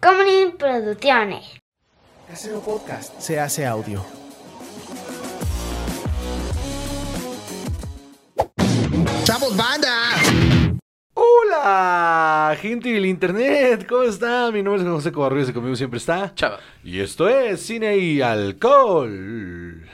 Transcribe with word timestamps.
Comedy 0.00 0.52
Producciones. 0.58 1.58
Casero 2.28 2.60
Podcast 2.60 3.18
se 3.20 3.38
hace 3.38 3.64
audio. 3.64 4.04
¡Chavos, 9.24 9.56
banda! 9.56 9.92
Hola, 11.14 12.56
gente 12.60 12.90
del 12.92 13.06
internet, 13.06 13.86
¿cómo 13.88 14.02
está? 14.02 14.50
Mi 14.52 14.62
nombre 14.62 14.82
es 14.82 14.88
José 14.88 15.12
Cobarrubias 15.12 15.48
y 15.48 15.52
conmigo 15.52 15.76
siempre 15.76 15.98
está 15.98 16.34
Chava. 16.34 16.60
Y 16.84 17.00
esto 17.00 17.28
es 17.28 17.60
Cine 17.60 17.96
y 17.98 18.20
Alcohol. 18.20 19.86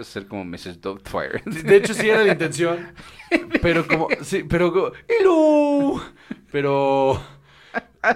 Ibas 0.00 0.08
a 0.08 0.12
ser 0.12 0.26
como 0.26 0.44
Mrs. 0.44 0.80
Doubtfire. 0.80 1.42
De 1.44 1.76
hecho, 1.76 1.92
sí 1.94 2.08
era 2.08 2.24
la 2.24 2.32
intención. 2.32 2.92
Pero 3.62 3.86
como. 3.86 4.08
Sí, 4.22 4.44
pero. 4.48 4.72
como, 4.72 4.92
¡Hello! 5.06 6.02
Pero. 6.50 7.22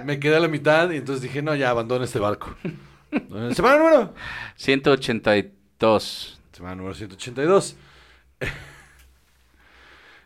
Me 0.03 0.19
quedé 0.19 0.35
a 0.35 0.39
la 0.39 0.47
mitad 0.47 0.89
y 0.89 0.97
entonces 0.97 1.21
dije, 1.21 1.43
no, 1.43 1.55
ya 1.55 1.69
abandono 1.69 2.03
este 2.03 2.19
barco. 2.19 2.55
Semana 3.53 3.77
número. 3.77 4.13
182. 4.55 6.41
Semana 6.51 6.75
número 6.75 6.95
182. 6.95 7.77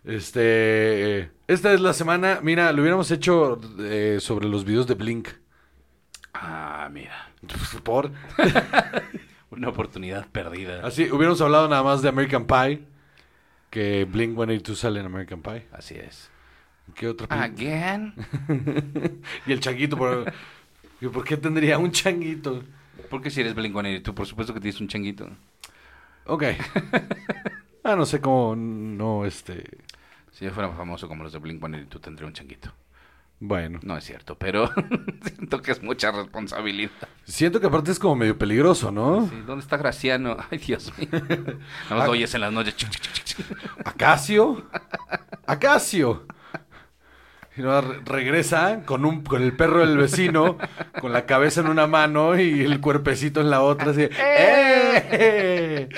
Este. 0.06 1.30
Esta 1.46 1.74
es 1.74 1.82
la 1.82 1.94
semana. 1.94 2.40
Mira, 2.42 2.72
lo 2.72 2.82
hubiéramos 2.82 3.12
hecho 3.12 3.60
eh, 3.80 4.18
sobre 4.22 4.48
los 4.48 4.64
videos 4.64 4.88
de 4.88 4.96
Blink. 4.96 5.28
Ah, 6.34 6.90
mira. 6.92 7.32
Por. 7.84 8.12
Una 9.52 9.70
oportunidad 9.70 10.28
perdida. 10.28 10.86
Así, 10.86 11.12
hubiéramos 11.12 11.42
hablado 11.42 11.68
nada 11.68 11.84
más 11.84 12.02
de 12.02 12.10
American 12.10 12.46
Pie. 12.46 12.84
Que 13.70 14.06
Blink 14.06 14.36
182 14.36 14.80
sale 14.80 15.00
en 15.00 15.06
American 15.06 15.42
Pie. 15.42 15.68
Así 15.72 15.96
es. 15.96 16.30
¿Qué 16.96 17.08
otra? 17.08 17.28
Again. 17.30 18.14
Y 19.46 19.52
el 19.52 19.60
changuito, 19.60 19.98
por, 19.98 20.32
¿Y 21.02 21.08
¿por 21.08 21.24
qué 21.24 21.38
tendría 21.38 21.78
un 21.78 21.92
changuito? 21.92 22.64
Porque 23.10 23.30
si 23.30 23.42
eres 23.42 23.56
blink 23.56 24.04
tú 24.04 24.14
por 24.14 24.26
supuesto 24.26 24.54
que 24.54 24.60
tienes 24.60 24.82
un 24.82 24.88
changuito. 24.88 25.30
Ok. 26.26 26.44
ah, 27.84 27.96
no 27.96 28.06
sé 28.06 28.20
cómo, 28.20 28.56
no, 28.56 29.26
este... 29.26 29.64
Si 30.32 30.46
yo 30.46 30.52
fuera 30.52 30.70
famoso 30.72 31.08
como 31.08 31.24
los 31.24 31.34
de 31.34 31.40
blink 31.40 31.62
tú 31.90 32.00
tendría 32.00 32.28
un 32.28 32.34
changuito. 32.34 32.72
Bueno. 33.42 33.80
No 33.84 33.96
es 33.98 34.04
cierto, 34.04 34.38
pero 34.38 34.70
siento 35.24 35.62
que 35.62 35.72
es 35.72 35.82
mucha 35.82 36.12
responsabilidad. 36.12 36.92
Siento 37.24 37.62
que 37.62 37.68
aparte 37.68 37.92
es 37.92 38.00
como 38.00 38.16
medio 38.18 38.38
peligroso, 38.38 38.92
¿no? 38.92 39.30
Sí, 39.30 39.44
¿Dónde 39.48 39.62
está 39.64 39.78
Graciano? 39.78 40.36
Ay, 40.52 40.58
Dios 40.58 40.92
mío. 40.98 41.08
No 41.90 41.96
los 41.98 42.08
oyes 42.10 42.34
en 42.36 42.42
las 42.42 42.52
noches. 42.52 42.76
Acacio. 43.86 44.68
Acacio. 45.46 46.26
Y 47.56 47.62
no, 47.62 47.80
re- 47.82 48.00
regresa 48.06 48.84
con 48.86 49.06
un 49.06 49.24
con 49.24 49.42
el 49.42 49.56
perro 49.56 49.80
del 49.86 49.98
vecino, 49.98 50.58
con 51.02 51.12
la 51.14 51.26
cabeza 51.26 51.62
en 51.62 51.68
una 51.68 51.88
mano 51.88 52.38
y 52.40 52.62
el 52.62 52.80
cuerpecito 52.82 53.42
en 53.42 53.50
la 53.50 53.62
otra, 53.62 53.92
así. 53.92 54.08
¡Eh! 54.18 55.90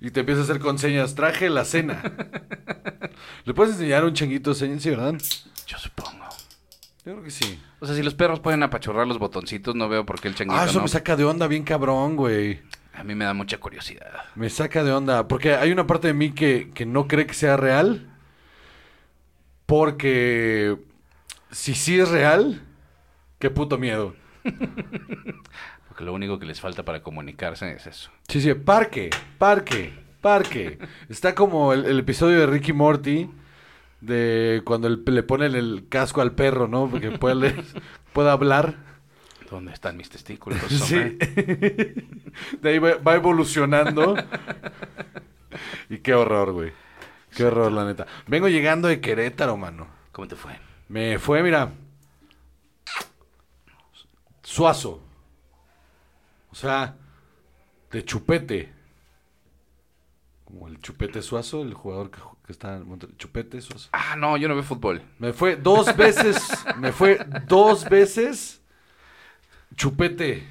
Y 0.00 0.10
te 0.10 0.20
empieza 0.20 0.42
a 0.42 0.44
hacer 0.44 0.60
con 0.60 0.78
señas, 0.78 1.14
traje 1.14 1.50
la 1.50 1.64
cena. 1.64 2.02
¿Le 3.44 3.54
puedes 3.54 3.74
enseñar 3.74 4.04
a 4.04 4.06
un 4.06 4.14
changuito 4.14 4.54
señas, 4.54 4.82
sí, 4.82 4.90
verdad? 4.90 5.14
Yo 5.66 5.78
supongo. 5.78 6.24
Yo 7.04 7.12
creo 7.14 7.22
que 7.22 7.30
sí. 7.30 7.60
O 7.80 7.86
sea, 7.86 7.96
si 7.96 8.02
los 8.02 8.14
perros 8.14 8.40
pueden 8.40 8.62
apachurrar 8.62 9.06
los 9.06 9.18
botoncitos, 9.18 9.74
no 9.74 9.88
veo 9.88 10.04
por 10.06 10.20
qué 10.20 10.28
el 10.28 10.34
changuito 10.34 10.60
Ah, 10.60 10.64
eso 10.66 10.78
no. 10.78 10.82
me 10.82 10.88
saca 10.88 11.16
de 11.16 11.24
onda 11.24 11.46
bien 11.48 11.64
cabrón, 11.64 12.16
güey. 12.16 12.60
A 12.94 13.02
mí 13.04 13.14
me 13.14 13.24
da 13.24 13.34
mucha 13.34 13.58
curiosidad. 13.58 14.12
Me 14.34 14.50
saca 14.50 14.84
de 14.84 14.92
onda. 14.92 15.26
Porque 15.28 15.54
hay 15.54 15.72
una 15.72 15.86
parte 15.86 16.08
de 16.08 16.14
mí 16.14 16.32
que, 16.32 16.70
que 16.74 16.84
no 16.86 17.06
cree 17.08 17.26
que 17.26 17.34
sea 17.34 17.56
real. 17.56 18.08
Porque 19.66 20.76
si 21.50 21.74
sí 21.74 21.98
es 22.00 22.08
real, 22.08 22.62
qué 23.38 23.50
puto 23.50 23.78
miedo. 23.78 24.14
Porque 25.98 26.06
lo 26.06 26.14
único 26.14 26.38
que 26.38 26.46
les 26.46 26.60
falta 26.60 26.84
para 26.84 27.02
comunicarse 27.02 27.72
es 27.72 27.88
eso. 27.88 28.12
Sí, 28.28 28.40
sí, 28.40 28.54
parque, 28.54 29.10
parque, 29.36 29.92
parque. 30.20 30.78
Está 31.08 31.34
como 31.34 31.72
el, 31.72 31.86
el 31.86 31.98
episodio 31.98 32.38
de 32.38 32.46
Ricky 32.46 32.72
Morty. 32.72 33.28
De 34.00 34.62
cuando 34.64 34.86
el- 34.86 35.02
le 35.04 35.24
ponen 35.24 35.56
el 35.56 35.86
casco 35.88 36.20
al 36.20 36.36
perro, 36.36 36.68
¿no? 36.68 36.88
Porque 36.88 37.10
puede, 37.18 38.30
hablar. 38.30 38.76
¿Dónde 39.50 39.72
están 39.72 39.96
mis 39.96 40.08
testículos? 40.08 40.60
Sí. 40.68 40.94
De 42.62 42.70
ahí 42.70 42.78
va, 42.78 42.94
va 42.98 43.16
evolucionando. 43.16 44.14
y 45.90 45.98
qué 45.98 46.14
horror, 46.14 46.52
güey. 46.52 46.72
Qué 47.36 47.42
horror, 47.44 47.72
la 47.72 47.84
neta. 47.84 48.06
Vengo 48.28 48.46
llegando 48.46 48.86
de 48.86 49.00
Querétaro, 49.00 49.56
mano. 49.56 49.88
¿Cómo 50.12 50.28
te 50.28 50.36
fue? 50.36 50.52
Me 50.88 51.18
fue, 51.18 51.42
mira. 51.42 51.72
Suazo. 54.44 55.07
O 56.58 56.60
sea, 56.60 56.96
de 57.92 58.04
chupete. 58.04 58.72
Como 60.44 60.66
el 60.66 60.80
chupete 60.80 61.22
suazo, 61.22 61.62
el 61.62 61.72
jugador 61.72 62.10
que, 62.10 62.18
está 62.52 62.74
en 62.74 62.88
Monterrey. 62.88 63.14
Chupete 63.16 63.60
suazo. 63.60 63.90
Ah, 63.92 64.16
no, 64.16 64.36
yo 64.36 64.48
no 64.48 64.54
veo 64.54 64.64
fútbol. 64.64 65.00
Me 65.20 65.32
fue 65.32 65.54
dos 65.54 65.96
veces. 65.96 66.36
me 66.78 66.90
fue 66.90 67.24
dos 67.46 67.88
veces. 67.88 68.60
Chupete. 69.76 70.48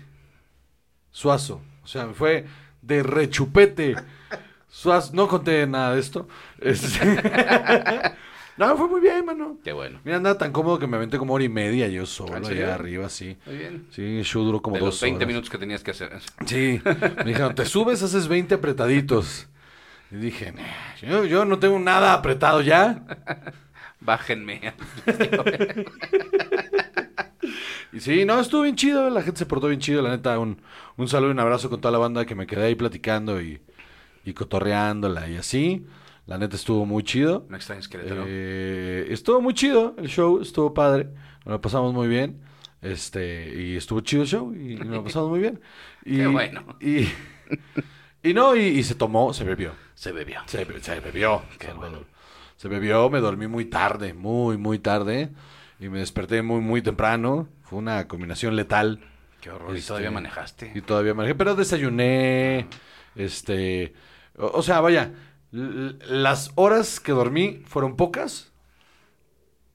Suazo. 1.11 1.61
O 1.83 1.87
sea, 1.87 2.05
me 2.05 2.13
fue 2.13 2.45
de 2.81 3.03
rechupete. 3.03 3.97
Suazo. 4.69 5.11
No 5.13 5.27
conté 5.27 5.67
nada 5.67 5.95
de 5.95 5.99
esto. 5.99 6.29
Este- 6.61 8.15
no, 8.57 8.77
fue 8.77 8.87
muy 8.87 9.01
bien, 9.01 9.25
mano. 9.25 9.57
Qué 9.63 9.71
bueno. 9.73 9.99
Mira, 10.03 10.17
andaba 10.17 10.37
tan 10.37 10.51
cómodo 10.51 10.79
que 10.79 10.87
me 10.87 10.97
aventé 10.97 11.17
como 11.17 11.33
hora 11.33 11.43
y 11.43 11.49
media 11.49 11.87
yo 11.87 12.05
solo 12.05 12.35
allá 12.35 12.73
arriba, 12.75 13.07
sí. 13.09 13.37
Muy 13.45 13.57
bien. 13.57 13.87
Sí, 13.91 14.21
show 14.23 14.43
duró 14.43 14.61
como 14.61 14.75
de 14.75 14.79
dos 14.81 14.95
los 14.95 15.01
20 15.01 15.17
horas. 15.17 15.27
minutos 15.27 15.49
que 15.49 15.57
tenías 15.57 15.83
que 15.83 15.91
hacer. 15.91 16.11
Sí, 16.45 16.81
me 17.17 17.23
dijeron, 17.25 17.53
te 17.55 17.65
subes, 17.65 18.01
haces 18.03 18.27
20 18.27 18.55
apretaditos. 18.55 19.47
Y 20.11 20.15
dije, 20.15 20.51
"Nah, 20.53 20.63
yo, 21.01 21.25
yo 21.25 21.45
no 21.45 21.59
tengo 21.59 21.77
nada 21.79 22.13
apretado 22.13 22.61
ya. 22.61 23.03
Bájenme. 23.99 24.73
Y 27.93 27.99
sí, 28.01 28.25
no, 28.25 28.39
estuvo 28.39 28.63
bien 28.63 28.75
chido, 28.75 29.09
la 29.09 29.21
gente 29.21 29.39
se 29.39 29.45
portó 29.45 29.67
bien 29.67 29.79
chido, 29.79 30.01
la 30.01 30.09
neta, 30.09 30.37
un, 30.39 30.61
un 30.97 31.07
saludo 31.07 31.29
y 31.29 31.31
un 31.31 31.39
abrazo 31.39 31.69
con 31.69 31.79
toda 31.79 31.91
la 31.91 31.97
banda 31.97 32.25
que 32.25 32.35
me 32.35 32.45
quedé 32.45 32.65
ahí 32.65 32.75
platicando 32.75 33.41
y, 33.41 33.61
y 34.25 34.33
cotorreándola 34.33 35.29
y 35.29 35.37
así. 35.37 35.85
La 36.27 36.37
neta 36.37 36.55
estuvo 36.55 36.85
muy 36.85 37.03
chido. 37.03 37.45
No 37.49 37.55
extrañes 37.55 37.87
Querétaro. 37.87 38.25
Eh, 38.27 39.07
estuvo 39.09 39.41
muy 39.41 39.53
chido 39.53 39.95
el 39.97 40.07
show, 40.09 40.41
estuvo 40.41 40.73
padre, 40.73 41.05
nos 41.45 41.53
lo 41.53 41.61
pasamos 41.61 41.93
muy 41.93 42.07
bien. 42.07 42.41
Este, 42.81 43.53
y 43.55 43.75
estuvo 43.75 44.01
chido 44.01 44.21
el 44.23 44.27
show 44.27 44.53
y 44.53 44.75
nos 44.75 44.87
lo 44.87 45.03
pasamos 45.03 45.29
muy 45.29 45.39
bien. 45.39 45.59
Y, 46.05 46.17
Qué 46.17 46.27
bueno. 46.27 46.63
Y, 46.79 47.07
y 48.23 48.33
no, 48.33 48.55
y, 48.55 48.61
y 48.61 48.83
se 48.83 48.95
tomó, 48.95 49.33
se 49.33 49.43
bebió. 49.43 49.73
Se 49.93 50.13
bebió. 50.13 50.39
Se, 50.45 50.63
be- 50.63 50.81
se 50.81 50.99
bebió. 51.01 51.41
Qué 51.59 51.73
bueno. 51.73 51.99
Se 52.55 52.69
bebió, 52.69 53.09
me 53.09 53.19
dormí 53.19 53.47
muy 53.47 53.65
tarde, 53.65 54.13
muy, 54.13 54.57
muy 54.57 54.79
tarde. 54.79 55.29
Y 55.81 55.89
me 55.89 55.99
desperté 55.99 56.41
muy, 56.43 56.61
muy 56.61 56.81
temprano. 56.81 57.49
Fue 57.63 57.79
una 57.79 58.07
combinación 58.07 58.55
letal. 58.55 59.01
Qué 59.41 59.49
horror. 59.49 59.75
¿Y 59.75 59.79
Este, 59.79 59.89
todavía 59.89 60.11
manejaste? 60.11 60.71
Y 60.75 60.81
todavía 60.81 61.13
manejé, 61.13 61.35
pero 61.35 61.55
desayuné. 61.55 62.67
Este. 63.15 63.93
O, 64.37 64.59
o 64.59 64.61
sea, 64.61 64.79
vaya. 64.79 65.11
Las 65.51 66.51
horas 66.55 66.99
que 66.99 67.11
dormí 67.11 67.61
fueron 67.65 67.95
pocas, 67.95 68.51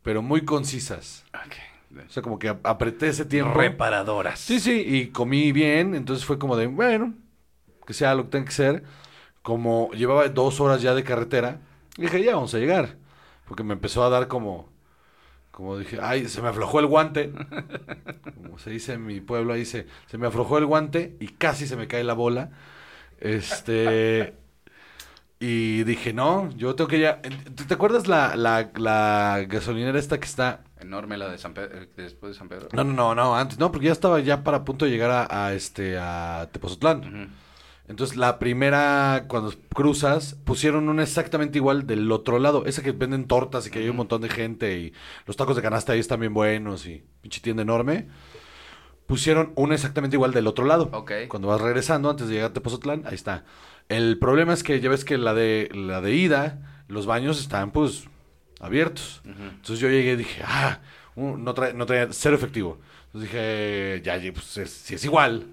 pero 0.03 0.23
muy 0.23 0.45
concisas. 0.45 1.25
O 2.07 2.11
sea, 2.11 2.23
como 2.23 2.39
que 2.39 2.49
ap- 2.49 2.67
apreté 2.67 3.09
ese 3.09 3.25
tiempo. 3.25 3.55
Reparadoras. 3.55 4.39
Sí, 4.41 4.61
sí, 4.61 4.83
y 4.87 5.09
comí 5.09 5.53
bien, 5.53 5.95
entonces 5.95 6.25
fue 6.25 6.39
como 6.39 6.57
de, 6.57 6.67
bueno, 6.67 7.15
que 7.87 7.95
sea 7.95 8.15
lo 8.15 8.25
que 8.25 8.31
tenga 8.31 8.47
que 8.47 8.53
ser. 8.53 8.85
Como 9.43 9.91
llevaba 9.93 10.29
dos 10.29 10.61
horas 10.61 10.83
ya 10.83 10.95
de 10.95 11.05
carretera, 11.05 11.61
dije, 11.99 12.23
ya 12.23 12.35
vamos 12.37 12.55
a 12.55 12.59
llegar. 12.59 12.97
Porque 13.47 13.65
me 13.65 13.75
empezó 13.75 14.05
a 14.05 14.11
dar 14.11 14.29
como, 14.29 14.71
como 15.53 15.79
dije, 15.79 15.99
ay, 16.03 16.29
se 16.29 16.43
me 16.43 16.49
aflojó 16.49 16.81
el 16.81 16.87
guante. 16.87 17.33
Como 18.37 18.59
se 18.59 18.71
dice 18.71 18.95
en 18.95 19.07
mi 19.07 19.21
pueblo, 19.21 19.53
ahí 19.55 19.65
se, 19.65 19.87
se 20.07 20.19
me 20.19 20.27
aflojó 20.27 20.59
el 20.59 20.67
guante 20.67 21.17
y 21.21 21.29
casi 21.29 21.67
se 21.67 21.77
me 21.77 21.89
cae 21.89 22.05
la 22.05 22.15
bola. 22.15 22.51
Este. 23.21 24.35
Y 25.45 25.83
dije, 25.83 26.13
no, 26.13 26.51
yo 26.57 26.77
tengo 26.77 26.87
que 26.87 27.01
ya... 27.01 27.21
¿Te 27.21 27.65
te 27.65 27.75
acuerdas 27.75 28.07
la, 28.07 28.37
la, 28.37 28.71
la 28.77 29.45
gasolinera 29.49 29.99
esta 29.99 30.21
que 30.21 30.27
está... 30.27 30.63
Enorme 30.79 31.19
la 31.19 31.29
de 31.29 31.37
San 31.37 31.53
Pedro, 31.53 31.83
eh, 31.83 31.89
después 31.97 32.33
de 32.33 32.39
San 32.39 32.49
Pedro. 32.49 32.69
No, 32.73 32.85
no, 32.85 32.93
no, 32.93 33.15
no, 33.17 33.37
antes, 33.37 33.59
no, 33.59 33.73
porque 33.73 33.87
ya 33.87 33.93
estaba 33.93 34.21
ya 34.21 34.45
para 34.45 34.65
punto 34.65 34.85
de 34.85 34.93
llegar 34.93 35.11
a, 35.11 35.47
a, 35.47 35.53
este, 35.53 35.99
a 35.99 36.49
Tepozotlán. 36.53 37.33
Entonces, 37.89 38.17
la 38.17 38.39
primera, 38.39 39.25
cuando 39.27 39.53
cruzas, 39.75 40.37
pusieron 40.45 40.89
una 40.89 41.03
exactamente 41.03 41.59
igual 41.59 41.89
del 41.89 42.13
otro 42.13 42.39
lado. 42.39 42.65
Esa 42.65 42.85
que 42.85 42.93
venden 42.93 43.27
tortas 43.27 43.67
y 43.67 43.71
que 43.71 43.81
hay 43.81 43.89
un 43.89 43.97
montón 43.97 44.23
de 44.23 44.29
gente 44.29 44.79
y 44.79 44.93
los 45.27 45.37
tacos 45.37 45.57
de 45.57 45.63
canasta 45.63 45.93
ahí 45.93 45.99
están 45.99 46.21
bien 46.21 46.35
buenos 46.35 46.87
y 46.87 47.03
pinche 47.21 47.41
tienda 47.41 47.65
enorme. 47.65 48.07
Pusieron 49.09 49.53
una 49.57 49.75
exactamente 49.75 50.15
igual 50.15 50.33
del 50.33 50.47
otro 50.47 50.65
lado. 50.65 50.89
Ok. 50.93 51.13
Cuando 51.27 51.49
vas 51.49 51.61
regresando, 51.61 52.09
antes 52.09 52.29
de 52.29 52.35
llegar 52.35 52.51
a 52.51 52.53
Tepozotlán, 52.55 53.03
ahí 53.07 53.17
está. 53.17 53.45
El 53.89 54.19
problema 54.19 54.53
es 54.53 54.63
que 54.63 54.81
ya 54.81 54.89
ves 54.89 55.05
que 55.05 55.19
la 55.19 55.35
de, 55.35 55.69
la 55.75 56.01
de 56.01 56.15
ida, 56.15 56.83
los 56.89 57.07
baños 57.07 57.41
están 57.41 57.71
pues 57.73 58.05
abiertos. 58.61 59.21
Entonces 59.25 59.79
yo 59.81 59.89
llegué 59.89 60.13
y 60.13 60.17
dije, 60.17 60.43
ah, 60.47 60.81
no, 61.17 61.53
trae, 61.55 61.75
no 61.75 61.85
traía 61.87 62.09
cero 62.11 62.37
efectivo. 62.37 62.79
Entonces 63.07 63.31
dije, 63.31 64.03
ya, 64.05 64.19
pues 64.33 64.57
es- 64.57 64.71
si 64.71 64.95
es 64.95 65.05
igual, 65.05 65.47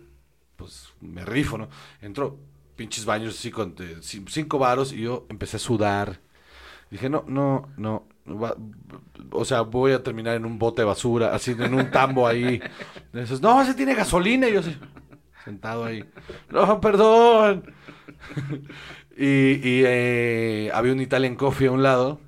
pues 0.56 0.90
me 1.02 1.26
rifo, 1.26 1.58
¿no? 1.58 1.70
Entró 2.02 2.38
pinches 2.76 3.04
baños 3.06 3.38
así 3.38 3.52
con 3.52 3.76
cinco 4.28 4.58
varos 4.58 4.94
y 4.94 5.02
yo 5.02 5.26
empecé 5.30 5.58
a 5.58 5.60
sudar. 5.60 6.20
Dije, 6.90 7.10
no, 7.10 7.26
no, 7.28 7.68
no. 7.78 8.06
va- 8.26 8.56
o 9.32 9.44
sea, 9.44 9.62
voy 9.62 9.92
a 9.92 10.02
terminar 10.04 10.36
en 10.36 10.46
un 10.46 10.58
bote 10.58 10.82
de 10.82 10.86
basura, 10.86 11.34
así 11.36 11.52
en 11.52 11.74
un 11.74 11.92
tambo 11.92 12.26
ahí. 12.28 12.62
No, 13.42 13.62
ese 13.62 13.74
tiene 13.74 13.96
gasolina. 13.96 14.48
Y 14.48 14.54
yo 14.54 14.60
así, 14.62 14.78
sentado 15.44 15.84
ahí. 15.84 16.06
No, 16.50 16.80
perdón. 16.80 17.74
y 19.18 19.26
y 19.26 19.84
eh, 19.86 20.72
había 20.74 20.94
un 20.94 21.02
Italian 21.02 21.36
Coffee 21.36 21.68
a 21.68 21.72
un 21.72 21.84
lado. 21.84 22.20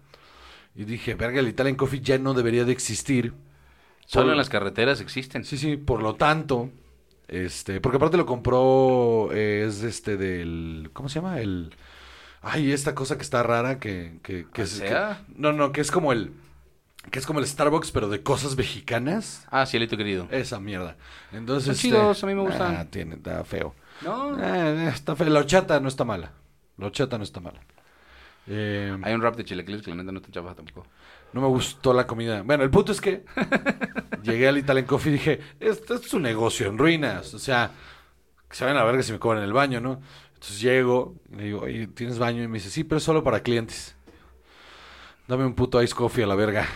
Y 0.76 0.86
dije, 0.86 1.16
verga, 1.16 1.40
el 1.40 1.48
Italian 1.50 1.76
Coffee 1.76 2.00
ya 2.02 2.18
no 2.18 2.34
debería 2.34 2.64
de 2.66 2.72
existir. 2.72 3.34
Solo 4.06 4.26
Por- 4.26 4.32
en 4.34 4.38
las 4.38 4.50
carreteras 4.50 5.02
existen. 5.02 5.44
Sí, 5.46 5.58
sí, 5.58 5.78
por 5.78 6.02
lo 6.02 6.16
tanto, 6.16 6.70
este, 7.28 7.82
porque 7.82 7.98
aparte 7.98 8.18
lo 8.18 8.26
compró, 8.26 9.30
eh, 9.34 9.66
es 9.68 9.84
este 9.84 10.18
del, 10.18 10.90
¿cómo 10.94 11.10
se 11.10 11.16
llama? 11.16 11.40
El, 11.42 11.74
ay, 12.42 12.72
esta 12.72 12.96
cosa 12.96 13.18
que 13.18 13.24
está 13.24 13.44
rara, 13.44 13.80
que, 13.80 14.20
que, 14.24 14.48
que 14.54 14.62
es, 14.64 14.82
¿Alsea? 14.82 15.24
que- 15.28 15.34
no, 15.42 15.54
no, 15.54 15.72
que 15.72 15.82
es 15.82 15.92
como 15.92 16.14
el, 16.14 16.34
que 17.12 17.20
es 17.20 17.26
como 17.26 17.40
el 17.40 17.48
Starbucks, 17.48 17.92
pero 17.92 18.10
de 18.10 18.24
cosas 18.24 18.56
mexicanas. 18.58 19.46
Ah, 19.52 19.66
cielito 19.66 19.98
querido. 19.98 20.28
Esa 20.32 20.60
mierda. 20.60 20.98
Entonces, 21.34 21.78
Son 21.78 21.92
este, 22.14 22.26
a 22.26 22.30
mí 22.30 22.36
me 22.36 22.42
gustan. 22.42 22.76
ah, 22.78 22.86
tiene, 22.90 23.16
está 23.16 23.44
feo. 23.44 23.76
No. 24.02 24.38
Eh, 24.44 24.88
está 24.90 25.16
feo. 25.16 25.30
La 25.30 25.40
horchata 25.40 25.80
no 25.80 25.88
está 25.88 26.04
mala. 26.04 26.32
La 26.78 26.88
horchata 26.88 27.18
no 27.18 27.24
está 27.24 27.40
mala. 27.40 27.62
Eh, 28.48 28.98
Hay 29.04 29.14
un 29.14 29.22
rap 29.22 29.36
de 29.36 29.46
chilaquiles 29.46 29.82
que 29.84 29.92
la 29.92 29.98
neta 29.98 30.12
no 30.12 30.22
te 30.22 30.32
chafa 30.32 30.56
tampoco. 30.56 30.88
no 31.34 31.42
me 31.42 31.48
gustó 31.48 31.94
la 31.94 32.08
comida. 32.08 32.42
Bueno, 32.42 32.64
el 32.64 32.72
punto 32.72 32.92
es 32.92 33.00
que 33.02 33.24
llegué 34.24 34.48
al 34.48 34.58
Italian 34.58 34.86
Coffee 34.86 35.12
y 35.12 35.14
dije, 35.14 35.40
esto 35.60 35.96
es 35.96 36.14
un 36.14 36.24
negocio 36.24 36.68
en 36.68 36.78
ruinas. 36.78 37.34
O 37.34 37.40
sea, 37.40 37.72
que 38.50 38.56
se 38.56 38.64
vayan 38.66 38.78
a 38.78 38.82
la 38.82 38.86
verga 38.88 39.04
si 39.04 39.12
me 39.14 39.20
cobran 39.20 39.44
en 39.44 39.48
el 39.50 39.54
baño, 39.54 39.80
¿no? 39.80 40.02
Entonces 40.34 40.60
llego 40.62 41.16
y 41.32 41.36
le 41.36 41.44
digo, 41.46 41.62
oye, 41.62 41.88
¿tienes 41.88 42.18
baño? 42.20 42.44
Y 42.44 42.48
me 42.48 42.56
dice, 42.58 42.70
sí, 42.72 42.84
pero 42.84 42.98
es 42.98 43.04
solo 43.04 43.24
para 43.24 43.42
clientes. 43.42 43.96
Dame 45.28 45.46
un 45.46 45.54
puto 45.56 45.82
ice 45.82 45.96
coffee 45.96 46.24
a 46.24 46.28
la 46.28 46.36
verga. 46.36 46.68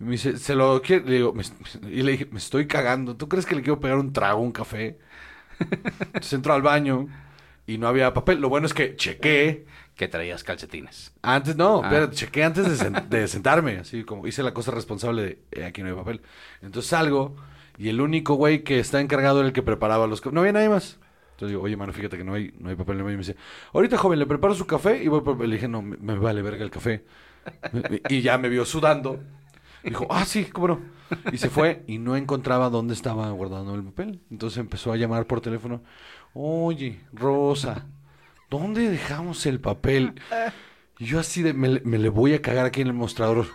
Y 0.00 0.04
me 0.04 0.12
dice, 0.12 0.38
¿se 0.38 0.54
lo 0.54 0.80
quiere? 0.82 1.04
Le 1.04 1.14
digo, 1.16 1.32
me- 1.32 1.44
y 1.90 2.02
le 2.02 2.12
dije, 2.12 2.26
me 2.30 2.38
estoy 2.38 2.66
cagando. 2.66 3.16
¿Tú 3.16 3.28
crees 3.28 3.46
que 3.46 3.54
le 3.54 3.62
quiero 3.62 3.80
pegar 3.80 3.98
un 3.98 4.12
trago, 4.12 4.40
un 4.40 4.52
café? 4.52 4.98
Entonces 5.60 6.32
entro 6.32 6.52
al 6.54 6.62
baño 6.62 7.08
y 7.66 7.78
no 7.78 7.88
había 7.88 8.12
papel. 8.14 8.40
Lo 8.40 8.48
bueno 8.48 8.66
es 8.66 8.74
que 8.74 8.96
chequé. 8.96 9.66
Que 9.94 10.08
traías 10.08 10.42
calcetines. 10.42 11.12
Antes, 11.22 11.54
no, 11.56 11.80
Ah. 11.80 11.86
espérate, 11.86 12.16
chequé 12.16 12.42
antes 12.42 12.66
de, 12.68 12.84
sen- 12.84 13.06
de 13.08 13.28
sentarme, 13.28 13.76
así 13.78 14.02
como 14.02 14.26
hice 14.26 14.42
la 14.42 14.52
cosa 14.52 14.72
responsable 14.72 15.22
de, 15.22 15.38
"Eh, 15.52 15.64
aquí 15.64 15.82
no 15.82 15.88
hay 15.88 15.94
papel. 15.94 16.20
Entonces 16.62 16.90
salgo 16.90 17.36
y 17.78 17.90
el 17.90 18.00
único 18.00 18.34
güey 18.34 18.64
que 18.64 18.80
está 18.80 19.00
encargado 19.00 19.38
era 19.38 19.46
el 19.46 19.52
que 19.54 19.62
preparaba 19.62 20.08
los. 20.08 20.24
No 20.32 20.40
había 20.40 20.52
nadie 20.52 20.68
más. 20.68 20.98
Entonces 21.34 21.50
digo, 21.50 21.62
oye, 21.62 21.76
mano, 21.76 21.92
fíjate 21.92 22.16
que 22.16 22.24
no 22.24 22.34
hay, 22.34 22.52
no 22.58 22.70
hay 22.70 22.74
papel 22.74 22.94
en 22.94 22.98
el 22.98 23.04
baño. 23.04 23.14
Y 23.14 23.18
me 23.18 23.22
dice, 23.24 23.36
ahorita, 23.72 23.96
joven, 23.96 24.18
le 24.18 24.26
preparo 24.26 24.54
su 24.56 24.66
café 24.66 25.00
y 25.02 25.06
voy 25.06 25.20
por... 25.20 25.40
Le 25.40 25.54
dije, 25.54 25.68
no, 25.68 25.80
me, 25.80 25.96
me 25.96 26.18
vale 26.18 26.42
verga 26.42 26.64
el 26.64 26.70
café. 26.72 27.04
y 28.08 28.20
ya 28.20 28.36
me 28.36 28.48
vio 28.48 28.64
sudando. 28.64 29.20
Dijo, 29.84 30.06
ah, 30.10 30.24
sí, 30.24 30.44
cómo 30.46 30.68
no. 30.68 30.80
Y 31.32 31.38
se 31.38 31.50
fue 31.50 31.84
y 31.86 31.98
no 31.98 32.16
encontraba 32.16 32.70
dónde 32.70 32.94
estaba 32.94 33.30
guardando 33.30 33.74
el 33.74 33.84
papel. 33.84 34.20
Entonces 34.30 34.58
empezó 34.58 34.92
a 34.92 34.96
llamar 34.96 35.26
por 35.26 35.40
teléfono. 35.40 35.82
Oye, 36.32 37.00
Rosa, 37.12 37.86
¿dónde 38.50 38.88
dejamos 38.88 39.44
el 39.46 39.60
papel? 39.60 40.14
Y 40.98 41.04
yo 41.06 41.20
así 41.20 41.42
de, 41.42 41.52
me, 41.52 41.68
le- 41.68 41.80
me 41.84 41.98
le 41.98 42.08
voy 42.08 42.34
a 42.34 42.42
cagar 42.42 42.66
aquí 42.66 42.80
en 42.80 42.88
el 42.88 42.92
mostrador. 42.94 43.46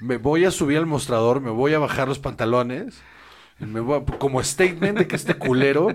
Me 0.00 0.16
voy 0.18 0.44
a 0.44 0.50
subir 0.50 0.78
al 0.78 0.86
mostrador, 0.86 1.40
me 1.40 1.50
voy 1.50 1.74
a 1.74 1.78
bajar 1.78 2.08
los 2.08 2.18
pantalones. 2.18 3.00
y 3.58 3.64
me 3.64 3.80
voy 3.80 4.00
a- 4.00 4.18
como 4.18 4.42
statement 4.42 4.98
de 4.98 5.06
que 5.08 5.16
este 5.16 5.34
culero. 5.34 5.88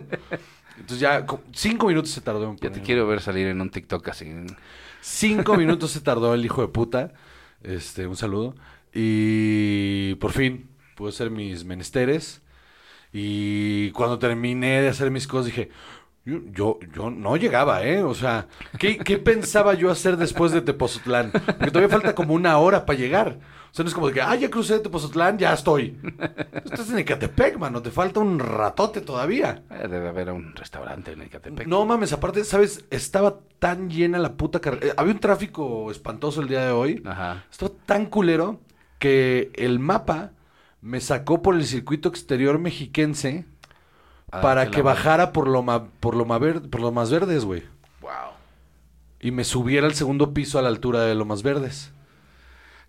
Entonces 0.77 0.99
ya, 0.99 1.25
co- 1.25 1.41
cinco 1.53 1.87
minutos 1.87 2.11
se 2.11 2.21
tardó 2.21 2.43
en 2.45 2.55
Ya 2.57 2.61
te 2.61 2.69
poner- 2.69 2.83
quiero 2.83 3.07
ver 3.07 3.21
salir 3.21 3.47
en 3.47 3.61
un 3.61 3.69
TikTok 3.69 4.07
así. 4.09 4.31
Cinco 4.99 5.55
minutos 5.55 5.91
se 5.91 6.01
tardó 6.01 6.33
el 6.33 6.43
hijo 6.43 6.61
de 6.61 6.67
puta. 6.67 7.13
Este, 7.63 8.07
un 8.07 8.15
saludo. 8.17 8.55
Y 8.93 10.15
por 10.15 10.31
fin 10.31 10.69
pude 10.95 11.09
hacer 11.09 11.31
mis 11.31 11.65
menesteres. 11.65 12.41
Y 13.13 13.91
cuando 13.91 14.19
terminé 14.19 14.81
de 14.81 14.89
hacer 14.89 15.11
mis 15.11 15.27
cosas 15.27 15.47
dije, 15.47 15.69
yo, 16.23 16.39
yo, 16.51 16.79
yo 16.93 17.09
no 17.09 17.35
llegaba, 17.35 17.83
¿eh? 17.83 18.03
O 18.03 18.13
sea, 18.13 18.47
¿qué, 18.77 18.97
qué 18.97 19.17
pensaba 19.17 19.73
yo 19.73 19.89
hacer 19.89 20.17
después 20.17 20.51
de 20.51 20.61
Tepozotlán? 20.61 21.31
Porque 21.31 21.71
todavía 21.71 21.89
falta 21.89 22.15
como 22.15 22.33
una 22.33 22.57
hora 22.57 22.85
para 22.85 22.99
llegar. 22.99 23.39
O 23.71 23.73
sea, 23.73 23.83
no 23.83 23.89
es 23.89 23.95
como 23.95 24.07
de 24.07 24.13
que, 24.13 24.21
ah, 24.21 24.35
ya 24.35 24.49
crucé 24.49 24.75
de 24.75 24.79
Tepozotlán, 24.81 25.37
ya 25.37 25.53
estoy. 25.53 25.97
Estás 26.65 26.89
en 26.91 26.99
Ecatepec, 26.99 27.57
mano, 27.57 27.81
te 27.81 27.89
falta 27.89 28.19
un 28.19 28.37
ratote 28.37 29.01
todavía. 29.01 29.63
Eh, 29.71 29.87
Debe 29.89 30.09
haber 30.09 30.29
un 30.31 30.55
restaurante 30.55 31.13
en 31.13 31.21
Ecatepec. 31.23 31.67
No 31.67 31.85
mames, 31.85 32.13
aparte, 32.13 32.43
¿sabes? 32.43 32.85
Estaba 32.91 33.39
tan 33.59 33.89
llena 33.89 34.19
la 34.19 34.33
puta 34.33 34.59
carretera. 34.59 34.93
Había 34.97 35.13
un 35.13 35.19
tráfico 35.19 35.89
espantoso 35.89 36.41
el 36.41 36.49
día 36.49 36.65
de 36.65 36.71
hoy. 36.71 37.01
Ajá. 37.05 37.45
Estaba 37.49 37.71
tan 37.85 38.05
culero 38.07 38.59
que 39.01 39.49
el 39.55 39.79
mapa 39.79 40.29
me 40.79 41.01
sacó 41.01 41.41
por 41.41 41.55
el 41.55 41.65
circuito 41.65 42.07
exterior 42.07 42.59
mexiquense 42.59 43.45
Ah, 44.31 44.39
para 44.39 44.71
que 44.71 44.81
bajara 44.81 45.33
por 45.33 45.47
lo, 45.49 45.61
ma- 45.63 45.87
por, 45.99 46.15
lo 46.15 46.23
ma 46.23 46.37
ver- 46.37 46.61
por 46.69 46.79
verdes, 47.09 47.43
güey. 47.43 47.63
Wow. 47.99 48.11
Y 49.19 49.31
me 49.31 49.43
subiera 49.43 49.87
al 49.87 49.93
segundo 49.93 50.33
piso 50.33 50.57
a 50.57 50.61
la 50.61 50.69
altura 50.69 51.01
de 51.01 51.15
lo 51.15 51.25
más 51.25 51.43
verdes. 51.43 51.91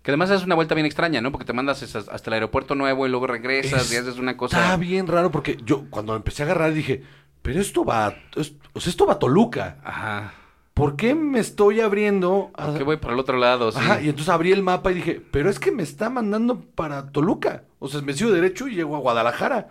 Que 0.03 0.11
además 0.11 0.29
es 0.29 0.43
una 0.45 0.55
vuelta 0.55 0.73
bien 0.75 0.85
extraña, 0.85 1.19
¿no? 1.19 1.31
Porque 1.33 1.45
te 1.45 1.51
mandas 1.51 1.83
hasta 1.95 2.29
el 2.29 2.33
aeropuerto 2.33 2.75
nuevo 2.75 3.05
y 3.05 3.09
luego 3.09 3.27
regresas 3.27 3.91
y 3.91 3.97
haces 3.97 4.19
una 4.19 4.37
cosa. 4.37 4.57
Está 4.61 4.77
bien 4.77 5.07
raro 5.07 5.31
porque 5.31 5.57
yo 5.65 5.85
cuando 5.89 6.15
empecé 6.15 6.43
a 6.43 6.45
agarrar 6.45 6.73
dije, 6.73 7.03
pero 7.41 7.59
esto 7.59 7.83
va, 7.83 8.07
a- 8.07 8.15
es- 8.37 8.53
o 8.71 8.79
sea, 8.79 8.91
esto 8.91 9.05
va 9.05 9.13
a 9.13 9.19
Toluca. 9.19 9.79
Ajá. 9.83 10.33
¿Por 10.73 10.95
qué 10.95 11.13
me 11.13 11.39
estoy 11.39 11.81
abriendo? 11.81 12.51
a- 12.55 12.73
Que 12.75 12.83
voy 12.83 12.97
por 12.97 13.11
el 13.13 13.19
otro 13.19 13.37
lado, 13.37 13.71
sí. 13.71 13.77
Ajá, 13.79 14.01
y 14.01 14.09
entonces 14.09 14.29
abrí 14.29 14.51
el 14.51 14.63
mapa 14.63 14.91
y 14.91 14.95
dije, 14.95 15.21
pero 15.31 15.49
es 15.49 15.59
que 15.59 15.71
me 15.71 15.83
está 15.83 16.09
mandando 16.09 16.61
para 16.61 17.11
Toluca. 17.11 17.63
O 17.79 17.87
sea, 17.87 18.01
me 18.01 18.13
sigo 18.13 18.31
derecho 18.31 18.67
y 18.67 18.75
llego 18.75 18.95
a 18.95 18.99
Guadalajara. 18.99 19.69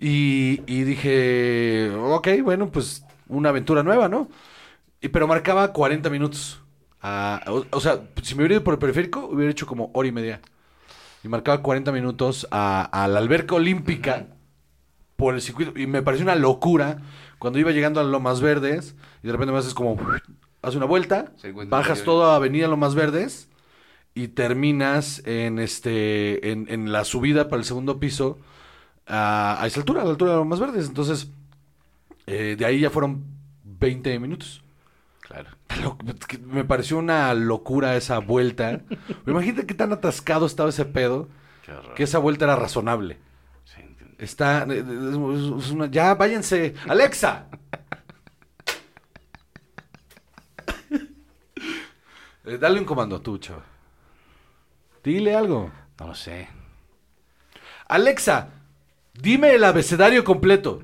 Y, 0.00 0.62
y 0.66 0.82
dije, 0.84 1.90
ok, 1.94 2.28
bueno, 2.42 2.70
pues 2.70 3.04
una 3.28 3.50
aventura 3.50 3.82
nueva, 3.82 4.08
¿no? 4.08 4.28
Y, 5.00 5.08
pero 5.08 5.26
marcaba 5.26 5.72
40 5.72 6.10
minutos. 6.10 6.60
Ah, 7.02 7.42
o, 7.46 7.64
o 7.70 7.80
sea, 7.80 8.00
si 8.22 8.34
me 8.34 8.42
hubiera 8.42 8.54
ido 8.56 8.64
por 8.64 8.74
el 8.74 8.80
periférico, 8.80 9.26
hubiera 9.26 9.50
hecho 9.50 9.66
como 9.66 9.90
hora 9.94 10.08
y 10.08 10.12
media. 10.12 10.40
Y 11.24 11.28
marcaba 11.28 11.62
40 11.62 11.92
minutos 11.92 12.46
a, 12.50 12.82
a 12.84 13.08
la 13.08 13.18
alberca 13.20 13.54
olímpica 13.54 14.26
por 15.16 15.34
el 15.34 15.42
circuito. 15.42 15.78
Y 15.78 15.86
me 15.86 16.02
pareció 16.02 16.24
una 16.24 16.34
locura 16.34 16.98
cuando 17.40 17.58
iba 17.58 17.72
llegando 17.72 18.00
a 18.00 18.04
Lomas 18.04 18.40
Verdes 18.40 18.94
y 19.24 19.26
de 19.26 19.32
repente 19.32 19.52
me 19.52 19.58
haces 19.58 19.74
como, 19.74 19.96
haces 20.62 20.76
una 20.76 20.86
vuelta, 20.86 21.32
bajas 21.66 22.04
toda 22.04 22.36
Avenida 22.36 22.68
Lomas 22.68 22.94
Verdes 22.94 23.48
y 24.14 24.28
terminas 24.28 25.22
en 25.26 25.58
este 25.58 26.52
en, 26.52 26.66
en 26.68 26.92
la 26.92 27.04
subida 27.04 27.48
para 27.48 27.58
el 27.58 27.64
segundo 27.64 27.98
piso 27.98 28.38
a, 29.06 29.60
a 29.60 29.66
esa 29.66 29.80
altura, 29.80 30.02
a 30.02 30.04
la 30.04 30.10
altura 30.10 30.32
de 30.32 30.36
Lomas 30.36 30.60
Verdes. 30.60 30.86
Entonces, 30.86 31.32
eh, 32.26 32.56
de 32.58 32.64
ahí 32.66 32.80
ya 32.80 32.90
fueron 32.90 33.24
20 33.64 34.18
minutos. 34.20 34.62
Claro. 35.20 35.50
Me 36.44 36.64
pareció 36.64 36.98
una 36.98 37.32
locura 37.34 37.96
esa 37.96 38.18
vuelta. 38.18 38.82
Imagínate 39.26 39.66
qué 39.66 39.74
tan 39.74 39.92
atascado 39.92 40.44
estaba 40.44 40.68
ese 40.68 40.84
pedo 40.84 41.28
que 41.94 42.02
esa 42.02 42.18
vuelta 42.18 42.44
era 42.44 42.56
razonable. 42.56 43.18
Está. 44.20 44.64
es- 44.64 44.70
es- 44.86 45.64
es 45.64 45.70
una- 45.70 45.86
ya, 45.90 46.14
váyanse. 46.14 46.74
¡Alexa! 46.88 47.46
Eh, 52.44 52.58
dale 52.58 52.78
un 52.78 52.84
comando 52.86 53.20
tú, 53.20 53.38
chava. 53.38 53.64
Dile 55.04 55.34
algo. 55.34 55.70
No 55.98 56.08
lo 56.08 56.14
sé. 56.14 56.48
Alexa, 57.88 58.48
dime 59.14 59.54
el 59.54 59.64
abecedario 59.64 60.24
completo. 60.24 60.82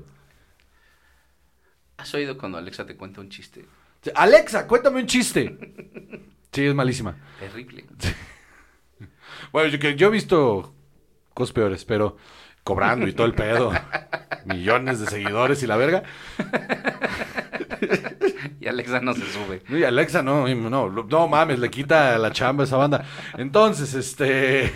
¿Has 1.97 2.13
oído 2.13 2.37
cuando 2.37 2.57
Alexa 2.57 2.85
te 2.85 2.95
cuenta 2.95 3.21
un 3.21 3.29
chiste? 3.29 3.65
Alexa, 4.15 4.67
cuéntame 4.67 5.01
un 5.01 5.07
chiste. 5.07 5.57
Sí, 6.51 6.65
es 6.65 6.75
malísima. 6.75 7.15
Terrible. 7.39 7.85
Bueno, 9.51 9.69
yo, 9.69 9.77
que- 9.79 9.95
yo 9.95 10.07
he 10.07 10.11
visto 10.11 10.73
cosas 11.33 11.53
peores, 11.53 11.85
pero 11.85 12.17
cobrando 12.67 13.07
y 13.07 13.13
todo 13.13 13.25
el 13.25 13.33
pedo. 13.33 13.71
Millones 14.45 14.99
de 14.99 15.07
seguidores 15.07 15.63
y 15.63 15.67
la 15.67 15.77
verga. 15.77 16.03
Y 18.59 18.67
Alexa 18.67 18.99
no 18.99 19.13
se 19.13 19.21
sube. 19.31 19.61
Y 19.69 19.83
Alexa, 19.85 20.21
no, 20.21 20.45
no, 20.47 20.89
no 20.89 21.27
mames, 21.29 21.59
le 21.59 21.69
quita 21.69 22.17
la 22.17 22.31
chamba 22.31 22.63
a 22.63 22.67
esa 22.67 22.75
banda. 22.75 23.05
Entonces, 23.37 23.93
este. 23.93 24.73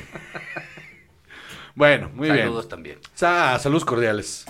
Bueno, 1.75 2.09
muy 2.13 2.29
bien. 2.31 2.45
Saludos 2.45 2.69
también. 2.69 2.99
Sa- 3.13 3.59
saludos 3.59 3.83
cordiales. 3.83 4.45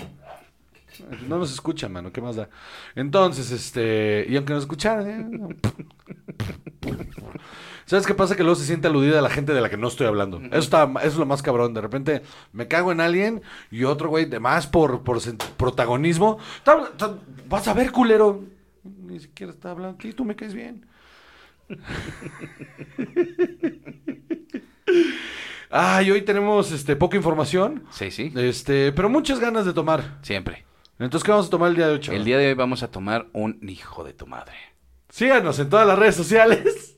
No 1.28 1.40
nos 1.40 1.52
escuchan, 1.52 1.92
mano, 1.92 2.12
¿qué 2.12 2.22
más 2.22 2.36
da? 2.36 2.48
Entonces, 2.96 3.50
este. 3.52 4.26
Y 4.30 4.36
aunque 4.36 4.54
nos 4.54 4.64
escucharan, 4.64 5.08
¿eh? 5.10 5.56
¿Sabes 7.86 8.06
qué 8.08 8.14
pasa? 8.14 8.36
Que 8.36 8.44
luego 8.44 8.56
se 8.56 8.66
siente 8.66 8.88
aludida 8.88 9.22
la 9.22 9.30
gente 9.30 9.54
de 9.54 9.60
la 9.62 9.70
que 9.70 9.78
no 9.78 9.88
estoy 9.88 10.08
hablando. 10.08 10.40
Eso, 10.40 10.58
está, 10.60 10.84
eso 11.00 11.08
es 11.08 11.16
lo 11.18 11.26
más 11.26 11.42
cabrón. 11.42 11.74
De 11.74 11.82
repente 11.82 12.22
me 12.54 12.68
cago 12.68 12.92
en 12.92 13.02
alguien 13.02 13.42
y 13.70 13.84
otro 13.84 14.10
güey, 14.10 14.26
de 14.26 14.40
más 14.40 14.68
por, 14.68 15.04
por 15.04 15.20
protagonismo. 15.58 16.38
"Está- 16.58 16.88
está- 16.92 17.18
Vas 17.50 17.68
a 17.68 17.74
ver, 17.74 17.92
culero. 17.92 18.44
Ni 18.84 19.20
siquiera 19.20 19.52
está 19.52 19.72
hablando. 19.72 19.98
Sí, 20.02 20.14
tú 20.14 20.24
me 20.26 20.36
caes 20.36 20.54
bien. 20.54 20.86
Ay, 25.70 26.12
hoy 26.12 26.22
tenemos 26.22 26.72
este, 26.72 26.96
poca 26.96 27.16
información. 27.18 27.84
Sí, 27.92 28.12
sí. 28.12 28.32
Este, 28.36 28.92
pero 28.92 29.10
muchas 29.10 29.40
ganas 29.40 29.66
de 29.66 29.74
tomar. 29.74 30.18
Siempre. 30.22 30.66
Entonces, 31.00 31.24
¿qué 31.26 31.32
vamos 31.32 31.48
a 31.48 31.50
tomar 31.50 31.70
el 31.70 31.76
día 31.76 31.88
de 31.88 31.94
hoy, 31.94 32.00
chaval? 32.00 32.20
El 32.20 32.26
día 32.26 32.38
de 32.38 32.48
hoy 32.50 32.54
vamos 32.54 32.84
a 32.84 32.92
tomar 32.92 33.28
un 33.34 33.58
hijo 33.68 34.04
de 34.04 34.14
tu 34.14 34.28
madre. 34.28 34.54
Síganos 35.12 35.60
en 35.60 35.70
todas 35.70 35.86
las 35.86 36.00
redes 36.00 36.16
sociales. 36.16 36.98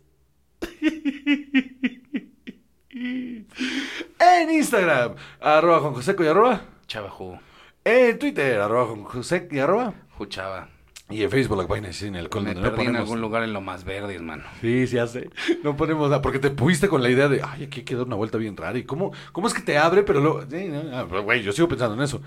en 4.20 4.52
Instagram, 4.52 5.16
arroba 5.42 5.80
Juan 5.82 5.94
Joseco 5.94 6.24
y 6.24 6.28
arroba. 6.28 6.62
Chavajú. 6.88 7.38
En 7.84 8.18
Twitter, 8.20 8.60
arroba 8.62 8.86
Juan 8.88 9.04
José 9.04 9.48
y 9.52 9.60
arroba. 9.60 9.94
Juchaba. 10.18 10.70
Y 11.10 11.22
en 11.24 11.30
Facebook, 11.30 11.58
la 11.58 11.66
vaina 11.66 11.92
sin 11.92 12.16
alcohol. 12.16 12.44
Me 12.46 12.56
no 12.56 12.62
perdí 12.62 12.82
en 12.82 12.88
ponemos- 12.94 13.00
algún 13.02 13.22
lugar 13.22 13.44
en 13.44 13.52
lo 13.54 13.60
más 13.62 13.84
verde, 13.84 14.16
hermano. 14.16 14.44
Sí, 14.62 14.88
sí, 14.88 14.98
sé. 15.08 15.30
No 15.64 15.76
ponemos 15.76 16.10
nada. 16.10 16.22
Porque 16.22 16.40
te 16.40 16.50
pusiste 16.50 16.88
con 16.88 17.04
la 17.04 17.10
idea 17.10 17.28
de, 17.28 17.42
ay, 17.44 17.66
aquí 17.66 17.80
hay 17.82 17.86
que 17.86 17.96
dar 17.96 18.06
una 18.06 18.16
vuelta 18.16 18.38
bien 18.38 18.56
rara. 18.56 18.78
¿Y 18.78 18.84
cómo, 18.84 19.12
cómo 19.32 19.48
es 19.48 19.54
que 19.54 19.62
te 19.62 19.78
abre? 19.78 20.04
Pero 20.04 20.22
luego. 20.22 20.44
Sí, 20.50 20.70
no, 20.70 20.82
ah, 20.98 21.06
pero, 21.10 21.24
güey, 21.24 21.44
yo 21.44 21.52
sigo 21.52 21.68
pensando 21.68 21.96
en 21.96 22.02
eso. 22.04 22.22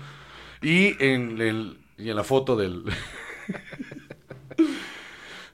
Y 0.61 0.95
en, 1.03 1.41
el, 1.41 1.79
y 1.97 2.09
en 2.09 2.15
la 2.15 2.23
foto 2.23 2.55
del. 2.55 2.83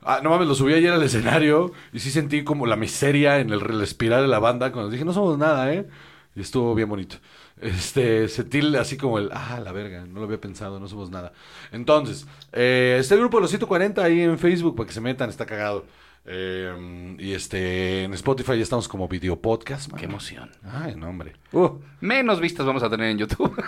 ah, 0.05 0.19
no 0.23 0.29
mames, 0.29 0.47
lo 0.47 0.55
subí 0.55 0.73
ayer 0.73 0.91
al 0.91 1.03
escenario. 1.03 1.71
Y 1.91 1.99
sí 1.99 2.11
sentí 2.11 2.43
como 2.43 2.65
la 2.65 2.75
miseria 2.75 3.39
en 3.39 3.49
el 3.49 3.61
respirar 3.61 4.21
de 4.21 4.27
la 4.27 4.39
banda. 4.39 4.71
Cuando 4.71 4.89
dije, 4.89 5.05
no 5.05 5.13
somos 5.13 5.37
nada, 5.37 5.73
¿eh? 5.73 5.87
Y 6.35 6.41
estuvo 6.41 6.73
bien 6.75 6.89
bonito. 6.89 7.17
Este, 7.61 8.27
sentí 8.27 8.75
así 8.75 8.97
como 8.97 9.19
el, 9.19 9.29
ah, 9.31 9.61
la 9.63 9.71
verga, 9.71 10.05
no 10.05 10.19
lo 10.19 10.25
había 10.25 10.41
pensado, 10.41 10.79
no 10.79 10.87
somos 10.87 11.11
nada. 11.11 11.31
Entonces, 11.71 12.27
eh, 12.51 12.97
este 12.99 13.15
grupo 13.15 13.37
de 13.37 13.41
los 13.41 13.51
140 13.51 14.03
ahí 14.03 14.21
en 14.21 14.37
Facebook 14.39 14.75
para 14.75 14.87
que 14.87 14.93
se 14.93 15.01
metan, 15.01 15.29
está 15.29 15.45
cagado. 15.45 15.85
Eh, 16.25 17.15
y 17.19 17.33
este, 17.33 18.03
en 18.03 18.13
Spotify 18.13 18.55
ya 18.55 18.63
estamos 18.63 18.87
como 18.87 19.07
video 19.07 19.39
podcast. 19.39 19.87
Qué 19.87 19.93
mano. 19.93 20.03
emoción. 20.05 20.51
Ay, 20.63 20.95
no, 20.95 21.09
hombre. 21.09 21.33
Uh, 21.51 21.79
Menos 22.01 22.39
vistas 22.39 22.65
vamos 22.65 22.83
a 22.83 22.89
tener 22.89 23.09
en 23.09 23.17
YouTube. 23.17 23.53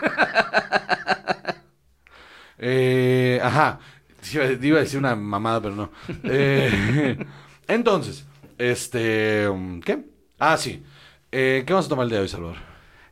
eh, 2.57 3.39
ajá. 3.43 3.79
Iba 4.33 4.45
iba 4.51 4.77
a 4.77 4.81
decir 4.81 4.99
una 4.99 5.15
mamada, 5.15 5.61
pero 5.61 5.75
no. 5.75 5.91
Eh, 6.23 7.17
entonces, 7.67 8.25
este, 8.57 9.47
¿qué? 9.83 10.05
Ah, 10.39 10.57
sí. 10.57 10.83
Eh, 11.31 11.63
¿Qué 11.65 11.73
vamos 11.73 11.87
a 11.87 11.89
tomar 11.89 12.03
el 12.05 12.09
día 12.09 12.17
de 12.19 12.23
hoy, 12.23 12.29
Salvador? 12.29 12.57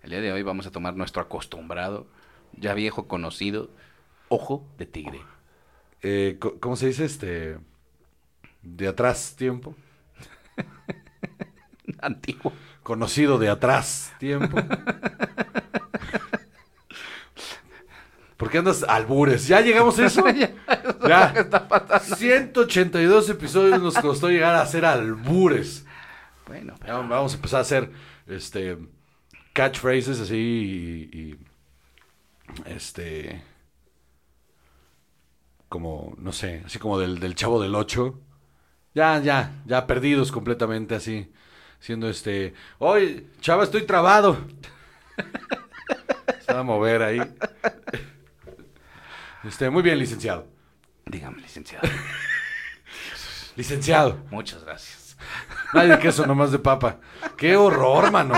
El 0.01 0.09
día 0.09 0.21
de 0.21 0.31
hoy 0.31 0.43
vamos 0.43 0.65
a 0.65 0.71
tomar 0.71 0.95
nuestro 0.95 1.21
acostumbrado, 1.21 2.07
ya 2.53 2.73
viejo 2.73 3.07
conocido, 3.07 3.69
ojo 4.29 4.65
de 4.77 4.85
tigre. 4.85 5.21
Eh, 6.01 6.37
¿Cómo 6.59 6.75
se 6.75 6.87
dice? 6.87 7.05
Este, 7.05 7.57
de 8.61 8.87
atrás 8.87 9.35
tiempo. 9.37 9.75
Antiguo. 12.01 12.53
Conocido 12.81 13.37
de 13.37 13.49
atrás 13.49 14.13
tiempo. 14.19 14.57
¿Por 18.43 18.51
qué 18.51 18.57
andas 18.57 18.83
albures? 18.83 19.47
¿Ya 19.47 19.61
llegamos 19.61 19.97
a 19.99 20.05
eso? 20.05 20.21
ya. 21.07 21.33
está 21.33 21.65
pasando? 21.65 22.17
182 22.17 23.29
episodios 23.29 23.81
nos 23.81 23.97
costó 23.97 24.29
llegar 24.29 24.53
a 24.53 24.61
hacer 24.61 24.83
albures. 24.83 25.85
Bueno, 26.45 26.73
Ya 26.79 26.87
pero 26.87 27.07
vamos 27.07 27.31
a 27.31 27.35
empezar 27.37 27.59
a 27.59 27.61
hacer 27.61 27.89
este 28.27 28.77
catchphrases 29.53 30.19
así 30.19 30.35
y, 30.35 31.17
y, 31.17 31.39
este 32.65 33.41
como 35.69 36.13
no 36.17 36.33
sé, 36.33 36.63
así 36.65 36.79
como 36.79 36.99
del, 36.99 37.21
del 37.21 37.35
chavo 37.35 37.61
del 37.61 37.75
8. 37.75 38.19
Ya, 38.93 39.19
ya, 39.19 39.53
ya 39.65 39.87
perdidos 39.87 40.33
completamente 40.33 40.95
así. 40.95 41.31
Siendo 41.79 42.09
este, 42.09 42.55
"Oye, 42.77 43.25
chava, 43.39 43.63
estoy 43.63 43.83
trabado." 43.83 44.37
Se 46.45 46.51
va 46.53 46.59
a 46.59 46.63
mover 46.63 47.03
ahí. 47.03 47.21
Este, 49.43 49.69
muy 49.69 49.83
bien, 49.83 49.97
licenciado. 49.99 50.47
dígame, 51.05 51.41
licenciado. 51.41 51.87
Licenciado. 53.55 54.17
Muchas 54.31 54.63
gracias. 54.63 55.15
Nadie 55.73 55.89
de 55.91 55.99
queso, 55.99 56.25
nomás 56.25 56.51
de 56.51 56.57
papa. 56.59 56.99
Qué 57.37 57.55
horror, 57.55 58.11
mano. 58.11 58.33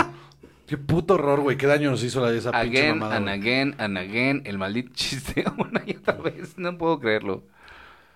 Qué 0.66 0.76
puto 0.76 1.14
horror, 1.14 1.40
güey. 1.40 1.56
Qué 1.56 1.66
daño 1.66 1.90
nos 1.90 2.02
hizo 2.02 2.20
la, 2.20 2.32
esa 2.32 2.50
pinche 2.52 2.80
Again, 2.80 2.98
mamada. 2.98 3.16
and 3.16 3.28
again, 3.30 3.74
and 3.78 3.96
again, 3.96 4.42
el 4.44 4.58
maldito 4.58 4.90
chiste 4.92 5.44
una 5.56 5.82
y 5.86 5.96
otra 5.96 6.14
vez. 6.14 6.58
No 6.58 6.76
puedo 6.76 6.98
creerlo. 7.00 7.44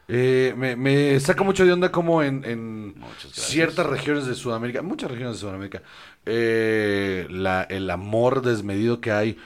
Eh, 0.08 0.52
me, 0.58 0.74
me 0.76 1.18
saca 1.20 1.42
mucho 1.44 1.64
de 1.64 1.72
onda 1.72 1.90
como 1.92 2.22
en, 2.22 2.94
ciertas 3.32 3.86
regiones 3.86 4.26
de 4.26 4.34
Sudamérica, 4.34 4.82
muchas 4.82 5.08
regiones 5.10 5.36
de 5.36 5.40
Sudamérica, 5.40 5.82
eh, 6.26 7.28
la, 7.30 7.62
el 7.62 7.88
amor 7.88 8.42
desmedido 8.42 9.00
que 9.00 9.12
hay 9.12 9.38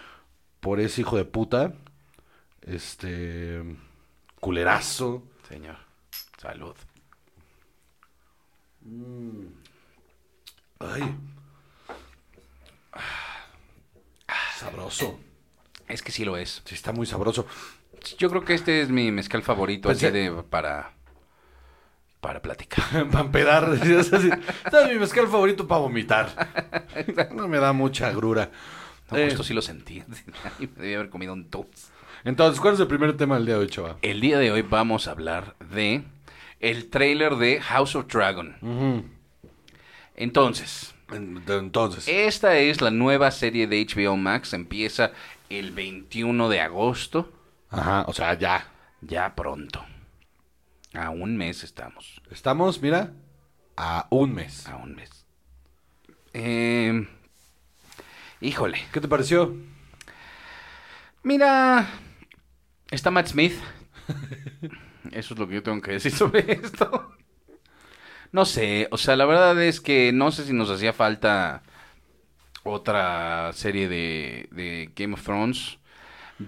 por 0.60 0.80
ese 0.80 1.02
hijo 1.02 1.18
de 1.18 1.26
puta, 1.26 1.74
este, 2.66 3.62
culerazo. 4.40 5.22
Señor, 5.48 5.76
salud. 6.38 6.74
Ay. 10.80 11.14
Sabroso. 14.56 15.18
Es 15.88 16.02
que 16.02 16.12
sí 16.12 16.24
lo 16.24 16.36
es. 16.36 16.62
Sí, 16.64 16.74
está 16.74 16.92
muy 16.92 17.06
sabroso. 17.06 17.46
Yo 18.18 18.28
creo 18.30 18.44
que 18.44 18.54
este 18.54 18.82
es 18.82 18.88
mi 18.90 19.10
mezcal 19.10 19.42
favorito, 19.42 19.88
Pensé- 19.88 20.08
así 20.08 20.10
de 20.18 20.42
para 20.42 20.92
para 22.20 22.40
platicar. 22.40 22.84
Para 23.10 23.20
empedar. 23.24 23.68
Este 23.82 24.16
es 24.16 24.88
mi 24.88 24.98
mezcal 24.98 25.28
favorito 25.28 25.66
para 25.68 25.80
vomitar. 25.82 26.50
No 27.34 27.48
me 27.48 27.58
da 27.58 27.72
mucha 27.74 28.10
grura. 28.12 28.50
No, 29.10 29.18
Eh, 29.18 29.26
esto 29.26 29.42
sí 29.44 29.52
lo 29.52 29.60
sentí. 29.60 30.02
Me 30.58 30.66
debí 30.66 30.94
haber 30.94 31.10
comido 31.10 31.34
un 31.34 31.50
toast. 31.50 31.90
Entonces, 32.24 32.60
¿cuál 32.60 32.74
es 32.74 32.80
el 32.80 32.86
primer 32.86 33.16
tema 33.16 33.36
del 33.36 33.46
día 33.46 33.54
de 33.54 33.60
hoy, 33.60 33.68
chava? 33.68 33.98
El 34.02 34.20
día 34.20 34.38
de 34.38 34.50
hoy 34.50 34.62
vamos 34.62 35.06
a 35.06 35.10
hablar 35.10 35.56
de 35.70 36.04
el 36.60 36.88
trailer 36.88 37.36
de 37.36 37.60
House 37.60 37.94
of 37.96 38.06
Dragon. 38.06 38.56
Entonces, 40.16 40.94
Entonces, 41.10 42.08
esta 42.08 42.56
es 42.56 42.80
la 42.80 42.90
nueva 42.90 43.30
serie 43.30 43.66
de 43.66 43.84
HBO 43.84 44.16
Max. 44.16 44.54
Empieza 44.54 45.12
el 45.50 45.72
21 45.72 46.48
de 46.48 46.60
agosto. 46.60 47.30
ajá, 47.70 48.04
o 48.06 48.12
sea, 48.14 48.34
ya. 48.38 48.68
Ya 49.02 49.34
pronto. 49.34 49.84
A 50.94 51.10
un 51.10 51.36
mes 51.36 51.62
estamos. 51.62 52.22
Estamos, 52.30 52.80
mira, 52.80 53.12
a 53.76 54.06
un 54.08 54.32
mes. 54.32 54.66
A 54.66 54.76
un 54.76 54.94
mes. 54.94 55.26
Eh, 56.32 57.06
híjole. 58.40 58.78
¿Qué 58.92 59.00
te 59.02 59.08
pareció? 59.08 59.54
Mira, 61.22 61.86
está 62.94 63.10
Matt 63.10 63.28
Smith. 63.28 63.54
Eso 65.10 65.34
es 65.34 65.40
lo 65.40 65.48
que 65.48 65.54
yo 65.54 65.62
tengo 65.62 65.80
que 65.80 65.92
decir 65.92 66.12
sobre 66.12 66.52
esto. 66.52 67.14
No 68.32 68.44
sé, 68.44 68.88
o 68.90 68.98
sea, 68.98 69.16
la 69.16 69.26
verdad 69.26 69.62
es 69.62 69.80
que 69.80 70.12
no 70.12 70.32
sé 70.32 70.44
si 70.44 70.52
nos 70.52 70.68
hacía 70.68 70.92
falta 70.92 71.62
otra 72.64 73.52
serie 73.52 73.88
de, 73.88 74.90
Game 74.96 75.14
of 75.14 75.22
Thrones. 75.22 75.78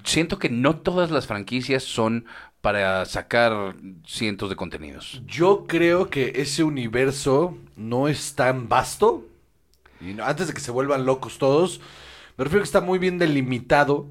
Siento 0.02 0.38
que 0.38 0.48
no 0.48 0.78
todas 0.78 1.12
las 1.12 1.28
franquicias 1.28 1.84
son 1.84 2.26
para 2.60 3.04
sacar 3.04 3.76
cientos 4.04 4.50
de 4.50 4.56
contenidos. 4.56 5.22
Yo 5.26 5.66
creo 5.68 6.10
que 6.10 6.32
ese 6.36 6.64
universo 6.64 7.56
no 7.76 8.08
es 8.08 8.34
tan 8.34 8.68
vasto. 8.68 9.24
Y 10.00 10.18
antes 10.20 10.48
de 10.48 10.54
que 10.54 10.60
se 10.60 10.72
vuelvan 10.72 11.06
locos 11.06 11.38
todos, 11.38 11.80
me 12.36 12.44
refiero 12.44 12.62
que 12.62 12.66
está 12.66 12.80
muy 12.80 12.98
bien 12.98 13.18
delimitado. 13.18 14.08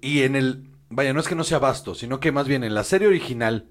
Y 0.00 0.22
en 0.22 0.36
el. 0.36 0.64
Vaya, 0.90 1.12
no 1.12 1.20
es 1.20 1.28
que 1.28 1.34
no 1.34 1.44
sea 1.44 1.58
vasto, 1.58 1.94
sino 1.94 2.20
que 2.20 2.30
más 2.32 2.46
bien 2.46 2.62
en 2.64 2.74
la 2.74 2.84
serie 2.84 3.08
original 3.08 3.66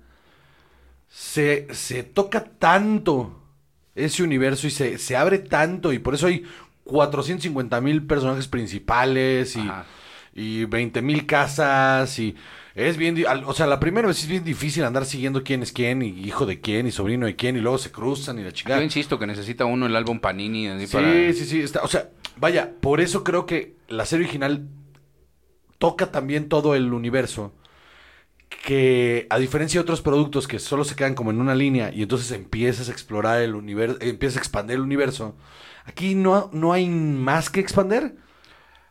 se, 1.07 1.67
se 1.73 2.03
toca 2.03 2.43
tanto 2.43 3.39
ese 3.95 4.23
universo 4.23 4.67
y 4.67 4.71
se, 4.71 4.97
se 4.97 5.15
abre 5.15 5.39
tanto 5.39 5.93
y 5.93 5.99
por 5.99 6.15
eso 6.15 6.27
hay 6.27 6.43
450 6.83 7.79
mil 7.81 8.05
personajes 8.05 8.47
principales 8.47 9.55
y, 9.55 9.71
y 10.33 10.65
20 10.65 11.01
mil 11.01 11.25
casas 11.25 12.17
y 12.19 12.35
es 12.75 12.97
bien, 12.97 13.23
o 13.45 13.53
sea, 13.53 13.67
la 13.67 13.79
primera 13.79 14.07
vez 14.07 14.19
es 14.23 14.27
bien 14.27 14.43
difícil 14.43 14.83
andar 14.83 15.05
siguiendo 15.05 15.43
quién 15.43 15.61
es 15.61 15.71
quién 15.71 16.01
y 16.01 16.07
hijo 16.25 16.47
de 16.47 16.59
quién 16.59 16.87
y 16.87 16.91
sobrino 16.91 17.27
de 17.27 17.35
quién 17.35 17.55
y 17.55 17.59
luego 17.61 17.77
se 17.77 17.91
cruzan 17.91 18.39
y 18.39 18.41
la 18.41 18.49
Yo 18.49 18.55
chingada. 18.55 18.83
insisto 18.83 19.19
que 19.19 19.27
necesita 19.27 19.65
uno 19.65 19.85
el 19.85 19.95
álbum 19.95 20.19
Panini 20.19 20.67
así 20.67 20.87
Sí, 20.87 20.93
para... 20.93 21.13
sí, 21.33 21.45
sí, 21.45 21.61
está, 21.61 21.83
o 21.83 21.87
sea, 21.87 22.09
vaya, 22.37 22.71
por 22.81 22.99
eso 22.99 23.23
creo 23.23 23.45
que 23.45 23.75
la 23.87 24.07
serie 24.07 24.25
original 24.25 24.67
toca 25.83 26.11
también 26.17 26.49
todo 26.49 26.75
el 26.75 26.93
universo 26.93 27.53
que 28.65 29.27
a 29.29 29.37
diferencia 29.39 29.79
de 29.79 29.83
otros 29.83 30.01
productos 30.01 30.47
que 30.47 30.59
solo 30.59 30.83
se 30.83 30.95
quedan 30.95 31.15
como 31.15 31.31
en 31.31 31.41
una 31.41 31.55
línea 31.55 31.91
y 31.93 32.03
entonces 32.03 32.31
empiezas 32.31 32.87
a 32.89 32.91
explorar 32.91 33.41
el 33.41 33.55
universo, 33.55 33.97
empiezas 34.01 34.37
a 34.37 34.39
expandir 34.41 34.75
el 34.75 34.81
universo, 34.81 35.35
aquí 35.85 36.15
no, 36.15 36.49
no 36.53 36.71
hay 36.73 36.87
más 36.89 37.49
que 37.49 37.59
expander, 37.59 38.15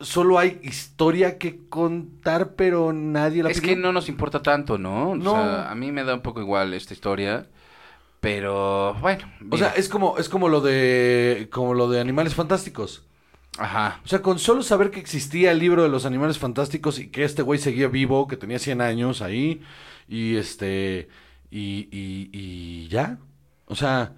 solo 0.00 0.38
hay 0.38 0.60
historia 0.62 1.38
que 1.38 1.68
contar, 1.68 2.54
pero 2.56 2.92
nadie 2.92 3.42
la 3.42 3.50
Es 3.50 3.60
pidió. 3.60 3.76
que 3.76 3.76
no 3.76 3.92
nos 3.92 4.08
importa 4.08 4.42
tanto, 4.42 4.78
¿no? 4.78 5.10
O 5.12 5.16
No. 5.16 5.32
sea, 5.32 5.70
a 5.70 5.74
mí 5.74 5.92
me 5.92 6.04
da 6.04 6.14
un 6.14 6.22
poco 6.22 6.40
igual 6.40 6.74
esta 6.74 6.94
historia, 6.94 7.48
pero 8.20 8.94
bueno. 9.00 9.24
O 9.50 9.56
sea, 9.56 9.70
es 9.70 9.88
como, 9.88 10.18
es 10.18 10.28
como 10.28 10.48
lo 10.48 10.60
de 10.60 11.48
como 11.52 11.74
lo 11.74 11.88
de 11.90 12.00
Animales 12.00 12.34
Fantásticos. 12.34 13.06
Ajá. 13.58 14.00
O 14.04 14.08
sea, 14.08 14.22
con 14.22 14.38
solo 14.38 14.62
saber 14.62 14.90
que 14.90 15.00
existía 15.00 15.52
el 15.52 15.58
libro 15.58 15.82
de 15.82 15.88
los 15.88 16.06
animales 16.06 16.38
fantásticos 16.38 16.98
y 16.98 17.08
que 17.08 17.24
este 17.24 17.42
güey 17.42 17.58
seguía 17.58 17.88
vivo, 17.88 18.26
que 18.26 18.36
tenía 18.36 18.58
100 18.58 18.80
años 18.80 19.20
ahí, 19.22 19.60
y 20.08 20.36
este, 20.36 21.08
y, 21.50 21.88
y, 21.90 22.30
y 22.32 22.88
ya. 22.88 23.18
O 23.66 23.74
sea, 23.74 24.14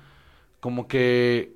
como 0.61 0.87
que 0.89 1.53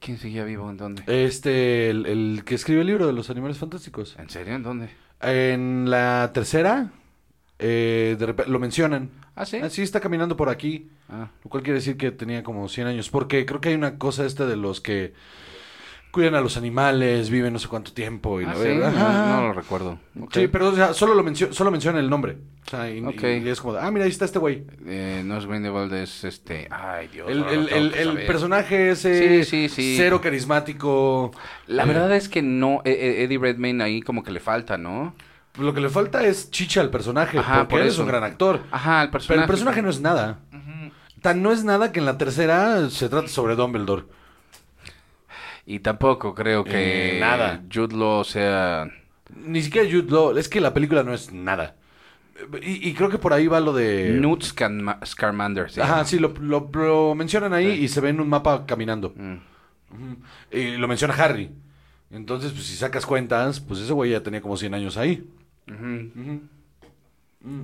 ¿Quién 0.00 0.18
seguía 0.18 0.44
vivo 0.44 0.68
en 0.70 0.76
dónde? 0.76 1.02
este, 1.06 1.90
el, 1.90 2.06
el 2.06 2.42
que 2.44 2.54
escribe 2.54 2.80
el 2.80 2.86
libro 2.88 3.06
de 3.06 3.12
los 3.12 3.30
animales 3.30 3.58
fantásticos. 3.58 4.16
¿En 4.18 4.30
serio? 4.30 4.54
¿En 4.54 4.62
dónde? 4.62 4.90
En 5.20 5.88
la 5.90 6.30
tercera, 6.34 6.90
eh, 7.58 8.16
de 8.18 8.34
lo 8.48 8.58
mencionan. 8.58 9.10
Ah, 9.36 9.46
sí. 9.46 9.58
Así 9.58 9.82
está 9.82 10.00
caminando 10.00 10.36
por 10.36 10.48
aquí, 10.48 10.88
Ah. 11.08 11.30
lo 11.44 11.50
cual 11.50 11.62
quiere 11.62 11.78
decir 11.78 11.96
que 11.96 12.10
tenía 12.10 12.42
como 12.42 12.68
100 12.68 12.86
años. 12.88 13.10
Porque 13.10 13.44
creo 13.46 13.60
que 13.60 13.68
hay 13.70 13.74
una 13.76 13.98
cosa 13.98 14.24
esta 14.26 14.46
de 14.46 14.56
los 14.56 14.80
que 14.80 15.14
cuidan 16.12 16.34
a 16.34 16.40
los 16.42 16.56
animales, 16.56 17.30
viven 17.30 17.52
no 17.54 17.58
sé 17.58 17.66
cuánto 17.68 17.92
tiempo 17.92 18.40
y 18.40 18.44
Ah, 18.44 18.48
la 18.48 18.54
sí, 18.54 18.60
verdad. 18.68 19.34
no, 19.40 19.46
lo 19.48 19.52
recuerdo. 19.54 19.98
Sí, 20.32 20.46
pero 20.46 20.68
o 20.68 20.74
sea, 20.74 20.92
solo, 20.94 21.14
lo 21.14 21.24
mencio- 21.24 21.52
solo 21.52 21.70
menciona 21.70 21.98
el 21.98 22.08
nombre. 22.10 22.36
O 22.66 22.70
sea, 22.70 22.88
y, 22.90 23.02
es 23.48 23.60
como, 23.60 23.74
ah, 23.76 23.90
mira, 23.90 24.04
ahí 24.04 24.10
está 24.10 24.24
este 24.26 24.38
güey. 24.38 24.64
Eh, 24.86 25.22
no 25.24 25.36
es 25.38 25.46
Grindelwald, 25.46 25.92
es 25.94 26.22
este... 26.24 26.68
Ay, 26.70 27.08
Dios. 27.08 27.28
El, 27.30 27.44
el- 27.44 27.68
el- 27.68 27.94
el 27.94 28.26
personaje 28.26 28.90
ese 28.90 29.42
Sí, 29.44 29.50
sí, 29.50 29.68
sí. 29.68 29.94
cero 29.96 30.20
carismático. 30.20 31.32
La 31.66 31.84
Eh, 31.84 31.86
verdad 31.86 32.14
es 32.14 32.28
que 32.28 32.42
no, 32.42 32.82
eh, 32.84 32.92
eh, 32.92 33.22
Eddie 33.24 33.38
Redmayne 33.38 33.82
ahí 33.82 34.00
como 34.02 34.22
que 34.22 34.30
le 34.32 34.40
falta, 34.40 34.76
¿no? 34.78 35.14
Lo 35.58 35.74
que 35.74 35.80
le 35.80 35.88
falta 35.88 36.24
es 36.26 36.50
chicha 36.50 36.80
al 36.80 36.90
personaje, 36.90 37.38
Ajá, 37.38 37.54
porque 37.60 37.70
por 37.70 37.80
él 37.80 37.88
es 37.88 37.98
un 37.98 38.06
gran 38.06 38.22
actor. 38.24 38.60
Ajá, 38.70 39.02
el 39.02 39.08
Pero 39.08 39.12
personaje. 39.12 39.42
el 39.42 39.46
personaje 39.48 39.82
no 39.82 39.90
es 39.90 40.00
nada. 40.00 40.38
Tan 41.20 41.40
no 41.42 41.52
es 41.52 41.62
nada 41.62 41.92
que 41.92 42.00
en 42.00 42.06
la 42.06 42.18
tercera 42.18 42.90
se 42.90 43.08
trata 43.08 43.28
sobre 43.28 43.54
Dumbledore. 43.54 44.04
Y 45.66 45.78
tampoco 45.80 46.34
creo 46.34 46.64
que 46.64 47.16
Eh, 47.16 47.20
nada. 47.20 47.62
Jude 47.72 47.96
Law 47.96 48.24
sea... 48.24 48.90
Ni 49.34 49.62
siquiera 49.62 49.88
Jude 49.90 50.10
Law, 50.10 50.36
es 50.36 50.48
que 50.48 50.60
la 50.60 50.74
película 50.74 51.02
no 51.02 51.14
es 51.14 51.32
nada. 51.32 51.76
Y, 52.62 52.88
y 52.88 52.94
creo 52.94 53.08
que 53.08 53.18
por 53.18 53.32
ahí 53.32 53.46
va 53.46 53.60
lo 53.60 53.72
de... 53.72 54.10
Newt 54.20 54.42
Scan- 54.42 54.98
Scamander. 55.06 55.70
se 55.70 55.80
Ajá, 55.82 56.04
sí, 56.04 56.18
lo, 56.18 56.34
lo- 56.40 56.68
lo 56.72 57.14
mencionan 57.14 57.52
ahí 57.52 57.76
Sí. 57.76 57.84
y 57.84 57.88
se 57.88 58.00
ve 58.00 58.08
en 58.10 58.20
un 58.20 58.28
mapa 58.28 58.66
caminando. 58.66 59.14
Mm. 59.16 59.36
Y 60.50 60.76
lo 60.76 60.88
menciona 60.88 61.14
Harry. 61.14 61.50
Entonces, 62.10 62.52
pues 62.52 62.64
si 62.66 62.74
sacas 62.76 63.06
cuentas, 63.06 63.60
pues 63.60 63.80
ese 63.80 63.92
güey 63.92 64.10
ya 64.10 64.22
tenía 64.22 64.40
como 64.42 64.56
100 64.56 64.74
años 64.74 64.96
ahí. 64.96 65.24
Mm. 65.66 66.40
Mm. 67.40 67.62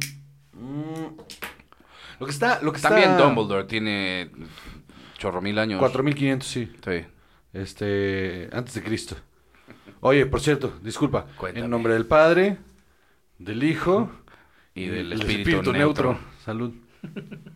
Lo 2.21 2.27
que 2.27 2.33
está... 2.33 2.61
Lo 2.63 2.73
que 2.73 2.81
También 2.81 3.11
está... 3.13 3.25
Dumbledore 3.25 3.65
tiene 3.65 4.31
chorro 5.19 5.41
mil 5.41 5.59
años. 5.59 5.79
4500, 5.81 6.49
sí. 6.49 6.73
Sí. 6.85 7.05
Este... 7.61 8.49
Antes 8.53 8.75
de 8.75 8.83
Cristo. 8.83 9.17
Oye, 10.01 10.27
por 10.27 10.41
cierto, 10.41 10.73
disculpa. 10.83 11.27
Cuéntame. 11.37 11.65
En 11.65 11.71
nombre 11.71 11.95
del 11.95 12.07
Padre, 12.07 12.59
del 13.39 13.63
Hijo... 13.63 14.11
Y 14.75 14.87
del 14.87 15.13
espíritu, 15.13 15.73
neutro. 15.73 16.19
Salud. 16.45 16.73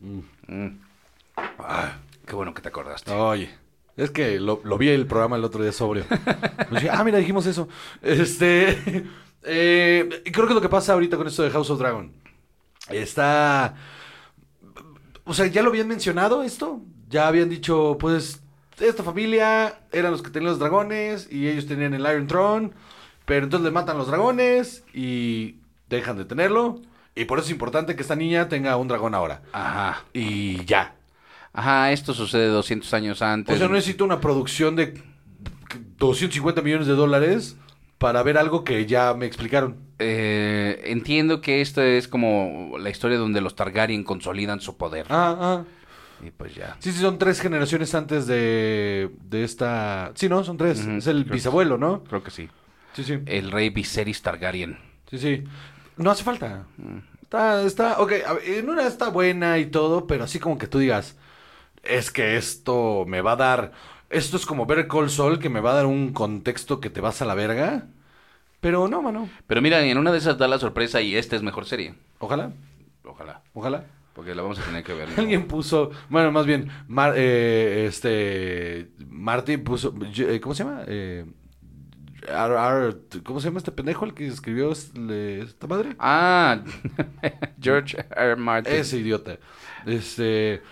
Mm. 0.00 0.78
Ah, 1.58 1.98
qué 2.24 2.34
bueno 2.34 2.54
que 2.54 2.62
te 2.62 2.68
acordaste. 2.68 3.10
Oye, 3.10 3.50
es 3.96 4.10
que 4.10 4.38
lo, 4.38 4.60
lo 4.64 4.78
vi 4.78 4.88
el 4.90 5.06
programa 5.06 5.36
el 5.36 5.44
otro 5.44 5.62
día 5.62 5.72
sobrio. 5.72 6.04
Dije, 6.70 6.88
ah, 6.88 7.02
mira, 7.02 7.18
dijimos 7.18 7.46
eso. 7.46 7.68
Este, 8.00 9.04
eh, 9.42 10.22
creo 10.32 10.46
que 10.46 10.54
lo 10.54 10.60
que 10.60 10.68
pasa 10.68 10.92
ahorita 10.92 11.16
con 11.16 11.26
esto 11.26 11.42
de 11.42 11.50
House 11.50 11.70
of 11.70 11.80
Dragon. 11.80 12.12
Está, 12.88 13.74
o 15.24 15.34
sea, 15.34 15.46
ya 15.46 15.62
lo 15.62 15.70
habían 15.70 15.88
mencionado 15.88 16.42
esto. 16.42 16.80
Ya 17.08 17.26
habían 17.26 17.48
dicho, 17.48 17.96
pues, 17.98 18.42
esta 18.80 19.02
familia 19.02 19.80
eran 19.92 20.12
los 20.12 20.22
que 20.22 20.30
tenían 20.30 20.50
los 20.50 20.58
dragones 20.58 21.28
y 21.30 21.48
ellos 21.48 21.66
tenían 21.66 21.94
el 21.94 22.02
Iron 22.02 22.26
Throne. 22.26 22.70
Pero 23.24 23.44
entonces 23.44 23.64
le 23.64 23.70
matan 23.70 23.98
los 23.98 24.06
dragones 24.06 24.84
y 24.94 25.56
dejan 25.88 26.16
de 26.16 26.24
tenerlo. 26.24 26.80
Y 27.14 27.24
por 27.24 27.38
eso 27.38 27.46
es 27.46 27.52
importante 27.52 27.96
que 27.96 28.02
esta 28.02 28.16
niña 28.16 28.48
tenga 28.48 28.76
un 28.76 28.88
dragón 28.88 29.14
ahora. 29.14 29.42
Ajá. 29.52 30.04
Y 30.12 30.64
ya. 30.64 30.94
Ajá, 31.52 31.92
esto 31.92 32.14
sucede 32.14 32.46
200 32.46 32.94
años 32.94 33.22
antes. 33.22 33.54
O 33.54 33.58
sea, 33.58 33.68
no 33.68 33.74
necesito 33.74 34.04
una 34.04 34.20
producción 34.20 34.76
de 34.76 35.02
250 35.98 36.62
millones 36.62 36.86
de 36.86 36.94
dólares 36.94 37.56
para 37.98 38.22
ver 38.22 38.38
algo 38.38 38.64
que 38.64 38.86
ya 38.86 39.14
me 39.14 39.26
explicaron. 39.26 39.76
Eh, 39.98 40.80
entiendo 40.84 41.40
que 41.40 41.60
esto 41.60 41.82
es 41.82 42.06
como 42.06 42.76
la 42.78 42.90
historia 42.90 43.18
donde 43.18 43.40
los 43.40 43.56
Targaryen 43.56 44.04
consolidan 44.04 44.60
su 44.60 44.76
poder. 44.76 45.06
Ah, 45.10 45.36
ah. 45.40 45.64
Y 46.24 46.30
pues 46.30 46.54
ya. 46.54 46.76
Sí, 46.80 46.92
sí, 46.92 47.00
son 47.00 47.18
tres 47.18 47.40
generaciones 47.40 47.94
antes 47.94 48.26
de, 48.26 49.10
de 49.22 49.44
esta... 49.44 50.12
Sí, 50.14 50.28
¿no? 50.28 50.42
Son 50.44 50.56
tres. 50.56 50.80
Es 50.80 51.06
el 51.06 51.24
que 51.24 51.32
bisabuelo, 51.34 51.78
¿no? 51.78 52.02
Creo 52.04 52.22
que 52.22 52.30
sí. 52.30 52.48
Sí, 52.94 53.04
sí. 53.04 53.20
El 53.26 53.50
rey 53.52 53.70
Viserys 53.70 54.22
Targaryen. 54.22 54.78
Sí, 55.10 55.18
sí. 55.18 55.44
No 55.96 56.10
hace 56.10 56.24
falta. 56.24 56.66
Está, 57.22 57.62
está, 57.62 58.00
ok, 58.00 58.12
en 58.46 58.68
una 58.68 58.86
está 58.86 59.10
buena 59.10 59.58
y 59.58 59.66
todo, 59.66 60.06
pero 60.06 60.24
así 60.24 60.38
como 60.38 60.58
que 60.58 60.66
tú 60.66 60.78
digas, 60.78 61.16
es 61.82 62.10
que 62.10 62.36
esto 62.36 63.04
me 63.06 63.20
va 63.20 63.32
a 63.32 63.36
dar, 63.36 63.72
esto 64.10 64.36
es 64.36 64.46
como 64.46 64.66
ver 64.66 64.88
Call 64.88 65.10
Sol, 65.10 65.38
que 65.38 65.50
me 65.50 65.60
va 65.60 65.72
a 65.72 65.74
dar 65.74 65.86
un 65.86 66.12
contexto 66.12 66.80
que 66.80 66.90
te 66.90 67.00
vas 67.00 67.20
a 67.22 67.26
la 67.26 67.34
verga. 67.34 67.86
Pero 68.60 68.88
no, 68.88 69.02
mano. 69.02 69.28
Pero 69.46 69.62
mira, 69.62 69.82
en 69.84 69.98
una 69.98 70.12
de 70.12 70.18
esas 70.18 70.38
da 70.38 70.48
la 70.48 70.58
sorpresa 70.58 71.00
y 71.00 71.14
esta 71.16 71.36
es 71.36 71.42
mejor 71.42 71.66
serie. 71.66 71.94
Ojalá, 72.18 72.52
Ojalá. 73.04 73.42
ojalá. 73.54 73.84
Porque 74.18 74.34
la 74.34 74.42
vamos 74.42 74.58
a 74.58 74.62
tener 74.64 74.82
que 74.82 74.94
ver. 74.94 75.08
¿no? 75.16 75.22
Alguien 75.22 75.46
puso, 75.46 75.92
bueno, 76.08 76.32
más 76.32 76.44
bien, 76.44 76.68
Mar- 76.88 77.14
eh, 77.16 77.84
este, 77.86 78.88
Marty 79.08 79.58
puso, 79.58 79.94
eh, 80.16 80.40
¿cómo 80.40 80.56
se 80.56 80.64
llama? 80.64 80.82
Eh, 80.88 81.24
R- 82.26 82.54
R- 82.56 83.22
¿Cómo 83.22 83.38
se 83.38 83.46
llama 83.46 83.58
este 83.58 83.70
pendejo 83.70 84.04
el 84.04 84.14
que 84.14 84.26
escribió 84.26 84.72
esta 84.72 85.66
madre? 85.68 85.94
Ah, 86.00 86.60
George 87.62 87.96
R. 88.16 88.34
Martin. 88.34 88.74
Ese 88.74 88.98
idiota. 88.98 89.38
Este 89.86 90.62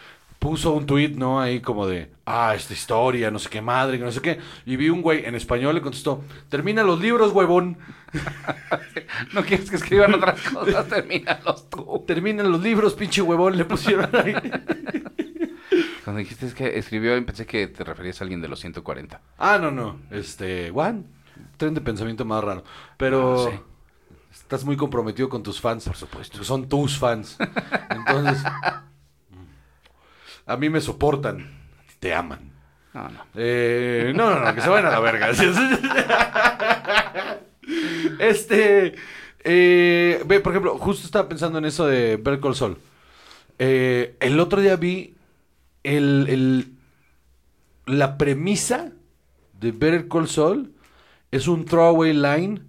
puso 0.41 0.73
un 0.75 0.85
tweet, 0.85 1.11
¿no? 1.11 1.41
Ahí 1.41 1.61
como 1.61 1.87
de, 1.87 2.11
ah, 2.25 2.53
esta 2.57 2.75
historia, 2.75 3.31
no 3.31 3.39
sé 3.39 3.49
qué 3.49 3.63
madre, 3.63 3.97
no 3.99 4.11
sé 4.11 4.21
qué. 4.21 4.41
Y 4.65 4.75
vi 4.75 4.91
un 4.91 5.03
güey 5.03 5.25
en 5.25 5.37
español 5.37 5.77
le 5.77 5.83
contestó, 5.83 6.25
termina 6.49 6.83
los 6.83 7.01
libros, 7.01 7.31
huevón. 7.31 7.79
No 9.33 9.43
quieres 9.43 9.71
que 9.71 9.77
escriban 9.77 10.13
otras 10.15 10.41
cosas, 10.43 10.87
termínalos 10.91 11.71
tú. 11.71 12.05
Termina 12.07 12.43
los 12.43 12.61
libros, 12.63 12.95
pinche 12.95 13.23
huevón, 13.23 13.57
le 13.57 13.65
pusieron 13.65 14.11
ahí. 14.15 14.35
Cuando 16.05 16.19
dijiste 16.21 16.47
es 16.47 16.55
que 16.55 16.79
escribió, 16.79 17.13
pensé 17.27 17.47
que 17.47 17.67
te 17.67 17.83
referías 17.83 18.21
a 18.21 18.25
alguien 18.25 18.41
de 18.41 18.49
los 18.49 18.61
140. 18.61 19.21
ah, 19.39 19.59
no, 19.61 19.71
no. 19.71 20.01
Este, 20.11 20.71
Juan, 20.71 21.07
tren 21.57 21.75
de 21.75 21.81
pensamiento 21.81 22.25
más 22.25 22.45
raro. 22.45 22.63
Pero 22.97 23.49
Ah, 23.49 23.61
estás 24.33 24.65
muy 24.65 24.77
comprometido 24.77 25.29
con 25.29 25.43
tus 25.43 25.61
fans. 25.61 25.85
Por 25.85 25.97
supuesto. 25.97 26.45
Son 26.45 26.69
tus 26.69 26.99
fans. 26.99 27.37
Entonces, 27.91 28.43
a 30.47 30.57
mí 30.57 30.71
me 30.71 30.81
soportan. 30.81 31.59
Te 31.99 32.15
aman. 32.15 32.53
No, 32.95 33.09
no. 33.09 33.27
Eh, 33.35 34.13
no, 34.15 34.31
no, 34.31 34.41
no, 34.41 34.55
que 34.55 34.61
se 34.61 34.69
vayan 34.69 34.87
a 34.87 34.91
la 34.91 35.01
verga. 35.01 35.31
Este, 38.19 38.95
eh, 39.45 40.23
ve, 40.27 40.41
por 40.41 40.53
ejemplo, 40.53 40.79
justo 40.79 41.07
estaba 41.07 41.29
pensando 41.29 41.59
en 41.59 41.65
eso 41.65 41.87
de 41.87 42.17
Better 42.17 42.41
Call 42.41 42.55
Saul. 42.55 42.79
Eh, 43.59 44.17
el 44.21 44.41
otro 44.41 44.61
día 44.61 44.77
vi 44.77 45.17
el, 45.85 46.27
el- 46.29 46.67
la 47.87 48.19
premisa 48.19 48.93
de 49.61 49.73
Better 49.73 50.09
Call 50.09 50.29
Saul 50.29 50.73
es 51.31 51.49
un 51.49 51.65
throwaway 51.65 52.13
line 52.15 52.63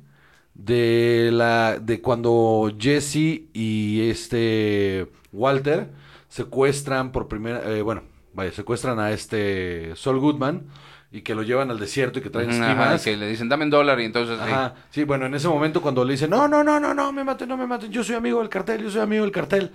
de 0.53 1.29
la 1.33 1.79
de 1.79 2.01
cuando 2.01 2.71
Jesse 2.79 3.49
y 3.53 4.09
este 4.09 5.07
Walter 5.31 5.89
secuestran 6.29 7.11
por 7.11 7.27
primera 7.27 7.63
eh, 7.77 7.81
bueno 7.81 8.03
vaya 8.33 8.51
secuestran 8.51 8.99
a 8.99 9.11
este 9.11 9.95
Saul 9.95 10.19
Goodman 10.19 10.67
y 11.11 11.21
que 11.21 11.33
lo 11.35 11.43
llevan 11.43 11.71
al 11.71 11.79
desierto 11.79 12.19
y 12.19 12.21
que 12.21 12.29
traen 12.29 12.49
esquimas 12.49 13.03
que 13.03 13.15
le 13.15 13.27
dicen, 13.29 13.47
dame 13.49 13.63
un 13.65 13.69
dólar 13.69 13.99
y 14.01 14.05
entonces... 14.05 14.37
sí. 14.37 14.43
Ajá, 14.51 14.75
sí, 14.89 15.03
bueno, 15.05 15.25
en 15.25 15.33
ese 15.35 15.47
momento 15.47 15.81
cuando 15.81 16.03
le 16.03 16.13
dicen, 16.13 16.29
no, 16.29 16.47
no, 16.47 16.63
no, 16.63 16.79
no, 16.79 16.93
no, 16.93 17.11
me 17.13 17.23
maten, 17.23 17.47
no 17.47 17.55
me 17.57 17.65
maten, 17.65 17.91
yo 17.91 18.03
soy 18.03 18.15
amigo 18.15 18.39
del 18.39 18.49
cartel, 18.49 18.81
yo 18.83 18.89
soy 18.91 19.01
amigo 19.01 19.23
del 19.23 19.31
cartel. 19.31 19.71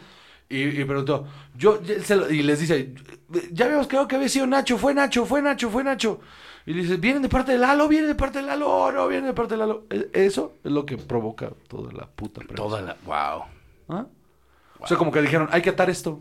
Y, 0.49 0.65
y 0.65 0.85
preguntó, 0.85 1.27
yo, 1.57 1.81
y 1.83 2.03
se 2.03 2.17
lo- 2.17 2.31
y 2.31 2.43
les 2.43 2.61
dice, 2.61 2.93
ya 3.53 3.65
habíamos 3.65 3.87
quedado 3.87 4.07
que 4.07 4.17
había 4.17 4.29
sido 4.29 4.47
Nacho, 4.47 4.77
fue 4.77 4.93
Nacho, 4.93 5.25
fue 5.25 5.41
Nacho, 5.41 5.71
fue 5.71 5.83
Nacho. 5.83 6.21
Y 6.67 6.75
le 6.75 6.83
dice, 6.83 6.97
¿vienen 6.97 7.23
de 7.23 7.29
parte 7.29 7.53
de 7.53 7.59
Lalo? 7.59 7.89
¿Vienen 7.89 8.09
de 8.09 8.15
parte 8.15 8.39
de 8.41 8.45
Lalo? 8.47 8.69
Oh, 8.69 8.93
no, 8.93 9.09
vienen 9.09 9.27
de 9.29 9.35
parte 9.35 9.55
de 9.55 9.59
Lalo. 9.59 9.87
E- 9.91 10.11
Eso 10.13 10.57
es 10.63 10.71
lo 10.71 10.85
que 10.85 10.99
provoca 10.99 11.51
toda 11.69 11.91
la 11.93 12.07
puta 12.07 12.41
premisa. 12.41 12.57
Toda 12.63 12.83
la... 12.83 12.97
Wow. 13.07 13.45
¿Ah? 13.89 14.07
O 14.79 14.87
sea, 14.87 14.97
como 14.97 15.11
que 15.11 15.23
dijeron, 15.23 15.49
hay 15.51 15.63
que 15.63 15.71
atar 15.71 15.89
esto. 15.91 16.21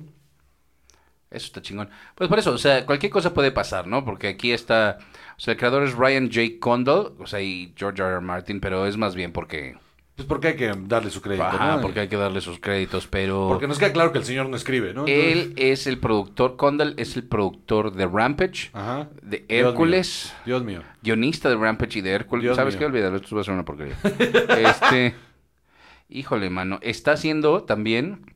Eso 1.32 1.46
está 1.46 1.62
chingón. 1.62 1.90
Pues 2.14 2.30
por 2.30 2.38
eso, 2.40 2.52
o 2.52 2.58
sea, 2.58 2.86
cualquier 2.86 3.12
cosa 3.12 3.34
puede 3.34 3.52
pasar, 3.52 3.88
¿no? 3.88 4.04
Porque 4.04 4.28
aquí 4.28 4.52
está... 4.52 4.98
O 5.38 5.40
sea, 5.40 5.54
el 5.54 5.58
creador 5.58 5.84
es 5.84 5.94
Ryan 5.94 6.28
J. 6.32 6.42
Condal, 6.60 7.14
o 7.20 7.26
sea, 7.26 7.42
y 7.42 7.74
George 7.78 8.02
R. 8.02 8.12
R. 8.12 8.22
Martin, 8.22 8.60
pero 8.60 8.86
es 8.86 8.98
más 8.98 9.16
bien 9.16 9.32
porque... 9.32 9.78
Pues 10.14 10.28
porque 10.28 10.50
hay 10.50 10.56
que 10.58 10.72
darle 10.88 11.10
su 11.10 11.22
crédito, 11.22 11.46
Ajá, 11.46 11.78
¿no? 11.78 11.82
porque 11.82 12.02
hay 12.02 12.08
que 12.10 12.18
darle 12.18 12.42
sus 12.42 12.60
créditos, 12.60 13.08
pero... 13.08 13.48
Porque 13.48 13.66
nos 13.66 13.80
queda 13.80 13.94
claro 13.94 14.12
que 14.12 14.18
el 14.20 14.26
señor 14.26 14.50
no 14.50 14.58
escribe, 14.58 14.94
¿no? 14.94 15.08
Entonces- 15.08 15.46
Él 15.48 15.54
es 15.56 15.88
el 15.88 16.00
productor, 16.00 16.58
Condal 16.58 16.96
es 16.98 17.16
el 17.16 17.24
productor 17.24 17.94
de 17.94 18.06
Rampage, 18.06 18.70
Ajá. 18.74 19.08
de 19.22 19.38
Dios 19.38 19.48
mío, 19.50 19.70
Hércules, 19.70 20.36
Dios 20.46 20.64
mío. 20.66 20.84
guionista 21.02 21.48
de 21.50 21.56
Rampage 21.56 22.00
y 22.00 22.02
de 22.02 22.12
Hércules. 22.12 22.44
Dios 22.44 22.58
¿Sabes 22.58 22.74
mío. 22.76 22.80
qué? 22.80 22.86
Olvídalo, 22.88 23.16
esto 23.16 23.34
va 23.36 23.42
a 23.42 23.46
ser 23.46 23.54
una 23.54 23.64
porquería. 23.66 23.96
este, 24.04 25.16
híjole, 26.10 26.50
mano, 26.50 26.78
está 26.84 27.14
haciendo 27.14 27.64
también 27.64 28.36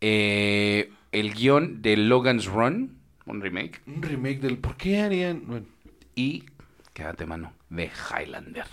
eh, 0.00 0.92
el 1.12 1.34
guion 1.34 1.82
de 1.82 1.96
Logan's 1.96 2.46
Run, 2.46 2.98
un 3.26 3.40
remake, 3.40 3.80
Un 3.86 4.02
remake 4.02 4.40
del... 4.40 4.58
¿Por 4.58 4.76
qué 4.76 5.00
harían...? 5.00 5.42
Bueno, 5.46 5.66
y, 6.14 6.44
quédate, 6.92 7.26
mano, 7.26 7.52
de 7.70 7.90
Highlander. 8.10 8.66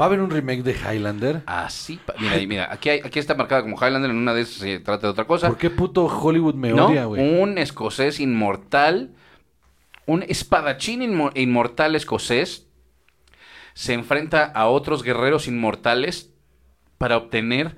¿Va 0.00 0.04
a 0.04 0.08
haber 0.08 0.20
un 0.20 0.30
remake 0.30 0.62
de 0.62 0.72
Highlander? 0.74 1.42
Así, 1.46 1.98
pa- 2.04 2.14
mira, 2.20 2.36
mira, 2.46 2.72
aquí, 2.72 2.88
hay- 2.88 3.00
aquí 3.04 3.18
está 3.18 3.34
marcada 3.34 3.62
como 3.62 3.76
Highlander, 3.76 4.10
en 4.10 4.16
una 4.16 4.32
de 4.34 4.42
esas 4.42 4.58
se 4.58 4.78
trata 4.80 5.06
de 5.08 5.10
otra 5.10 5.24
cosa. 5.26 5.48
¿Por 5.48 5.58
qué 5.58 5.70
puto 5.70 6.06
Hollywood 6.06 6.54
me 6.54 6.70
¿no? 6.70 6.86
odia, 6.86 7.04
güey? 7.06 7.40
Un 7.40 7.58
escocés 7.58 8.20
inmortal, 8.20 9.14
un 10.06 10.22
espadachín 10.22 11.00
inmo- 11.02 11.32
inmortal 11.34 11.94
escocés, 11.96 12.66
se 13.74 13.92
enfrenta 13.92 14.44
a 14.44 14.68
otros 14.68 15.02
guerreros 15.02 15.48
inmortales 15.48 16.30
para 16.96 17.16
obtener 17.16 17.76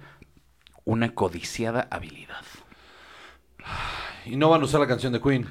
una 0.85 1.14
codiciada 1.14 1.88
habilidad. 1.90 2.43
Y 4.25 4.37
no 4.37 4.49
van 4.49 4.63
a 4.63 4.65
usar 4.65 4.81
la 4.81 4.87
canción 4.87 5.13
de 5.13 5.21
Queen. 5.21 5.47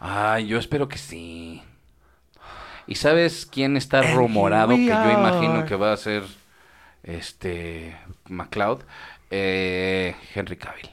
Ay, 0.00 0.46
yo 0.46 0.58
espero 0.58 0.88
que 0.88 0.98
sí. 0.98 1.62
¿Y 2.86 2.96
sabes 2.96 3.46
quién 3.46 3.76
está 3.76 4.00
And 4.00 4.14
rumorado 4.14 4.74
que 4.76 4.86
yo 4.86 5.10
imagino 5.10 5.64
que 5.64 5.76
va 5.76 5.92
a 5.92 5.96
ser 5.96 6.24
este 7.02 7.96
MacLeod? 8.28 8.82
Eh, 9.30 10.14
Henry 10.34 10.56
Cavill. 10.56 10.90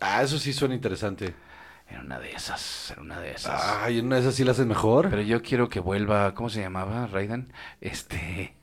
Ah, 0.00 0.22
eso 0.22 0.38
sí 0.38 0.52
suena 0.52 0.74
interesante. 0.74 1.34
Era 1.88 2.00
una 2.00 2.18
de 2.18 2.32
esas, 2.32 2.90
era 2.90 3.00
una 3.00 3.18
de 3.20 3.30
esas. 3.30 3.62
Ay, 3.82 3.98
en 3.98 4.06
una 4.06 4.16
de 4.16 4.22
esas 4.22 4.34
sí 4.34 4.44
la 4.44 4.52
hacen 4.52 4.68
mejor. 4.68 5.08
Pero 5.08 5.22
yo 5.22 5.42
quiero 5.42 5.68
que 5.68 5.80
vuelva, 5.80 6.34
¿cómo 6.34 6.50
se 6.50 6.60
llamaba, 6.60 7.06
Raiden? 7.06 7.52
Este, 7.80 8.54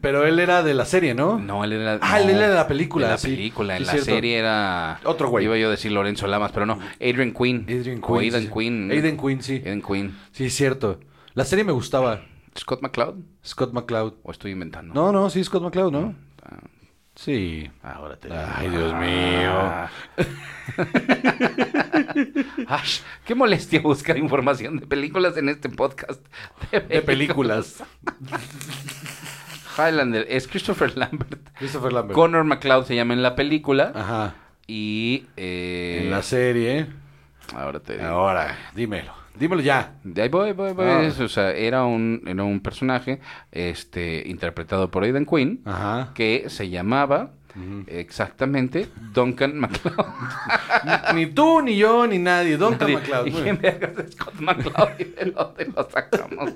Pero 0.00 0.26
él 0.26 0.38
era 0.38 0.62
de 0.62 0.74
la 0.74 0.84
serie, 0.84 1.14
¿no? 1.14 1.38
no, 1.38 1.64
él 1.64 1.72
era... 1.72 1.98
Ah, 2.02 2.18
no, 2.18 2.28
él 2.28 2.36
era 2.36 2.48
de 2.48 2.54
la 2.54 2.66
película, 2.68 3.06
de 3.06 3.12
la 3.12 3.18
sí. 3.18 3.28
película, 3.28 3.76
Sí, 3.76 3.82
en 3.82 3.86
la 3.86 3.92
cierto. 3.92 4.10
serie 4.10 4.38
era... 4.38 5.00
Otro 5.04 5.28
güey. 5.28 5.44
Iba 5.44 5.56
yo 5.56 5.68
a 5.68 5.70
decir 5.70 5.92
Lorenzo 5.92 6.26
Lamas, 6.26 6.52
pero 6.52 6.66
no, 6.66 6.78
Adrian 7.00 7.32
Quinn. 7.32 7.66
Adrian 7.68 8.00
O 8.02 8.06
Quinn. 8.06 8.20
Aidan 8.20 8.42
sí. 8.42 8.50
Quinn. 8.52 8.90
Aidan 8.90 9.16
Quinn, 9.16 9.42
sí. 9.42 9.54
Aidan 9.64 9.82
Quinn. 9.82 10.18
Sí, 10.32 10.46
es 10.46 10.54
cierto. 10.54 11.00
La 11.34 11.44
serie 11.44 11.64
me 11.64 11.72
gustaba. 11.72 12.22
¿Scott 12.58 12.82
McCloud? 12.82 13.16
Scott 13.46 13.72
McCloud. 13.72 14.14
¿O 14.22 14.32
estoy 14.32 14.52
inventando? 14.52 14.92
No, 14.92 15.12
no, 15.12 15.30
sí, 15.30 15.42
Scott 15.44 15.62
McCloud, 15.62 15.92
¿no? 15.92 16.14
Ah, 16.42 16.58
Sí. 17.14 17.70
Ahora 17.82 18.16
te 18.16 18.32
Ay, 18.32 18.70
Dios 18.70 18.94
mío. 18.94 19.50
Ah. 19.52 19.90
Ash, 22.68 23.00
qué 23.26 23.34
molestia 23.34 23.80
buscar 23.80 24.16
información 24.16 24.78
de 24.78 24.86
películas 24.86 25.36
en 25.36 25.48
este 25.48 25.68
podcast. 25.68 26.24
De 26.70 27.02
películas. 27.02 27.82
Highlander 29.76 30.26
es 30.28 30.46
Christopher 30.48 30.92
Lambert. 30.96 31.38
Christopher 31.58 31.92
Lambert. 31.92 32.14
Connor 32.14 32.44
McLeod 32.44 32.84
se 32.86 32.94
llama 32.96 33.14
en 33.14 33.22
la 33.22 33.34
película. 33.34 33.92
Ajá. 33.94 34.34
Y. 34.66 35.26
eh, 35.36 36.00
En 36.04 36.10
la 36.10 36.22
serie. 36.22 36.86
Ahora 37.54 37.80
te 37.80 37.94
digo. 37.94 38.06
Ahora, 38.06 38.56
dímelo. 38.74 39.12
Dímelo 39.34 39.62
ya. 39.62 39.94
De 40.04 40.22
ahí 40.22 40.28
voy, 40.28 40.52
voy, 40.52 40.72
voy. 40.72 40.86
Ah. 40.86 41.10
O 41.18 41.28
sea, 41.28 41.50
era 41.52 41.84
un, 41.84 42.22
era 42.26 42.44
un 42.44 42.60
personaje 42.60 43.20
este, 43.50 44.22
interpretado 44.26 44.90
por 44.90 45.02
Aidan 45.02 45.24
Quinn 45.24 45.62
Ajá. 45.64 46.10
que 46.14 46.44
se 46.48 46.68
llamaba 46.68 47.30
exactamente 47.86 48.88
Duncan 49.12 49.58
McLeod. 49.58 50.06
ni 51.14 51.26
tú, 51.26 51.62
ni 51.62 51.76
yo, 51.76 52.06
ni 52.06 52.18
nadie. 52.18 52.56
Duncan 52.56 52.92
McLeod. 52.92 53.26
¿Y 53.26 53.32
quién 53.32 53.58
vergas 53.60 53.92
es 54.04 54.12
Scott 54.12 54.34
McLeod? 54.40 54.90
¿Y 55.00 55.04
de 55.04 55.30
dónde 55.32 55.64
lo 55.74 55.88
sacamos? 55.90 56.52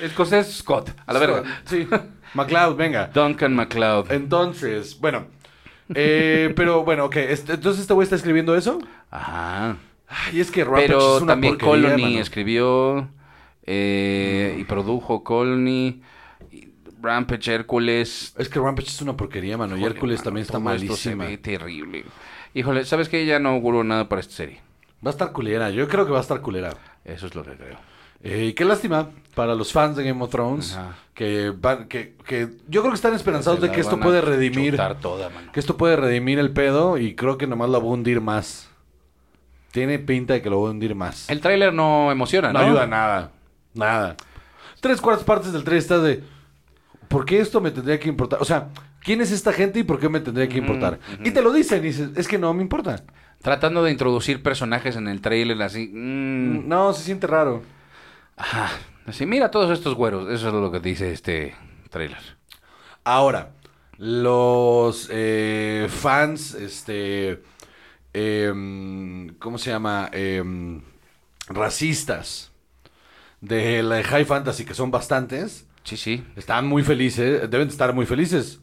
Escocés 0.00 0.52
Scott, 0.56 0.90
a 1.06 1.12
la 1.12 1.18
verga. 1.18 1.42
Sí. 1.64 1.86
McLeod, 2.34 2.76
venga. 2.76 3.06
Duncan 3.12 3.54
McLeod. 3.54 4.10
Entonces, 4.12 4.98
bueno. 5.00 5.26
Eh, 5.94 6.52
pero 6.56 6.84
bueno, 6.84 7.06
ok. 7.06 7.16
este- 7.16 7.54
entonces 7.54 7.82
este 7.82 7.94
güey 7.94 8.04
está 8.04 8.16
escribiendo 8.16 8.56
eso. 8.56 8.78
Ajá. 9.10 9.76
Ay, 10.08 10.40
es 10.40 10.50
que 10.50 10.64
Rampage 10.64 10.86
Pero 10.86 11.16
es 11.16 11.22
una 11.22 11.32
también 11.34 11.56
Colony 11.58 12.02
mano. 12.02 12.18
escribió 12.20 13.08
eh, 13.64 14.56
y 14.58 14.64
produjo 14.64 15.22
Colony, 15.22 16.00
y 16.50 16.68
Rampage, 17.02 17.52
Hércules. 17.54 18.34
Es 18.38 18.48
que 18.48 18.58
Rampage 18.58 18.88
es 18.88 19.02
una 19.02 19.16
porquería, 19.16 19.56
mano. 19.58 19.76
y 19.76 19.84
Hércules 19.84 20.20
mano, 20.20 20.24
también 20.24 20.42
está 20.42 20.58
esto 20.58 20.60
se 20.96 21.14
malísima. 21.14 21.24
ve 21.26 21.36
terrible. 21.38 22.04
Híjole, 22.54 22.84
¿sabes 22.86 23.08
qué? 23.10 23.26
Ya 23.26 23.38
no 23.38 23.50
auguro 23.50 23.84
nada 23.84 24.08
para 24.08 24.20
esta 24.20 24.34
serie. 24.34 24.60
Va 25.06 25.10
a 25.10 25.12
estar 25.12 25.32
culera. 25.32 25.70
Yo 25.70 25.86
creo 25.88 26.06
que 26.06 26.12
va 26.12 26.18
a 26.18 26.22
estar 26.22 26.40
culera. 26.40 26.70
Eso 27.04 27.26
es 27.26 27.34
lo 27.34 27.44
que 27.44 27.52
creo. 27.52 27.76
Eh, 28.22 28.46
y 28.46 28.52
qué 28.54 28.64
lástima 28.64 29.10
para 29.34 29.54
los 29.54 29.72
fans 29.72 29.96
de 29.96 30.04
Game 30.04 30.22
of 30.22 30.30
Thrones. 30.30 30.74
Ajá. 30.74 30.96
Que 31.14 31.50
van, 31.50 31.88
que, 31.88 32.14
que 32.26 32.48
yo 32.68 32.80
creo 32.82 32.92
que 32.92 32.96
están 32.96 33.14
esperanzados 33.14 33.60
de 33.60 33.70
que 33.72 33.80
esto 33.80 33.96
a 33.96 34.00
puede 34.00 34.20
redimir. 34.20 34.76
toda. 35.00 35.30
Que 35.52 35.58
esto 35.60 35.76
puede 35.76 35.96
redimir 35.96 36.38
el 36.38 36.50
pedo. 36.52 36.96
Y 36.98 37.14
creo 37.14 37.38
que 37.38 37.46
nomás 37.46 37.70
la 37.70 37.78
va 37.78 37.84
a 37.84 37.88
hundir 37.88 38.20
más. 38.20 38.68
Tiene 39.72 39.98
pinta 39.98 40.34
de 40.34 40.42
que 40.42 40.50
lo 40.50 40.62
va 40.62 40.68
a 40.68 40.70
hundir 40.70 40.94
más. 40.94 41.28
El 41.28 41.40
tráiler 41.40 41.72
no 41.74 42.10
emociona, 42.10 42.52
no, 42.52 42.60
¿no? 42.60 42.66
ayuda 42.66 42.86
nada. 42.86 43.30
Nada. 43.74 44.16
Tres 44.80 45.00
cuartas 45.00 45.24
partes 45.24 45.52
del 45.52 45.64
trailer 45.64 45.82
está 45.82 45.98
de. 45.98 46.22
¿Por 47.08 47.24
qué 47.24 47.40
esto 47.40 47.60
me 47.60 47.70
tendría 47.70 47.98
que 47.98 48.08
importar? 48.08 48.40
O 48.40 48.44
sea, 48.44 48.68
¿quién 49.02 49.20
es 49.20 49.30
esta 49.32 49.52
gente 49.52 49.80
y 49.80 49.82
por 49.82 49.98
qué 49.98 50.08
me 50.08 50.20
tendría 50.20 50.48
que 50.48 50.58
importar? 50.58 50.98
Y 51.24 51.30
te 51.30 51.42
lo 51.42 51.52
dicen 51.52 51.78
y 51.80 51.88
dices, 51.88 52.10
es 52.16 52.28
que 52.28 52.38
no 52.38 52.52
me 52.54 52.62
importa. 52.62 53.02
Tratando 53.42 53.82
de 53.82 53.90
introducir 53.90 54.42
personajes 54.42 54.94
en 54.96 55.08
el 55.08 55.20
tráiler 55.20 55.60
así. 55.62 55.90
mm, 55.92 56.68
No, 56.68 56.92
se 56.92 57.02
siente 57.04 57.26
raro. 57.26 57.62
Ajá. 58.38 58.70
Así, 59.06 59.26
mira 59.26 59.50
todos 59.50 59.70
estos 59.70 59.94
güeros. 59.94 60.30
Eso 60.30 60.48
es 60.48 60.54
lo 60.54 60.70
que 60.70 60.80
dice 60.80 61.12
este 61.12 61.54
tráiler. 61.90 62.18
Ahora, 63.04 63.52
los 63.96 65.08
eh, 65.10 65.86
fans, 65.90 66.54
este, 66.54 67.42
em, 68.12 69.34
¿cómo 69.38 69.58
se 69.58 69.70
llama? 69.70 70.10
Em, 70.12 70.82
racistas 71.48 72.52
de 73.40 73.82
la 73.82 73.96
de 73.96 74.04
High 74.04 74.24
Fantasy, 74.26 74.64
que 74.64 74.74
son 74.74 74.90
bastantes, 74.90 75.66
Sí, 75.84 75.96
sí. 75.96 76.24
están 76.36 76.66
muy 76.66 76.82
felices, 76.82 77.50
deben 77.50 77.68
de 77.68 77.72
estar 77.72 77.94
muy 77.94 78.04
felices. 78.06 78.60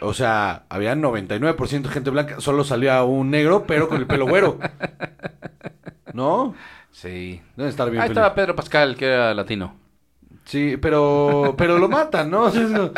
O 0.00 0.14
sea, 0.14 0.64
había 0.70 0.94
99% 0.94 1.88
de 1.88 1.94
gente 1.94 2.10
blanca, 2.10 2.40
solo 2.40 2.64
salía 2.64 3.02
un 3.04 3.30
negro, 3.30 3.66
pero 3.66 3.88
con 3.88 3.98
el 3.98 4.06
pelo 4.06 4.26
güero. 4.26 4.58
¿No? 6.14 6.54
Sí. 6.92 7.40
Deben 7.56 7.70
estar 7.70 7.90
bien 7.90 8.02
Ahí 8.02 8.08
estaba 8.08 8.34
Pedro 8.34 8.54
Pascal, 8.54 8.96
que 8.96 9.06
era 9.06 9.34
latino. 9.34 9.74
Sí, 10.44 10.76
pero, 10.76 11.54
pero 11.56 11.78
lo 11.78 11.88
matan, 11.88 12.30
¿no? 12.30 12.42
O 12.44 12.50
sea, 12.50 12.62
es- 12.62 12.90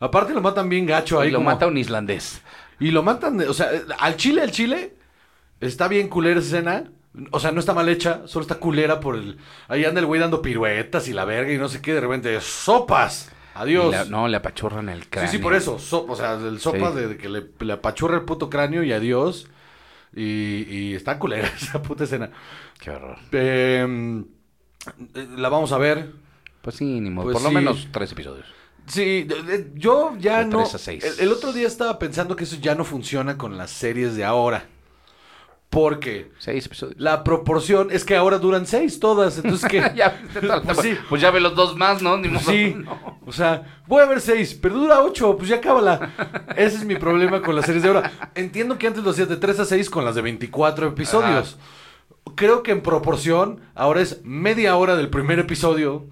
aparte 0.00 0.32
lo 0.34 0.40
matan 0.40 0.68
bien 0.68 0.86
gacho 0.86 1.20
ahí. 1.20 1.28
y 1.28 1.30
lo 1.32 1.38
como- 1.38 1.50
mata 1.50 1.66
un 1.66 1.76
islandés. 1.76 2.40
Y 2.80 2.90
lo 2.90 3.02
matan, 3.02 3.38
de- 3.38 3.48
o 3.48 3.54
sea, 3.54 3.70
al 3.98 4.16
chile, 4.16 4.42
al 4.42 4.50
chile, 4.50 4.94
está 5.60 5.88
bien 5.88 6.08
culera 6.08 6.40
esa 6.40 6.56
escena. 6.58 6.84
O 7.30 7.40
sea, 7.40 7.50
no 7.50 7.60
está 7.60 7.72
mal 7.72 7.88
hecha, 7.88 8.22
solo 8.26 8.42
está 8.42 8.56
culera 8.56 9.00
por 9.00 9.16
el... 9.16 9.38
Ahí 9.68 9.84
anda 9.86 10.00
el 10.00 10.06
güey 10.06 10.20
dando 10.20 10.42
piruetas 10.42 11.08
y 11.08 11.14
la 11.14 11.24
verga 11.24 11.50
y 11.50 11.56
no 11.56 11.68
sé 11.68 11.80
qué, 11.80 11.94
de 11.94 12.00
repente, 12.02 12.38
¡sopas! 12.42 13.32
Adiós. 13.54 13.90
La- 13.90 14.04
no, 14.04 14.28
le 14.28 14.36
apachurran 14.36 14.90
el 14.90 15.08
cráneo. 15.08 15.30
sí, 15.30 15.38
sí, 15.38 15.42
por 15.42 15.54
eso. 15.54 15.78
so- 15.78 16.04
o 16.06 16.14
sea, 16.14 16.34
el 16.34 16.60
sopa 16.60 16.92
Sí. 16.92 16.98
de 17.00 17.16
que 17.16 17.30
le, 17.30 17.46
le 17.60 17.72
apachurra 17.72 18.16
el 18.16 18.24
puto 18.24 18.50
cráneo 18.50 18.82
y 18.82 18.92
adiós. 18.92 19.48
Y, 20.14 20.66
y 20.68 20.94
está 20.94 21.18
culera 21.18 21.48
esa 21.56 21.80
puta 21.82 22.04
escena. 22.04 22.30
Qué 22.78 22.90
horror. 22.90 23.18
Eh, 23.32 24.22
la 25.36 25.48
vamos 25.48 25.72
a 25.72 25.78
ver. 25.78 26.12
Pues 26.62 26.76
sí, 26.76 27.00
ni 27.00 27.10
modo. 27.10 27.26
Pues 27.26 27.34
por 27.34 27.42
lo 27.42 27.50
menos 27.50 27.88
tres 27.92 28.12
episodios. 28.12 28.46
Sí, 28.86 29.26
yo 29.74 30.16
ya 30.18 30.38
De 30.40 30.44
no. 30.46 30.58
tres 30.58 30.74
a 30.74 30.78
seis. 30.78 31.04
El, 31.04 31.26
el 31.26 31.32
otro 31.32 31.52
día 31.52 31.66
estaba 31.66 31.98
pensando 31.98 32.36
que 32.36 32.44
eso 32.44 32.56
ya 32.60 32.74
no 32.74 32.84
funciona 32.84 33.36
con 33.36 33.56
las 33.56 33.70
series 33.70 34.14
de 34.16 34.24
ahora. 34.24 34.66
Porque 35.68 36.30
Seis 36.38 36.64
episodios. 36.66 36.94
la 37.00 37.24
proporción 37.24 37.88
es 37.90 38.04
que 38.04 38.14
ahora 38.14 38.38
duran 38.38 38.66
seis 38.66 39.00
todas. 39.00 39.36
Entonces 39.38 39.68
que. 39.68 39.78
ya, 39.96 40.20
Pues 40.64 40.78
sí. 40.78 40.96
Pues 41.08 41.20
ya 41.20 41.32
ve 41.32 41.40
los 41.40 41.56
dos 41.56 41.76
más, 41.76 42.00
¿no? 42.00 42.16
Ni 42.16 42.28
modo. 42.28 42.44
Sí, 42.48 42.74
No. 42.76 43.18
o 43.26 43.32
sea, 43.32 43.80
voy 43.88 44.02
a 44.02 44.06
ver 44.06 44.20
seis, 44.20 44.54
pero 44.54 44.76
dura 44.76 45.02
ocho, 45.02 45.36
pues 45.36 45.48
ya 45.48 45.60
cábala. 45.60 46.12
Ese 46.56 46.76
es 46.76 46.84
mi 46.84 46.94
problema 46.94 47.42
con 47.42 47.56
las 47.56 47.66
series 47.66 47.82
de 47.82 47.88
ahora. 47.88 48.12
Entiendo 48.36 48.78
que 48.78 48.86
antes 48.86 49.02
lo 49.02 49.10
hacías 49.10 49.28
de 49.28 49.36
3 49.36 49.58
a 49.60 49.64
6 49.64 49.90
con 49.90 50.04
las 50.04 50.14
de 50.14 50.22
24 50.22 50.86
episodios. 50.88 51.58
Creo 52.34 52.62
que 52.62 52.72
en 52.72 52.82
proporción, 52.82 53.60
ahora 53.74 54.00
es 54.02 54.20
media 54.24 54.76
hora 54.76 54.96
del 54.96 55.08
primer 55.10 55.38
episodio. 55.38 56.06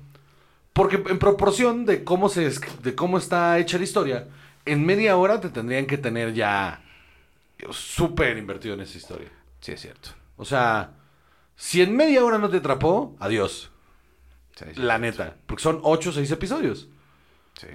Porque 0.72 0.96
en 0.96 1.18
proporción 1.18 1.87
de 1.87 2.03
cómo, 2.03 2.29
se, 2.29 2.50
de 2.83 2.94
cómo 2.96 3.18
está 3.18 3.59
hecha 3.59 3.79
la 3.79 3.85
historia, 3.85 4.29
en 4.64 4.85
media 4.85 5.16
hora 5.16 5.40
te 5.40 5.48
tendrían 5.50 5.87
que 5.87 5.98
tener 5.98 6.35
ya 6.35 6.83
súper 7.70 8.37
invertido 8.38 8.74
en 8.74 8.81
esa 8.81 8.98
historia. 8.98 9.29
Sí, 9.61 9.72
es 9.72 9.81
cierto. 9.81 10.11
O 10.37 10.44
sea, 10.44 10.94
si 11.57 11.81
en 11.81 11.94
media 11.96 12.24
hora 12.24 12.38
no 12.38 12.50
te 12.50 12.57
atrapó, 12.57 13.16
adiós. 13.20 13.70
Sí, 14.57 14.64
sí, 14.74 14.81
La 14.81 14.96
sí. 14.96 15.03
neta. 15.03 15.37
Porque 15.46 15.62
son 15.62 15.81
8 15.83 16.11
o 16.11 16.12
6 16.12 16.31
episodios. 16.33 16.88
Sí. 17.61 17.68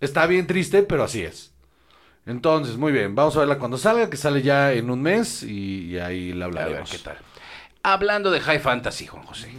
Está 0.00 0.26
bien 0.26 0.46
triste, 0.46 0.82
pero 0.82 1.04
así 1.04 1.22
es. 1.22 1.52
Entonces, 2.26 2.76
muy 2.76 2.92
bien, 2.92 3.14
vamos 3.14 3.36
a 3.36 3.40
verla 3.40 3.58
cuando 3.58 3.78
salga, 3.78 4.10
que 4.10 4.16
sale 4.16 4.42
ya 4.42 4.72
en 4.72 4.90
un 4.90 5.00
mes 5.02 5.42
y, 5.42 5.86
y 5.86 5.98
ahí 5.98 6.32
la 6.32 6.46
A 6.46 6.48
ver 6.48 6.58
hablaremos. 6.58 6.90
qué 6.90 6.98
tal. 6.98 7.18
Hablando 7.82 8.30
de 8.30 8.40
High 8.40 8.60
Fantasy, 8.60 9.06
Juan 9.06 9.24
José. 9.24 9.52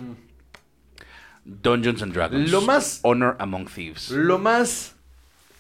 Dungeons 1.45 2.01
and 2.01 2.13
Dragons. 2.13 2.49
Lo 2.51 2.61
más- 2.61 2.99
Honor 3.03 3.35
Among 3.39 3.65
Thieves. 3.67 4.09
Lo 4.11 4.39
más... 4.39 4.95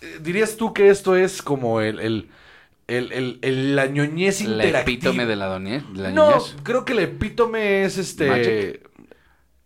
eh, 0.01 0.19
¿Dirías 0.21 0.55
tú 0.55 0.73
que 0.73 0.89
esto 0.89 1.15
es 1.15 1.41
como 1.41 1.81
el... 1.81 1.99
el, 1.99 2.29
el, 2.87 3.11
el- 3.11 3.39
el- 3.41 3.75
la 3.75 3.87
ñoñez 3.87 4.41
La 4.41 4.65
interactiva? 4.65 4.81
epítome 4.81 5.25
de 5.25 5.35
la, 5.35 5.45
doñez, 5.47 5.83
de 5.93 6.01
la 6.03 6.11
No, 6.11 6.41
creo 6.63 6.85
que 6.85 6.93
el 6.93 6.99
epítome 6.99 7.83
es 7.83 7.97
este... 7.97 8.29
Magic. 8.29 8.89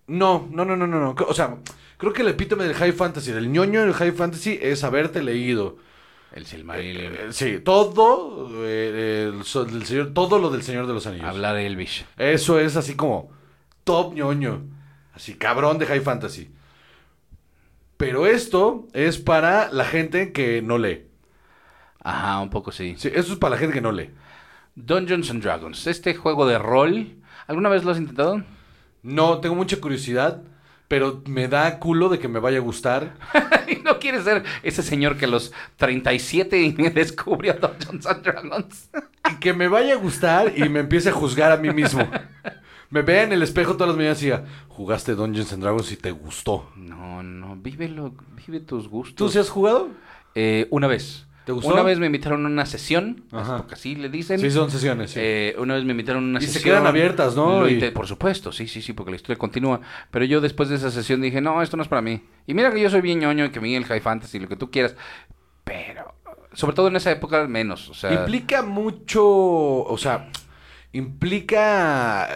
No, 0.07 0.47
no, 0.51 0.65
no, 0.65 0.75
no, 0.77 0.87
no, 0.87 0.99
no. 0.99 1.15
O 1.27 1.33
sea, 1.33 1.57
creo 1.97 2.13
que 2.13 2.21
el 2.21 2.29
epítome 2.29 2.63
del 2.63 2.73
High 2.75 2.93
Fantasy, 2.93 3.31
del 3.31 3.51
ñoño 3.51 3.81
del 3.81 3.93
High 3.93 4.13
Fantasy 4.13 4.57
es 4.61 4.83
haberte 4.83 5.21
leído. 5.21 5.77
El 6.33 6.45
Silmarillion. 6.45 7.13
Eh, 7.13 7.27
sí, 7.31 7.59
todo, 7.59 8.49
eh, 8.65 9.31
el 9.33 9.43
so- 9.43 9.65
del 9.65 9.85
señor, 9.85 10.13
todo 10.13 10.37
lo 10.39 10.49
del 10.49 10.61
Señor 10.63 10.85
de 10.87 10.93
los 10.93 11.07
Anillos. 11.07 11.25
Hablar 11.27 11.57
Elvish. 11.57 12.05
Eso 12.17 12.59
es 12.59 12.75
así 12.75 12.95
como 12.95 13.31
top 13.83 14.13
ñoño. 14.13 14.63
Así 15.13 15.33
cabrón 15.35 15.79
de 15.79 15.85
high 15.87 16.01
fantasy. 16.01 16.51
Pero 17.97 18.27
esto 18.27 18.87
es 18.93 19.17
para 19.17 19.71
la 19.71 19.85
gente 19.85 20.31
que 20.31 20.61
no 20.61 20.77
lee. 20.77 21.07
Ajá, 22.03 22.39
un 22.39 22.49
poco 22.49 22.71
sí. 22.71 22.95
Sí, 22.97 23.09
eso 23.13 23.33
es 23.33 23.39
para 23.39 23.55
la 23.55 23.59
gente 23.59 23.73
que 23.73 23.81
no 23.81 23.91
lee. 23.91 24.11
Dungeons 24.75 25.31
and 25.31 25.41
Dragons. 25.41 25.87
Este 25.87 26.13
juego 26.15 26.45
de 26.45 26.59
rol. 26.59 27.15
¿Alguna 27.47 27.69
vez 27.69 27.83
lo 27.83 27.91
has 27.91 27.97
intentado? 27.97 28.43
No, 29.01 29.39
tengo 29.39 29.55
mucha 29.55 29.79
curiosidad, 29.81 30.43
pero 30.87 31.21
me 31.25 31.47
da 31.47 31.79
culo 31.79 32.09
de 32.09 32.19
que 32.19 32.27
me 32.27 32.39
vaya 32.39 32.57
a 32.57 32.61
gustar. 32.61 33.15
y 33.67 33.81
no 33.83 33.99
quieres 33.99 34.23
ser 34.23 34.43
ese 34.63 34.83
señor 34.83 35.17
que 35.17 35.25
a 35.25 35.29
los 35.29 35.51
37 35.77 36.61
y 36.61 36.73
me 36.77 36.89
descubrió 36.89 37.53
Dungeons 37.53 38.05
and 38.05 38.23
Dragons. 38.23 38.89
Y 39.29 39.35
que 39.35 39.53
me 39.53 39.67
vaya 39.67 39.93
a 39.93 39.97
gustar 39.97 40.53
y 40.57 40.69
me 40.69 40.79
empiece 40.79 41.09
a 41.09 41.13
juzgar 41.13 41.51
a 41.51 41.57
mí 41.57 41.71
mismo. 41.71 42.07
Me 42.89 43.01
vea 43.01 43.23
en 43.23 43.33
el 43.33 43.43
espejo 43.43 43.73
todas 43.73 43.89
las 43.89 43.97
mañanas 43.97 44.21
y 44.21 44.25
diga, 44.25 44.45
jugaste 44.69 45.13
Dungeons 45.15 45.51
and 45.51 45.61
Dragons 45.61 45.91
y 45.91 45.97
te 45.97 46.11
gustó. 46.11 46.71
No, 46.77 47.21
no, 47.21 47.57
vívelo, 47.57 48.13
vive 48.45 48.61
tus 48.61 48.87
gustos. 48.87 49.15
¿Tú 49.15 49.29
sí 49.29 49.39
has 49.39 49.49
jugado? 49.49 49.89
Eh, 50.35 50.67
una 50.69 50.87
vez. 50.87 51.26
¿Te 51.47 51.53
gustó? 51.53 51.71
Una 51.71 51.81
vez 51.81 51.97
me 51.97 52.07
invitaron 52.07 52.45
a 52.45 52.49
una 52.49 52.65
sesión, 52.65 53.23
Ajá. 53.31 53.55
porque 53.59 53.75
así 53.75 53.95
le 53.95 54.09
dicen. 54.09 54.37
Sí, 54.37 54.51
son 54.51 54.69
sesiones, 54.69 55.11
sí. 55.11 55.19
Eh, 55.23 55.55
una 55.57 55.75
vez 55.75 55.85
me 55.85 55.91
invitaron 55.91 56.25
a 56.25 56.27
una 56.27 56.39
Y 56.39 56.41
se 56.41 56.51
sesión. 56.51 56.73
quedan 56.73 56.85
abiertas, 56.87 57.37
¿no? 57.37 57.69
Y- 57.69 57.79
Por 57.91 58.05
supuesto, 58.05 58.51
sí, 58.51 58.67
sí, 58.67 58.81
sí, 58.81 58.91
porque 58.91 59.11
la 59.11 59.15
historia 59.15 59.37
continúa. 59.37 59.79
Pero 60.11 60.25
yo 60.25 60.41
después 60.41 60.67
de 60.67 60.75
esa 60.75 60.91
sesión 60.91 61.21
dije, 61.21 61.39
no, 61.39 61.61
esto 61.61 61.77
no 61.77 61.83
es 61.83 61.87
para 61.89 62.01
mí. 62.01 62.21
Y 62.47 62.53
mira 62.53 62.69
que 62.73 62.81
yo 62.81 62.89
soy 62.89 62.99
bien 62.99 63.19
ñoño 63.21 63.45
y 63.45 63.49
que 63.51 63.59
el 63.77 63.85
high 63.85 64.01
fantasy, 64.01 64.39
lo 64.39 64.49
que 64.49 64.57
tú 64.57 64.69
quieras. 64.69 64.97
Pero, 65.63 66.15
sobre 66.51 66.75
todo 66.75 66.89
en 66.89 66.97
esa 66.97 67.11
época, 67.11 67.47
menos. 67.47 67.87
O 67.87 67.93
sea, 67.93 68.11
Implica 68.13 68.61
mucho, 68.61 69.25
o 69.25 69.97
sea, 69.97 70.29
implica, 70.91 72.27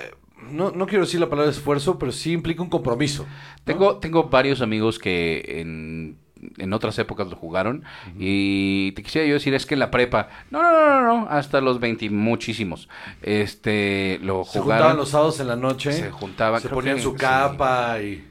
no, 0.51 0.71
no 0.71 0.87
quiero 0.87 1.03
decir 1.03 1.19
la 1.19 1.29
palabra 1.29 1.51
esfuerzo, 1.51 1.99
pero 1.99 2.11
sí 2.13 2.31
implica 2.31 2.61
un 2.63 2.69
compromiso. 2.69 3.23
¿no? 3.23 3.63
Tengo, 3.65 3.97
tengo 3.97 4.23
varios 4.29 4.61
amigos 4.61 4.99
que 4.99 5.59
en, 5.59 6.17
en 6.57 6.73
otras 6.73 6.97
épocas 6.99 7.27
lo 7.27 7.35
jugaron 7.35 7.83
y 8.17 8.91
te 8.93 9.03
quisiera 9.03 9.27
yo 9.27 9.35
decir 9.35 9.53
es 9.53 9.65
que 9.65 9.75
en 9.75 9.79
la 9.79 9.91
prepa, 9.91 10.29
no, 10.49 10.61
no, 10.61 10.71
no, 10.71 11.01
no, 11.01 11.01
no, 11.01 11.29
hasta 11.29 11.61
los 11.61 11.79
20 11.79 12.09
muchísimos, 12.09 12.89
este, 13.21 14.19
lo 14.21 14.43
Se 14.43 14.59
jugaron. 14.59 14.77
juntaban 14.77 14.97
los 14.97 15.09
sábados 15.09 15.39
en 15.39 15.47
la 15.47 15.55
noche, 15.55 15.91
Se 15.93 16.11
juntaban, 16.11 16.61
se 16.61 16.69
ponían 16.69 16.97
que 16.97 17.03
su 17.03 17.11
sí. 17.11 17.17
capa 17.17 18.01
y... 18.01 18.27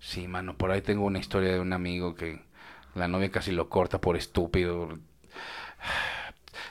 Sí, 0.00 0.28
mano, 0.28 0.56
por 0.56 0.70
ahí 0.70 0.80
tengo 0.82 1.04
una 1.04 1.18
historia 1.18 1.52
de 1.52 1.60
un 1.60 1.72
amigo 1.72 2.14
que 2.14 2.40
la 2.94 3.08
novia 3.08 3.30
casi 3.30 3.50
lo 3.52 3.68
corta 3.68 4.00
por 4.00 4.16
estúpido. 4.16 4.98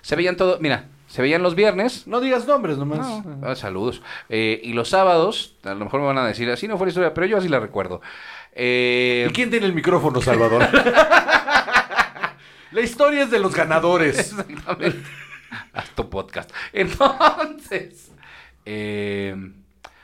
Se 0.01 0.15
veían 0.15 0.37
todo, 0.37 0.57
mira, 0.61 0.85
se 1.07 1.21
veían 1.21 1.43
los 1.43 1.55
viernes. 1.55 2.07
No 2.07 2.19
digas 2.19 2.47
nombres 2.47 2.77
nomás. 2.77 3.25
No, 3.25 3.47
ah, 3.47 3.55
saludos. 3.55 4.01
Eh, 4.29 4.59
y 4.63 4.73
los 4.73 4.89
sábados, 4.89 5.55
a 5.63 5.73
lo 5.73 5.85
mejor 5.85 6.01
me 6.01 6.07
van 6.07 6.17
a 6.17 6.25
decir, 6.27 6.49
así 6.49 6.67
no 6.67 6.77
fue 6.77 6.87
la 6.87 6.89
historia, 6.89 7.13
pero 7.13 7.27
yo 7.27 7.37
así 7.37 7.47
la 7.49 7.59
recuerdo. 7.59 8.01
Eh, 8.53 9.27
¿Y 9.29 9.33
quién 9.33 9.49
tiene 9.49 9.65
el 9.65 9.73
micrófono, 9.73 10.21
Salvador? 10.21 10.67
la 12.71 12.81
historia 12.81 13.23
es 13.23 13.31
de 13.31 13.39
los 13.39 13.53
ganadores. 13.55 14.17
Exactamente. 14.19 14.99
Haz 15.73 15.89
tu 15.91 16.09
podcast. 16.09 16.51
Entonces, 16.73 18.11
eh, 18.65 19.35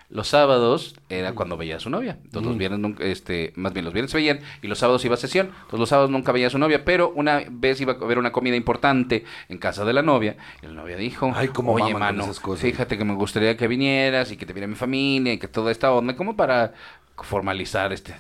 los 0.09 0.27
sábados 0.27 0.95
era 1.09 1.33
cuando 1.33 1.57
veía 1.57 1.77
a 1.77 1.79
su 1.79 1.89
novia. 1.89 2.17
Entonces 2.23 2.45
los 2.47 2.55
Mm. 2.55 2.59
viernes 2.59 2.79
nunca, 2.79 3.03
este, 3.03 3.51
más 3.55 3.73
bien 3.73 3.83
los 3.83 3.93
viernes 3.93 4.11
se 4.11 4.17
veían 4.17 4.39
y 4.61 4.67
los 4.67 4.77
sábados 4.79 5.03
iba 5.05 5.15
a 5.15 5.17
sesión. 5.17 5.47
Entonces 5.47 5.79
los 5.79 5.89
sábados 5.89 6.11
nunca 6.11 6.31
veía 6.31 6.47
a 6.47 6.49
su 6.51 6.59
novia, 6.59 6.85
pero 6.85 7.09
una 7.15 7.41
vez 7.49 7.81
iba 7.81 7.93
a 7.93 7.95
haber 7.97 8.19
una 8.19 8.31
comida 8.31 8.55
importante 8.55 9.25
en 9.49 9.57
casa 9.57 9.83
de 9.85 9.93
la 9.93 10.03
novia 10.03 10.37
y 10.61 10.67
la 10.67 10.73
novia 10.73 10.95
dijo, 10.97 11.31
Ay, 11.35 11.47
cómo 11.47 11.73
oye 11.73 11.93
mano, 11.95 12.23
esas 12.25 12.39
cosas". 12.39 12.61
fíjate 12.61 12.97
que 12.97 13.03
me 13.05 13.15
gustaría 13.15 13.57
que 13.57 13.67
vinieras 13.67 14.31
y 14.31 14.37
que 14.37 14.45
te 14.45 14.53
viera 14.53 14.67
mi 14.67 14.75
familia 14.75 15.33
y 15.33 15.39
que 15.39 15.47
toda 15.47 15.71
esta 15.71 15.91
onda, 15.91 16.15
como 16.15 16.35
para 16.37 16.73
formalizar 17.17 17.93
este. 17.93 18.15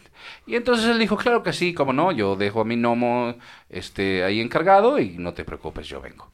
Y 0.45 0.55
entonces 0.55 0.85
él 0.87 0.99
dijo, 0.99 1.17
claro 1.17 1.43
que 1.43 1.53
sí, 1.53 1.73
como 1.73 1.93
no, 1.93 2.11
yo 2.11 2.35
dejo 2.35 2.61
a 2.61 2.65
mi 2.65 2.75
gnomo 2.75 3.35
este, 3.69 4.23
ahí 4.23 4.39
encargado 4.39 4.99
y 4.99 5.17
no 5.17 5.33
te 5.33 5.43
preocupes, 5.43 5.87
yo 5.87 5.99
vengo. 6.01 6.29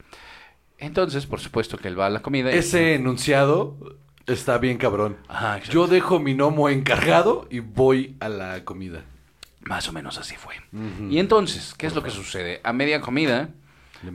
Entonces, 0.78 1.26
por 1.26 1.40
supuesto 1.40 1.76
que 1.78 1.88
él 1.88 1.98
va 1.98 2.06
a 2.06 2.10
la 2.10 2.20
comida. 2.20 2.50
y- 2.54 2.58
Ese 2.58 2.94
enunciado 2.94 3.76
está 4.26 4.58
bien 4.58 4.78
cabrón. 4.78 5.16
Ajá. 5.28 5.58
Yo 5.64 5.86
dejo 5.86 6.18
mi 6.20 6.34
gnomo 6.34 6.68
encargado 6.68 7.46
y 7.50 7.60
voy 7.60 8.16
a 8.20 8.28
la 8.28 8.64
comida. 8.64 9.02
Más 9.62 9.88
o 9.88 9.92
menos 9.92 10.16
así 10.18 10.36
fue. 10.36 10.54
Y 11.10 11.18
entonces, 11.18 11.74
¿qué 11.76 11.86
es 11.86 11.94
lo 11.94 12.02
que 12.02 12.10
sucede? 12.10 12.60
A 12.64 12.72
media 12.72 13.00
comida, 13.00 13.50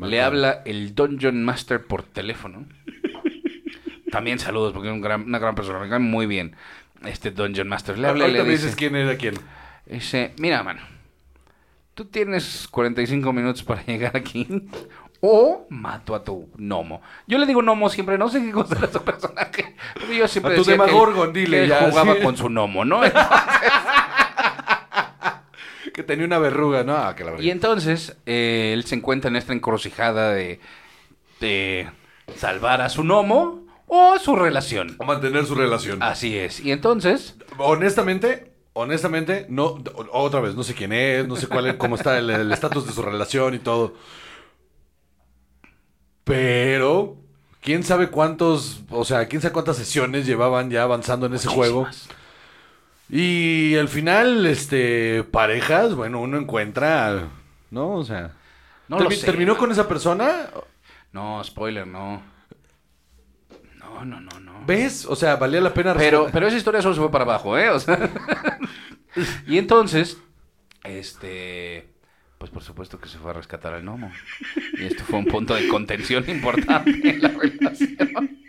Le 0.01 0.21
habla 0.23 0.63
el 0.65 0.95
Dungeon 0.95 1.43
Master 1.43 1.86
por 1.86 2.01
teléfono. 2.01 2.65
También 4.12 4.39
saludos, 4.39 4.73
porque 4.73 4.88
es 4.88 4.93
un 4.93 5.01
gran- 5.01 5.23
una 5.23 5.38
gran 5.39 5.53
persona, 5.55 5.77
me 5.79 5.89
cae 5.89 5.99
muy 5.99 6.25
bien. 6.25 6.55
Este 7.08 7.32
Dungeon 7.32 7.68
Master 7.68 7.98
le 7.98 8.08
habla 8.08 8.28
y 8.28 8.32
le 8.32 8.44
dice, 8.44 8.52
dices 8.52 8.76
quién 8.76 8.96
era 8.96 9.15
quién. 9.18 9.36
dice, 9.86 10.34
mira, 10.38 10.63
mano, 10.63 10.82
tú 11.94 12.06
tienes 12.06 12.68
45 12.70 13.32
minutos 13.34 13.63
para 13.63 13.84
llegar 13.86 14.15
aquí 14.15 14.48
o 15.22 15.65
mato 15.70 16.13
a 16.15 16.24
tu 16.24 16.50
gnomo. 16.58 17.02
Yo 17.28 17.38
le 17.38 17.46
digo 17.46 17.62
gnomo 17.62 17.89
siempre, 17.89 18.18
no 18.18 18.30
sé 18.30 18.41
qué 18.44 18.52
cosa 18.52 18.78
era 18.78 18.91
su 18.91 19.02
personaje. 19.04 19.76
porque 19.94 20.18
Yo 20.18 20.28
siempre 20.28 20.54
A 20.54 20.56
tu 20.56 20.63
decía 20.63 20.86
que 20.86 21.32
dile 21.34 21.62
que 21.62 21.68
ya, 21.68 21.89
jugaba 21.89 22.15
sí. 22.15 22.22
con 22.22 22.38
su 22.38 22.48
gnomo, 22.48 22.86
¿no? 22.86 23.02
Que 25.94 26.04
tenía 26.04 26.26
una 26.26 26.39
verruga, 26.39 26.84
¿no? 26.84 26.98
Ah, 26.98 27.15
que 27.15 27.24
la 27.24 27.41
Y 27.41 27.50
entonces 27.50 28.18
eh, 28.26 28.72
él 28.74 28.84
se 28.84 28.96
encuentra 28.96 29.30
en 29.30 29.38
esta 29.38 29.54
encrucijada 29.54 30.34
de, 30.34 30.60
de 31.39 31.89
salvar 32.36 32.82
a 32.82 32.89
su 32.89 33.04
gnomo 33.04 33.64
o 33.88 34.17
su 34.19 34.36
relación. 34.36 34.95
A 35.00 35.06
mantener 35.06 35.45
su 35.45 35.56
relación. 35.56 36.02
Así 36.02 36.38
es. 36.38 36.60
Y 36.60 36.71
entonces, 36.71 37.36
Honestamente, 37.58 38.52
honestamente, 38.74 39.45
no, 39.50 39.65
o- 39.65 40.08
otra 40.12 40.39
vez, 40.41 40.56
no 40.56 40.63
sé 40.63 40.74
quién 40.74 40.91
es, 40.93 41.28
no 41.28 41.36
sé 41.36 41.48
cuál 41.48 41.67
es, 41.67 41.76
cómo 41.76 41.95
está 41.95 42.17
el 42.17 42.52
estatus 42.52 42.86
de 42.88 42.93
su 42.93 43.02
relación 43.02 43.54
y 43.54 43.60
todo. 43.60 43.93
Pero, 46.24 47.17
quién 47.62 47.84
sabe 47.84 48.10
cuántos, 48.10 48.82
o 48.89 49.06
sea, 49.06 49.28
quién 49.28 49.41
sabe 49.41 49.54
cuántas 49.54 49.78
sesiones 49.78 50.26
llevaban 50.26 50.69
ya 50.69 50.84
avanzando 50.84 51.28
en 51.28 51.36
ese 51.36 51.48
juego. 51.48 51.88
Y 53.10 53.76
al 53.76 53.88
final, 53.88 54.45
este, 54.48 55.24
parejas, 55.24 55.93
bueno, 55.93 56.19
uno 56.19 56.38
encuentra, 56.38 57.28
¿no? 57.69 57.91
O 57.93 58.04
sea, 58.04 58.32
No 58.88 58.98
termi- 58.98 59.15
sé, 59.15 59.26
¿terminó 59.28 59.56
con 59.58 59.71
esa 59.71 59.88
persona? 59.88 60.50
No, 61.12 61.43
spoiler, 61.43 61.86
no. 61.86 62.21
No, 64.03 64.05
no, 64.05 64.19
no, 64.21 64.39
no. 64.39 64.65
¿Ves? 64.65 65.05
O 65.05 65.15
sea, 65.15 65.36
valía 65.38 65.62
la 65.62 65.73
pena 65.73 65.93
Pero, 65.93 66.25
respetar- 66.25 66.31
pero 66.31 66.47
esa 66.47 66.58
historia 66.58 66.81
solo 66.81 66.95
se 66.95 67.01
fue 67.01 67.12
para 67.12 67.23
abajo, 67.23 67.58
¿eh? 67.58 67.69
O 67.69 67.79
sea. 67.79 68.10
y 69.47 69.58
entonces, 69.58 70.17
este. 70.84 71.89
Pues 72.38 72.51
por 72.51 72.63
supuesto 72.63 72.99
que 72.99 73.08
se 73.08 73.17
fue 73.17 73.31
a 73.31 73.34
rescatar 73.34 73.73
al 73.73 73.84
gnomo. 73.84 74.12
Y 74.77 74.84
esto 74.86 75.03
fue 75.05 75.17
un 75.19 75.25
punto 75.25 75.55
de 75.55 75.67
contención 75.67 76.23
importante 76.29 76.91
en 77.10 77.21
la 77.21 77.29
relación. 77.29 78.39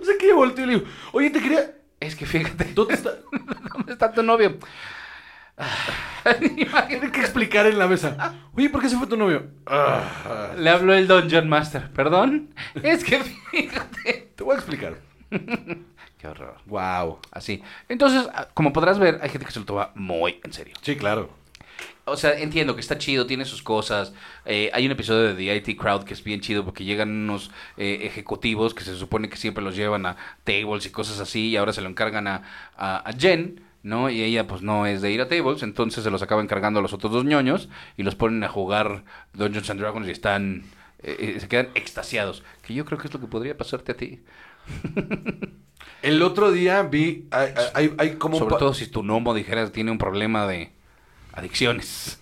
O 0.00 0.04
sea 0.04 0.14
que 0.18 0.28
yo 0.28 0.36
volteo 0.36 0.64
y 0.64 0.68
le 0.68 0.74
digo, 0.74 0.86
oye, 1.12 1.30
te 1.30 1.40
quería... 1.40 1.72
Es 1.98 2.14
que 2.14 2.24
fíjate, 2.26 2.72
¿Dónde 2.74 2.94
está? 2.94 3.10
¿dónde 3.74 3.92
está 3.92 4.12
tu 4.12 4.22
novio? 4.22 4.58
Tiene 6.88 7.10
que 7.10 7.20
explicar 7.20 7.66
en 7.66 7.78
la 7.78 7.86
mesa. 7.88 8.34
Oye, 8.54 8.68
¿por 8.70 8.80
qué 8.82 8.88
se 8.88 8.96
fue 8.96 9.06
tu 9.06 9.16
novio? 9.16 9.46
Le 10.58 10.70
habló 10.70 10.94
el 10.94 11.08
Dungeon 11.08 11.48
Master. 11.48 11.90
¿Perdón? 11.92 12.54
Es 12.82 13.02
que 13.04 13.20
fíjate. 13.22 14.25
Te 14.36 14.44
voy 14.44 14.54
a 14.54 14.58
explicar. 14.58 14.98
Qué 16.18 16.28
horror. 16.28 16.56
Wow. 16.66 17.18
Así. 17.32 17.62
Entonces, 17.88 18.28
ah, 18.32 18.48
como 18.54 18.72
podrás 18.72 18.98
ver, 18.98 19.18
hay 19.22 19.30
gente 19.30 19.46
que 19.46 19.52
se 19.52 19.60
lo 19.60 19.66
toma 19.66 19.90
muy 19.94 20.40
en 20.44 20.52
serio. 20.52 20.74
Sí, 20.82 20.96
claro. 20.96 21.30
O 22.04 22.16
sea, 22.16 22.38
entiendo 22.38 22.74
que 22.74 22.80
está 22.80 22.98
chido, 22.98 23.26
tiene 23.26 23.44
sus 23.44 23.62
cosas. 23.62 24.12
Eh, 24.44 24.70
hay 24.72 24.86
un 24.86 24.92
episodio 24.92 25.34
de 25.34 25.34
The 25.34 25.56
IT 25.70 25.78
Crowd 25.78 26.04
que 26.04 26.14
es 26.14 26.22
bien 26.22 26.40
chido 26.40 26.64
porque 26.64 26.84
llegan 26.84 27.10
unos 27.10 27.50
eh, 27.76 28.00
ejecutivos 28.02 28.74
que 28.74 28.84
se 28.84 28.94
supone 28.94 29.28
que 29.28 29.36
siempre 29.36 29.64
los 29.64 29.74
llevan 29.74 30.06
a 30.06 30.16
tables 30.44 30.86
y 30.86 30.90
cosas 30.90 31.18
así 31.18 31.48
y 31.48 31.56
ahora 31.56 31.72
se 31.72 31.80
lo 31.80 31.88
encargan 31.88 32.28
a, 32.28 32.42
a, 32.76 33.08
a 33.08 33.12
Jen, 33.12 33.60
¿no? 33.82 34.08
Y 34.08 34.22
ella 34.22 34.46
pues 34.46 34.62
no 34.62 34.86
es 34.86 35.02
de 35.02 35.10
ir 35.10 35.20
a 35.20 35.28
tables, 35.28 35.64
entonces 35.64 36.04
se 36.04 36.10
los 36.10 36.22
acaba 36.22 36.42
encargando 36.42 36.78
a 36.78 36.82
los 36.82 36.92
otros 36.92 37.12
dos 37.12 37.24
ñoños 37.24 37.68
y 37.96 38.04
los 38.04 38.14
ponen 38.14 38.44
a 38.44 38.48
jugar 38.48 39.02
Dungeons 39.32 39.70
and 39.70 39.80
Dragons 39.80 40.06
y 40.06 40.12
están... 40.12 40.64
eh, 41.02 41.34
eh, 41.36 41.40
se 41.40 41.48
quedan 41.48 41.68
extasiados. 41.74 42.42
Que 42.62 42.74
yo 42.74 42.84
creo 42.84 42.98
que 42.98 43.08
es 43.08 43.14
lo 43.14 43.20
que 43.20 43.26
podría 43.26 43.56
pasarte 43.56 43.92
a 43.92 43.96
ti. 43.96 44.22
El 46.02 46.22
otro 46.22 46.52
día 46.52 46.82
vi... 46.82 47.26
Hay, 47.30 47.52
hay, 47.74 47.94
hay 47.98 48.14
como... 48.16 48.38
Sobre 48.38 48.56
todo 48.56 48.74
si 48.74 48.86
tu 48.86 49.02
gnomo 49.02 49.34
dijeras 49.34 49.72
tiene 49.72 49.90
un 49.90 49.98
problema 49.98 50.46
de 50.46 50.72
adicciones. 51.32 52.20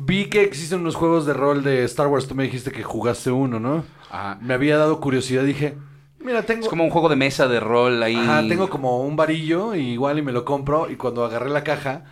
Vi 0.00 0.26
que 0.26 0.42
existen 0.42 0.80
unos 0.80 0.96
juegos 0.96 1.24
de 1.26 1.34
rol 1.34 1.62
de 1.62 1.84
Star 1.84 2.08
Wars. 2.08 2.26
Tú 2.26 2.34
me 2.34 2.44
dijiste 2.44 2.72
que 2.72 2.82
jugaste 2.82 3.30
uno, 3.30 3.60
¿no? 3.60 3.84
Ajá. 4.10 4.38
Me 4.40 4.54
había 4.54 4.76
dado 4.76 5.00
curiosidad. 5.00 5.44
Dije, 5.44 5.76
mira, 6.18 6.42
tengo... 6.42 6.62
Es 6.62 6.68
como 6.68 6.84
un 6.84 6.90
juego 6.90 7.08
de 7.08 7.16
mesa 7.16 7.46
de 7.46 7.60
rol 7.60 8.02
ahí. 8.02 8.16
Ajá, 8.16 8.42
tengo 8.48 8.68
como 8.68 9.02
un 9.02 9.16
varillo 9.16 9.74
y 9.74 9.90
igual 9.90 10.18
y 10.18 10.22
me 10.22 10.32
lo 10.32 10.44
compro. 10.44 10.90
Y 10.90 10.96
cuando 10.96 11.24
agarré 11.24 11.50
la 11.50 11.62
caja, 11.62 12.04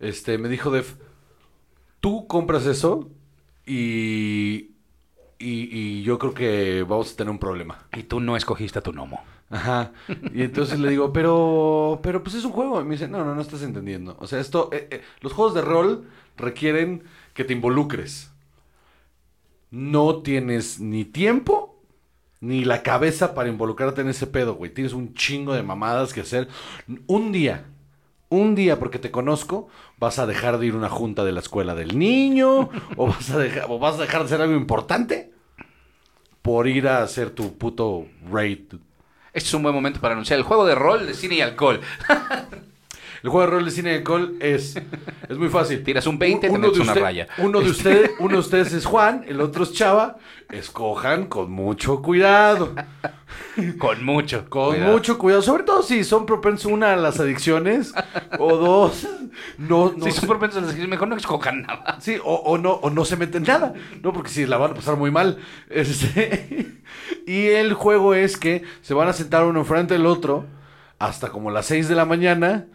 este, 0.00 0.38
me 0.38 0.48
dijo 0.48 0.70
Def, 0.70 0.94
tú 2.06 2.28
compras 2.28 2.66
eso 2.66 3.10
y, 3.66 4.76
y, 5.40 5.68
y 5.76 6.02
yo 6.04 6.20
creo 6.20 6.34
que 6.34 6.84
vamos 6.84 7.12
a 7.12 7.16
tener 7.16 7.32
un 7.32 7.40
problema. 7.40 7.88
Y 7.96 8.04
tú 8.04 8.20
no 8.20 8.36
escogiste 8.36 8.78
a 8.78 8.82
tu 8.82 8.92
gnomo. 8.92 9.24
Ajá. 9.50 9.90
Y 10.32 10.42
entonces 10.42 10.78
le 10.78 10.90
digo, 10.90 11.12
pero, 11.12 11.98
pero 12.04 12.22
pues 12.22 12.36
es 12.36 12.44
un 12.44 12.52
juego. 12.52 12.80
Y 12.80 12.84
me 12.84 12.92
dice, 12.92 13.08
no, 13.08 13.24
no, 13.24 13.34
no 13.34 13.40
estás 13.40 13.62
entendiendo. 13.62 14.16
O 14.20 14.28
sea, 14.28 14.38
esto, 14.38 14.68
eh, 14.72 14.86
eh, 14.88 15.02
los 15.20 15.32
juegos 15.32 15.54
de 15.54 15.62
rol 15.62 16.08
requieren 16.36 17.02
que 17.34 17.42
te 17.42 17.54
involucres. 17.54 18.30
No 19.72 20.22
tienes 20.22 20.78
ni 20.78 21.04
tiempo 21.04 21.82
ni 22.38 22.64
la 22.64 22.84
cabeza 22.84 23.34
para 23.34 23.48
involucrarte 23.48 24.02
en 24.02 24.10
ese 24.10 24.28
pedo, 24.28 24.54
güey. 24.54 24.72
Tienes 24.72 24.92
un 24.92 25.12
chingo 25.14 25.54
de 25.54 25.64
mamadas 25.64 26.12
que 26.12 26.20
hacer. 26.20 26.46
Un 27.08 27.32
día, 27.32 27.64
un 28.28 28.54
día, 28.54 28.78
porque 28.78 28.98
te 28.98 29.10
conozco, 29.10 29.68
vas 29.98 30.18
a 30.18 30.26
dejar 30.26 30.58
de 30.58 30.66
ir 30.66 30.74
a 30.74 30.78
una 30.78 30.88
junta 30.88 31.24
de 31.24 31.32
la 31.32 31.40
escuela 31.40 31.74
del 31.74 31.98
niño, 31.98 32.70
o 32.96 33.06
vas 33.06 33.30
a 33.30 33.38
dejar, 33.38 33.66
o 33.68 33.78
vas 33.78 33.96
a 33.96 34.02
dejar 34.02 34.20
de 34.20 34.26
hacer 34.26 34.40
algo 34.40 34.56
importante 34.56 35.32
por 36.42 36.68
ir 36.68 36.88
a 36.88 37.02
hacer 37.02 37.30
tu 37.30 37.56
puto 37.56 38.06
raid. 38.30 38.74
Este 39.32 39.48
es 39.48 39.54
un 39.54 39.62
buen 39.62 39.74
momento 39.74 40.00
para 40.00 40.14
anunciar 40.14 40.38
el 40.38 40.44
juego 40.44 40.64
de 40.64 40.74
rol 40.74 41.06
de 41.06 41.14
cine 41.14 41.36
y 41.36 41.40
alcohol. 41.40 41.80
El 43.26 43.30
juego 43.30 43.44
de 43.46 43.52
rol 43.56 43.64
de 43.64 43.70
cine 43.72 43.90
de 43.90 43.96
alcohol 43.96 44.36
es, 44.38 44.76
es 45.28 45.36
muy 45.36 45.48
fácil. 45.48 45.82
Tiras 45.82 46.06
un 46.06 46.16
20, 46.16 46.46
te 46.46 46.52
Uno 46.52 46.60
metes 46.60 46.76
de 46.76 46.82
una 46.82 46.92
usted- 46.92 47.02
raya. 47.02 47.26
Uno 47.38 47.60
de, 47.60 47.70
ustedes, 47.70 48.10
uno 48.20 48.34
de 48.34 48.38
ustedes 48.38 48.72
es 48.72 48.84
Juan, 48.86 49.24
el 49.26 49.40
otro 49.40 49.64
es 49.64 49.72
Chava. 49.72 50.18
Escojan 50.48 51.26
con 51.26 51.50
mucho 51.50 52.02
cuidado. 52.02 52.72
Con 53.78 54.04
mucho. 54.04 54.48
Con 54.48 54.74
cuidado. 54.74 54.92
mucho 54.92 55.18
cuidado. 55.18 55.42
Sobre 55.42 55.64
todo 55.64 55.82
si 55.82 56.04
son 56.04 56.24
propensos, 56.24 56.70
una, 56.70 56.92
a 56.92 56.96
las 56.96 57.18
adicciones. 57.18 57.92
o 58.38 58.56
dos, 58.56 59.08
no, 59.58 59.92
no 59.96 60.04
Si 60.04 60.12
se- 60.12 60.20
son 60.20 60.28
propensos 60.28 60.62
a 60.62 60.66
decir, 60.68 60.86
mejor 60.86 61.08
no 61.08 61.16
escojan 61.16 61.62
nada. 61.62 61.98
Sí, 62.00 62.18
o, 62.22 62.32
o 62.34 62.58
no, 62.58 62.74
o 62.74 62.90
no 62.90 63.04
se 63.04 63.16
meten 63.16 63.42
nada, 63.42 63.74
¿no? 64.02 64.12
Porque 64.12 64.30
si 64.30 64.46
la 64.46 64.56
van 64.56 64.70
a 64.70 64.74
pasar 64.74 64.96
muy 64.96 65.10
mal. 65.10 65.38
Este, 65.68 66.76
y 67.26 67.46
el 67.46 67.74
juego 67.74 68.14
es 68.14 68.36
que 68.36 68.62
se 68.82 68.94
van 68.94 69.08
a 69.08 69.12
sentar 69.12 69.44
uno 69.44 69.58
enfrente 69.60 69.94
del 69.94 70.06
otro 70.06 70.46
hasta 71.00 71.30
como 71.30 71.50
las 71.50 71.66
6 71.66 71.88
de 71.88 71.94
la 71.96 72.04
mañana, 72.04 72.66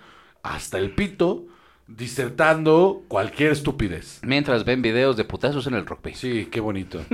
hasta 0.44 0.78
el 0.78 0.92
pito, 0.92 1.46
disertando 1.88 3.04
cualquier 3.08 3.52
estupidez. 3.52 4.20
Mientras 4.24 4.66
ven 4.66 4.82
videos 4.82 5.18
de 5.18 5.24
putazos 5.26 5.68
en 5.68 5.74
el 5.76 5.86
rock 5.86 6.04
band. 6.04 6.16
Sí, 6.16 6.48
qué 6.52 6.60
bonito. 6.60 7.04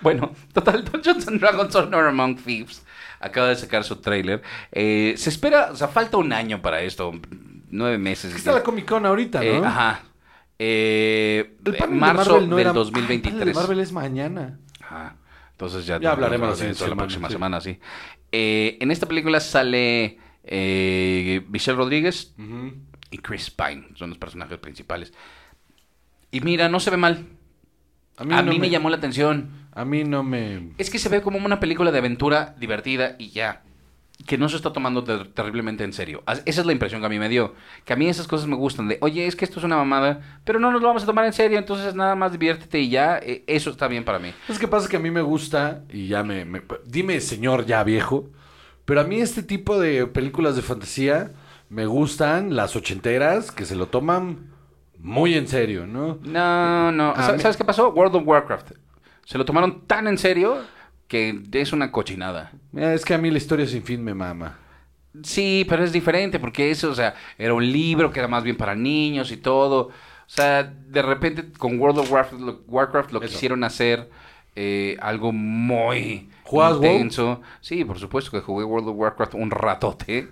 Bueno, 0.00 0.32
total, 0.52 0.84
Dungeons 0.84 1.26
and 1.28 1.40
Dragons 1.40 1.74
Honor 1.74 2.06
Among 2.08 2.36
Thieves 2.36 2.84
acaba 3.20 3.48
de 3.48 3.56
sacar 3.56 3.82
su 3.84 3.96
trailer. 3.96 4.42
Eh, 4.72 5.14
se 5.16 5.30
espera, 5.30 5.70
o 5.72 5.76
sea, 5.76 5.88
falta 5.88 6.16
un 6.16 6.32
año 6.32 6.62
para 6.62 6.80
esto, 6.82 7.12
nueve 7.70 7.98
meses. 7.98 8.34
Está 8.34 8.52
la 8.52 8.62
Comic 8.62 8.86
Con 8.86 9.04
ahorita, 9.04 9.38
¿no? 9.40 9.44
Eh, 9.44 9.62
ajá. 9.64 10.02
Eh, 10.58 11.56
El 11.64 11.72
de 11.72 11.86
marzo 11.88 12.40
no 12.40 12.56
del 12.56 12.60
era- 12.66 12.70
Ah, 12.70 12.72
el 12.72 12.76
2023. 12.76 13.32
panel 13.38 13.46
de 13.48 13.54
Marvel 13.60 13.80
es 13.80 13.92
mañana. 13.92 14.58
Ajá. 14.80 15.16
Entonces 15.52 15.86
ya, 15.86 15.98
Ya 16.00 16.12
hablaremos 16.12 16.58
la 16.58 16.64
de 16.66 16.70
eso 16.72 16.86
la 16.86 16.96
próxima 16.96 17.28
sí. 17.28 17.32
semana, 17.34 17.60
sí. 17.60 17.78
Eh, 18.32 18.78
en 18.80 18.90
esta 18.90 19.06
película 19.06 19.40
sale 19.40 20.18
eh, 20.46 21.44
Michelle 21.48 21.76
Rodríguez 21.76 22.34
y 23.10 23.18
Chris 23.18 23.50
Pine, 23.50 23.88
son 23.94 24.10
los 24.10 24.18
personajes 24.18 24.58
principales. 24.58 25.12
Y 26.30 26.40
mira, 26.40 26.68
no 26.68 26.80
se 26.80 26.90
ve 26.90 26.96
mal. 26.96 27.26
A 28.16 28.24
mí, 28.24 28.34
no 28.34 28.58
me... 28.58 28.70
llamó 28.70 28.90
la 28.90 28.96
atención. 28.96 29.50
A 29.72 29.84
mí 29.84 30.04
no 30.04 30.22
me... 30.22 30.70
Es 30.78 30.88
que 30.90 30.98
se 30.98 31.08
ve 31.08 31.20
como 31.20 31.38
una 31.38 31.60
película 31.60 31.92
de 31.92 31.98
aventura 31.98 32.54
divertida 32.58 33.14
y 33.18 33.28
ya. 33.30 33.62
Que 34.26 34.38
no 34.38 34.48
se 34.48 34.56
está 34.56 34.72
tomando 34.72 35.04
ter- 35.04 35.28
terriblemente 35.34 35.84
en 35.84 35.92
serio. 35.92 36.22
Esa 36.46 36.60
es 36.62 36.66
la 36.66 36.72
impresión 36.72 37.00
que 37.02 37.06
a 37.06 37.10
mí 37.10 37.18
me 37.18 37.28
dio. 37.28 37.54
Que 37.84 37.92
a 37.92 37.96
mí 37.96 38.08
esas 38.08 38.26
cosas 38.26 38.48
me 38.48 38.56
gustan. 38.56 38.88
De, 38.88 38.96
oye, 39.02 39.26
es 39.26 39.36
que 39.36 39.44
esto 39.44 39.58
es 39.60 39.64
una 39.64 39.76
mamada, 39.76 40.40
pero 40.44 40.58
no 40.58 40.72
nos 40.72 40.80
lo 40.80 40.88
vamos 40.88 41.02
a 41.02 41.06
tomar 41.06 41.26
en 41.26 41.34
serio, 41.34 41.58
entonces 41.58 41.94
nada 41.94 42.14
más 42.16 42.32
diviértete 42.32 42.80
y 42.80 42.88
ya. 42.88 43.18
Eh, 43.18 43.44
Eso 43.46 43.68
está 43.70 43.86
bien 43.88 44.04
para 44.04 44.18
mí. 44.18 44.32
Es 44.48 44.58
que 44.58 44.66
pasa 44.66 44.88
que 44.88 44.96
a 44.96 45.00
mí 45.00 45.10
me 45.10 45.20
gusta, 45.20 45.84
y 45.92 46.06
ya 46.08 46.22
me, 46.22 46.46
me- 46.46 46.62
Dime, 46.86 47.20
señor 47.20 47.66
ya 47.66 47.84
viejo, 47.84 48.30
pero 48.86 49.02
a 49.02 49.04
mí 49.04 49.20
este 49.20 49.42
tipo 49.42 49.78
de 49.78 50.06
películas 50.06 50.56
de 50.56 50.62
fantasía 50.62 51.32
me 51.68 51.84
gustan 51.86 52.56
las 52.56 52.74
ochenteras 52.76 53.50
que 53.52 53.66
se 53.66 53.76
lo 53.76 53.86
toman 53.88 54.50
muy 54.98 55.34
en 55.34 55.46
serio, 55.48 55.86
¿no? 55.86 56.18
No, 56.22 56.90
no. 56.92 57.14
Mí- 57.14 57.22
¿Sabes 57.40 57.56
qué 57.56 57.64
pasó? 57.64 57.90
World 57.90 58.16
of 58.16 58.22
Warcraft. 58.26 58.72
Se 59.24 59.36
lo 59.36 59.44
tomaron 59.44 59.86
tan 59.86 60.06
en 60.08 60.16
serio 60.16 60.58
que 61.08 61.40
es 61.52 61.72
una 61.72 61.92
cochinada. 61.92 62.52
Eh, 62.76 62.92
Es 62.94 63.04
que 63.04 63.14
a 63.14 63.18
mí 63.18 63.30
la 63.30 63.38
historia 63.38 63.66
sin 63.66 63.82
fin 63.82 64.02
me 64.02 64.14
mama. 64.14 64.58
Sí, 65.22 65.64
pero 65.68 65.82
es 65.84 65.92
diferente 65.92 66.38
porque 66.38 66.70
eso, 66.70 66.90
o 66.90 66.94
sea, 66.94 67.14
era 67.38 67.54
un 67.54 67.70
libro 67.70 68.10
que 68.12 68.18
era 68.20 68.28
más 68.28 68.44
bien 68.44 68.56
para 68.56 68.74
niños 68.74 69.32
y 69.32 69.36
todo. 69.36 69.88
O 69.88 69.92
sea, 70.28 70.62
de 70.64 71.02
repente 71.02 71.52
con 71.58 71.78
World 71.80 71.98
of 72.00 72.12
Warcraft 72.12 72.40
lo, 72.42 72.60
Warcraft 72.66 73.12
lo 73.12 73.20
Eso. 73.22 73.32
quisieron 73.32 73.64
hacer 73.64 74.10
eh, 74.56 74.96
algo 75.00 75.32
muy 75.32 76.28
¿Jugabas 76.46 76.76
intenso. 76.76 77.40
Sí, 77.60 77.84
por 77.84 77.98
supuesto 77.98 78.30
que 78.30 78.40
jugué 78.40 78.64
World 78.64 78.88
of 78.88 78.96
Warcraft 78.96 79.34
un 79.34 79.50
ratote. 79.50 80.28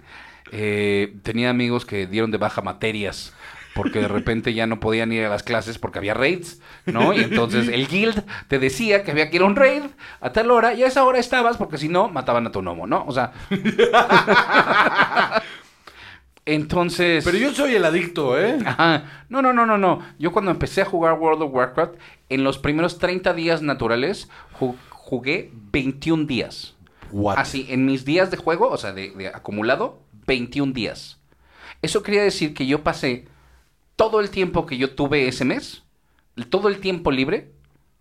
Eh, 0.52 1.16
tenía 1.22 1.50
amigos 1.50 1.84
que 1.84 2.06
dieron 2.06 2.30
de 2.30 2.38
baja 2.38 2.62
materias 2.62 3.34
porque 3.74 3.98
de 3.98 4.08
repente 4.08 4.54
ya 4.54 4.66
no 4.66 4.78
podían 4.80 5.12
ir 5.12 5.24
a 5.24 5.28
las 5.28 5.42
clases 5.42 5.78
porque 5.78 5.98
había 5.98 6.14
raids, 6.14 6.60
¿no? 6.86 7.12
Y 7.12 7.18
entonces 7.18 7.68
el 7.68 7.88
guild 7.88 8.24
te 8.48 8.58
decía 8.58 9.02
que 9.02 9.10
había 9.10 9.28
que 9.28 9.36
ir 9.36 9.42
a 9.42 9.46
un 9.46 9.56
raid 9.56 9.82
a 10.20 10.32
tal 10.32 10.50
hora 10.52 10.74
y 10.74 10.84
a 10.84 10.86
esa 10.86 11.04
hora 11.04 11.18
estabas 11.18 11.56
porque 11.56 11.76
si 11.76 11.88
no 11.88 12.08
mataban 12.08 12.46
a 12.46 12.52
tu 12.52 12.62
gnomo, 12.62 12.86
¿no? 12.86 13.04
O 13.06 13.12
sea... 13.12 13.32
entonces... 16.46 17.24
Pero 17.24 17.36
yo 17.36 17.52
soy 17.52 17.74
el 17.74 17.84
adicto, 17.84 18.38
¿eh? 18.38 18.58
Ajá. 18.64 19.24
No, 19.28 19.42
no, 19.42 19.52
no, 19.52 19.66
no, 19.66 19.76
no. 19.76 20.00
Yo 20.18 20.30
cuando 20.30 20.52
empecé 20.52 20.82
a 20.82 20.86
jugar 20.86 21.14
World 21.14 21.42
of 21.42 21.52
Warcraft, 21.52 21.94
en 22.28 22.44
los 22.44 22.58
primeros 22.58 22.98
30 22.98 23.34
días 23.34 23.60
naturales, 23.60 24.28
jugué 25.04 25.50
21 25.72 26.24
días. 26.26 26.74
What? 27.12 27.36
Así, 27.38 27.66
en 27.68 27.84
mis 27.84 28.04
días 28.04 28.30
de 28.30 28.36
juego, 28.38 28.68
o 28.70 28.76
sea, 28.78 28.92
de, 28.92 29.10
de 29.10 29.28
acumulado, 29.28 30.00
21 30.26 30.72
días. 30.72 31.20
Eso 31.82 32.02
quería 32.02 32.22
decir 32.22 32.54
que 32.54 32.66
yo 32.66 32.82
pasé 32.82 33.26
todo 33.96 34.20
el 34.20 34.30
tiempo 34.30 34.64
que 34.66 34.78
yo 34.78 34.94
tuve 34.94 35.28
ese 35.28 35.44
mes, 35.44 35.82
todo 36.48 36.68
el 36.68 36.78
tiempo 36.80 37.10
libre, 37.10 37.52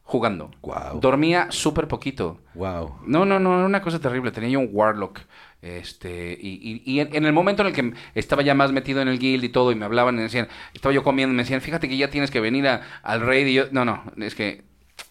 jugando. 0.03 0.51
Guau. 0.61 0.99
Dormía 1.01 1.47
súper 1.51 1.87
poquito. 1.89 2.39
Wow. 2.55 2.95
No, 3.05 3.25
no, 3.25 3.39
no, 3.39 3.57
era 3.57 3.65
una 3.65 3.81
cosa 3.81 3.99
terrible. 3.99 4.31
Tenía 4.31 4.49
yo 4.51 4.59
un 4.59 4.69
Warlock. 4.71 5.19
Este, 5.61 6.37
y, 6.41 6.49
y- 6.61 6.81
y 6.85 6.99
en, 7.01 7.13
en 7.15 7.25
el 7.25 7.33
momento 7.33 7.61
en 7.61 7.67
el 7.69 7.73
que 7.73 7.93
estaba 8.15 8.41
ya 8.41 8.53
más 8.53 8.71
metido 8.71 9.01
en 9.01 9.07
el 9.07 9.19
guild 9.19 9.43
y 9.43 9.49
todo, 9.49 9.71
y 9.71 9.75
me 9.75 9.85
hablaban 9.85 10.15
y 10.15 10.17
me 10.17 10.23
decían, 10.23 10.47
estaba 10.73 10.93
yo 10.93 11.03
comiendo, 11.03 11.33
y 11.33 11.37
me 11.37 11.43
decían, 11.43 11.61
fíjate 11.61 11.87
que 11.87 11.97
ya 11.97 12.09
tienes 12.09 12.31
que 12.31 12.39
venir 12.41 12.67
a- 12.67 12.81
al 13.03 13.21
raid. 13.21 13.47
Y 13.47 13.53
yo, 13.53 13.65
no, 13.71 13.85
no, 13.85 14.03
es 14.17 14.33
que 14.35 14.63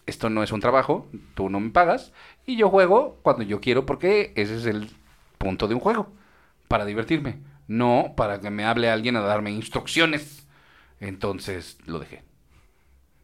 esto 0.05 0.29
no 0.29 0.43
es 0.43 0.51
un 0.51 0.59
trabajo, 0.59 1.07
tú 1.35 1.49
no 1.49 1.59
me 1.59 1.71
pagas, 1.71 2.11
y 2.45 2.57
yo 2.57 2.69
juego 2.69 3.19
cuando 3.21 3.43
yo 3.43 3.61
quiero, 3.61 3.85
porque 3.85 4.33
ese 4.35 4.57
es 4.57 4.65
el 4.65 4.89
punto 5.37 5.67
de 5.67 5.75
un 5.75 5.79
juego, 5.79 6.11
para 6.67 6.85
divertirme, 6.85 7.39
no 7.67 8.13
para 8.15 8.39
que 8.39 8.49
me 8.49 8.65
hable 8.65 8.89
alguien 8.89 9.15
a 9.15 9.21
darme 9.21 9.51
instrucciones. 9.51 10.47
Entonces 10.99 11.77
lo 11.85 11.99
dejé. 11.99 12.23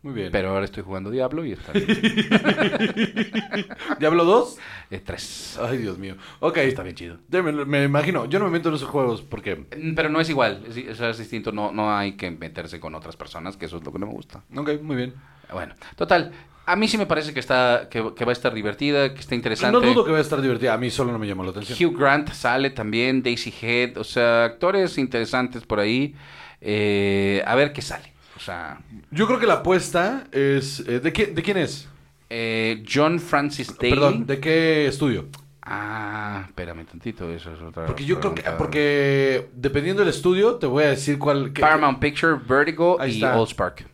Muy 0.01 0.13
bien. 0.13 0.29
Pero 0.31 0.49
ahora 0.49 0.65
estoy 0.65 0.83
jugando 0.83 1.09
Diablo 1.09 1.45
y 1.45 1.51
está 1.51 1.73
bien. 1.73 1.87
¿Diablo 3.99 4.23
2? 4.23 4.57
Eh, 4.91 5.01
tres. 5.05 5.59
Ay, 5.61 5.77
Dios 5.77 5.97
mío. 5.97 6.15
Ok. 6.39 6.57
Está 6.57 6.83
bien 6.83 6.95
chido. 6.95 7.17
Ya 7.27 7.41
Me, 7.43 7.51
me 7.51 7.83
imagino. 7.83 8.25
Yo 8.25 8.39
no 8.39 8.45
me 8.45 8.51
meto 8.51 8.69
en 8.69 8.75
esos 8.75 8.87
juegos 8.87 9.21
porque... 9.21 9.55
Mm, 9.55 9.95
Pero 9.95 10.09
no 10.09 10.21
es 10.21 10.29
igual, 10.29 10.63
es, 10.67 11.17
distinto, 11.17 11.51
no, 11.51 11.71
no 11.73 11.95
hay 11.95 12.13
que 12.13 12.31
meterse 12.31 12.79
con 12.79 12.95
otras 12.95 13.17
personas, 13.17 13.57
que 13.57 13.65
eso 13.65 13.77
es 13.77 13.83
lo 13.83 13.91
que 13.91 13.99
no 13.99 14.07
me 14.07 14.13
gusta. 14.13 14.43
Ok, 14.55 14.81
muy 14.81 14.95
bien. 14.95 15.13
Bueno, 15.51 15.73
total, 15.95 16.31
a 16.65 16.75
mí 16.75 16.87
sí 16.87 16.97
me 16.97 17.05
parece 17.05 17.33
que 17.33 17.39
está 17.39 17.87
que, 17.89 18.13
que 18.15 18.25
va 18.25 18.31
a 18.31 18.33
estar 18.33 18.53
divertida, 18.53 19.13
que 19.13 19.19
está 19.19 19.35
interesante. 19.35 19.79
No 19.79 19.85
dudo 19.85 20.05
que 20.05 20.11
vaya 20.11 20.19
a 20.19 20.23
estar 20.23 20.41
divertida. 20.41 20.73
A 20.73 20.77
mí 20.77 20.89
solo 20.91 21.11
no 21.11 21.19
me 21.19 21.27
llamó 21.27 21.43
la 21.43 21.49
atención. 21.49 21.77
Hugh 21.77 21.97
Grant 21.97 22.31
sale 22.31 22.69
también, 22.69 23.23
Daisy 23.23 23.53
Head, 23.61 23.97
o 23.97 24.03
sea, 24.03 24.45
actores 24.45 24.97
interesantes 24.97 25.65
por 25.65 25.79
ahí. 25.79 26.15
Eh, 26.61 27.43
a 27.45 27.55
ver 27.55 27.73
qué 27.73 27.81
sale. 27.81 28.13
O 28.39 28.41
sea, 28.41 28.79
Yo 29.11 29.27
creo 29.27 29.37
que 29.37 29.45
la 29.45 29.55
apuesta 29.55 30.23
es... 30.31 30.79
eh, 30.87 30.99
¿de, 31.01 31.11
qué- 31.13 31.27
¿De 31.27 31.43
quién 31.43 31.57
es? 31.57 31.87
eh, 32.31 32.83
John 32.91 33.19
Francis 33.19 33.67
Daly. 33.77 33.89
Perdón, 33.91 34.25
¿de 34.25 34.39
qué 34.39 34.87
estudio? 34.87 35.25
Ah, 35.61 36.43
espérame 36.47 36.85
tantito, 36.85 37.29
eso 37.31 37.51
es 37.53 37.61
otra 37.61 37.85
Porque 37.85 38.05
yo 38.05 38.19
creo 38.19 38.33
que... 38.33 38.41
Porque 38.57 39.49
dependiendo 39.53 40.01
del 40.03 40.09
estudio, 40.09 40.55
te 40.55 40.65
voy 40.67 40.83
a 40.85 40.89
decir 40.89 41.19
cuál... 41.19 41.51
qué- 41.53 41.61
Paramount 41.61 41.99
Picture, 41.99 42.37
Vertigo 42.47 42.97
y 43.05 43.15
está. 43.15 43.33
Allspark. 43.35 43.85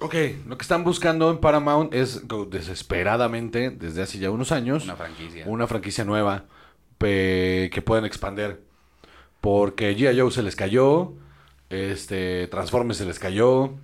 Ok, 0.00 0.14
lo 0.48 0.56
que 0.56 0.62
están 0.62 0.82
buscando 0.82 1.30
en 1.30 1.38
Paramount 1.38 1.92
es 1.92 2.22
desesperadamente, 2.48 3.68
desde 3.70 4.02
hace 4.02 4.18
ya 4.18 4.30
unos 4.30 4.50
años, 4.50 4.84
Una 4.84 4.96
franquicia. 4.96 5.44
una 5.46 5.66
franquicia 5.66 6.04
nueva 6.04 6.44
pe- 6.96 7.70
que 7.72 7.82
pueden 7.82 8.06
expander. 8.06 8.62
Porque 9.42 9.94
G.I. 9.96 10.18
Joe 10.18 10.30
se 10.30 10.42
les 10.42 10.56
cayó, 10.56 11.12
este, 11.68 12.46
Transformers 12.48 12.98
se 12.98 13.04
les 13.04 13.18
cayó, 13.18 13.74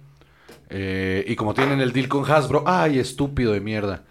eh, 0.69 1.25
y 1.27 1.37
como 1.37 1.55
tienen 1.55 1.81
el 1.81 1.93
deal 1.93 2.09
con 2.09 2.31
Hasbro, 2.31 2.65
¡ay, 2.67 2.99
estúpido 2.99 3.53
de 3.53 3.61
mierda! 3.61 4.05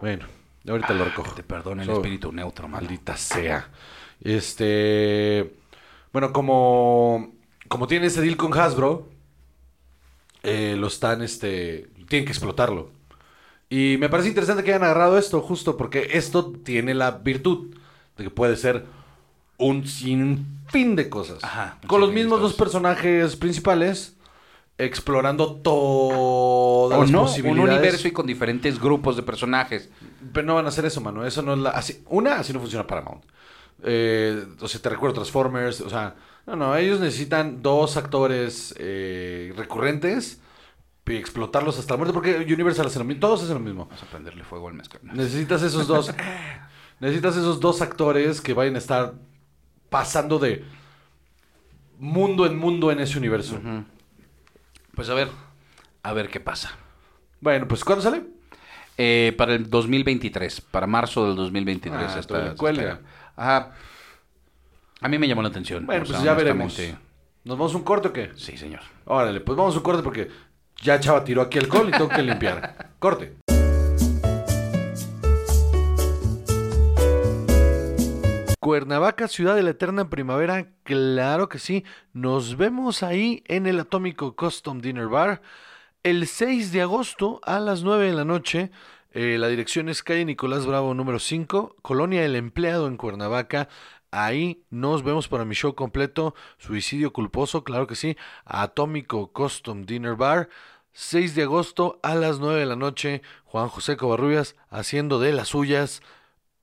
Bueno, 0.00 0.26
ahorita 0.68 0.94
lo 0.94 1.04
recojo. 1.04 1.34
Te 1.34 1.42
perdono 1.42 1.82
el 1.82 1.86
So- 1.88 1.94
espíritu 1.94 2.32
neutro. 2.32 2.68
Maldita 2.68 3.16
sea. 3.16 3.68
Este. 4.20 5.54
Bueno, 6.12 6.32
como. 6.32 7.32
Como 7.68 7.86
tiene 7.86 8.06
ese 8.06 8.20
deal 8.20 8.36
con 8.36 8.52
Hasbro. 8.58 9.08
eh, 10.42 10.76
lo 10.78 10.88
están, 10.88 11.22
este. 11.22 11.88
Tienen 12.08 12.26
que 12.26 12.32
explotarlo. 12.32 12.90
Y 13.70 13.96
me 13.98 14.08
parece 14.08 14.28
interesante 14.28 14.62
que 14.64 14.70
hayan 14.72 14.84
agarrado 14.84 15.16
esto, 15.16 15.40
justo 15.40 15.76
porque 15.76 16.08
esto 16.12 16.52
tiene 16.52 16.92
la 16.94 17.12
virtud 17.12 17.74
de 18.18 18.24
que 18.24 18.30
puede 18.30 18.56
ser 18.56 18.84
un 19.56 19.86
sinfín 19.86 20.94
de 20.96 21.08
cosas. 21.08 21.42
Ajá, 21.42 21.78
con 21.86 22.00
los 22.00 22.12
mismos 22.12 22.40
dos 22.40 22.52
personajes 22.54 23.36
principales. 23.36 24.16
Explorando 24.84 25.54
todas 25.56 26.98
O 26.98 27.02
las 27.02 27.10
no, 27.10 27.20
un 27.20 27.26
posibilidades. 27.26 27.70
universo 27.70 28.08
y 28.08 28.10
con 28.10 28.26
diferentes 28.26 28.80
grupos 28.80 29.16
de 29.16 29.22
personajes. 29.22 29.90
Pero 30.32 30.46
no 30.46 30.54
van 30.56 30.66
a 30.66 30.68
hacer 30.68 30.84
eso, 30.84 31.00
mano. 31.00 31.24
Eso 31.24 31.42
no 31.42 31.54
es 31.54 31.58
la. 31.60 31.70
Así, 31.70 32.02
una, 32.08 32.36
así 32.36 32.52
no 32.52 32.60
funciona 32.60 32.86
Paramount. 32.86 33.24
Eh, 33.84 34.44
o 34.60 34.68
sea, 34.68 34.80
te 34.80 34.88
recuerdo 34.88 35.14
Transformers. 35.14 35.80
O 35.82 35.90
sea, 35.90 36.14
no, 36.46 36.56
no. 36.56 36.76
Ellos 36.76 37.00
necesitan 37.00 37.62
dos 37.62 37.96
actores 37.96 38.74
eh, 38.78 39.52
recurrentes 39.56 40.40
y 41.06 41.14
explotarlos 41.14 41.78
hasta 41.78 41.94
la 41.94 41.98
muerte. 41.98 42.12
Porque 42.12 42.36
Universal 42.52 42.86
hace 42.86 42.98
lo 42.98 43.04
mismo. 43.04 43.20
Todos 43.20 43.42
hacen 43.42 43.54
lo 43.54 43.60
mismo. 43.60 43.86
Vamos 43.86 44.02
a 44.02 44.06
prenderle 44.06 44.42
fuego 44.44 44.68
al 44.68 44.74
mezcal. 44.74 45.00
Necesitas 45.04 45.62
esos 45.62 45.86
dos. 45.86 46.12
necesitas 47.00 47.36
esos 47.36 47.60
dos 47.60 47.82
actores 47.82 48.40
que 48.40 48.54
vayan 48.54 48.74
a 48.74 48.78
estar 48.78 49.14
pasando 49.90 50.38
de 50.38 50.64
mundo 51.98 52.46
en 52.46 52.56
mundo 52.56 52.90
en 52.90 52.98
ese 52.98 53.16
universo. 53.18 53.60
Pues 54.94 55.08
a 55.08 55.14
ver, 55.14 55.28
a 56.02 56.12
ver 56.12 56.28
qué 56.28 56.40
pasa. 56.40 56.76
Bueno, 57.40 57.66
pues 57.66 57.84
¿cuándo 57.84 58.02
sale? 58.02 58.22
Eh, 58.98 59.34
para 59.36 59.54
el 59.54 59.68
2023, 59.68 60.60
para 60.60 60.86
marzo 60.86 61.26
del 61.26 61.36
2023. 61.36 62.00
Ah, 62.02 62.54
cuelga. 62.56 62.82
espera. 62.82 63.00
Ajá. 63.36 63.72
A 65.00 65.08
mí 65.08 65.18
me 65.18 65.26
llamó 65.26 65.42
la 65.42 65.48
atención. 65.48 65.86
Bueno, 65.86 66.02
o 66.02 66.06
pues 66.06 66.16
sea, 66.18 66.24
ya 66.24 66.34
veremos. 66.34 66.78
¿Nos 67.44 67.58
vamos 67.58 67.74
a 67.74 67.76
un 67.76 67.82
corte 67.82 68.08
o 68.08 68.12
qué? 68.12 68.30
Sí, 68.36 68.56
señor. 68.56 68.80
Órale, 69.04 69.40
pues 69.40 69.56
vamos 69.56 69.74
a 69.74 69.78
un 69.78 69.82
corte 69.82 70.02
porque 70.02 70.30
ya 70.80 71.00
Chava 71.00 71.24
tiró 71.24 71.42
aquí 71.42 71.58
alcohol 71.58 71.88
y 71.88 71.92
tengo 71.92 72.08
que 72.08 72.22
limpiar. 72.22 72.92
Corte. 73.00 73.36
Cuernavaca, 78.62 79.26
ciudad 79.26 79.56
de 79.56 79.64
la 79.64 79.70
eterna 79.70 80.08
primavera, 80.08 80.68
claro 80.84 81.48
que 81.48 81.58
sí. 81.58 81.84
Nos 82.12 82.56
vemos 82.56 83.02
ahí 83.02 83.42
en 83.48 83.66
el 83.66 83.80
Atómico 83.80 84.36
Custom 84.36 84.80
Dinner 84.80 85.08
Bar 85.08 85.42
el 86.04 86.28
6 86.28 86.70
de 86.70 86.82
agosto 86.82 87.40
a 87.42 87.58
las 87.58 87.82
9 87.82 88.06
de 88.06 88.12
la 88.12 88.24
noche. 88.24 88.70
Eh, 89.10 89.36
la 89.36 89.48
dirección 89.48 89.88
es 89.88 90.04
calle 90.04 90.24
Nicolás 90.24 90.64
Bravo 90.64 90.94
número 90.94 91.18
5, 91.18 91.74
Colonia 91.82 92.24
El 92.24 92.36
Empleado 92.36 92.86
en 92.86 92.96
Cuernavaca. 92.96 93.68
Ahí 94.12 94.62
nos 94.70 95.02
vemos 95.02 95.26
para 95.26 95.44
mi 95.44 95.56
show 95.56 95.74
completo, 95.74 96.36
Suicidio 96.58 97.12
Culposo, 97.12 97.64
claro 97.64 97.88
que 97.88 97.96
sí, 97.96 98.16
Atómico 98.44 99.32
Custom 99.32 99.86
Dinner 99.86 100.14
Bar. 100.14 100.48
6 100.92 101.34
de 101.34 101.42
agosto 101.42 101.98
a 102.04 102.14
las 102.14 102.38
9 102.38 102.60
de 102.60 102.66
la 102.66 102.76
noche, 102.76 103.22
Juan 103.44 103.66
José 103.66 103.96
Covarrubias 103.96 104.54
haciendo 104.70 105.18
de 105.18 105.32
las 105.32 105.48
suyas 105.48 106.00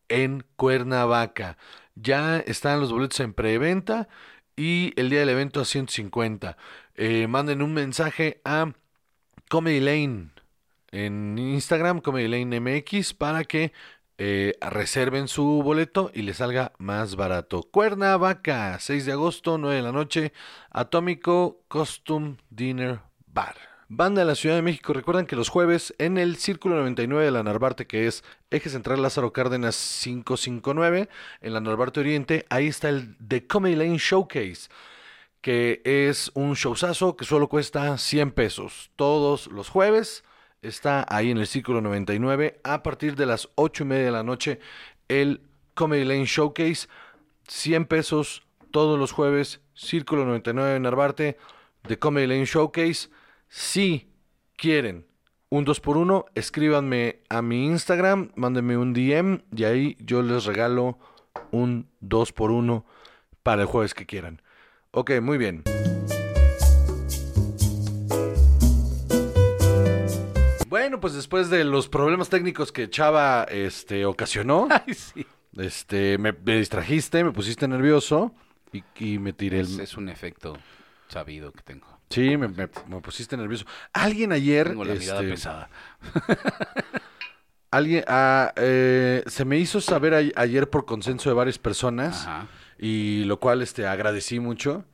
en 0.08 0.46
Cuernavaca. 0.56 1.58
Ya 2.02 2.38
están 2.40 2.80
los 2.80 2.92
boletos 2.92 3.20
en 3.20 3.34
preventa 3.34 4.08
y 4.56 4.94
el 5.00 5.10
día 5.10 5.20
del 5.20 5.30
evento 5.30 5.62
a 5.62 5.66
150. 5.66 6.58
Eh, 6.96 7.28
manden 7.28 7.62
un 7.62 7.74
mensaje 7.74 8.42
a 8.46 8.74
Comedy 9.50 9.80
Lane 9.80 10.32
en 10.92 11.38
Instagram, 11.38 12.02
Comedy 12.02 12.28
Lane 12.28 12.60
MX, 12.60 13.14
para 13.14 13.44
que 13.44 13.74
eh, 14.18 14.56
reserven 14.62 15.28
su 15.28 15.62
boleto 15.64 16.12
y 16.14 16.24
les 16.24 16.38
salga 16.38 16.74
más 16.78 17.16
barato. 17.16 17.64
Cuernavaca, 17.64 18.78
6 18.80 19.06
de 19.06 19.12
agosto, 19.14 19.58
9 19.58 19.78
de 19.78 19.82
la 19.82 19.92
noche, 19.92 20.34
Atómico 20.72 21.64
Costume 21.68 22.38
Dinner 22.50 23.00
Bar. 23.28 23.69
Banda 23.92 24.22
de 24.22 24.28
la 24.28 24.36
Ciudad 24.36 24.56
de 24.56 24.62
México, 24.62 24.94
recuerdan 24.94 25.26
que 25.26 25.36
los 25.36 25.50
jueves 25.50 25.96
en 25.98 26.20
el 26.20 26.38
Círculo 26.38 26.76
99 26.76 27.26
de 27.26 27.32
la 27.32 27.42
Narvarte, 27.42 27.88
que 27.88 28.06
es 28.06 28.24
Eje 28.52 28.70
Central 28.70 29.02
Lázaro 29.02 29.34
Cárdenas 29.34 29.76
559, 30.04 31.10
en 31.42 31.54
la 31.54 31.60
Narvarte 31.60 32.00
Oriente, 32.00 32.46
ahí 32.50 32.68
está 32.68 32.90
el 32.90 33.18
The 33.18 33.48
Comedy 33.48 33.76
Lane 33.76 33.98
Showcase 33.98 34.70
que 35.42 35.82
es 35.86 36.32
un 36.34 36.54
showzazo 36.54 37.16
que 37.16 37.26
solo 37.26 37.48
cuesta 37.48 37.98
100 37.98 38.32
pesos. 38.32 38.92
Todos 38.96 39.48
los 39.48 39.70
jueves 39.70 40.24
está 40.62 41.06
ahí 41.10 41.32
en 41.32 41.38
el 41.38 41.48
Círculo 41.48 41.82
99 41.82 42.60
a 42.64 42.84
partir 42.84 43.16
de 43.16 43.26
las 43.26 43.50
8 43.56 43.84
y 43.84 43.88
media 43.88 44.06
de 44.06 44.12
la 44.12 44.24
noche 44.24 44.60
el 45.08 45.42
Comedy 45.74 46.04
Lane 46.04 46.26
Showcase. 46.26 46.88
100 47.48 47.86
pesos 47.86 48.44
todos 48.72 49.00
los 49.00 49.12
jueves, 49.12 49.62
Círculo 49.74 50.26
99 50.26 50.76
en 50.76 50.84
Narvarte, 50.84 51.38
de 51.88 51.98
Comedy 51.98 52.28
Lane 52.28 52.46
Showcase. 52.46 53.10
Si 53.52 54.08
quieren 54.58 55.08
un 55.50 55.66
2x1, 55.66 56.26
escríbanme 56.36 57.24
a 57.30 57.42
mi 57.42 57.66
Instagram, 57.66 58.32
mándenme 58.36 58.78
un 58.78 58.94
DM 58.94 59.42
y 59.56 59.64
ahí 59.64 59.98
yo 60.00 60.22
les 60.22 60.46
regalo 60.46 61.00
un 61.50 61.90
2x1 62.04 62.84
para 63.42 63.64
el 63.64 63.68
jueves 63.68 63.96
que 63.96 64.06
quieran. 64.06 64.44
Ok, 64.92 65.14
muy 65.20 65.40
bien. 65.40 65.64
Bueno, 70.68 71.00
pues 71.00 71.16
después 71.16 71.50
de 71.50 71.64
los 71.64 71.90
problemas 71.90 72.30
técnicos 72.30 72.72
que 72.72 72.88
Chava 72.92 73.46
este, 73.46 74.06
ocasionó, 74.06 74.68
Ay, 74.86 74.94
sí. 74.94 75.26
este, 75.58 76.20
me, 76.20 76.34
me 76.34 76.58
distrajiste, 76.58 77.24
me 77.24 77.32
pusiste 77.32 77.68
nervioso 77.68 78.36
y, 78.72 78.84
y 79.00 79.18
me 79.18 79.34
tiré 79.34 79.62
Es, 79.62 79.74
el... 79.74 79.80
es 79.80 79.98
un 79.98 80.10
efecto 80.10 80.56
sabido 81.08 81.52
que 81.52 81.64
tengo. 81.64 81.99
Sí, 82.10 82.38
me, 82.38 82.48
me- 82.48 82.70
me 82.88 83.02
pusiste 83.02 83.38
nervioso. 83.38 83.66
Alguien 83.94 84.32
ayer... 84.32 84.70
Tengo 84.70 84.84
la 84.86 84.96
mirada 84.96 85.20
este, 85.22 85.32
pesada. 85.32 85.70
Alguien, 87.72 88.04
ah, 88.08 88.52
eh, 88.56 89.24
se 89.28 89.46
me 89.46 89.60
hizo 89.60 89.80
saber 89.80 90.14
a- 90.16 90.42
ayer 90.42 90.70
por 90.70 90.86
consenso 90.86 91.30
de 91.30 91.36
varias 91.36 91.60
personas, 91.60 92.26
Ajá. 92.26 92.48
y 92.80 93.26
lo 93.26 93.40
cual 93.40 93.62
este, 93.62 93.86
agradecí 93.86 94.40
mucho, 94.40 94.86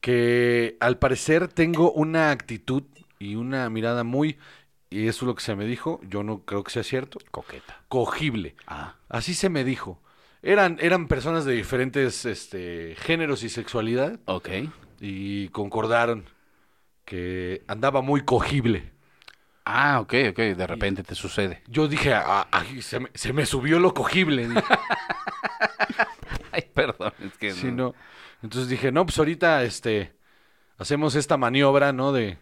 que 0.00 0.76
al 0.80 0.98
parecer 0.98 1.46
tengo 1.46 1.92
una 1.92 2.32
actitud 2.32 2.82
y 3.20 3.36
una 3.36 3.70
mirada 3.70 4.02
muy, 4.02 4.38
y 4.90 5.06
eso 5.06 5.24
es 5.24 5.28
lo 5.28 5.34
que 5.36 5.42
se 5.44 5.54
me 5.54 5.66
dijo, 5.66 6.00
yo 6.02 6.24
no 6.24 6.40
creo 6.44 6.64
que 6.64 6.72
sea 6.72 6.82
cierto, 6.82 7.20
Coqueta. 7.30 7.80
cogible. 7.88 8.56
Ah. 8.66 8.96
Así 9.08 9.32
se 9.34 9.48
me 9.48 9.62
dijo. 9.62 10.02
Eran, 10.42 10.78
eran 10.80 11.06
personas 11.06 11.44
de 11.44 11.52
diferentes 11.54 12.24
este, 12.24 12.96
géneros 12.98 13.42
y 13.44 13.48
sexualidad 13.48 14.18
Ok. 14.26 14.48
y 15.00 15.48
concordaron 15.48 16.24
que 17.06 17.64
andaba 17.68 18.02
muy 18.02 18.22
cogible. 18.26 18.92
Ah, 19.64 20.00
ok, 20.00 20.14
ok. 20.30 20.36
De 20.38 20.66
repente 20.66 21.02
te 21.02 21.14
sucede. 21.14 21.62
Yo 21.66 21.88
dije, 21.88 22.12
"Ah, 22.12 22.46
ay, 22.50 22.82
se, 22.82 23.00
me, 23.00 23.08
se 23.14 23.32
me 23.32 23.46
subió 23.46 23.78
lo 23.80 23.94
cogible. 23.94 24.46
Ay, 26.52 26.62
perdón. 26.74 27.12
Es 27.20 27.36
que 27.38 27.52
Sí, 27.52 27.70
no. 27.72 27.94
Entonces 28.42 28.68
dije, 28.68 28.92
no, 28.92 29.04
pues 29.04 29.18
ahorita 29.18 29.62
este, 29.64 30.14
hacemos 30.78 31.14
esta 31.14 31.36
maniobra, 31.36 31.92
¿no? 31.92 32.12
De 32.12 32.38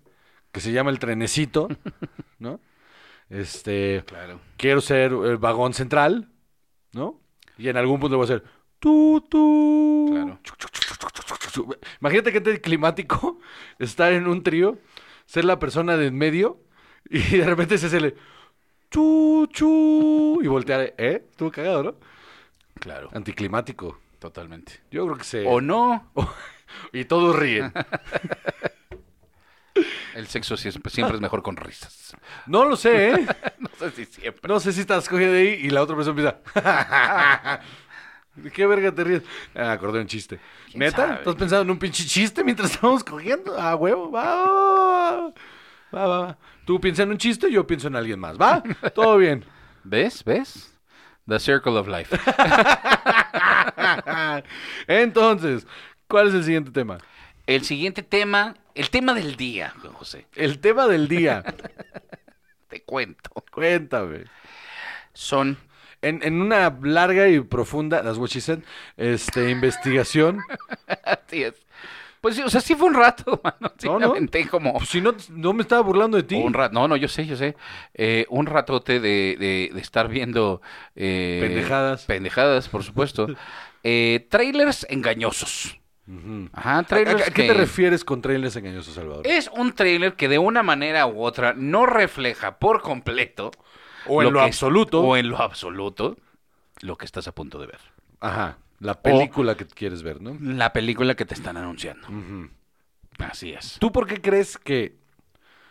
que 0.53 0.61
se 0.61 0.73
llama 0.73 0.91
el 0.91 0.99
trenecito, 0.99 1.69
¿no? 2.39 2.61
Este, 3.31 4.05
Claro. 4.07 4.41
quiero 4.57 4.81
ser 4.81 5.13
el 5.13 5.39
vagón 5.39 5.73
central, 5.75 6.31
¿no? 6.93 7.21
Y 7.59 7.69
en 7.69 7.77
algún 7.77 8.01
punto 8.01 8.17
voy 8.17 8.25
a 8.25 8.29
ser 8.29 8.45
tú, 8.85 9.27
tú. 9.31 10.11
Claro. 10.13 10.39
Imagínate 12.03 12.33
que 12.33 12.39
este 12.39 12.61
climático 12.61 13.41
estar 13.79 14.13
en 14.13 14.27
un 14.27 14.43
trío, 14.43 14.77
ser 15.25 15.47
la 15.47 15.59
persona 15.59 15.97
de 15.97 16.09
en 16.09 16.19
medio 16.19 16.61
y 17.09 17.39
de 17.39 17.47
repente 17.47 17.79
se 17.79 17.87
hace 17.87 18.15
chu, 18.91 19.49
chu, 19.51 20.39
y 20.43 20.49
voltear, 20.49 20.93
¿eh? 20.99 21.25
Estuvo 21.31 21.51
cagado, 21.51 21.83
¿no? 21.83 21.95
Claro. 22.75 23.09
Anticlimático. 23.15 23.99
Totalmente. 24.19 24.83
Yo 24.91 25.07
creo 25.07 25.17
que 25.17 25.25
se... 25.25 25.47
O 25.47 25.63
no. 25.63 26.13
Y 26.93 27.05
todos 27.05 27.37
ríen. 27.37 27.73
El 30.15 30.27
sexo 30.27 30.57
siempre 30.57 30.91
es 30.91 31.21
mejor 31.21 31.43
con 31.43 31.57
risas. 31.57 32.17
No 32.47 32.65
lo 32.65 32.77
sé, 32.77 33.11
¿eh? 33.11 33.27
No 33.59 33.69
sé 33.79 33.91
si 33.91 34.05
siempre. 34.07 34.49
No 34.49 34.61
sé 34.61 34.73
si 34.73 34.81
estás 34.81 35.09
cogiendo 35.09 35.35
de 35.35 35.41
ahí 35.41 35.49
y 35.63 35.71
la 35.71 35.83
otra 35.83 35.95
persona 35.95 36.19
empieza. 36.19 37.61
¿De 38.37 38.51
qué 38.51 38.67
verga 38.67 38.93
te 38.93 39.05
ríes? 39.05 39.23
Ah, 39.55 39.73
acordé 39.73 40.01
un 40.01 40.07
chiste. 40.07 40.41
¿Quién 40.67 40.81
¿Neta? 40.81 40.97
sabe? 40.97 41.15
¿Estás 41.15 41.35
pensando 41.37 41.63
en 41.63 41.71
un 41.71 41.79
pinche 41.79 42.05
chiste 42.05 42.43
mientras 42.43 42.73
estamos 42.73 43.05
cogiendo? 43.05 43.55
Ah, 43.59 43.77
huevo, 43.77 44.11
va, 44.11 44.25
va, 44.25 45.33
va, 45.93 45.95
va, 45.95 46.07
va. 46.07 46.39
Tú 46.65 46.81
piensas 46.81 47.05
en 47.05 47.11
un 47.11 47.19
chiste, 47.19 47.51
yo 47.51 47.67
pienso 47.67 47.89
en 47.89 47.97
alguien 47.97 48.19
más, 48.19 48.41
¿va? 48.41 48.63
Todo 48.95 49.19
bien. 49.19 49.45
¿Ves? 49.85 50.25
¿Ves? 50.25 50.73
The 51.29 51.39
Circle 51.39 51.79
of 51.79 51.89
Life. 51.89 52.17
Entonces, 54.87 55.67
¿cuál 56.09 56.29
es 56.29 56.35
el 56.35 56.45
siguiente 56.45 56.71
tema? 56.71 56.99
El 57.47 57.65
siguiente 57.65 58.03
tema, 58.03 58.55
el 58.75 58.91
tema 58.91 59.15
del 59.15 59.37
día, 59.37 59.75
Juan 59.81 59.93
José. 59.93 60.27
El 60.35 60.61
tema 60.61 60.87
del 60.87 61.09
día. 61.09 61.45
Te 62.69 62.83
cuento. 62.83 63.31
Cuéntame. 63.53 64.25
Son 65.13 65.59
En, 66.05 66.21
en 66.23 66.41
una 66.41 66.77
larga 66.83 67.29
y 67.29 67.41
profunda, 67.41 68.03
that's 68.03 68.19
what 68.19 68.29
she 68.29 68.41
said, 68.41 68.61
este, 68.97 69.51
investigación. 69.51 70.41
Así 71.05 71.43
es. 71.45 71.55
Pues 72.21 72.37
sí, 72.37 72.43
o 72.43 72.49
sea, 72.49 72.63
sí 72.63 72.75
fue 72.75 72.89
un 72.89 72.95
rato, 72.95 73.39
mano. 73.45 73.73
Sí, 73.77 73.87
No, 73.87 73.95
me 73.99 74.07
no. 74.07 74.13
aventé 74.13 74.49
como 74.49 74.73
Pues 74.79 74.89
si 74.89 75.01
no, 75.03 75.15
no 75.31 75.53
me 75.53 75.61
estaba 75.63 75.83
burlando 75.83 76.17
de 76.17 76.23
ti. 76.23 76.37
un 76.37 76.55
rato. 76.55 76.73
No, 76.73 76.89
no, 76.89 76.97
yo 76.97 77.07
sé, 77.09 77.27
yo 77.27 77.37
sé. 77.37 77.55
Eh, 77.93 78.25
un 78.31 78.47
ratote 78.47 78.99
de, 78.99 79.37
de- 79.39 79.71
de 79.75 79.81
estar 79.81 80.09
viendo... 80.09 80.63
eh, 80.97 81.39
Pendejadas. 81.43 82.05
Pendejadas, 82.07 82.69
por 82.69 82.83
supuesto. 82.83 83.27
Eh, 83.87 84.27
trailers 84.31 84.87
engañosos. 84.89 85.79
Ajá, 86.55 86.79
¿A, 86.79 86.83
trailers 86.85 87.21
a- 87.21 87.25
a 87.25 87.27
qué 87.27 87.43
que- 87.43 87.49
te 87.49 87.53
refieres 87.53 88.03
con 88.03 88.23
trailers 88.23 88.57
engañosos, 88.57 88.95
Salvador? 88.95 89.27
Es 89.27 89.51
un 89.55 89.75
trailer 89.75 90.15
que 90.15 90.27
de 90.31 90.39
una 90.39 90.63
manera 90.63 91.07
u 91.07 91.23
otra 91.23 91.53
no 91.55 91.85
refleja 91.85 92.59
por 92.59 92.81
completo... 92.81 93.51
O 94.07 94.23
en 94.23 94.33
lo 94.33 94.41
absoluto. 94.41 95.01
O 95.01 95.17
en 95.17 95.29
lo 95.29 95.39
absoluto 95.39 96.17
lo 96.81 96.97
que 96.97 97.07
estás 97.07 97.29
a 97.29 97.33
punto 97.33 97.59
de 97.59 97.67
ver. 97.67 97.81
Ajá, 98.21 98.59
la 98.81 99.01
película 99.01 99.57
que 99.57 99.67
quieres 99.67 100.03
ver, 100.03 100.21
¿no? 100.21 100.37
La 100.41 100.73
película 100.73 101.15
que 101.15 101.25
te 101.25 101.35
están 101.35 101.57
anunciando. 101.57 102.07
Así 103.19 103.53
es. 103.53 103.79
¿Tú 103.79 103.93
por 103.93 104.07
qué 104.07 104.21
crees 104.21 104.59
que... 104.59 104.97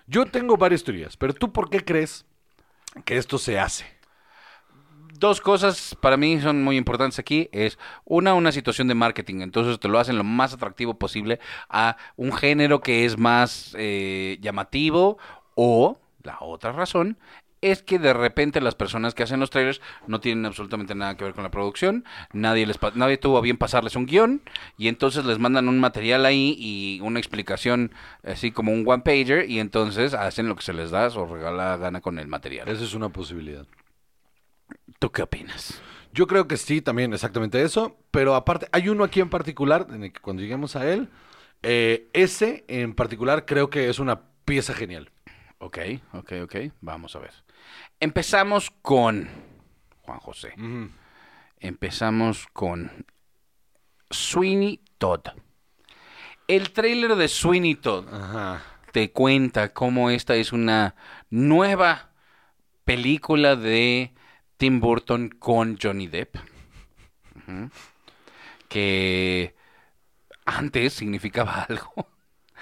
Yo 0.05 0.25
tengo 0.25 0.57
varias 0.57 0.83
teorías, 0.83 1.15
pero 1.15 1.33
¿tú 1.33 1.51
por 1.51 1.69
qué 1.69 1.83
crees 1.83 2.25
que 3.05 3.17
esto 3.17 3.37
se 3.37 3.59
hace? 3.59 3.85
Dos 5.17 5.39
cosas 5.39 5.95
para 6.01 6.17
mí 6.17 6.41
son 6.41 6.63
muy 6.63 6.75
importantes 6.75 7.19
aquí. 7.19 7.47
Es 7.53 7.79
una, 8.03 8.33
una 8.33 8.51
situación 8.51 8.87
de 8.87 8.95
marketing. 8.95 9.41
Entonces 9.41 9.79
te 9.79 9.87
lo 9.87 9.99
hacen 9.99 10.17
lo 10.17 10.23
más 10.23 10.53
atractivo 10.53 10.95
posible 10.95 11.39
a 11.69 11.95
un 12.17 12.33
género 12.33 12.81
que 12.81 13.05
es 13.05 13.17
más 13.17 13.73
eh, 13.77 14.37
llamativo. 14.41 15.17
O 15.55 15.99
la 16.23 16.37
otra 16.41 16.71
razón 16.71 17.17
es 17.63 17.81
que 17.81 17.99
de 17.99 18.13
repente 18.13 18.61
las 18.61 18.75
personas 18.75 19.13
que 19.13 19.23
hacen 19.23 19.39
los 19.39 19.49
trailers 19.49 19.81
no 20.07 20.19
tienen 20.19 20.45
absolutamente 20.45 20.95
nada 20.95 21.17
que 21.17 21.23
ver 21.23 21.33
con 21.33 21.43
la 21.43 21.51
producción. 21.51 22.05
Nadie 22.33 22.65
les 22.65 22.77
nadie 22.95 23.17
tuvo 23.17 23.37
a 23.37 23.41
bien 23.41 23.57
pasarles 23.57 23.95
un 23.95 24.05
guion. 24.05 24.41
Y 24.77 24.87
entonces 24.87 25.25
les 25.25 25.39
mandan 25.39 25.67
un 25.67 25.79
material 25.79 26.25
ahí 26.25 26.55
y 26.57 26.99
una 27.01 27.19
explicación 27.19 27.91
así 28.23 28.51
como 28.51 28.71
un 28.71 28.87
one 28.87 29.03
pager. 29.03 29.49
Y 29.49 29.59
entonces 29.59 30.13
hacen 30.13 30.47
lo 30.47 30.55
que 30.55 30.63
se 30.63 30.73
les 30.73 30.91
da 30.91 31.07
o 31.07 31.25
regala 31.25 31.77
gana 31.77 32.01
con 32.01 32.19
el 32.19 32.27
material. 32.27 32.67
Esa 32.67 32.83
es 32.83 32.93
una 32.93 33.09
posibilidad. 33.09 33.65
¿Tú 34.99 35.11
qué 35.11 35.21
opinas? 35.21 35.81
Yo 36.13 36.27
creo 36.27 36.47
que 36.47 36.57
sí, 36.57 36.81
también 36.81 37.13
exactamente 37.13 37.63
eso, 37.63 37.97
pero 38.11 38.35
aparte, 38.35 38.67
hay 38.71 38.87
uno 38.87 39.03
aquí 39.03 39.19
en 39.19 39.29
particular, 39.29 39.87
en 39.89 40.03
el 40.03 40.13
que 40.13 40.21
cuando 40.21 40.43
lleguemos 40.43 40.75
a 40.75 40.89
él, 40.89 41.09
eh, 41.63 42.07
ese 42.13 42.65
en 42.67 42.93
particular 42.93 43.45
creo 43.45 43.69
que 43.69 43.89
es 43.89 43.97
una 43.97 44.21
pieza 44.45 44.73
genial. 44.73 45.09
Ok, 45.57 45.79
ok, 46.13 46.33
ok. 46.43 46.55
Vamos 46.81 47.15
a 47.15 47.19
ver. 47.19 47.31
Empezamos 47.99 48.71
con 48.81 49.29
Juan 50.01 50.19
José. 50.19 50.53
Empezamos 51.59 52.47
con 52.53 53.05
Sweeney 54.09 54.81
Todd. 54.97 55.27
El 56.47 56.71
tráiler 56.73 57.15
de 57.15 57.27
Sweeney 57.29 57.75
Todd 57.75 58.13
Ajá. 58.13 58.61
te 58.91 59.11
cuenta 59.11 59.73
cómo 59.73 60.09
esta 60.09 60.35
es 60.35 60.51
una 60.51 60.95
nueva 61.29 62.11
película 62.83 63.55
de 63.55 64.13
Tim 64.57 64.81
Burton 64.81 65.29
con 65.29 65.77
Johnny 65.81 66.07
Depp. 66.07 66.35
Que 68.67 69.55
antes 70.45 70.93
significaba 70.93 71.63
algo. 71.69 72.07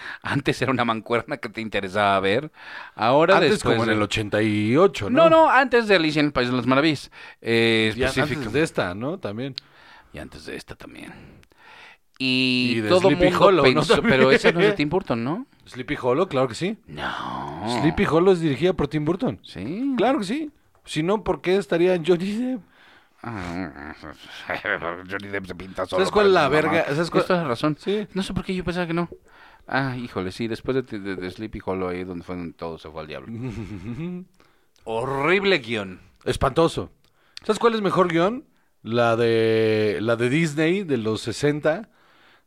Antes 0.21 0.61
era 0.61 0.71
una 0.71 0.85
mancuerna 0.85 1.37
que 1.37 1.49
te 1.49 1.61
interesaba 1.61 2.19
ver. 2.19 2.51
Ahora 2.95 3.35
Antes 3.37 3.51
después 3.51 3.75
como 3.75 3.83
en 3.83 3.89
de- 3.89 3.95
el 3.95 4.01
88, 4.03 5.09
¿no? 5.09 5.23
no, 5.23 5.29
no, 5.29 5.49
antes 5.49 5.87
de 5.87 5.95
Alicia 5.95 6.19
en 6.19 6.27
el 6.27 6.31
País 6.33 6.49
de 6.49 6.55
las 6.55 6.65
Maravillas. 6.67 7.11
Eh, 7.41 7.93
Y 7.95 8.03
antes 8.03 8.51
de 8.53 8.61
esta, 8.63 8.93
¿no? 8.95 9.17
También. 9.19 9.55
y 10.13 10.19
antes 10.19 10.45
de 10.45 10.55
esta 10.55 10.75
también. 10.75 11.13
Y, 12.17 12.73
Y 12.77 12.81
de 12.81 12.89
todo 12.89 13.01
Sleepy 13.01 13.25
mundo 13.31 13.45
Hollow, 13.45 13.63
pero 14.03 14.29
esa 14.31 14.51
no 14.51 14.59
es 14.59 14.67
de 14.67 14.73
Tim 14.73 14.89
Burton, 14.89 15.23
¿no? 15.23 15.47
Sleepy 15.65 15.97
Hollow, 15.99 16.27
claro 16.27 16.47
que 16.47 16.53
sí. 16.55 16.77
No. 16.85 17.79
Sleepy 17.81 18.05
Hollow 18.05 18.33
es 18.33 18.41
dirigida 18.41 18.73
por 18.73 18.87
Tim 18.87 19.05
Burton. 19.05 19.39
Sí. 19.43 19.93
Claro 19.97 20.19
que 20.19 20.25
sí. 20.25 20.51
Si 20.85 21.01
no, 21.01 21.23
¿por 21.23 21.41
qué 21.41 21.55
estaría 21.55 21.95
en 21.95 22.05
Johnny 22.05 22.31
Depp? 22.33 22.61
Johnny 25.09 25.27
Depp 25.29 25.45
se 25.45 25.55
pinta 25.55 25.85
solo. 25.85 25.99
¿Sabes 25.99 26.11
cuál 26.11 26.27
es 26.27 26.33
la 26.33 26.49
verga? 26.49 26.85
¿Sabes 26.89 27.09
cuál- 27.09 27.25
toda 27.25 27.41
la 27.43 27.47
razón. 27.49 27.77
Sí. 27.79 28.07
No 28.13 28.23
sé 28.23 28.33
por 28.33 28.43
qué 28.43 28.53
yo 28.55 28.63
pensaba 28.63 28.87
que 28.87 28.93
no. 28.93 29.09
Ah, 29.73 29.95
híjole, 29.95 30.31
sí, 30.33 30.47
después 30.49 30.75
de, 30.75 30.99
de- 30.99 31.15
de 31.15 31.31
Sleepy 31.31 31.61
Hollow 31.63 31.87
ahí 31.89 32.03
donde 32.03 32.25
fue 32.25 32.35
donde 32.35 32.53
todo 32.53 32.77
se 32.77 32.89
fue 32.89 33.01
al 33.01 33.07
diablo. 33.07 33.31
Horrible 34.83 35.59
guion. 35.59 36.01
Espantoso. 36.25 36.91
¿Sabes 37.43 37.57
cuál 37.59 37.75
es 37.75 37.81
mejor 37.81 38.09
guion? 38.09 38.45
La 38.83 39.15
de 39.15 39.99
la 40.01 40.15
de 40.15 40.29
Disney 40.29 40.83
de 40.83 40.97
los 40.97 41.21
60 41.21 41.89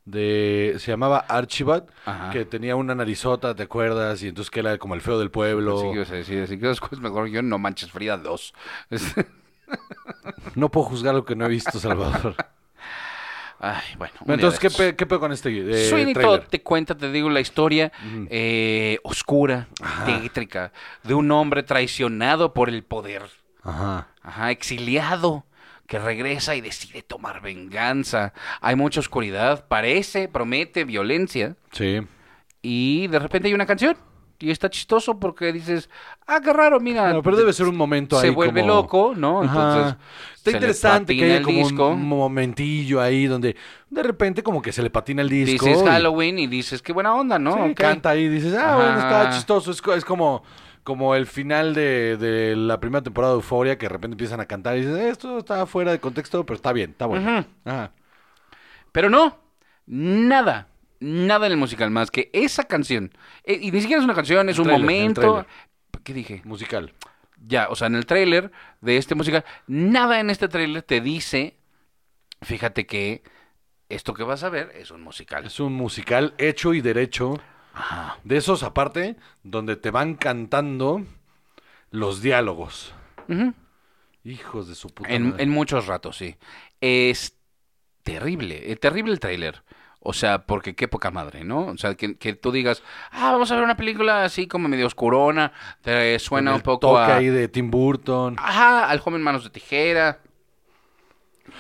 de 0.05 0.75
se 0.79 0.91
llamaba 0.91 1.19
Archibald, 1.19 1.85
Ajá. 2.05 2.31
que 2.31 2.45
tenía 2.45 2.77
una 2.77 2.95
narizota, 2.95 3.55
¿te 3.55 3.63
acuerdas? 3.63 4.23
Y 4.23 4.29
entonces 4.29 4.51
que 4.51 4.61
era 4.61 4.77
como 4.79 4.95
el 4.95 5.01
feo 5.01 5.19
del 5.19 5.31
pueblo. 5.31 5.77
Pensé 5.77 5.89
que 5.91 5.95
ibas 5.97 6.11
a 6.11 6.15
decir, 6.17 6.43
así 6.43 6.59
que 6.59 6.69
es 6.71 7.01
mejor 7.01 7.31
guion, 7.31 7.49
no 7.49 7.59
manches 7.59 7.91
Frida 7.91 8.19
2. 8.19 8.53
No 10.57 10.71
puedo 10.71 10.87
juzgar 10.87 11.15
lo 11.15 11.25
que 11.25 11.37
no 11.37 11.47
he 11.47 11.49
visto, 11.49 11.79
Salvador. 11.79 12.35
Ay, 13.67 13.97
bueno. 13.97 14.13
entonces, 14.27 14.61
¿qué, 14.61 14.69
pe- 14.71 14.95
qué 14.95 15.07
pedo 15.07 15.21
con 15.21 15.33
este 15.33 15.49
eh, 15.51 15.89
Sweeney? 15.89 16.13
Todd 16.15 16.41
te 16.51 16.61
cuenta, 16.63 16.95
te 16.97 17.11
digo, 17.11 17.31
la 17.31 17.41
historia 17.41 17.93
eh, 18.29 18.99
oscura, 19.05 19.69
tétrica, 20.05 20.73
de 21.03 21.15
un 21.15 21.31
hombre 21.31 21.63
traicionado 21.63 22.53
por 22.53 22.69
el 22.69 22.83
poder, 22.83 23.23
Ajá. 23.63 24.09
ajá, 24.23 24.51
exiliado, 24.51 25.47
que 25.87 25.99
regresa 25.99 26.55
y 26.57 26.61
decide 26.61 27.03
tomar 27.03 27.41
venganza. 27.41 28.33
Hay 28.61 28.77
mucha 28.77 29.01
oscuridad, 29.01 29.67
parece, 29.69 30.29
promete 30.29 30.85
violencia, 30.85 31.57
Sí. 31.73 32.01
y 32.63 33.07
de 33.09 33.19
repente 33.19 33.49
hay 33.49 33.55
una 33.55 33.67
canción. 33.67 33.97
Y 34.45 34.51
está 34.51 34.69
chistoso 34.71 35.19
porque 35.19 35.53
dices, 35.53 35.89
ah, 36.27 36.41
qué 36.43 36.53
raro, 36.53 36.79
mira. 36.81 37.03
Claro, 37.05 37.23
pero 37.23 37.37
debe 37.37 37.53
ser 37.53 37.67
un 37.67 37.77
momento 37.77 38.21
se 38.21 38.27
ahí 38.29 38.35
vuelve 38.35 38.61
como- 38.61 38.75
loco, 38.75 39.15
¿no? 39.17 39.43
Ajá. 39.43 39.53
Entonces, 39.53 39.97
Está 40.37 40.51
se 40.51 40.57
interesante 40.59 41.17
que 41.17 41.25
haya 41.25 41.43
como 41.43 41.59
disco. 41.59 41.89
un 41.89 42.07
momentillo 42.09 43.01
ahí 43.01 43.27
donde 43.27 43.57
de 43.89 44.03
repente 44.03 44.43
como 44.43 44.61
que 44.61 44.73
se 44.73 44.83
le 44.83 44.91
patina 44.91 45.23
el 45.23 45.29
disco. 45.31 45.65
Dices 45.67 45.83
y- 45.83 45.87
Halloween 45.87 46.39
y 46.39 46.47
dices, 46.47 46.83
qué 46.83 46.93
buena 46.93 47.15
onda, 47.15 47.39
¿no? 47.39 47.67
Sí, 47.69 47.75
canta 47.75 48.11
ahí 48.11 48.25
y 48.25 48.29
dices, 48.29 48.55
ah, 48.55 48.67
Ajá. 48.69 48.77
bueno, 48.77 48.99
está 48.99 49.31
chistoso. 49.31 49.71
Es, 49.71 49.81
co- 49.81 49.95
es 49.95 50.05
como, 50.05 50.43
como 50.83 51.15
el 51.15 51.27
final 51.27 51.73
de, 51.73 52.17
de 52.19 52.55
la 52.57 52.79
primera 52.81 53.03
temporada 53.03 53.33
de 53.33 53.39
Euforia 53.39 53.79
que 53.79 53.87
de 53.87 53.91
repente 53.91 54.15
empiezan 54.15 54.41
a 54.41 54.45
cantar 54.47 54.77
y 54.77 54.81
dices, 54.83 54.99
esto 54.99 55.39
está 55.39 55.65
fuera 55.65 55.93
de 55.93 55.99
contexto, 56.01 56.45
pero 56.45 56.57
está 56.57 56.73
bien, 56.75 56.91
está 56.91 57.07
bueno. 57.07 57.47
Ajá. 57.65 57.93
Pero 58.93 59.09
no, 59.09 59.39
nada, 59.87 60.69
nada 61.01 61.47
en 61.47 61.53
el 61.53 61.59
musical 61.59 61.91
más 61.91 62.11
que 62.11 62.31
esa 62.33 62.65
canción. 62.65 63.13
Eh, 63.45 63.59
y 63.61 63.71
ni 63.71 63.81
siquiera 63.81 64.01
es 64.01 64.05
una 64.05 64.15
canción, 64.15 64.49
es 64.49 64.59
El 64.59 64.63
un 64.67 64.71
momento. 64.73 65.47
¿Qué 66.03 66.13
dije? 66.15 66.43
Musical. 66.45 66.93
Ya, 67.47 67.69
o 67.69 67.77
sea, 67.77 67.87
en 67.89 67.95
el 67.95 68.07
tráiler 68.07 68.51
de 68.81 68.97
este 68.97 69.15
musical, 69.15 69.45
nada 69.67 70.21
en 70.21 70.31
este 70.31 70.49
tráiler 70.49 70.83
te 70.83 71.01
dice, 71.01 71.57
fíjate 72.43 72.87
que 72.87 73.23
esto 73.89 74.15
que 74.15 74.23
vas 74.23 74.43
a 74.45 74.49
ver 74.49 74.73
es 74.75 74.91
un 74.91 75.03
musical. 75.03 75.45
Es 75.45 75.61
un 75.61 75.75
musical 75.75 76.35
hecho 76.39 76.73
y 76.75 76.81
derecho 76.81 77.41
Ajá. 77.75 78.19
De 78.25 78.37
esos 78.37 78.63
aparte, 78.63 79.17
donde 79.43 79.77
te 79.77 79.91
van 79.91 80.15
cantando 80.15 81.05
los 81.91 82.23
diálogos. 82.23 82.95
Hijos 84.23 84.69
de 84.69 84.75
su 84.75 84.89
puta 84.89 85.11
En, 85.11 85.31
madre. 85.31 85.43
en 85.43 85.51
muchos 85.51 85.87
ratos, 85.87 86.17
sí. 86.17 86.37
Es 86.81 87.37
terrible, 88.05 88.71
eh, 88.71 88.77
terrible 88.77 89.13
el 89.13 89.21
tráiler. 89.21 89.63
O 90.07 90.13
sea, 90.13 90.47
porque 90.47 90.75
qué 90.75 90.87
poca 90.87 91.11
madre, 91.11 91.45
¿no? 91.45 91.67
O 91.67 91.79
sea, 91.79 91.95
que, 91.95 92.17
que 92.17 92.35
tú 92.35 92.53
digas, 92.53 92.83
ah, 93.11 93.33
vamos 93.33 93.51
a 93.51 93.55
ver 93.55 93.65
una 93.65 93.77
película 93.77 94.23
así 94.25 94.47
como 94.47 94.69
medio 94.69 94.87
oscurona, 94.87 95.51
te 95.81 96.19
suena 96.19 96.51
Con 96.51 96.57
un 96.57 96.63
poco 96.63 96.79
toque 96.81 97.13
a... 97.13 97.17
ahí 97.17 97.27
de 97.29 97.49
Tim 97.49 97.71
Burton. 97.71 98.37
Ajá, 98.39 98.87
al 98.89 99.01
joven 99.01 99.23
manos 99.23 99.45
de 99.45 99.51
tijera. 99.51 100.21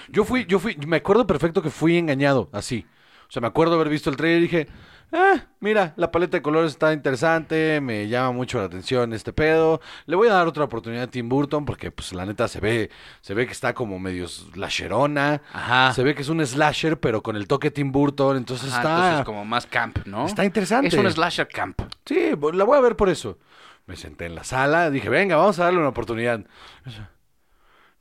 Yo 0.09 0.25
fui, 0.25 0.45
yo 0.45 0.59
fui, 0.59 0.77
me 0.87 0.99
acuerdo 0.99 1.27
perfecto 1.27 1.63
que 1.63 1.71
fui 1.71 1.97
engañado, 1.97 2.51
así. 2.53 2.87
O 3.27 3.33
sea, 3.33 3.41
me 3.41 3.49
acuerdo 3.49 3.77
haber 3.77 3.89
visto 3.89 4.11
el 4.11 4.17
trailer 4.17 4.41
y 4.41 4.43
dije, 4.43 4.69
ah, 5.13 5.45
mira, 5.61 5.95
la 5.97 6.11
paleta 6.11 6.37
de 6.37 6.43
colores 6.43 6.73
está 6.73 6.93
interesante, 6.93 7.81
me 7.81 8.09
llama 8.09 8.33
mucho 8.33 8.59
la 8.59 8.65
atención 8.65 9.13
este 9.13 9.33
pedo. 9.33 9.81
Le 10.07 10.17
voy 10.17 10.29
a 10.29 10.33
dar 10.33 10.47
otra 10.47 10.65
oportunidad 10.65 11.05
a 11.05 11.07
Tim 11.07 11.29
Burton 11.29 11.65
porque, 11.65 11.91
pues, 11.91 12.13
la 12.13 12.27
neta 12.27 12.49
se 12.49 12.61
ve, 12.61 12.91
se 13.21 13.35
ve 13.35 13.47
que 13.47 13.53
está 13.53 13.75
como 13.75 13.99
medio 13.99 14.29
slasherona. 14.29 15.43
Ajá. 15.53 15.93
Se 15.93 16.03
ve 16.03 16.15
que 16.15 16.23
es 16.23 16.29
un 16.29 16.45
slasher, 16.45 16.99
pero 16.99 17.23
con 17.23 17.37
el 17.37 17.47
toque 17.47 17.71
Tim 17.71 17.93
Burton, 17.93 18.37
entonces 18.37 18.71
Ajá, 18.73 18.79
está, 18.79 19.05
entonces 19.05 19.25
como 19.25 19.45
más 19.45 19.67
camp, 19.67 19.99
¿no? 20.07 20.27
está 20.27 20.45
interesante. 20.45 20.89
Es 20.89 20.95
un 20.95 21.11
slasher 21.11 21.49
camp. 21.49 21.81
Sí, 22.05 22.31
la 22.53 22.65
voy 22.65 22.79
a 22.79 22.81
ver 22.81 22.97
por 22.97 23.09
eso. 23.09 23.39
Me 23.87 23.97
senté 23.97 24.27
en 24.27 24.35
la 24.35 24.45
sala, 24.45 24.91
dije, 24.91 25.11
venga, 25.11 25.37
vamos 25.37 25.59
a 25.59 25.65
darle 25.65 25.79
una 25.81 25.89
oportunidad. 25.89 26.41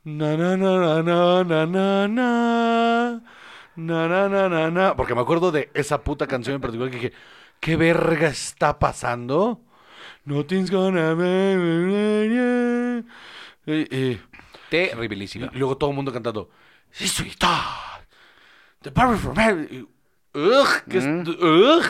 Na, 0.04 0.36
na, 0.36 0.56
na, 0.56 1.02
na, 1.02 1.44
na, 1.44 1.66
na, 1.66 2.08
na, 2.08 3.22
na. 3.76 4.08
Na, 4.08 4.28
na, 4.28 4.28
na, 4.28 4.48
na, 4.48 4.70
na. 4.70 4.96
Porque 4.96 5.14
me 5.14 5.20
acuerdo 5.20 5.50
de 5.52 5.70
esa 5.74 6.02
puta 6.02 6.26
canción 6.26 6.54
en 6.56 6.60
particular 6.60 6.90
que 6.90 6.96
dije, 6.98 7.12
¿qué 7.60 7.76
verga 7.76 8.28
está 8.28 8.78
pasando? 8.78 9.60
Nothing's 10.24 10.70
gonna 10.70 11.14
yeah. 12.28 13.02
Y, 13.66 13.96
y- 13.96 14.20
Terribilísima. 14.70 15.50
y 15.52 15.58
luego 15.58 15.76
todo 15.76 15.90
el 15.90 15.96
mundo 15.96 16.12
cantando, 16.12 16.50
"Sí, 16.90 17.06
the 18.82 18.90
Barbie 18.90 19.18
from 19.18 19.38
Hell". 19.38 19.68
Y, 19.70 19.86
Ugh, 20.36 20.68
que 20.90 20.98
es- 20.98 21.06
Mm. 21.06 21.28
ugh. 21.28 21.84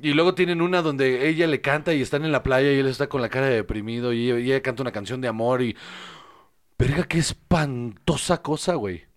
Y 0.00 0.12
luego 0.14 0.34
tienen 0.34 0.62
una 0.62 0.80
donde 0.80 1.28
ella 1.28 1.46
le 1.48 1.60
canta 1.60 1.92
y 1.92 2.00
están 2.02 2.24
en 2.24 2.30
la 2.30 2.44
playa 2.44 2.70
y 2.72 2.78
él 2.78 2.86
está 2.86 3.08
con 3.08 3.20
la 3.20 3.28
cara 3.28 3.46
de 3.46 3.56
deprimido 3.56 4.12
y 4.12 4.30
ella, 4.30 4.38
y 4.38 4.52
ella 4.52 4.62
canta 4.62 4.82
una 4.82 4.92
canción 4.92 5.20
de 5.20 5.26
amor 5.28 5.60
y... 5.62 5.76
Verga, 6.78 7.02
qué 7.04 7.18
espantosa 7.18 8.40
cosa, 8.42 8.74
güey. 8.76 9.07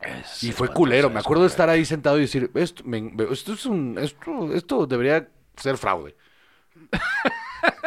Es 0.00 0.42
Y 0.42 0.52
fue 0.52 0.68
culero. 0.68 1.10
Me 1.10 1.20
acuerdo 1.20 1.42
de 1.42 1.48
estar 1.48 1.68
ahí 1.68 1.84
sentado 1.84 2.16
y 2.18 2.22
decir, 2.22 2.50
esto, 2.54 2.82
me- 2.84 3.12
esto 3.30 3.52
es 3.52 3.66
un... 3.66 3.98
Esto, 4.00 4.52
esto 4.54 4.86
debería 4.86 5.28
ser 5.56 5.76
fraude. 5.76 6.16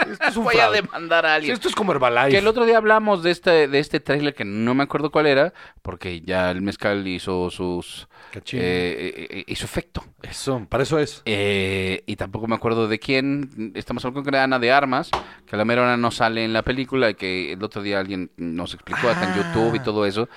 Esto 0.08 0.28
es 0.28 0.38
un 0.38 0.44
Voy 0.44 0.56
a 0.56 0.64
fraude. 0.68 0.82
demandar 0.82 1.26
a 1.26 1.36
alguien. 1.36 1.54
esto 1.54 1.68
es 1.68 1.74
como 1.76 1.94
Herbalife. 1.94 2.30
Que 2.30 2.38
el 2.38 2.46
otro 2.48 2.66
día 2.66 2.78
hablamos 2.78 3.24
de 3.24 3.32
este, 3.32 3.68
de 3.68 3.80
este 3.80 4.00
tráiler 4.00 4.36
que 4.36 4.46
no 4.46 4.76
me 4.76 4.84
acuerdo 4.84 5.10
cuál 5.12 5.26
era, 5.26 5.54
porque 5.82 6.22
ya 6.22 6.52
el 6.52 6.62
mezcal 6.62 7.08
hizo 7.08 7.50
sus 7.50 8.08
eh, 8.36 8.42
eh, 8.54 9.28
eh, 9.30 9.44
hizo 9.48 9.66
efecto. 9.66 10.04
Eso, 10.22 10.64
para 10.70 10.84
eso 10.84 11.00
es. 11.00 11.24
Eh, 11.26 12.04
y 12.06 12.16
tampoco 12.18 12.48
me 12.48 12.56
acuerdo 12.56 12.88
de 12.88 13.00
quién. 13.00 13.72
Estamos 13.76 14.04
hablando 14.06 14.30
con 14.30 14.36
Ana 14.40 14.60
de 14.60 14.72
Armas, 14.72 15.10
que 15.48 15.56
a 15.56 15.58
la 15.58 15.66
mera 15.66 15.82
hora 15.84 15.98
no 15.98 16.12
sale 16.12 16.44
en 16.46 16.54
la 16.54 16.62
película 16.62 17.10
y 17.10 17.16
que 17.16 17.54
el 17.54 17.64
otro 17.64 17.82
día 17.82 18.00
alguien 18.00 18.30
nos 18.38 18.74
explicó 18.76 19.08
hasta 19.10 19.24
en 19.24 19.32
Ah. 19.32 19.54
YouTube 19.54 19.76
y 19.76 19.80
todo 19.80 20.06
eso. 20.06 20.30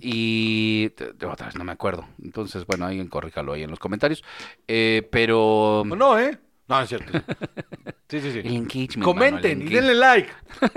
Y 0.00 0.90
otra 1.26 1.46
vez 1.46 1.56
no 1.56 1.64
me 1.64 1.72
acuerdo. 1.72 2.06
Entonces, 2.22 2.66
bueno, 2.66 2.86
alguien 2.86 3.08
corríjalo 3.08 3.52
ahí 3.52 3.62
en 3.62 3.70
los 3.70 3.78
comentarios. 3.78 4.22
Eh, 4.68 5.08
pero. 5.10 5.80
O 5.80 5.84
no, 5.84 6.18
¿eh? 6.18 6.38
No, 6.68 6.80
es 6.80 6.88
cierto. 6.88 7.18
Sí, 8.08 8.20
sí, 8.20 8.32
sí. 8.32 8.38
El 8.38 8.54
engagement. 8.56 9.02
Comenten 9.02 9.58
mano, 9.58 9.70
y 9.70 9.76
el 9.76 9.84
denle 9.86 9.94
like. 9.94 10.30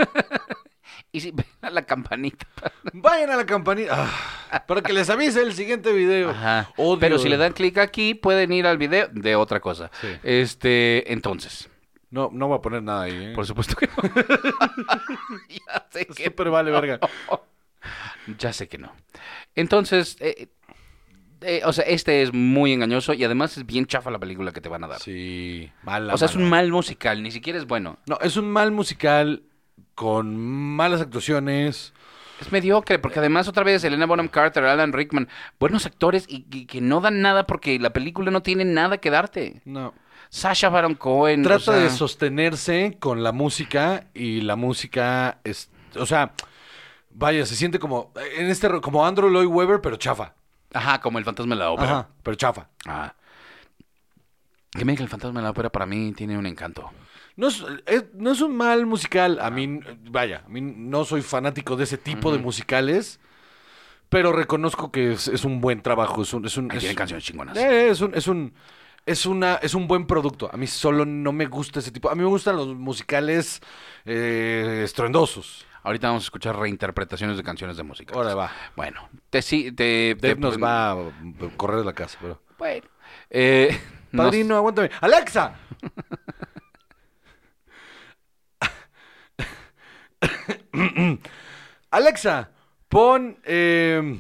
Y 1.16 1.20
sí, 1.22 1.32
ven 1.32 1.45
a 1.61 1.70
la 1.70 1.84
campanita. 1.84 2.47
Vayan 2.91 3.30
a 3.30 3.36
la 3.36 3.45
campanita 3.45 4.09
ah, 4.51 4.66
para 4.66 4.82
que 4.82 4.93
les 4.93 5.11
avise 5.11 5.43
el 5.43 5.53
siguiente 5.53 5.93
video. 5.93 6.32
Ajá. 6.32 6.72
Odio- 6.76 6.99
Pero 6.99 7.20
si 7.20 7.30
le 7.30 7.38
dan 7.38 7.53
clic 7.53 7.78
aquí, 7.78 8.16
pueden 8.16 8.51
ir 8.51 8.66
al 8.66 8.80
video 8.80 9.09
de 9.11 9.36
otra 9.36 9.59
cosa. 9.59 9.91
Sí. 10.01 10.07
Este, 10.24 11.14
entonces, 11.14 11.70
No, 12.09 12.32
no 12.34 12.47
voy 12.47 12.57
a 12.57 12.61
poner 12.61 12.82
nada 12.82 13.03
ahí. 13.03 13.26
¿eh? 13.26 13.32
por 13.36 13.45
supuesto 13.45 13.76
que 13.76 13.86
no. 13.88 13.93
ya 15.49 15.86
sé 15.91 16.07
que 16.07 16.26
Súper 16.26 16.49
vale, 16.49 16.72
verga. 16.72 16.99
Ya 18.38 18.53
sé 18.53 18.67
que 18.67 18.78
no. 18.78 18.91
Entonces, 19.55 20.17
eh, 20.19 20.49
eh, 21.41 21.61
o 21.65 21.74
sea, 21.74 21.86
este 21.86 22.21
es 22.21 22.34
muy 22.34 22.74
engañoso 22.74 23.13
y 23.13 23.24
además 23.24 23.57
es 23.57 23.65
bien 23.65 23.86
chafa 23.86 24.11
la 24.11 24.19
película 24.19 24.51
que 24.51 24.61
te 24.61 24.69
van 24.69 24.84
a 24.84 24.88
dar. 24.88 24.99
Sí, 24.99 25.69
mala. 25.84 26.13
o 26.13 26.17
sea, 26.17 26.28
es 26.28 26.36
un 26.36 26.49
mal 26.49 26.71
musical, 26.71 27.21
ni 27.21 27.32
siquiera 27.32 27.59
es 27.59 27.65
bueno. 27.65 27.97
No, 28.07 28.17
es 28.21 28.38
un 28.38 28.49
mal 28.49 28.71
musical 28.71 29.43
con 29.95 30.38
malas 30.38 31.01
actuaciones. 31.01 31.93
Es 32.41 32.51
mediocre, 32.51 32.99
porque 32.99 33.19
además 33.19 33.47
otra 33.47 33.63
vez 33.63 33.84
Elena 33.84 34.05
Bonham 34.05 34.28
Carter, 34.28 34.63
Alan 34.65 34.91
Rickman, 34.91 35.30
buenos 35.59 35.86
actores 35.86 36.26
y, 36.28 36.45
y 36.51 36.65
que 36.65 36.82
no 36.82 36.99
dan 36.99 37.21
nada 37.21 37.45
porque 37.45 37.78
la 37.80 37.93
película 37.93 38.32
no 38.32 38.41
tiene 38.41 38.65
nada 38.65 38.97
que 38.97 39.09
darte. 39.09 39.61
No. 39.65 39.93
Sasha 40.34 40.69
Baron 40.69 40.95
Cohen. 40.95 41.43
Trata 41.43 41.57
o 41.57 41.59
sea, 41.59 41.76
de 41.76 41.89
sostenerse 41.91 42.97
con 42.99 43.21
la 43.21 43.32
música 43.32 44.07
y 44.15 44.41
la 44.41 44.55
música 44.55 45.39
es, 45.43 45.69
o 45.95 46.07
sea, 46.07 46.34
vaya, 47.14 47.45
se 47.45 47.55
siente 47.55 47.80
como 47.80 48.11
en 48.38 48.47
este 48.47 48.70
como 48.82 49.05
Andrew 49.05 49.30
Lloyd 49.30 49.47
Webber, 49.47 49.82
pero 49.82 49.95
chafa. 49.97 50.34
Ajá, 50.74 50.99
como 51.01 51.20
el 51.20 51.26
fantasma 51.26 51.55
de 51.55 51.59
la 51.59 51.70
ópera. 51.72 51.91
Ajá, 51.91 52.09
pero 52.24 52.36
chafa. 52.36 52.68
Ah. 52.86 53.14
Que 54.72 54.86
mira 54.86 54.97
que 54.97 55.03
el 55.03 55.09
fantasma 55.09 55.39
de 55.39 55.43
la 55.43 55.51
ópera 55.51 55.70
para 55.72 55.86
mí 55.86 56.14
tiene 56.14 56.38
un 56.38 56.45
encanto. 56.47 56.89
No 57.36 57.47
es, 57.47 57.64
es- 57.86 58.05
no 58.14 58.32
es 58.32 58.41
un 58.41 58.55
mal 58.55 58.86
musical. 58.86 59.39
A 59.41 59.49
mí, 59.49 59.80
vaya, 60.09 60.43
a 60.45 60.49
mí 60.49 60.61
no 60.61 61.05
soy 61.05 61.22
fanático 61.22 61.76
de 61.76 61.84
ese 61.84 61.97
tipo 61.97 62.32
de 62.32 62.39
musicales, 62.39 63.20
pero 64.09 64.32
reconozco 64.32 64.91
que 64.91 65.14
es, 65.14 65.28
es 65.28 65.45
un 65.45 65.61
buen 65.61 65.82
trabajo. 65.82 66.22
Es 66.24 66.34
un, 66.34 66.45
es 66.45 66.57
un, 66.57 66.72
Ahí 66.72 66.78
es- 66.78 66.82
tienen 66.82 66.95
canciones 66.97 67.24
chingonas. 67.24 67.55
eh, 67.57 67.89
es 67.89 68.01
un, 68.01 68.16
es 68.16 68.28
un, 68.28 68.53
es 69.05 69.26
una, 69.28 69.55
es 69.55 69.76
un 69.76 69.88
buen 69.88 70.07
producto. 70.07 70.49
A 70.51 70.57
mí 70.57 70.66
solo 70.66 71.05
no 71.05 71.32
me 71.32 71.45
gusta 71.45 71.80
ese 71.80 71.91
tipo. 71.91 72.09
A 72.09 72.16
mí 72.16 72.22
me 72.22 72.28
gustan 72.30 72.55
los 72.55 72.68
musicales 72.76 73.61
eh, 74.05 74.82
estruendosos. 74.84 75.66
Ahorita 75.84 76.07
vamos 76.07 76.23
a 76.23 76.27
escuchar 76.27 76.55
reinterpretaciones 76.57 77.36
de 77.38 77.43
canciones 77.43 77.75
de 77.77 77.84
música. 77.84 78.15
Ahora 78.15 78.34
va. 78.36 78.51
Bueno, 78.75 79.09
te 79.29 79.41
sí, 79.41 79.71
te, 79.71 80.15
Dave 80.15 80.36
te- 80.36 80.41
nos 80.41 80.57
va 80.61 80.91
a 80.91 80.97
correr 81.57 81.77
de 81.79 81.86
la 81.86 81.93
casa, 81.93 82.17
pero. 82.21 82.41
Bueno. 82.57 82.88
Eh, 83.29 83.77
no 84.11 84.23
Padrino, 84.23 84.55
aguántame. 84.55 84.89
¡Alexa! 85.01 85.55
Alexa, 91.91 92.49
pon 92.89 93.38
eh, 93.43 94.17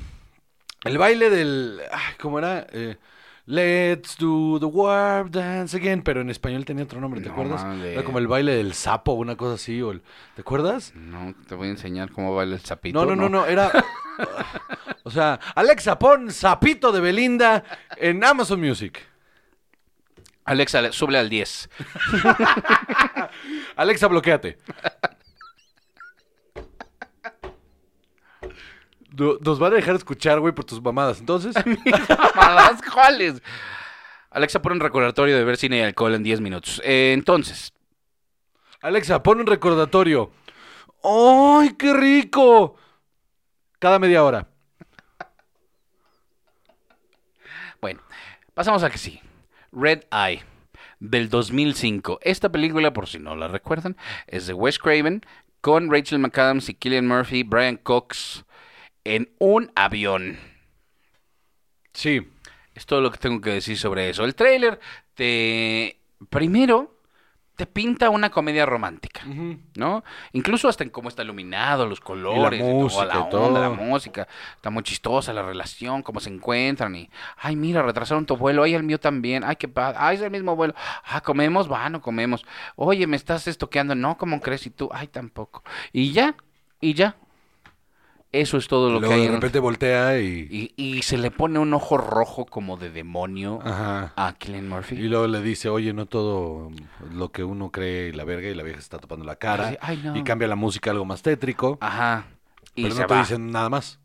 el 0.83 0.97
baile 0.97 1.29
del. 1.29 1.81
ay, 1.91 2.13
¿Cómo 2.19 2.39
era? 2.39 2.67
Eh, 2.71 2.97
Let's 3.45 4.15
do 4.17 4.57
the 4.59 4.65
warp 4.67 5.29
dance 5.31 5.75
again. 5.75 6.01
Pero 6.01 6.21
en 6.21 6.29
español 6.29 6.63
tenía 6.63 6.85
otro 6.85 7.01
nombre, 7.01 7.19
¿te 7.19 7.27
No, 7.27 7.33
acuerdas? 7.33 7.63
madre. 7.65 7.93
Era 7.93 8.03
como 8.03 8.19
el 8.19 8.27
baile 8.27 8.55
del 8.55 8.73
sapo 8.73 9.11
o 9.11 9.15
una 9.15 9.35
cosa 9.35 9.55
así. 9.55 9.81
O 9.81 9.91
el- 9.91 10.01
¿Te 10.35 10.41
acuerdas? 10.41 10.93
No, 10.95 11.35
te 11.47 11.55
voy 11.55 11.67
a 11.67 11.71
enseñar 11.71 12.11
cómo 12.11 12.33
baila 12.33 12.55
el 12.55 12.61
sapito. 12.61 12.97
No, 12.97 13.05
no, 13.05 13.15
no, 13.15 13.27
no, 13.29 13.45
era. 13.45 13.69
o 15.03 15.11
sea, 15.11 15.39
Alexa, 15.55 15.99
pon 15.99 16.31
Sapito 16.31 16.91
de 16.93 17.01
Belinda 17.01 17.63
en 17.97 18.23
Amazon 18.23 18.61
Music. 18.61 18.99
Alexa, 20.45 20.81
le- 20.81 20.91
súbele 20.93 21.19
al 21.19 21.29
10. 21.29 21.69
Alexa, 23.75 24.07
bloqueate. 24.07 24.57
Nos 29.15 29.59
van 29.59 29.73
a 29.73 29.75
dejar 29.75 29.95
escuchar, 29.95 30.39
güey, 30.39 30.53
por 30.53 30.65
tus 30.65 30.81
mamadas. 30.81 31.19
Entonces, 31.19 31.55
Mamadas, 32.35 32.81
¿Cuáles? 32.91 33.41
Alexa, 34.31 34.61
pon 34.61 34.73
un 34.73 34.79
recordatorio 34.79 35.37
de 35.37 35.43
ver 35.43 35.57
cine 35.57 35.77
y 35.77 35.81
alcohol 35.81 36.15
en 36.15 36.23
10 36.23 36.41
minutos. 36.41 36.81
Eh, 36.83 37.11
entonces, 37.13 37.71
Alexa, 38.81 39.21
pon 39.21 39.39
un 39.39 39.45
recordatorio. 39.45 40.31
¡Ay, 41.03 41.75
qué 41.77 41.93
rico! 41.93 42.75
Cada 43.77 43.99
media 43.99 44.23
hora. 44.23 44.47
bueno, 47.81 48.01
pasamos 48.55 48.81
a 48.83 48.89
que 48.89 48.97
sí. 48.97 49.21
Red 49.71 50.05
Eye, 50.11 50.43
del 50.99 51.29
2005. 51.29 52.19
Esta 52.23 52.51
película, 52.51 52.93
por 52.93 53.07
si 53.07 53.19
no 53.19 53.35
la 53.35 53.47
recuerdan, 53.47 53.95
es 54.25 54.47
de 54.47 54.53
Wes 54.53 54.79
Craven, 54.79 55.21
con 55.61 55.91
Rachel 55.91 56.19
McAdams 56.19 56.69
y 56.69 56.73
Killian 56.73 57.07
Murphy, 57.07 57.43
Brian 57.43 57.77
Cox, 57.77 58.45
en 59.03 59.33
un 59.39 59.71
avión. 59.75 60.37
Sí. 61.93 62.27
Es 62.73 62.85
todo 62.85 63.01
lo 63.01 63.11
que 63.11 63.19
tengo 63.19 63.39
que 63.39 63.51
decir 63.51 63.77
sobre 63.77 64.09
eso. 64.09 64.23
El 64.23 64.35
tráiler 64.35 64.79
te... 65.13 65.99
Primero, 66.29 66.93
te 67.55 67.67
pinta 67.67 68.09
una 68.09 68.31
comedia 68.31 68.65
romántica. 68.65 69.21
¿no? 69.75 70.03
Incluso 70.31 70.67
hasta 70.67 70.83
en 70.83 70.89
cómo 70.89 71.09
está 71.09 71.21
iluminado, 71.21 71.85
los 71.85 71.99
colores, 71.99 72.59
y 72.59 72.63
toda 72.63 72.73
música 72.73 73.05
la 73.05 73.13
y 73.13 73.17
onda, 73.17 73.29
todo. 73.29 73.61
la 73.61 73.69
música. 73.69 74.27
Está 74.55 74.69
muy 74.69 74.83
chistosa 74.83 75.33
la 75.33 75.43
relación, 75.43 76.01
cómo 76.01 76.19
se 76.19 76.29
encuentran 76.29 76.95
y, 76.95 77.09
ay, 77.37 77.55
mira, 77.55 77.83
retrasaron 77.83 78.25
tu 78.25 78.37
vuelo, 78.37 78.63
ay, 78.63 78.73
el 78.73 78.83
mío 78.83 78.99
también, 78.99 79.43
ay, 79.43 79.55
qué 79.55 79.67
padre, 79.67 79.97
ay, 79.99 80.15
es 80.15 80.21
el 80.21 80.31
mismo 80.31 80.55
vuelo, 80.55 80.73
ah, 81.05 81.21
comemos, 81.21 81.71
va, 81.71 81.89
no 81.89 82.01
comemos. 82.01 82.43
Oye, 82.75 83.05
me 83.05 83.17
estás 83.17 83.47
estoqueando, 83.47 83.93
no, 83.93 84.17
¿cómo 84.17 84.41
crees? 84.41 84.65
Y 84.65 84.71
tú, 84.71 84.89
ay, 84.91 85.07
tampoco. 85.07 85.63
Y 85.91 86.11
ya, 86.11 86.35
y 86.81 86.93
ya. 86.95 87.17
Eso 88.33 88.57
es 88.57 88.67
todo 88.67 88.89
lo 88.89 88.99
Luego 88.99 89.07
que 89.09 89.13
hay. 89.13 89.21
de 89.21 89.27
en- 89.27 89.33
repente 89.35 89.59
voltea 89.59 90.19
y... 90.19 90.47
Y, 90.49 90.73
y 90.75 91.01
se 91.03 91.17
le 91.17 91.29
pone 91.31 91.59
un 91.59 91.73
ojo 91.73 91.97
rojo 91.97 92.45
como 92.45 92.77
de 92.77 92.89
demonio 92.89 93.59
Ajá. 93.63 94.11
a 94.15 94.33
Killian 94.33 94.67
Murphy. 94.67 94.95
Y 94.95 95.03
luego 95.07 95.27
le 95.27 95.41
dice, 95.41 95.69
oye, 95.69 95.93
no 95.93 96.07
todo 96.07 96.71
lo 97.13 97.31
que 97.31 97.43
uno 97.43 97.71
cree 97.71 98.09
y 98.09 98.11
la 98.11 98.23
verga, 98.25 98.49
y 98.49 98.55
la 98.55 98.63
vieja 98.63 98.79
se 98.79 98.83
está 98.85 98.97
tapando 98.97 99.23
la 99.23 99.35
cara. 99.35 99.67
Ay, 99.67 99.77
ay, 99.81 100.01
no. 100.03 100.17
Y 100.17 100.23
cambia 100.23 100.47
la 100.47 100.55
música 100.55 100.89
a 100.89 100.93
algo 100.93 101.05
más 101.05 101.21
tétrico. 101.21 101.77
Ajá. 101.79 102.25
Y 102.75 102.81
pero 102.83 102.95
se 102.95 103.01
no 103.01 103.07
te 103.07 103.13
va. 103.13 103.19
dicen 103.21 103.51
nada 103.51 103.69
más. 103.69 103.99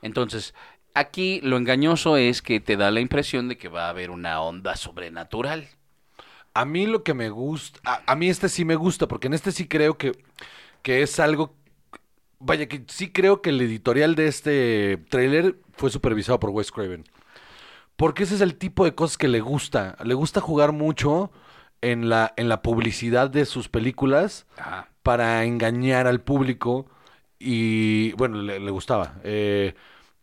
Entonces, 0.00 0.54
aquí 0.94 1.40
lo 1.42 1.58
engañoso 1.58 2.16
es 2.16 2.40
que 2.40 2.60
te 2.60 2.76
da 2.78 2.90
la 2.90 3.00
impresión 3.00 3.48
de 3.48 3.58
que 3.58 3.68
va 3.68 3.84
a 3.86 3.90
haber 3.90 4.08
una 4.10 4.40
onda 4.40 4.76
sobrenatural. 4.76 5.68
A 6.54 6.64
mí 6.64 6.86
lo 6.86 7.02
que 7.02 7.12
me 7.14 7.28
gusta, 7.28 7.78
a, 7.84 8.00
a 8.06 8.16
mí 8.16 8.28
este 8.30 8.48
sí 8.48 8.64
me 8.64 8.76
gusta, 8.76 9.06
porque 9.06 9.26
en 9.26 9.34
este 9.34 9.52
sí 9.52 9.68
creo 9.68 9.98
que, 9.98 10.12
que 10.82 11.02
es 11.02 11.20
algo, 11.20 11.54
vaya, 12.38 12.66
que 12.66 12.84
sí 12.88 13.10
creo 13.12 13.42
que 13.42 13.50
el 13.50 13.60
editorial 13.60 14.14
de 14.14 14.28
este 14.28 14.98
tráiler 15.08 15.56
fue 15.72 15.90
supervisado 15.90 16.38
por 16.40 16.50
Wes 16.50 16.72
Craven. 16.72 17.04
Porque 17.96 18.22
ese 18.22 18.36
es 18.36 18.40
el 18.40 18.56
tipo 18.56 18.84
de 18.84 18.94
cosas 18.94 19.18
que 19.18 19.28
le 19.28 19.40
gusta. 19.40 19.96
Le 20.04 20.14
gusta 20.14 20.40
jugar 20.40 20.72
mucho 20.72 21.32
en 21.80 22.08
la, 22.08 22.32
en 22.36 22.48
la 22.48 22.62
publicidad 22.62 23.30
de 23.30 23.44
sus 23.44 23.68
películas 23.68 24.46
Ajá. 24.56 24.88
para 25.02 25.44
engañar 25.44 26.06
al 26.06 26.20
público 26.20 26.86
y, 27.38 28.12
bueno, 28.12 28.42
le, 28.42 28.60
le 28.60 28.70
gustaba, 28.70 29.16
eh, 29.24 29.74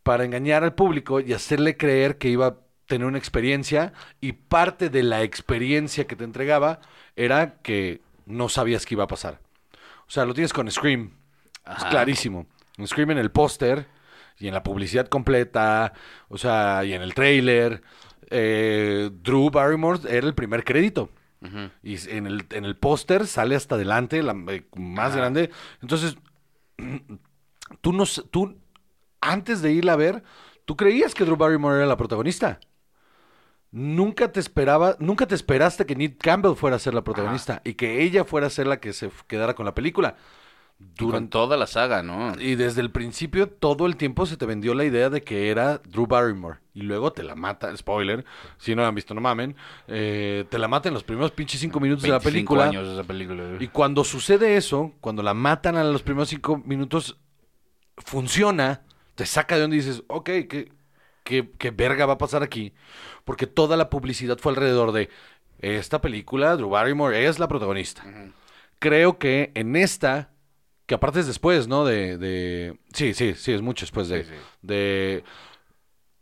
para 0.03 0.25
engañar 0.25 0.63
al 0.63 0.75
público 0.75 1.19
y 1.19 1.33
hacerle 1.33 1.77
creer 1.77 2.17
que 2.17 2.29
iba 2.29 2.47
a 2.47 2.57
tener 2.87 3.07
una 3.07 3.17
experiencia 3.17 3.93
y 4.21 4.33
parte 4.33 4.89
de 4.89 5.03
la 5.03 5.23
experiencia 5.23 6.05
que 6.07 6.15
te 6.15 6.23
entregaba 6.23 6.79
era 7.15 7.57
que 7.61 8.01
no 8.25 8.49
sabías 8.49 8.85
qué 8.85 8.95
iba 8.95 9.05
a 9.05 9.07
pasar. 9.07 9.39
O 10.07 10.11
sea, 10.11 10.25
lo 10.25 10.33
tienes 10.33 10.53
con 10.53 10.69
Scream, 10.69 11.13
es 11.77 11.83
clarísimo. 11.85 12.47
En 12.77 12.87
Scream 12.87 13.11
en 13.11 13.17
el 13.17 13.31
póster 13.31 13.87
y 14.37 14.47
en 14.47 14.53
la 14.53 14.63
publicidad 14.63 15.07
completa, 15.07 15.93
o 16.27 16.37
sea, 16.37 16.83
y 16.83 16.93
en 16.93 17.01
el 17.01 17.13
trailer, 17.13 17.81
eh, 18.29 19.09
Drew 19.23 19.49
Barrymore 19.49 19.99
era 20.09 20.27
el 20.27 20.35
primer 20.35 20.63
crédito. 20.63 21.09
Y 21.83 22.09
en 22.09 22.25
el, 22.25 22.47
en 22.53 22.65
el 22.65 22.75
póster 22.75 23.27
sale 23.27 23.55
hasta 23.55 23.75
adelante, 23.75 24.23
la, 24.23 24.35
eh, 24.47 24.65
más 24.75 25.15
grande. 25.15 25.51
Entonces, 25.79 26.17
tú 27.81 27.93
no 27.93 28.03
tú 28.31 28.57
antes 29.21 29.61
de 29.61 29.71
irla 29.71 29.93
a 29.93 29.97
ver, 29.97 30.23
tú 30.65 30.75
creías 30.75 31.13
que 31.13 31.23
Drew 31.23 31.35
Barrymore 31.35 31.77
era 31.77 31.85
la 31.85 31.97
protagonista. 31.97 32.59
Nunca 33.71 34.31
te 34.31 34.39
esperaba, 34.39 34.95
nunca 34.99 35.27
te 35.27 35.35
esperaste 35.35 35.85
que 35.85 35.95
Nick 35.95 36.17
Campbell 36.17 36.55
fuera 36.55 36.77
a 36.77 36.79
ser 36.79 36.93
la 36.93 37.03
protagonista 37.03 37.61
y 37.63 37.73
que 37.73 38.01
ella 38.01 38.23
fuera 38.23 38.47
a 38.47 38.49
ser 38.49 38.67
la 38.67 38.79
que 38.79 38.93
se 38.93 39.11
quedara 39.27 39.53
con 39.53 39.65
la 39.65 39.75
película. 39.75 40.15
Durante- 40.77 41.29
toda 41.31 41.55
la 41.57 41.67
saga, 41.67 42.03
¿no? 42.03 42.39
y 42.39 42.55
desde 42.55 42.81
el 42.81 42.91
principio, 42.91 43.47
todo 43.49 43.85
el 43.85 43.95
tiempo 43.95 44.25
se 44.25 44.35
te 44.37 44.45
vendió 44.45 44.73
la 44.73 44.83
idea 44.83 45.09
de 45.09 45.21
que 45.23 45.49
era 45.49 45.77
Drew 45.79 46.05
Barrymore. 46.05 46.59
Y 46.73 46.81
luego 46.81 47.13
te 47.13 47.23
la 47.23 47.35
mata, 47.35 47.75
spoiler, 47.77 48.25
si 48.57 48.75
no 48.75 48.81
la 48.81 48.89
han 48.89 48.95
visto, 48.95 49.13
no 49.13 49.21
mamen. 49.21 49.55
eh, 49.87 50.45
te 50.49 50.59
la 50.59 50.67
mata 50.67 50.89
en 50.89 50.93
los 50.93 51.03
primeros 51.03 51.31
pinches 51.31 51.61
cinco 51.61 51.79
minutos 51.79 52.03
de 52.03 52.09
la 52.09 52.19
25 52.19 52.53
película. 52.55 52.65
años 52.65 52.87
esa 52.93 53.03
película. 53.03 53.43
Y 53.59 53.67
cuando 53.69 54.03
sucede 54.03 54.57
eso, 54.57 54.91
cuando 54.99 55.23
la 55.23 55.33
matan 55.33 55.77
a 55.77 55.83
los 55.85 56.03
primeros 56.03 56.27
cinco 56.29 56.61
minutos, 56.65 57.17
funciona, 57.97 58.81
te 59.15 59.25
saca 59.25 59.55
de 59.55 59.61
donde 59.61 59.77
dices, 59.77 60.03
ok, 60.07 60.25
¿qué, 60.25 60.71
qué, 61.23 61.49
qué 61.57 61.71
verga 61.71 62.05
va 62.05 62.13
a 62.13 62.17
pasar 62.17 62.43
aquí? 62.43 62.73
Porque 63.23 63.47
toda 63.47 63.77
la 63.77 63.89
publicidad 63.89 64.37
fue 64.37 64.51
alrededor 64.51 64.91
de 64.91 65.09
esta 65.59 66.01
película, 66.01 66.55
Drew 66.57 66.69
Barrymore 66.69 67.25
es 67.25 67.39
la 67.39 67.47
protagonista. 67.47 68.03
Creo 68.79 69.17
que 69.17 69.51
en 69.55 69.75
esta, 69.77 70.31
que 70.85 70.95
aparte 70.95 71.19
es 71.19 71.27
después, 71.27 71.67
¿no? 71.67 71.85
De, 71.85 72.17
de... 72.17 72.77
Sí, 72.93 73.13
sí, 73.13 73.33
sí, 73.35 73.53
es 73.53 73.61
mucho 73.61 73.85
después 73.85 74.07
de... 74.09 74.23
Sí, 74.23 74.29
sí. 74.31 74.35
de... 74.61 75.23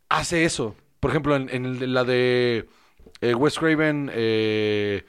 Hace 0.09 0.45
eso. 0.45 0.76
Por 0.99 1.11
ejemplo, 1.11 1.36
en, 1.36 1.93
la 1.93 2.03
de 2.03 2.68
eh, 3.22 3.34
Wes 3.36 3.57
Craven, 3.57 4.09
eh, 4.14 5.05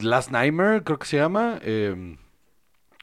Last 0.00 0.30
Nightmare, 0.30 0.82
creo 0.84 0.98
que 0.98 1.06
se 1.06 1.16
llama. 1.18 1.58
eh, 1.62 2.16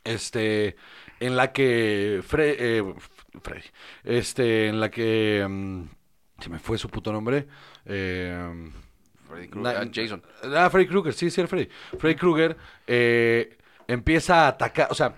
este, 0.03 0.75
en 1.19 1.35
la 1.35 1.51
que 1.51 2.21
Fre- 2.27 2.55
eh, 2.59 2.93
Freddy, 3.41 3.63
este, 4.03 4.67
en 4.67 4.79
la 4.79 4.89
que 4.91 5.45
mm, 5.47 5.83
se 6.39 6.49
me 6.49 6.59
fue 6.59 6.77
su 6.77 6.89
puto 6.89 7.11
nombre. 7.11 7.47
eh, 7.85 8.71
Freddy 9.27 9.47
Krueger, 9.47 9.77
ah, 9.77 9.89
Jason. 9.91 10.23
Ah, 10.55 10.69
Freddy 10.69 10.87
Krueger, 10.87 11.13
sí, 11.13 11.29
sí, 11.31 11.41
era 11.41 11.47
Freddy. 11.47 11.67
Freddy 11.97 12.15
Krueger 12.15 12.55
empieza 13.87 14.45
a 14.45 14.47
atacar, 14.49 14.87
o 14.91 14.95
sea, 14.95 15.13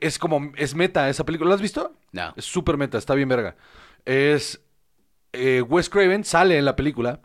es 0.00 0.18
como, 0.18 0.52
es 0.56 0.74
meta 0.74 1.08
esa 1.08 1.24
película. 1.24 1.48
¿La 1.50 1.54
has 1.56 1.62
visto? 1.62 1.96
No. 2.12 2.32
Es 2.36 2.44
súper 2.44 2.76
meta, 2.76 2.98
está 2.98 3.14
bien 3.14 3.28
verga. 3.28 3.56
Es, 4.04 4.60
eh, 5.32 5.62
Wes 5.62 5.88
Craven 5.90 6.24
sale 6.24 6.58
en 6.58 6.64
la 6.64 6.76
película, 6.76 7.20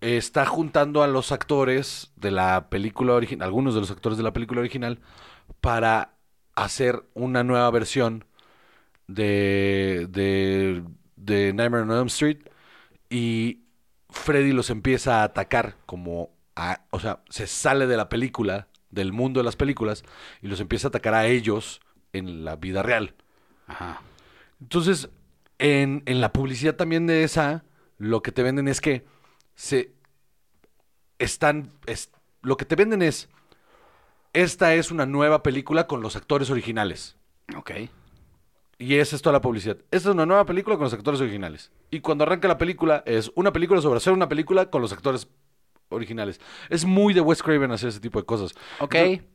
está 0.00 0.44
juntando 0.46 1.02
a 1.02 1.06
los 1.08 1.32
actores 1.32 2.12
de 2.16 2.30
la 2.30 2.68
película 2.68 3.14
original, 3.14 3.46
algunos 3.46 3.74
de 3.74 3.80
los 3.80 3.90
actores 3.90 4.18
de 4.18 4.24
la 4.24 4.32
película 4.32 4.60
original, 4.60 4.98
para 5.60 6.14
hacer 6.54 7.04
una 7.14 7.42
nueva 7.44 7.70
versión 7.70 8.24
de, 9.06 10.06
de, 10.10 10.82
de 11.16 11.52
Nightmare 11.52 11.84
on 11.84 11.92
Elm 11.92 12.06
Street 12.06 12.38
y 13.10 13.60
Freddy 14.10 14.52
los 14.52 14.70
empieza 14.70 15.20
a 15.20 15.24
atacar 15.24 15.76
como 15.86 16.30
a- 16.56 16.82
o 16.90 17.00
sea, 17.00 17.20
se 17.30 17.46
sale 17.46 17.86
de 17.86 17.96
la 17.96 18.08
película, 18.08 18.68
del 18.92 19.12
mundo 19.12 19.40
de 19.40 19.44
las 19.44 19.56
películas 19.56 20.04
y 20.40 20.46
los 20.46 20.60
empieza 20.60 20.86
a 20.86 20.90
atacar 20.90 21.14
a 21.14 21.26
ellos 21.26 21.80
en 22.12 22.44
la 22.44 22.54
vida 22.56 22.82
real. 22.84 23.14
Ajá. 23.66 24.00
Entonces, 24.60 25.08
en, 25.58 26.02
en 26.06 26.20
la 26.20 26.32
publicidad 26.32 26.76
también 26.76 27.06
de 27.08 27.24
esa, 27.24 27.64
lo 27.98 28.22
que 28.22 28.30
te 28.30 28.42
venden 28.44 28.68
es 28.68 28.80
que 28.80 29.04
se 29.56 29.92
están. 31.18 31.72
es- 31.86 32.10
lo 32.42 32.56
que 32.56 32.64
te 32.64 32.76
venden 32.76 33.02
es. 33.02 33.28
Esta 34.32 34.74
es 34.74 34.90
una 34.90 35.04
nueva 35.06 35.42
película 35.42 35.86
con 35.86 36.00
los 36.00 36.16
actores 36.16 36.50
originales. 36.50 37.16
Ok. 37.56 37.70
Y 38.78 38.94
esa 38.96 39.14
es 39.14 39.22
toda 39.22 39.34
la 39.34 39.40
publicidad. 39.42 39.76
Esta 39.90 40.08
es 40.08 40.14
una 40.14 40.26
nueva 40.26 40.46
película 40.46 40.76
con 40.76 40.84
los 40.84 40.94
actores 40.94 41.20
originales. 41.20 41.70
Y 41.90 42.00
cuando 42.00 42.24
arranca 42.24 42.48
la 42.48 42.58
película, 42.58 43.02
es 43.06 43.30
una 43.34 43.52
película 43.52 43.80
sobre 43.80 43.98
hacer 43.98 44.12
una 44.12 44.28
película 44.28 44.70
con 44.70 44.80
los 44.82 44.92
actores 44.92 45.28
originales. 45.92 46.40
Es 46.68 46.84
muy 46.84 47.14
de 47.14 47.20
Wes 47.20 47.42
Craven 47.42 47.70
hacer 47.70 47.90
ese 47.90 48.00
tipo 48.00 48.18
de 48.18 48.26
cosas. 48.26 48.54
Ok. 48.80 48.94
Entonces, 48.94 49.32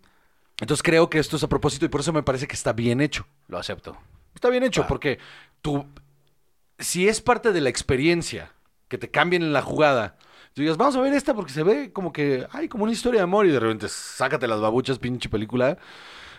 entonces 0.60 0.84
creo 0.84 1.10
que 1.10 1.20
esto 1.20 1.36
es 1.36 1.44
a 1.44 1.50
propósito 1.50 1.86
y 1.86 1.90
por 1.90 2.02
eso 2.02 2.12
me 2.12 2.24
parece 2.24 2.48
que 2.48 2.56
está 2.56 2.74
bien 2.74 3.00
hecho. 3.00 3.28
Lo 3.48 3.58
acepto. 3.58 3.98
Está 4.34 4.50
bien 4.50 4.64
hecho, 4.64 4.86
porque 4.88 5.20
tú, 5.62 5.86
si 6.78 7.08
es 7.08 7.22
parte 7.22 7.52
de 7.52 7.62
la 7.62 7.70
experiencia 7.70 8.52
que 8.88 8.98
te 8.98 9.10
cambien 9.10 9.42
en 9.42 9.54
la 9.54 9.62
jugada, 9.62 10.18
tú 10.54 10.62
digas, 10.62 10.78
vamos 10.78 10.96
a 10.96 11.02
ver 11.02 11.14
esta 11.14 11.34
porque 11.34 11.52
se 11.52 11.64
ve 11.64 11.92
como 11.92 12.14
que 12.14 12.48
hay 12.52 12.68
como 12.68 12.84
una 12.84 12.94
historia 12.94 13.20
de 13.20 13.24
amor 13.24 13.46
y 13.48 13.52
de 13.52 13.60
repente 13.60 13.88
sácate 13.88 14.48
las 14.48 14.62
babuchas, 14.62 15.00
pinche 15.00 15.30
película, 15.30 15.78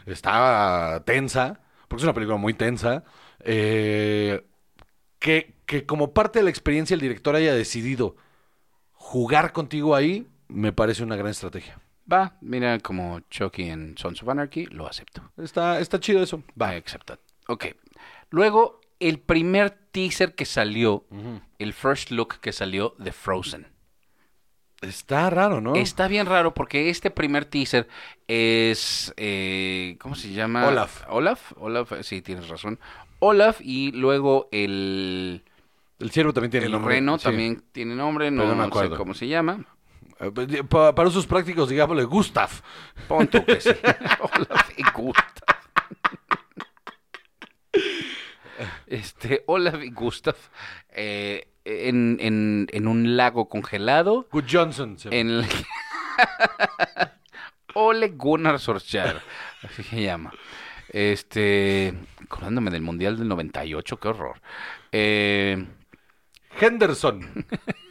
está 0.06 1.02
tensa, 1.04 1.60
porque 1.88 2.00
es 2.00 2.04
una 2.04 2.14
película 2.14 2.38
muy 2.38 2.54
tensa, 2.54 3.04
eh, 3.40 4.44
que, 5.18 5.56
que 5.66 5.84
como 5.84 6.14
parte 6.14 6.38
de 6.38 6.44
la 6.44 6.50
experiencia 6.50 6.94
el 6.94 7.00
director 7.00 7.34
haya 7.34 7.54
decidido 7.54 8.16
jugar 9.08 9.52
contigo 9.54 9.94
ahí, 9.94 10.26
me 10.48 10.72
parece 10.72 11.02
una 11.02 11.16
gran 11.16 11.30
estrategia. 11.30 11.80
Va, 12.12 12.36
mira 12.42 12.78
como 12.80 13.20
Chucky 13.30 13.64
en 13.70 13.96
Sons 13.96 14.22
of 14.22 14.28
Anarchy, 14.28 14.66
lo 14.66 14.86
acepto. 14.86 15.22
Está, 15.38 15.80
está 15.80 15.98
chido 15.98 16.22
eso. 16.22 16.42
Va, 16.60 16.70
aceptado. 16.70 17.20
Ok. 17.46 17.66
Luego, 18.30 18.80
el 19.00 19.18
primer 19.18 19.70
teaser 19.70 20.34
que 20.34 20.44
salió, 20.44 21.06
el 21.58 21.72
first 21.72 22.10
look 22.10 22.40
que 22.40 22.52
salió 22.52 22.94
de 22.98 23.12
Frozen. 23.12 23.66
Está 24.82 25.28
raro, 25.30 25.60
¿no? 25.60 25.74
Está 25.74 26.06
bien 26.06 26.26
raro 26.26 26.52
porque 26.54 26.90
este 26.90 27.10
primer 27.10 27.46
teaser 27.46 27.88
es. 28.28 29.12
eh, 29.16 29.96
¿Cómo 30.00 30.14
se 30.14 30.32
llama? 30.32 30.68
Olaf. 30.68 31.04
Olaf. 31.08 31.52
Olaf, 31.56 31.92
sí, 32.02 32.20
tienes 32.22 32.48
razón. 32.48 32.78
Olaf 33.18 33.60
y 33.62 33.90
luego 33.92 34.48
el. 34.52 35.42
El 35.98 36.10
ciervo 36.10 36.32
también 36.32 36.50
tiene 36.50 36.66
El 36.66 36.72
nombre. 36.72 36.94
reno 36.94 37.18
Sí. 37.18 37.24
también 37.24 37.64
tiene 37.72 37.94
nombre, 37.94 38.30
no, 38.30 38.54
no 38.54 38.70
sé 38.80 38.90
cómo 38.90 39.14
se 39.14 39.26
llama. 39.26 39.64
Eh, 40.20 40.62
pa- 40.68 40.94
Para 40.94 41.08
usos 41.08 41.26
prácticos, 41.26 41.68
digámosle 41.68 42.04
Gustav. 42.04 42.50
Pon 43.08 43.26
tú 43.28 43.44
que 43.44 43.60
sí. 43.60 43.70
Olaf 44.20 44.70
y 44.76 44.82
Gustav. 44.94 45.56
Este, 48.86 49.44
Olaf 49.46 49.82
y 49.82 49.90
Gustav 49.90 50.34
eh, 50.90 51.48
en, 51.64 52.16
en, 52.20 52.66
en 52.72 52.88
un 52.88 53.16
lago 53.16 53.48
congelado 53.48 54.26
Good 54.32 54.44
Johnson. 54.50 54.98
se- 54.98 55.08
en 55.16 55.28
el, 55.30 55.46
Ole 57.74 58.08
Gunnar 58.08 58.58
Solskjaer, 58.58 59.20
así 59.62 59.82
se 59.84 60.02
llama. 60.02 60.32
Este, 60.88 61.94
acordándome 62.24 62.70
del 62.70 62.82
Mundial 62.82 63.18
del 63.18 63.28
98, 63.28 63.98
qué 64.00 64.08
horror. 64.08 64.40
Eh, 64.90 65.64
Henderson. 66.60 67.46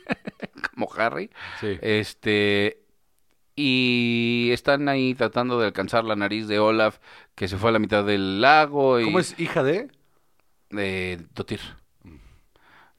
como 0.73 0.89
Harry. 0.93 1.29
Sí. 1.59 1.77
Este, 1.81 2.81
y 3.55 4.49
están 4.51 4.87
ahí 4.87 5.15
tratando 5.15 5.59
de 5.59 5.65
alcanzar 5.65 6.03
la 6.03 6.15
nariz 6.15 6.47
de 6.47 6.59
Olaf, 6.59 6.99
que 7.35 7.47
se 7.47 7.57
fue 7.57 7.69
a 7.69 7.73
la 7.73 7.79
mitad 7.79 8.03
del 8.05 8.39
lago. 8.39 8.99
Y, 8.99 9.05
¿Cómo 9.05 9.19
es 9.19 9.37
hija 9.39 9.63
de? 9.63 9.89
De 10.69 11.25
Dotir. 11.33 11.61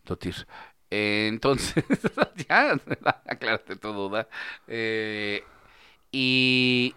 Dotir. 0.04 0.46
Entonces, 0.90 1.84
ya, 2.48 2.76
aclárate 3.26 3.76
tu 3.76 3.92
duda. 3.92 4.28
Eh, 4.66 5.44
y, 6.10 6.94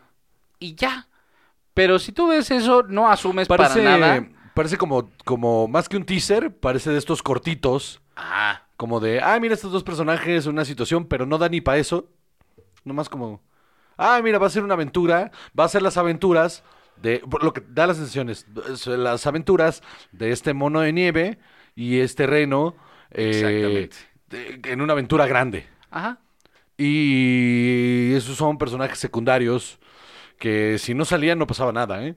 y 0.59 0.75
ya. 0.75 1.07
Pero 1.73 1.99
si 1.99 2.11
tú 2.11 2.27
ves 2.29 2.49
eso, 2.51 2.83
no 2.83 3.09
asumes 3.09 3.47
Parece, 3.47 3.83
para 3.83 3.97
nada. 3.97 4.27
parece 4.53 4.77
como, 4.77 5.11
como 5.23 5.67
más 5.67 5.87
que 5.87 5.97
un 5.97 6.05
teaser, 6.05 6.55
parece 6.55 6.89
de 6.89 6.97
estos 6.97 7.21
cortitos, 7.21 8.01
Ajá. 8.15 8.60
Como 8.81 8.99
de, 8.99 9.21
ah, 9.21 9.39
mira 9.39 9.53
estos 9.53 9.71
dos 9.71 9.83
personajes, 9.83 10.47
una 10.47 10.65
situación, 10.65 11.05
pero 11.05 11.27
no 11.27 11.37
da 11.37 11.47
ni 11.49 11.61
para 11.61 11.77
eso. 11.77 12.09
Nomás 12.83 13.09
como, 13.09 13.39
ah, 13.95 14.19
mira, 14.23 14.39
va 14.39 14.47
a 14.47 14.49
ser 14.49 14.63
una 14.63 14.73
aventura, 14.73 15.29
va 15.57 15.65
a 15.65 15.69
ser 15.69 15.83
las 15.83 15.97
aventuras 15.97 16.63
de, 16.99 17.21
lo 17.43 17.53
que 17.53 17.61
da 17.69 17.85
las 17.85 17.97
sensaciones, 17.97 18.47
las 18.87 19.27
aventuras 19.27 19.83
de 20.11 20.31
este 20.31 20.55
mono 20.55 20.79
de 20.79 20.93
nieve 20.93 21.37
y 21.75 21.99
este 21.99 22.25
reno 22.25 22.75
eh, 23.11 23.87
de- 24.29 24.59
en 24.63 24.81
una 24.81 24.93
aventura 24.93 25.27
grande. 25.27 25.67
Ajá. 25.91 26.17
Y 26.75 28.13
esos 28.15 28.35
son 28.35 28.57
personajes 28.57 28.97
secundarios 28.97 29.77
que 30.39 30.79
si 30.79 30.95
no 30.95 31.05
salían 31.05 31.37
no 31.37 31.45
pasaba 31.45 31.71
nada, 31.71 32.03
¿eh? 32.03 32.15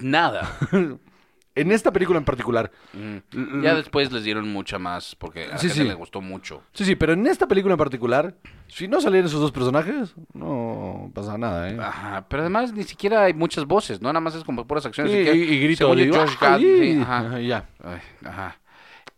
Nada. 0.00 0.58
En 1.56 1.70
esta 1.70 1.92
película 1.92 2.18
en 2.18 2.24
particular. 2.24 2.72
Mm. 2.92 3.62
Ya 3.62 3.74
después 3.76 4.10
les 4.10 4.24
dieron 4.24 4.52
mucha 4.52 4.78
más 4.78 5.14
porque 5.14 5.44
a 5.44 5.48
la 5.50 5.58
Sí, 5.58 5.68
gente 5.68 5.82
sí. 5.84 5.88
le 5.88 5.94
gustó 5.94 6.20
mucho. 6.20 6.62
Sí, 6.72 6.84
sí, 6.84 6.96
pero 6.96 7.12
en 7.12 7.26
esta 7.28 7.46
película 7.46 7.74
en 7.74 7.78
particular, 7.78 8.34
si 8.66 8.88
no 8.88 9.00
salían 9.00 9.24
esos 9.26 9.40
dos 9.40 9.52
personajes, 9.52 10.14
no 10.32 11.12
pasa 11.14 11.38
nada, 11.38 11.70
¿eh? 11.70 11.76
Ajá, 11.80 12.26
pero 12.28 12.42
además 12.42 12.72
ni 12.72 12.82
siquiera 12.82 13.22
hay 13.24 13.34
muchas 13.34 13.66
voces, 13.66 14.00
¿no? 14.00 14.08
Nada 14.12 14.20
más 14.20 14.34
es 14.34 14.42
como 14.42 14.66
puras 14.66 14.84
acciones. 14.84 15.12
Sí, 15.12 15.18
y, 15.18 15.42
y 15.54 15.60
grito. 15.60 15.94
digo, 15.94 16.16
Josh 16.16 16.34
"Ah, 16.40 16.44
Gad, 16.50 16.58
sí". 16.58 16.78
sí, 16.94 16.98
ajá. 17.00 17.18
Ajá, 17.18 17.40
ya. 17.40 17.68
Ay, 17.84 18.00
ajá. 18.24 18.58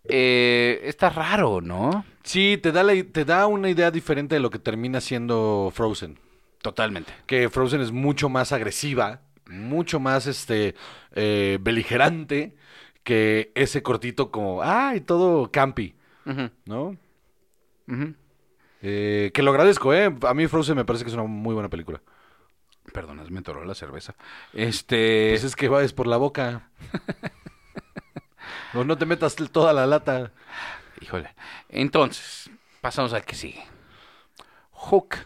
Eh, 0.05 0.81
está 0.85 1.11
raro, 1.11 1.61
¿no? 1.61 2.05
Sí, 2.23 2.59
te 2.63 2.71
da, 2.73 2.83
la- 2.83 3.03
te 3.05 3.25
da 3.25 3.47
una 3.47 3.71
idea 3.71 3.91
diferente 3.91 4.35
de 4.35 4.41
lo 4.41 4.51
que 4.51 4.59
termina 4.59 5.01
siendo 5.01 5.71
Frozen. 5.75 6.19
Totalmente. 6.63 7.13
Que 7.27 7.49
Frozen 7.49 7.81
es 7.81 7.93
mucho 7.93 8.29
más 8.29 8.53
agresiva, 8.53 9.21
mucho 9.49 10.01
más 10.01 10.27
este 10.27 10.75
eh, 11.13 11.59
beligerante 11.61 12.57
que 13.03 13.53
ese 13.55 13.83
cortito 13.83 14.31
como, 14.31 14.63
ay, 14.63 15.01
todo 15.01 15.51
campi, 15.53 15.95
¿no? 16.65 16.97
Eh, 18.83 19.31
que 19.33 19.43
lo 19.43 19.53
agradezco, 19.53 19.95
¿eh? 19.95 20.15
A 20.23 20.35
mí 20.35 20.47
Frozen 20.49 20.77
me 20.77 20.85
parece 20.85 21.05
que 21.05 21.11
es 21.11 21.15
una 21.15 21.25
muy 21.25 21.55
buena 21.55 21.69
película. 21.69 22.01
Perdona, 22.93 23.25
me 23.29 23.41
atoró 23.41 23.65
la 23.65 23.75
cerveza. 23.75 24.15
Este. 24.53 25.31
Pues 25.31 25.45
es 25.45 25.57
que 25.57 25.69
va 25.69 25.83
es 25.83 25.93
por 25.93 26.07
la 26.07 26.17
boca. 26.17 26.71
o 28.75 28.85
no 28.85 28.97
te 28.97 29.07
metas 29.07 29.37
toda 29.53 29.73
la 29.73 29.87
lata. 29.87 30.33
Híjole. 31.01 31.35
Entonces, 31.69 32.51
pasamos 32.81 33.13
al 33.13 33.25
que 33.25 33.35
sigue. 33.35 33.65
Hook. 34.71 35.17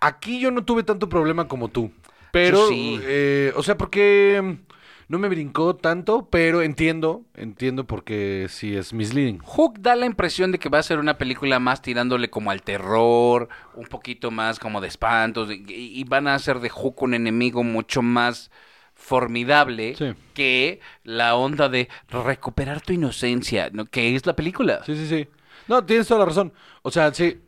Aquí 0.00 0.40
yo 0.40 0.50
no 0.50 0.64
tuve 0.64 0.82
tanto 0.82 1.08
problema 1.08 1.48
como 1.48 1.68
tú. 1.68 1.92
Pero, 2.32 2.68
sí. 2.68 2.98
eh, 3.02 3.52
o 3.56 3.62
sea, 3.62 3.76
porque 3.76 4.40
mm, 4.42 4.72
no 5.08 5.18
me 5.18 5.28
brincó 5.28 5.74
tanto, 5.76 6.28
pero 6.30 6.62
entiendo, 6.62 7.24
entiendo 7.34 7.86
porque 7.86 8.46
sí 8.48 8.76
es 8.76 8.92
misleading. 8.92 9.38
Hook 9.38 9.80
da 9.80 9.96
la 9.96 10.06
impresión 10.06 10.52
de 10.52 10.58
que 10.58 10.68
va 10.68 10.78
a 10.78 10.82
ser 10.84 10.98
una 10.98 11.18
película 11.18 11.58
más 11.58 11.82
tirándole 11.82 12.30
como 12.30 12.50
al 12.50 12.62
terror, 12.62 13.48
un 13.74 13.86
poquito 13.86 14.30
más 14.30 14.58
como 14.58 14.80
de 14.80 14.88
espantos, 14.88 15.50
y, 15.50 15.64
y 15.68 16.04
van 16.04 16.28
a 16.28 16.34
hacer 16.34 16.60
de 16.60 16.68
Hook 16.68 17.02
un 17.02 17.14
enemigo 17.14 17.64
mucho 17.64 18.02
más 18.02 18.50
formidable 18.94 19.94
Sí. 19.96 20.12
que 20.34 20.80
la 21.04 21.34
onda 21.34 21.68
de 21.68 21.88
recuperar 22.10 22.80
tu 22.80 22.92
inocencia, 22.92 23.70
¿no? 23.72 23.86
que 23.86 24.14
es 24.14 24.26
la 24.26 24.36
película. 24.36 24.82
Sí, 24.84 24.94
sí, 24.94 25.08
sí. 25.08 25.26
No, 25.68 25.84
tienes 25.84 26.06
toda 26.06 26.20
la 26.20 26.26
razón. 26.26 26.52
O 26.82 26.90
sea, 26.90 27.12
sí, 27.14 27.40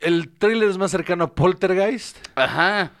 el 0.00 0.28
tráiler 0.30 0.68
es 0.68 0.78
más 0.78 0.90
cercano 0.90 1.24
a 1.24 1.34
Poltergeist. 1.34 2.18
Ajá. 2.34 2.92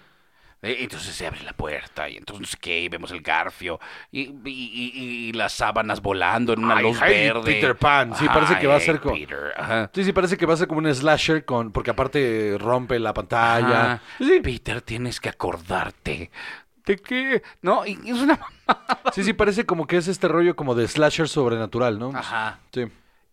Eh, 0.64 0.76
Entonces 0.84 1.14
se 1.14 1.26
abre 1.26 1.42
la 1.42 1.52
puerta 1.54 2.08
y 2.08 2.16
entonces 2.16 2.54
qué, 2.56 2.88
vemos 2.88 3.10
el 3.10 3.20
garfio 3.20 3.80
y, 4.12 4.20
y- 4.20 4.32
y- 4.44 5.28
y 5.28 5.32
las 5.32 5.52
sábanas 5.54 6.00
volando 6.00 6.52
en 6.52 6.62
una 6.64 6.76
Ay, 6.76 6.82
luz 6.84 6.98
ay, 7.02 7.12
verde. 7.12 7.42
Peter 7.52 7.76
Pan, 7.76 8.14
sí, 8.14 8.26
parece 8.28 8.56
que 8.60 8.68
va 8.68 8.76
a 8.76 8.80
ser 8.80 9.00
como... 9.00 9.14
como- 9.14 9.26
Peter, 9.26 9.52
ajá. 9.56 9.90
Sí, 9.92 10.04
sí, 10.04 10.12
parece 10.12 10.36
que 10.36 10.46
va 10.46 10.54
a 10.54 10.56
ser 10.56 10.68
como 10.68 10.78
un 10.80 10.94
slasher 10.94 11.44
con, 11.44 11.72
porque 11.72 11.90
aparte 11.90 12.56
rompe 12.60 12.98
la 13.00 13.12
pantalla. 13.12 14.00
Sí. 14.18 14.40
Peter, 14.40 14.80
tienes 14.82 15.18
que 15.20 15.28
acordarte. 15.30 16.30
¿De 16.86 16.96
qué? 16.96 17.42
No, 17.60 17.84
y 17.86 17.92
es 18.06 18.18
una. 18.20 18.38
Sí, 19.12 19.22
sí, 19.24 19.32
parece 19.32 19.66
como 19.66 19.86
que 19.86 19.96
es 19.96 20.08
este 20.08 20.28
rollo 20.28 20.54
como 20.56 20.74
de 20.74 20.86
slasher 20.88 21.28
sobrenatural, 21.28 21.98
¿no? 21.98 22.10
Ajá. 22.14 22.58
Sí. 22.72 22.84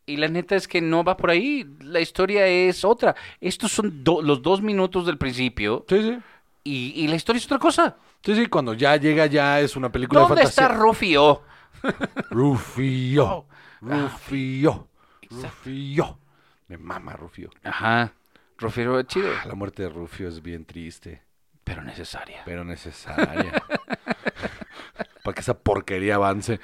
Y 0.06 0.18
la 0.18 0.28
neta 0.28 0.56
es 0.56 0.68
que 0.68 0.82
no 0.82 1.04
va 1.04 1.16
por 1.18 1.30
ahí. 1.30 1.66
La 1.82 2.00
historia 2.00 2.48
es 2.48 2.84
otra. 2.84 3.16
Estos 3.40 3.72
son 3.72 4.04
do- 4.04 4.22
los 4.24 4.42
dos 4.42 4.62
minutos 4.64 5.06
del 5.06 5.18
principio 5.20 5.86
Sí, 5.88 6.02
sí. 6.02 6.18
Y, 6.64 7.04
y 7.04 7.08
la 7.08 7.16
historia 7.16 7.38
es 7.40 7.46
otra 7.46 7.60
cosa. 7.60 7.98
Sí, 8.24 8.36
sí, 8.36 8.46
cuando 8.48 8.74
ya 8.74 8.96
llega 8.98 9.26
ya 9.28 9.60
es 9.60 9.76
una 9.76 9.92
película 9.92 10.22
de 10.22 10.28
¿Dónde 10.28 10.44
está. 10.44 10.68
Rufio? 10.70 11.42
Rufio. 12.30 13.46
Ah, 13.82 14.10
Rufio. 14.12 14.88
Rufio. 15.30 16.20
Me 16.68 16.78
mama 16.78 17.14
Rufio. 17.14 17.50
Ajá. 17.64 18.12
Rufio, 18.58 19.02
chido. 19.04 19.30
La 19.46 19.56
muerte 19.56 19.84
de 19.84 19.90
Rufio 19.90 20.28
es 20.28 20.42
bien 20.42 20.66
triste, 20.66 21.24
Pero 21.64 21.82
necesaria. 21.82 22.42
pero 22.46 22.64
necesaria. 22.66 23.52
Para 25.24 25.34
que 25.34 25.42
esa 25.42 25.58
porquería 25.58 26.16
avance. 26.16 26.60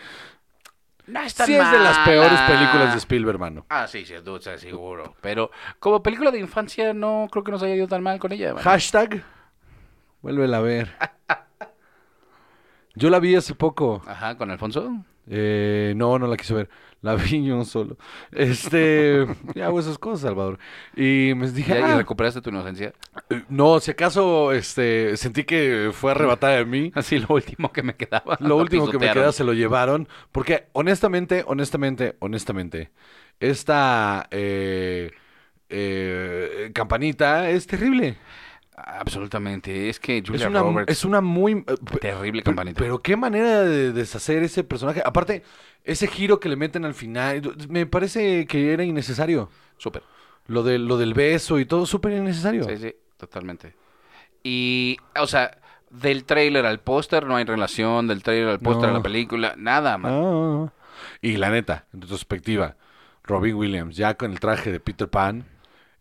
No 1.07 1.21
está 1.21 1.45
Sí 1.45 1.53
es 1.53 1.71
de 1.71 1.79
las 1.79 1.99
peores 1.99 2.39
películas 2.41 2.91
de 2.93 2.97
Spielberg, 2.97 3.37
mano. 3.39 3.65
Ah, 3.69 3.87
sí, 3.87 4.05
sí, 4.05 4.15
duda, 4.15 4.57
seguro. 4.57 5.15
Pero 5.21 5.51
como 5.79 6.01
película 6.01 6.31
de 6.31 6.39
infancia 6.39 6.93
no 6.93 7.27
creo 7.31 7.43
que 7.43 7.51
nos 7.51 7.61
haya 7.61 7.75
ido 7.75 7.87
tan 7.87 8.01
mal 8.01 8.17
con 8.19 8.31
ella. 8.31 8.53
mano. 8.53 8.63
Hashtag. 8.63 9.23
Vuélvela 10.25 10.57
a 10.57 10.61
ver. 10.61 10.89
Yo 12.95 13.11
la 13.11 13.19
vi 13.19 13.35
hace 13.35 13.53
poco. 13.53 14.01
Ajá, 14.07 14.35
con 14.37 14.49
Alfonso. 14.49 14.91
Eh, 15.29 15.93
no, 15.95 16.17
no 16.17 16.25
la 16.25 16.35
quise 16.35 16.55
ver. 16.55 16.69
La 17.03 17.13
vi 17.13 17.43
yo 17.45 17.63
solo. 17.63 17.95
Este. 18.31 19.23
ya 19.53 19.65
hago 19.67 19.79
esas 19.79 19.99
cosas, 19.99 20.21
Salvador. 20.21 20.57
Y 20.95 21.33
me 21.35 21.47
dije. 21.51 21.75
¿Ya, 21.75 21.79
y 21.79 21.91
"Ah, 21.91 21.97
recuperaste 21.97 22.41
tu 22.41 22.49
inocencia? 22.49 22.91
eh, 23.29 23.43
no, 23.49 23.79
si 23.79 23.91
acaso 23.91 24.51
este, 24.51 25.15
sentí 25.15 25.43
que 25.43 25.91
fue 25.93 26.09
arrebatada 26.09 26.55
de 26.55 26.65
mí. 26.65 26.91
Así 26.95 27.19
lo 27.19 27.27
último 27.29 27.71
que 27.71 27.83
me 27.83 27.95
quedaba. 27.95 28.35
Lo 28.39 28.57
último 28.57 28.85
que 28.87 28.93
me 28.93 29.01
pisotearon. 29.01 29.23
queda 29.25 29.31
se 29.31 29.43
lo 29.43 29.53
llevaron. 29.53 30.07
Porque 30.31 30.69
honestamente, 30.73 31.43
honestamente, 31.45 32.15
honestamente, 32.17 32.89
esta 33.39 34.27
eh, 34.31 35.11
eh, 35.69 36.71
campanita 36.73 37.51
es 37.51 37.67
terrible. 37.67 38.17
Absolutamente. 38.77 39.89
Es 39.89 39.99
que 39.99 40.17
Es 40.17 40.27
Julia 40.27 40.49
una, 40.49 40.61
Roberts. 40.61 40.91
es 40.91 41.05
una 41.05 41.21
muy... 41.21 41.53
eh, 41.67 41.75
terrible 42.01 42.43
campanita. 42.43 42.77
pero 42.79 43.01
qué 43.01 43.15
manera 43.15 43.61
de 43.63 43.91
deshacer 43.93 44.43
ese 44.43 44.63
personaje. 44.63 45.01
Aparte, 45.05 45.43
ese 45.83 46.07
giro 46.07 46.39
que 46.39 46.49
le 46.49 46.55
meten 46.55 46.83
al 46.85 46.93
final, 46.93 47.41
me 47.69 47.85
parece 47.85 48.45
que 48.47 48.73
era 48.73 48.83
innecesario. 48.83 49.49
Súper. 49.77 50.03
Lo, 50.47 50.63
de, 50.63 50.77
lo 50.77 50.97
del 50.97 51.13
beso 51.13 51.59
y 51.59 51.65
todo, 51.65 51.85
súper 51.85 52.13
innecesario. 52.13 52.65
Sí, 52.65 52.77
sí, 52.77 52.95
totalmente. 53.17 53.75
Y, 54.43 54.97
o 55.19 55.25
sea, 55.27 55.57
del 55.89 56.23
trailer 56.25 56.65
al 56.65 56.79
póster 56.79 57.25
no 57.25 57.35
hay 57.35 57.45
relación, 57.45 58.07
del 58.07 58.21
trailer 58.23 58.49
al 58.49 58.59
póster 58.59 58.89
a 58.89 58.91
No. 58.91 58.97
la 58.99 59.03
película, 59.03 59.55
nada, 59.57 59.97
man. 59.97 60.11
Ah. 60.13 60.73
Y 61.21 61.37
la 61.37 61.49
neta, 61.49 61.85
en 61.93 62.01
retrospectiva, 62.01 62.75
Robin 63.23 63.55
Williams, 63.55 63.95
ya 63.95 64.13
con 64.15 64.31
el 64.31 64.39
traje 64.39 64.71
de 64.71 64.79
Peter 64.79 65.09
Pan, 65.09 65.45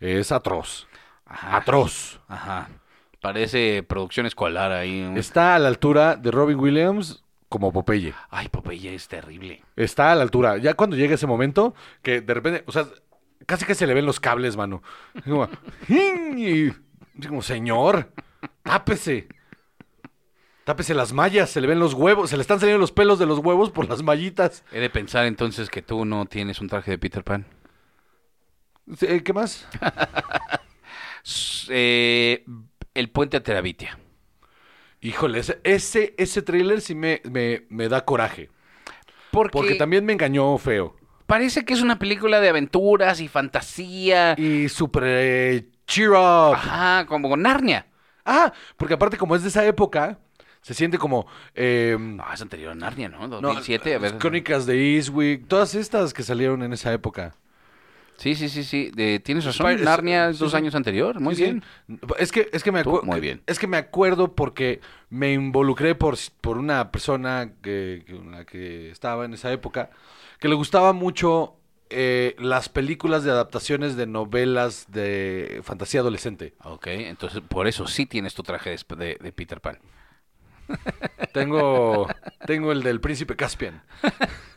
es 0.01 0.31
atroz. 0.33 0.87
Ajá. 1.27 1.57
Atroz. 1.57 2.21
Ajá. 2.29 2.69
Parece 3.21 3.83
producción 3.83 4.27
escolar 4.27 4.73
ahí. 4.73 5.13
Está 5.17 5.55
a 5.55 5.59
la 5.59 5.69
altura 5.69 6.17
de 6.17 6.31
Robin 6.31 6.59
Williams 6.59 7.25
como 7.49 7.73
Popeye. 7.73 8.13
Ay, 8.31 8.49
Popeye 8.49 8.95
es 8.95 9.09
terrible. 9.09 9.63
Está 9.77 10.13
a 10.13 10.15
la 10.15 10.23
altura. 10.23 10.59
Ya 10.59 10.75
cuando 10.75 10.97
llega 10.97 11.15
ese 11.15 11.27
momento, 11.27 11.75
que 12.03 12.21
de 12.21 12.35
repente, 12.35 12.65
o 12.67 12.73
sea, 12.73 12.87
casi 13.47 13.65
que 13.65 13.75
se 13.75 13.87
le 13.87 13.95
ven 13.95 14.07
los 14.07 14.21
cables, 14.21 14.57
mano. 14.57 14.83
Y 15.25 15.31
Como, 15.31 15.49
y 16.37 17.27
como, 17.27 17.43
señor, 17.43 18.13
tápese. 18.63 19.29
Tápese 20.65 20.95
las 20.95 21.13
mallas, 21.13 21.51
se 21.51 21.61
le 21.61 21.67
ven 21.67 21.79
los 21.79 21.95
huevos, 21.95 22.31
se 22.31 22.37
le 22.37 22.41
están 22.43 22.59
saliendo 22.59 22.81
los 22.81 22.91
pelos 22.91 23.19
de 23.19 23.27
los 23.27 23.39
huevos 23.39 23.71
por 23.71 23.89
las 23.89 24.03
mallitas. 24.03 24.65
He 24.73 24.81
de 24.81 24.91
pensar 24.91 25.27
entonces 25.27 25.71
que 25.71 25.83
tú 25.83 26.05
no 26.05 26.25
tienes 26.27 26.61
un 26.61 26.69
traje 26.69 26.91
de 26.91 26.99
Peter 26.99 27.23
Pan. 27.23 27.47
Eh, 29.01 29.23
¿Qué 29.23 29.33
más? 29.33 29.67
Eh, 31.71 32.45
el 32.95 33.11
puente 33.11 33.37
a 33.37 33.43
Terabitia. 33.43 33.99
Híjole, 35.01 35.41
ese, 35.41 35.61
ese, 35.65 36.15
ese 36.17 36.43
tráiler 36.43 36.81
sí 36.81 36.95
me, 36.95 37.21
me, 37.25 37.65
me 37.69 37.89
da 37.89 38.05
coraje. 38.05 38.51
Porque, 39.31 39.51
Porque 39.53 39.75
también 39.75 40.05
me 40.05 40.13
engañó 40.13 40.57
feo. 40.59 40.97
parece 41.27 41.65
que 41.65 41.75
es 41.75 41.83
una 41.83 41.99
película 41.99 42.41
de 42.41 42.49
aventuras 42.49 43.21
y 43.21 43.29
fantasía. 43.29 44.35
Y 44.39 44.69
súper 44.69 45.03
eh, 45.07 45.67
cheer 45.87 46.11
up. 46.11 46.55
Ajá, 46.55 47.07
como 47.07 47.29
con 47.29 47.43
Narnia. 47.43 47.87
Ah, 48.25 48.53
porque 48.77 48.95
aparte 48.95 49.19
como 49.19 49.37
es 49.37 49.43
de 49.43 49.49
esa 49.49 49.67
época, 49.67 50.19
se 50.63 50.73
siente 50.73 50.97
como... 50.97 51.27
eh, 51.55 51.97
No, 51.99 52.25
es 52.33 52.41
anterior 52.41 52.73
a 52.73 52.75
Narnia, 52.75 53.09
¿no? 53.11 53.29
no, 53.29 53.41
2007, 53.41 53.95
a 53.97 53.99
ver. 53.99 54.13
las 54.13 54.21
Crónicas 54.21 54.65
de 54.65 54.97
Eastwick, 54.97 55.47
todas 55.49 55.75
estas 55.75 56.15
que 56.15 56.23
salieron 56.23 56.63
en 56.63 56.73
esa 56.73 56.93
época. 56.93 57.37
Sí, 58.17 58.35
sí, 58.35 58.49
sí, 58.49 58.65
sí. 58.65 58.91
De- 58.95 59.19
tienes 59.21 59.45
razón. 59.45 59.83
Narnia 59.83 60.31
es 60.31 60.39
dos 60.39 60.53
sí. 60.53 60.57
años 60.57 60.75
anterior. 60.75 61.21
Muy 61.21 61.35
Sí, 61.35 61.45
sí. 61.45 61.51
bien. 61.51 61.65
Es 62.19 62.33
que, 62.33 62.49
es 62.53 62.63
que 62.63 62.73
me 62.73 62.81
acuerdo. 62.81 63.03
muy 63.03 63.21
bien. 63.21 63.43
Es 63.47 63.59
que 63.59 63.67
me 63.67 63.77
acuerdo 63.77 64.35
porque 64.35 64.81
me 65.11 65.33
involucré 65.33 65.95
por, 65.95 66.17
por 66.41 66.59
una 66.59 66.91
persona 66.93 67.53
que, 67.63 68.05
que- 68.51 68.91
estaba 68.91 69.25
en 69.25 69.35
esa 69.35 69.53
época, 69.53 69.91
que 70.39 70.49
le 70.49 70.55
gustaba 70.55 70.93
mucho 70.93 71.57
eh, 71.91 72.35
las 72.39 72.69
películas 72.69 73.25
de 73.25 73.31
adaptaciones 73.31 73.97
de 73.97 74.07
novelas 74.07 74.87
de 74.89 75.61
fantasía 75.65 76.01
adolescente. 76.01 76.55
Ok, 76.65 76.87
entonces 76.89 77.41
por 77.47 77.67
eso 77.67 77.87
sí 77.87 78.07
tienes 78.07 78.35
tu 78.35 78.43
traje 78.43 78.71
de- 78.97 79.19
de 79.21 79.33
Peter 79.33 79.61
Pan. 79.61 79.79
Tengo, 81.33 82.09
tengo 82.47 82.73
el 82.73 82.83
del 82.83 83.01
príncipe 83.01 83.37
Caspian. 83.37 83.83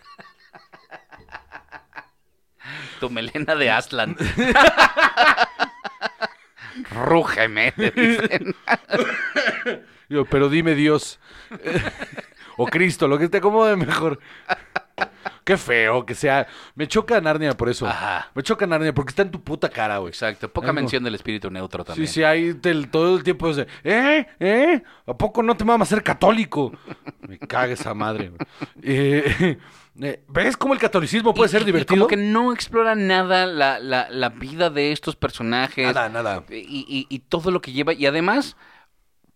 Tu 2.99 3.09
melena 3.09 3.55
de 3.55 3.69
Aslan. 3.71 4.15
Rúgeme, 6.91 7.71
te 7.71 7.91
dicen. 7.91 8.55
Yo, 10.09 10.25
pero 10.25 10.49
dime 10.49 10.75
Dios. 10.75 11.19
o 12.55 12.65
Cristo, 12.67 13.07
lo 13.07 13.17
que 13.17 13.29
te 13.29 13.37
acomode 13.37 13.75
mejor. 13.75 14.19
Qué 15.43 15.57
feo 15.57 16.05
que 16.05 16.13
sea. 16.13 16.45
Me 16.75 16.87
choca 16.87 17.19
Narnia 17.21 17.55
por 17.55 17.69
eso. 17.69 17.87
Ajá. 17.87 18.29
Me 18.35 18.43
choca 18.43 18.67
Narnia 18.67 18.93
porque 18.93 19.11
está 19.11 19.21
en 19.21 19.31
tu 19.31 19.41
puta 19.41 19.69
cara, 19.69 19.97
güey. 19.99 20.09
Exacto, 20.09 20.51
poca 20.51 20.67
Algo. 20.67 20.81
mención 20.81 21.03
del 21.03 21.15
espíritu 21.15 21.49
neutro 21.49 21.83
también. 21.85 22.07
Sí, 22.07 22.21
sí, 22.21 22.53
del- 22.53 22.89
todo 22.89 23.15
el 23.17 23.23
tiempo 23.23 23.49
es 23.49 23.55
de, 23.57 23.67
¿eh? 23.83 24.27
¿eh? 24.39 24.83
¿A 25.05 25.13
poco 25.13 25.41
no 25.43 25.55
te 25.55 25.63
mamas 25.63 25.87
ser 25.87 26.03
católico? 26.03 26.73
Me 27.21 27.39
caga 27.39 27.73
esa 27.73 27.93
madre. 27.93 28.29
güey. 28.29 28.39
Eh, 28.83 29.57
¿Ves 30.27 30.55
cómo 30.57 30.73
el 30.73 30.79
catolicismo 30.79 31.33
puede 31.33 31.49
Y- 31.49 31.51
ser 31.51 31.61
y 31.63 31.65
divertido? 31.65 31.97
como 32.01 32.07
que 32.07 32.17
no 32.17 32.53
explora 32.53 32.93
nada 32.95 33.45
la, 33.47 33.79
la- 33.79 34.07
la 34.09 34.29
vida 34.29 34.69
de 34.69 34.91
estos 34.91 35.15
personajes. 35.15 35.87
Nada, 35.87 36.07
nada. 36.09 36.43
Y, 36.49 36.55
y- 36.87 37.07
y 37.09 37.19
todo 37.19 37.49
lo 37.51 37.61
que 37.61 37.71
lleva. 37.71 37.93
Y 37.93 38.05
además, 38.05 38.55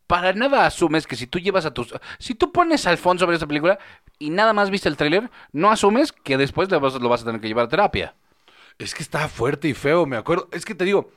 para 0.07 0.33
nada 0.33 0.65
asumes 0.65 1.07
que 1.07 1.15
si 1.15 1.25
tú 1.25 1.39
llevas 1.39 1.65
a 1.65 1.73
tus. 1.73 1.93
Si 2.19 2.35
tú 2.35 2.51
pones 2.51 2.85
a 2.85 2.91
Alfonso 2.91 3.23
a 3.25 3.27
ver 3.27 3.35
esta 3.35 3.47
película 3.47 3.79
y 4.19 4.29
nada 4.29 4.53
más 4.53 4.69
viste 4.69 4.87
el 4.89 4.97
tráiler, 4.97 5.31
no 5.51 5.71
asumes 5.71 6.11
que 6.11 6.37
después 6.37 6.69
lo 6.69 6.79
vas, 6.79 6.93
lo 6.95 7.09
vas 7.09 7.21
a 7.23 7.25
tener 7.25 7.41
que 7.41 7.47
llevar 7.47 7.65
a 7.65 7.69
terapia. 7.69 8.13
Es 8.77 8.93
que 8.93 9.03
está 9.03 9.27
fuerte 9.27 9.67
y 9.67 9.73
feo, 9.73 10.05
me 10.05 10.17
acuerdo. 10.17 10.47
Es 10.51 10.65
que 10.65 10.75
te 10.75 10.85
digo, 10.85 11.11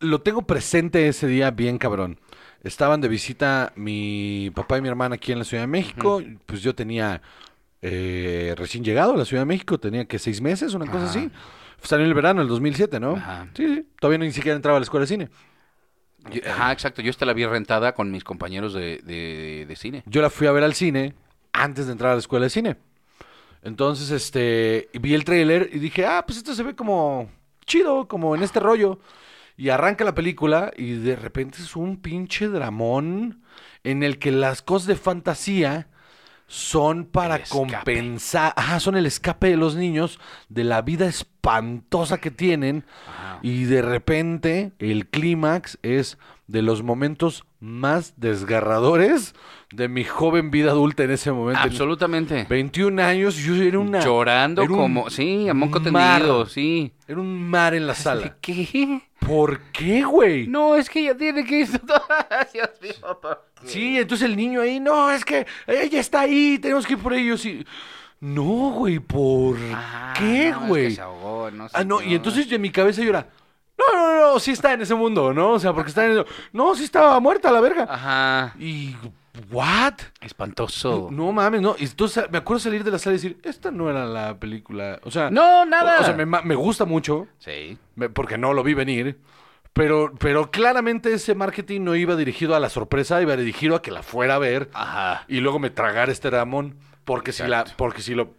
lo 0.00 0.20
tengo 0.20 0.42
presente 0.42 1.08
ese 1.08 1.26
día 1.26 1.50
bien 1.50 1.78
cabrón. 1.78 2.18
Estaban 2.64 3.00
de 3.00 3.08
visita 3.08 3.72
mi 3.76 4.50
papá 4.54 4.78
y 4.78 4.82
mi 4.82 4.88
hermana 4.88 5.14
aquí 5.16 5.32
en 5.32 5.38
la 5.38 5.44
Ciudad 5.44 5.62
de 5.64 5.68
México. 5.68 6.22
Pues 6.46 6.62
yo 6.62 6.74
tenía 6.74 7.20
eh, 7.82 8.54
recién 8.56 8.84
llegado 8.84 9.14
a 9.14 9.16
la 9.16 9.24
Ciudad 9.24 9.42
de 9.42 9.46
México, 9.46 9.78
tenía 9.78 10.04
que 10.06 10.18
seis 10.18 10.40
meses, 10.40 10.74
una 10.74 10.86
cosa 10.86 11.04
Ajá. 11.04 11.10
así. 11.10 11.30
Salió 11.82 12.04
en 12.04 12.10
el 12.10 12.14
verano, 12.14 12.40
el 12.42 12.48
2007, 12.48 13.00
¿no? 13.00 13.16
Ajá. 13.16 13.48
Sí, 13.54 13.66
sí. 13.66 13.86
Todavía 14.00 14.18
ni 14.18 14.30
siquiera 14.32 14.54
entraba 14.56 14.76
a 14.76 14.80
la 14.80 14.84
escuela 14.84 15.02
de 15.02 15.08
cine. 15.08 15.28
Yo- 16.30 16.40
Ajá, 16.48 16.70
exacto. 16.72 17.02
Yo 17.02 17.10
esta 17.10 17.26
la 17.26 17.32
vi 17.32 17.44
rentada 17.44 17.92
con 17.94 18.10
mis 18.12 18.22
compañeros 18.22 18.72
de, 18.72 18.98
de- 19.02 19.66
de 19.66 19.76
cine. 19.76 20.04
Yo 20.06 20.22
la 20.22 20.30
fui 20.30 20.46
a 20.46 20.52
ver 20.52 20.62
al 20.62 20.74
cine 20.74 21.14
antes 21.52 21.86
de 21.86 21.92
entrar 21.92 22.12
a 22.12 22.14
la 22.14 22.20
escuela 22.20 22.44
de 22.44 22.50
cine. 22.50 22.76
Entonces, 23.64 24.10
este, 24.10 24.88
vi 25.00 25.14
el 25.14 25.24
tráiler 25.24 25.70
y 25.72 25.78
dije, 25.78 26.06
ah, 26.06 26.24
pues 26.26 26.38
esto 26.38 26.54
se 26.54 26.62
ve 26.62 26.74
como 26.74 27.28
chido, 27.66 28.06
como 28.08 28.34
en 28.36 28.42
este 28.42 28.60
rollo. 28.60 29.00
Y 29.56 29.68
arranca 29.68 30.04
la 30.04 30.14
película 30.14 30.72
y 30.76 30.92
de 30.94 31.14
repente 31.16 31.58
es 31.60 31.76
un 31.76 31.98
pinche 31.98 32.48
dramón 32.48 33.42
en 33.84 34.02
el 34.02 34.18
que 34.18 34.32
las 34.32 34.62
cosas 34.62 34.86
de 34.88 34.96
fantasía 34.96 35.88
son 36.52 37.06
para 37.06 37.42
compensar, 37.44 38.52
ajá, 38.56 38.78
son 38.78 38.94
el 38.98 39.06
escape 39.06 39.48
de 39.48 39.56
los 39.56 39.74
niños 39.74 40.20
de 40.50 40.64
la 40.64 40.82
vida 40.82 41.06
espantosa 41.06 42.18
que 42.18 42.30
tienen 42.30 42.84
y 43.40 43.64
de 43.64 43.80
repente 43.80 44.72
el 44.78 45.06
clímax 45.06 45.78
es 45.80 46.18
de 46.48 46.60
los 46.60 46.82
momentos 46.82 47.46
más 47.58 48.12
desgarradores 48.18 49.34
de 49.72 49.88
mi 49.88 50.04
joven 50.04 50.50
vida 50.50 50.72
adulta 50.72 51.04
en 51.04 51.12
ese 51.12 51.32
momento. 51.32 51.62
Absolutamente. 51.62 52.44
21 52.50 53.02
años, 53.02 53.36
yo 53.36 53.54
era 53.54 53.78
una... 53.78 54.04
Llorando 54.04 54.62
era 54.62 54.72
un 54.72 54.78
como. 54.78 55.08
Sí, 55.08 55.48
a 55.48 55.54
moco 55.54 55.80
tendido, 55.80 56.44
sí. 56.44 56.92
Era 57.08 57.18
un 57.18 57.48
mar 57.48 57.72
en 57.72 57.86
la 57.86 57.94
sala. 57.94 58.36
¿Qué? 58.42 59.00
¿Por 59.26 59.60
qué, 59.72 60.02
güey? 60.04 60.46
No, 60.46 60.74
es 60.74 60.88
que 60.90 61.00
ella 61.00 61.16
tiene 61.16 61.44
que 61.44 61.60
ir. 61.60 61.68
Dios 62.52 62.70
mío, 62.80 63.18
¿por 63.20 63.44
qué? 63.60 63.68
Sí, 63.68 63.98
entonces 63.98 64.26
el 64.28 64.36
niño 64.36 64.60
ahí, 64.60 64.80
no, 64.80 65.10
es 65.10 65.24
que 65.24 65.46
ella 65.66 66.00
está 66.00 66.20
ahí, 66.20 66.58
tenemos 66.58 66.86
que 66.86 66.94
ir 66.94 66.98
por 66.98 67.12
ellos. 67.14 67.44
Y... 67.46 67.64
No, 68.20 68.70
güey, 68.72 68.98
¿por 69.00 69.56
Ah, 69.74 70.14
qué, 70.16 70.50
no, 70.50 70.56
es 70.56 70.62
que 70.62 70.68
güey? 70.68 70.90
se 70.92 71.00
ahogó, 71.00 71.50
no 71.50 71.68
sé 71.68 71.76
ah, 71.76 71.84
no, 71.84 72.00
y 72.02 72.14
entonces 72.14 72.50
en 72.52 72.60
mi 72.60 72.70
cabeza 72.70 73.02
yo 73.02 73.10
era, 73.10 73.28
no, 73.78 73.96
no, 73.96 74.32
no, 74.32 74.38
sí 74.40 74.52
está 74.52 74.72
en 74.72 74.82
ese 74.82 74.94
mundo, 74.94 75.32
¿no? 75.34 75.50
O 75.52 75.58
sea, 75.58 75.72
porque 75.72 75.88
está 75.88 76.04
en 76.04 76.12
el... 76.18 76.26
No, 76.52 76.74
sí 76.74 76.84
estaba 76.84 77.18
muerta 77.20 77.50
la 77.50 77.60
verga. 77.60 77.86
Ajá. 77.88 78.54
Y, 78.60 78.94
¿what? 79.50 79.94
Espantoso. 80.20 81.08
No 81.10 81.32
mames, 81.32 81.60
no. 81.62 81.74
Y 81.78 81.84
entonces 81.84 82.24
me 82.30 82.38
acuerdo 82.38 82.60
salir 82.60 82.84
de 82.84 82.90
la 82.90 82.98
sala 82.98 83.14
y 83.14 83.18
decir, 83.18 83.38
esta 83.42 83.70
no 83.70 83.88
era 83.90 84.04
la 84.06 84.38
película. 84.38 85.00
O 85.04 85.10
sea, 85.10 85.30
No, 85.30 85.64
nada. 85.64 86.00
O 86.00 86.04
sea, 86.04 86.14
me, 86.14 86.54
gusta 86.54 86.84
mucho, 86.84 87.28
Sí. 87.38 87.78
me- 87.96 88.08
porque 88.10 88.36
no 88.38 88.52
lo 88.52 88.62
vi 88.62 88.74
venir. 88.74 89.18
Pero, 89.72 90.12
pero 90.18 90.50
claramente 90.50 91.14
ese 91.14 91.34
marketing 91.34 91.80
no 91.82 91.96
iba 91.96 92.14
dirigido 92.14 92.54
a 92.54 92.60
la 92.60 92.68
sorpresa, 92.68 93.22
iba 93.22 93.34
dirigido 93.36 93.74
a 93.76 93.80
que 93.80 93.90
la 93.90 94.02
fuera 94.02 94.34
a 94.34 94.38
ver 94.38 94.68
Ajá. 94.74 95.24
y 95.28 95.40
luego 95.40 95.58
me 95.58 95.70
tragara 95.70 96.12
este 96.12 96.28
Ramón. 96.28 96.76
Porque 97.06 97.32
si 97.32 97.42
la, 97.44 97.64
porque 97.78 98.02
si 98.02 98.14
lo, 98.14 98.34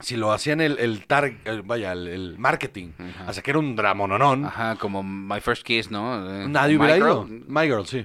si 0.00 0.16
lo 0.16 0.32
hacían 0.32 0.60
el, 0.60 0.78
el 0.80 1.06
tar- 1.06 1.38
el- 1.44 1.62
vaya, 1.62 1.92
el, 1.92 2.08
el 2.08 2.36
marketing, 2.36 2.90
Ajá. 2.98 3.28
hasta 3.28 3.42
que 3.42 3.52
era 3.52 3.60
un 3.60 3.76
dramononón, 3.76 4.44
Ajá, 4.44 4.74
como 4.74 5.04
My 5.04 5.40
First 5.40 5.62
Kiss, 5.62 5.88
¿no? 5.92 6.20
Nadie 6.48 6.76
hubiera 6.76 6.96
ido. 6.98 7.28
My 7.46 7.62
Girl, 7.66 7.86
sí. 7.86 8.04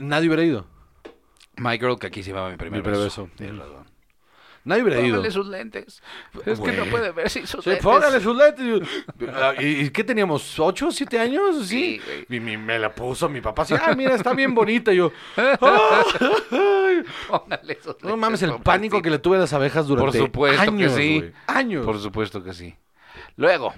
Nadie 0.00 0.26
hubiera 0.26 0.42
ido. 0.42 0.66
My 1.58 1.78
Girl, 1.78 1.98
que 1.98 2.06
aquí 2.08 2.22
se 2.22 2.32
llama 2.32 2.50
mi 2.50 2.56
primer 2.56 2.80
Mi 2.80 2.82
primer 2.82 3.00
beso. 3.04 3.28
beso. 3.38 3.52
Razón. 3.58 3.86
Nadie 4.64 4.82
hubiera 4.82 5.00
ido. 5.00 5.16
Póngale 5.16 5.30
sus 5.32 5.46
lentes. 5.46 6.02
Es 6.44 6.60
que 6.60 6.72
no 6.72 6.84
puede 6.86 7.10
ver 7.12 7.30
sin 7.30 7.46
sus 7.46 7.64
Sí, 7.64 7.70
lentes. 7.70 7.84
póngale 7.84 8.20
sus 8.20 8.36
lentes. 8.36 8.88
¿Y, 9.60 9.66
y 9.86 9.90
qué 9.90 10.04
teníamos? 10.04 10.58
¿Ocho, 10.58 10.90
siete 10.90 11.18
años? 11.18 11.66
Sí. 11.66 12.00
Sí. 12.04 12.36
Y 12.36 12.40
me 12.40 12.78
la 12.78 12.92
puso 12.94 13.28
mi 13.30 13.40
papá 13.40 13.62
así, 13.62 13.74
ah, 13.74 13.94
mira, 13.96 14.14
está 14.14 14.34
bien 14.34 14.54
bonita. 14.54 14.92
Y 14.92 14.96
yo, 14.96 15.10
"Ah, 15.36 16.02
ay". 16.50 17.02
Póngale 17.28 17.74
sus 17.76 17.86
no 18.02 18.10
lentes, 18.10 18.16
mames, 18.18 18.42
el 18.42 18.54
pánico 18.62 19.00
que 19.00 19.08
le 19.10 19.18
tuve 19.18 19.36
a 19.38 19.40
las 19.40 19.52
abejas 19.54 19.86
durante 19.86 20.18
Por 20.18 20.26
supuesto 20.26 20.60
años, 20.62 20.92
que 20.92 20.98
sí. 20.98 21.32
Años. 21.46 21.86
Por 21.86 21.98
supuesto 21.98 22.42
que 22.44 22.52
sí. 22.52 22.76
Luego, 23.36 23.72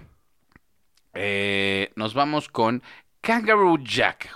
eh, 1.15 1.93
nos 1.95 2.15
vamos 2.15 2.49
con 2.49 2.83
Kangaroo 3.21 3.79
Jack. 3.79 4.31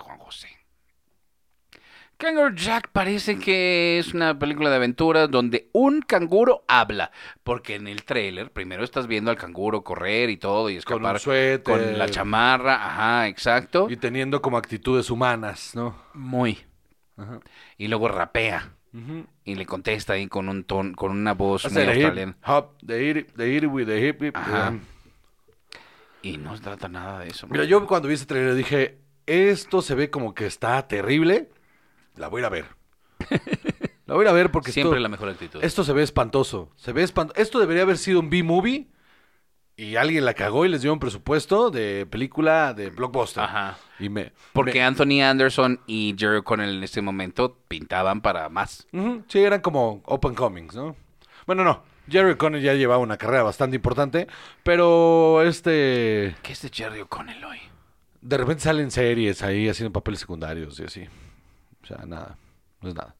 Kangaroo 2.17 2.55
Jack 2.55 2.89
parece 2.91 3.37
que 3.37 3.99
es 3.99 4.13
una 4.13 4.39
película 4.39 4.69
de 4.69 4.77
aventuras 4.77 5.29
donde 5.29 5.69
un 5.73 6.01
canguro 6.01 6.63
habla. 6.67 7.11
Porque 7.43 7.75
en 7.75 7.87
el 7.87 8.03
tráiler 8.03 8.51
primero 8.51 8.83
estás 8.83 9.07
viendo 9.07 9.31
al 9.31 9.37
canguro 9.37 9.83
correr 9.83 10.29
y 10.29 10.37
todo 10.37 10.69
y 10.69 10.73
Con 10.73 10.77
escapar 10.79 11.15
un 11.15 11.19
suéter. 11.19 11.61
con 11.63 11.97
la 11.97 12.07
chamarra. 12.09 12.75
Ajá, 12.75 13.27
exacto. 13.27 13.87
Y 13.89 13.97
teniendo 13.97 14.41
como 14.41 14.57
actitudes 14.57 15.09
humanas, 15.09 15.75
¿no? 15.75 15.95
Muy. 16.13 16.59
Ajá. 17.17 17.39
Y 17.77 17.87
luego 17.87 18.07
rapea. 18.07 18.71
Y 19.43 19.55
le 19.55 19.65
contesta 19.65 20.13
ahí 20.13 20.27
con 20.27 20.47
un 20.47 20.63
ton, 20.63 20.93
con 20.93 21.11
una 21.11 21.33
voz 21.33 21.69
muy 21.69 21.83
australiana. 21.83 22.37
hop, 22.45 22.77
the 22.85 23.09
hip, 23.09 23.29
the 23.35 23.45
hip 23.53 23.65
with 23.69 23.87
the 23.87 24.07
hip, 24.07 24.23
hip. 24.23 24.37
Ajá. 24.37 24.67
Ajá. 24.67 24.77
Y 26.21 26.37
no 26.37 26.55
se 26.55 26.63
trata 26.63 26.87
nada 26.87 27.19
de 27.19 27.27
eso. 27.27 27.45
Mira, 27.47 27.65
yo 27.65 27.85
cuando 27.87 28.07
vi 28.07 28.13
ese 28.13 28.25
trailer 28.25 28.55
dije, 28.55 28.99
esto 29.25 29.81
se 29.81 29.95
ve 29.95 30.09
como 30.09 30.33
que 30.33 30.45
está 30.45 30.87
terrible. 30.87 31.49
La 32.17 32.27
voy 32.27 32.39
a 32.39 32.41
ir 32.41 32.45
a 32.45 32.49
ver. 32.49 32.65
La 34.05 34.13
voy 34.13 34.21
a 34.23 34.25
ir 34.25 34.29
a 34.29 34.33
ver 34.33 34.51
porque 34.51 34.71
Siempre 34.71 34.91
esto, 34.97 35.01
la 35.01 35.09
mejor 35.09 35.29
actitud. 35.29 35.63
esto 35.63 35.83
se 35.83 35.91
ve 35.91 36.03
espantoso. 36.03 36.69
Se 36.75 36.91
ve 36.93 37.01
espantoso. 37.01 37.41
Esto 37.41 37.59
debería 37.59 37.81
haber 37.83 37.97
sido 37.97 38.19
un 38.19 38.29
B-movie 38.29 38.87
y 39.77 39.95
alguien 39.95 40.25
la 40.25 40.35
cagó 40.35 40.63
y 40.65 40.69
les 40.69 40.83
dio 40.83 40.93
un 40.93 40.99
presupuesto 40.99 41.71
de 41.71 42.05
película 42.05 42.73
de 42.75 42.91
blockbuster. 42.91 43.43
Ajá. 43.43 43.77
Y 43.99 44.09
me 44.09 44.31
Porque 44.53 44.73
me- 44.79 44.83
Anthony 44.83 45.21
Anderson 45.23 45.81
y 45.87 46.15
Jerry 46.17 46.37
O'Connell 46.37 46.77
en 46.77 46.83
este 46.83 47.01
momento 47.01 47.57
pintaban 47.67 48.21
para 48.21 48.47
más. 48.47 48.85
Sí, 49.27 49.39
eran 49.39 49.61
como 49.61 50.03
open 50.05 50.35
comics, 50.35 50.75
¿no? 50.75 50.95
Bueno, 51.47 51.63
no. 51.63 51.81
Jerry 52.07 52.35
Conner 52.37 52.61
ya 52.61 52.75
llevaba 52.75 52.99
una 53.01 53.17
carrera 53.17 53.41
bastante 53.41 53.77
importante, 53.77 54.27
pero 54.61 55.41
este 55.41 56.35
¿Qué 56.43 56.53
es 56.53 56.61
de 56.61 56.69
Jerry 56.71 57.01
O'Connell 57.01 57.43
hoy? 57.43 57.57
de 58.21 58.37
repente 58.37 58.61
salen 58.61 58.91
series 58.91 59.41
ahí 59.41 59.67
haciendo 59.67 59.91
papeles 59.91 60.19
secundarios 60.19 60.79
y 60.79 60.83
así. 60.83 61.05
O 61.85 61.87
sea, 61.87 62.05
nada, 62.05 62.35
no 62.81 62.89
es 62.89 62.95
nada. 62.95 63.15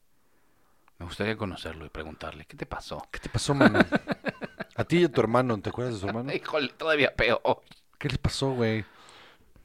Me 0.97 1.05
gustaría 1.05 1.37
conocerlo 1.37 1.85
y 1.85 1.89
preguntarle, 1.89 2.45
¿qué 2.45 2.57
te 2.57 2.65
pasó? 2.65 3.07
¿Qué 3.11 3.19
te 3.19 3.29
pasó, 3.29 3.53
mano? 3.53 3.79
a 4.75 4.83
ti 4.85 4.97
y 4.99 5.03
a 5.03 5.11
tu 5.11 5.21
hermano, 5.21 5.59
¿te 5.61 5.69
acuerdas 5.69 5.93
de 5.95 5.99
su 5.99 6.07
hermano? 6.07 6.33
Híjole, 6.33 6.69
todavía 6.69 7.13
peor. 7.15 7.61
¿Qué 7.99 8.09
les 8.09 8.17
pasó, 8.17 8.51
güey? 8.51 8.83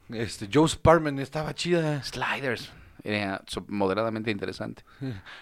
Este, 0.09 0.47
Joe 0.53 0.67
Sparman 0.69 1.19
estaba 1.19 1.55
chida. 1.55 2.03
Sliders. 2.03 2.71
Era 3.03 3.41
moderadamente 3.67 4.29
interesante. 4.29 4.83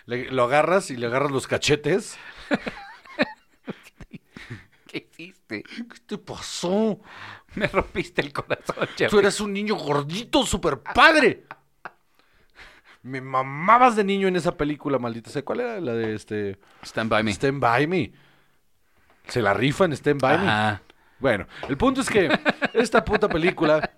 Le- 0.06 0.32
lo 0.32 0.46
agarras 0.46 0.90
y 0.92 0.96
le 0.96 1.08
agarras 1.08 1.32
los 1.32 1.46
cachetes. 1.48 2.18
¿Qué 4.88 5.08
hiciste? 5.12 5.64
¿Qué 5.64 6.00
te 6.08 6.18
pasó? 6.18 7.00
Me 7.56 7.68
rompiste 7.68 8.22
el 8.22 8.32
corazón, 8.34 8.88
Jerry. 8.98 9.10
Tú 9.12 9.20
eras 9.20 9.40
un 9.40 9.54
niño 9.54 9.76
gordito, 9.76 10.46
super 10.46 10.80
padre. 10.80 11.46
Me 13.02 13.22
mamabas 13.22 13.96
de 13.96 14.04
niño 14.04 14.28
en 14.28 14.36
esa 14.36 14.56
película, 14.58 15.00
maldita 15.00 15.30
sea. 15.30 15.44
¿Cuál 15.44 15.62
era 15.62 15.80
la 15.80 15.94
de 15.94 16.16
este? 16.16 16.60
Stand 16.84 17.10
by 17.10 17.24
me. 17.24 17.32
Stand 17.32 17.60
By 17.62 17.88
Me. 17.88 18.12
Se 19.28 19.42
la 19.42 19.54
rifan 19.54 19.94
Stand 19.94 20.22
By 20.22 20.38
Me. 20.38 20.80
Bueno, 21.20 21.48
el 21.68 21.78
punto 21.78 22.02
es 22.02 22.10
que 22.10 22.30
esta 22.74 23.04
puta 23.06 23.28
película, 23.30 23.90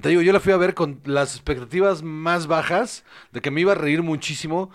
te 0.00 0.08
digo, 0.08 0.22
yo 0.22 0.32
la 0.32 0.40
fui 0.40 0.52
a 0.52 0.56
ver 0.56 0.74
con 0.74 1.00
las 1.04 1.34
expectativas 1.34 2.02
más 2.02 2.46
bajas 2.46 3.04
de 3.32 3.40
que 3.40 3.50
me 3.50 3.60
iba 3.60 3.72
a 3.72 3.76
reír 3.76 4.02
muchísimo, 4.02 4.70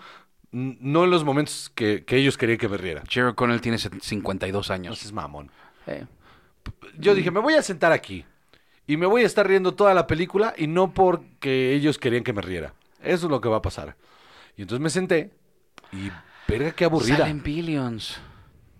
no 0.52 1.04
en 1.04 1.10
los 1.10 1.24
momentos 1.24 1.70
que, 1.74 2.04
que 2.04 2.16
ellos 2.16 2.36
querían 2.36 2.58
que 2.58 2.68
me 2.68 2.76
riera. 2.76 3.02
Jerry 3.08 3.28
O'Connell 3.30 3.60
tiene 3.60 3.78
52 3.78 4.68
No 4.68 4.74
años. 4.74 4.98
seas 4.98 5.12
mamón. 5.12 5.50
Eh, 5.86 6.04
Yo 6.98 7.14
dije, 7.14 7.30
me 7.30 7.40
voy 7.40 7.54
a 7.54 7.62
sentar 7.62 7.92
aquí 7.92 8.24
y 8.86 8.96
me 8.96 9.06
voy 9.06 9.22
a 9.22 9.26
estar 9.26 9.46
riendo 9.46 9.74
toda 9.74 9.94
la 9.94 10.06
película 10.06 10.54
y 10.56 10.66
no 10.66 10.92
porque 10.92 11.72
ellos 11.74 11.98
querían 11.98 12.24
que 12.24 12.32
me 12.32 12.42
riera. 12.42 12.74
Eso 13.02 13.26
es 13.26 13.30
lo 13.30 13.40
que 13.40 13.48
va 13.48 13.56
a 13.58 13.62
pasar. 13.62 13.96
Y 14.56 14.62
entonces 14.62 14.82
me 14.82 14.90
senté 14.90 15.30
y, 15.92 16.10
verga, 16.48 16.72
qué 16.72 16.84
aburrida. 16.84 17.18
Salen 17.18 17.42
Billions. 17.42 18.20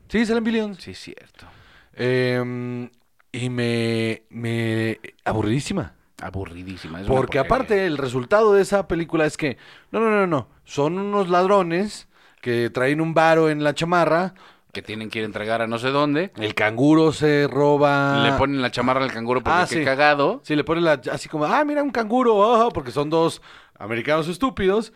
Sí, 0.08 0.26
salen 0.26 0.44
Billions. 0.44 0.78
Sí, 0.82 0.90
es 0.92 0.98
cierto. 0.98 1.46
Em, 1.94 2.90
y 3.32 3.48
me, 3.50 4.22
me... 4.30 5.00
Aburridísima. 5.24 5.94
Aburridísima. 6.22 7.00
es 7.00 7.06
Porque 7.06 7.38
aparte 7.38 7.86
el 7.86 7.96
resultado 7.96 8.52
de 8.52 8.62
esa 8.62 8.86
película 8.88 9.24
es 9.26 9.36
que, 9.36 9.56
no, 9.90 10.00
no, 10.00 10.10
no, 10.10 10.26
no, 10.26 10.48
son 10.64 10.98
unos 10.98 11.28
ladrones 11.30 12.08
que 12.42 12.70
traen 12.70 13.00
un 13.00 13.14
varo 13.14 13.48
en 13.50 13.64
la 13.64 13.74
chamarra, 13.74 14.34
Que 14.72 14.82
tienen 14.82 15.10
que 15.10 15.18
ir 15.20 15.24
a 15.24 15.26
entregar 15.26 15.62
a 15.62 15.66
no 15.66 15.78
sé 15.78 15.88
dónde. 15.90 16.32
el 16.36 16.54
canguro 16.54 17.12
se 17.12 17.48
roba... 17.50 18.22
Le 18.22 18.32
ponen 18.34 18.60
la 18.62 18.70
chamarra 18.70 19.02
al 19.04 19.12
canguro 19.12 19.42
porque 19.42 19.58
Ah, 19.62 19.66
sí. 19.66 19.84
cagado. 19.84 20.40
Sí, 20.44 20.54
le 20.56 20.64
ponen 20.64 20.84
la, 20.84 21.00
así 21.10 21.28
como, 21.28 21.44
ah, 21.46 21.64
mira 21.64 21.82
un 21.82 21.90
canguro, 21.90 22.54
ajá, 22.54 22.68
porque 22.70 22.90
son 22.92 23.08
dos 23.10 23.40
americanos 23.81 24.28
estúpidos. 24.28 24.93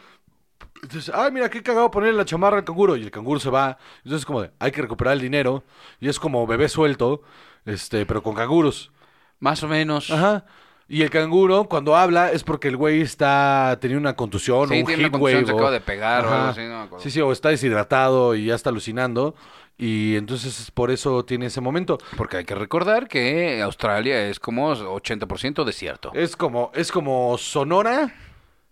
Entonces, 0.82 1.12
ay, 1.14 1.32
mira, 1.32 1.48
qué 1.50 1.62
cagado 1.62 1.90
ponerle 1.90 2.16
la 2.18 2.24
chamarra 2.24 2.58
al 2.58 2.64
canguro. 2.64 2.96
Y 2.96 3.02
el 3.02 3.10
canguro 3.10 3.40
se 3.40 3.50
va. 3.50 3.78
Entonces 3.98 4.20
es 4.20 4.26
como 4.26 4.42
de, 4.42 4.50
hay 4.58 4.70
que 4.70 4.82
recuperar 4.82 5.14
el 5.14 5.20
dinero. 5.20 5.64
Y 6.00 6.08
es 6.08 6.18
como 6.20 6.46
bebé 6.46 6.68
suelto, 6.68 7.22
este, 7.64 8.06
pero 8.06 8.22
con 8.22 8.34
canguros. 8.34 8.92
Más 9.40 9.62
o 9.62 9.68
menos. 9.68 10.10
Ajá. 10.10 10.44
Y 10.86 11.00
el 11.02 11.08
canguro, 11.08 11.64
cuando 11.64 11.96
habla, 11.96 12.30
es 12.30 12.44
porque 12.44 12.68
el 12.68 12.76
güey 12.76 13.00
está 13.00 13.78
teniendo 13.80 14.00
una 14.02 14.14
contusión 14.16 14.68
Sí, 14.68 14.74
o 14.74 14.80
un 14.80 14.84
tiene 14.84 14.94
una 14.94 15.08
heat 15.08 15.12
contusión, 15.12 15.36
wave. 15.40 15.46
se 15.46 15.52
o- 15.52 15.56
acaba 15.56 15.70
de 15.70 15.80
pegar 15.80 16.26
o 16.26 16.30
algo 16.30 16.46
así, 16.48 16.60
no 16.60 16.68
me 16.68 16.82
acuerdo. 16.84 17.02
Sí, 17.02 17.10
sí, 17.10 17.20
o 17.22 17.32
está 17.32 17.48
deshidratado 17.48 18.34
y 18.34 18.46
ya 18.46 18.54
está 18.54 18.68
alucinando. 18.68 19.34
Y 19.78 20.14
entonces 20.16 20.70
por 20.70 20.90
eso 20.90 21.24
tiene 21.24 21.46
ese 21.46 21.60
momento. 21.62 21.98
Porque 22.18 22.36
hay 22.36 22.44
que 22.44 22.54
recordar 22.54 23.08
que 23.08 23.62
Australia 23.62 24.26
es 24.28 24.38
como 24.38 24.70
80% 24.74 25.64
desierto. 25.64 26.12
Es 26.14 26.36
como, 26.36 26.70
es 26.74 26.92
como 26.92 27.36
Sonora, 27.38 28.14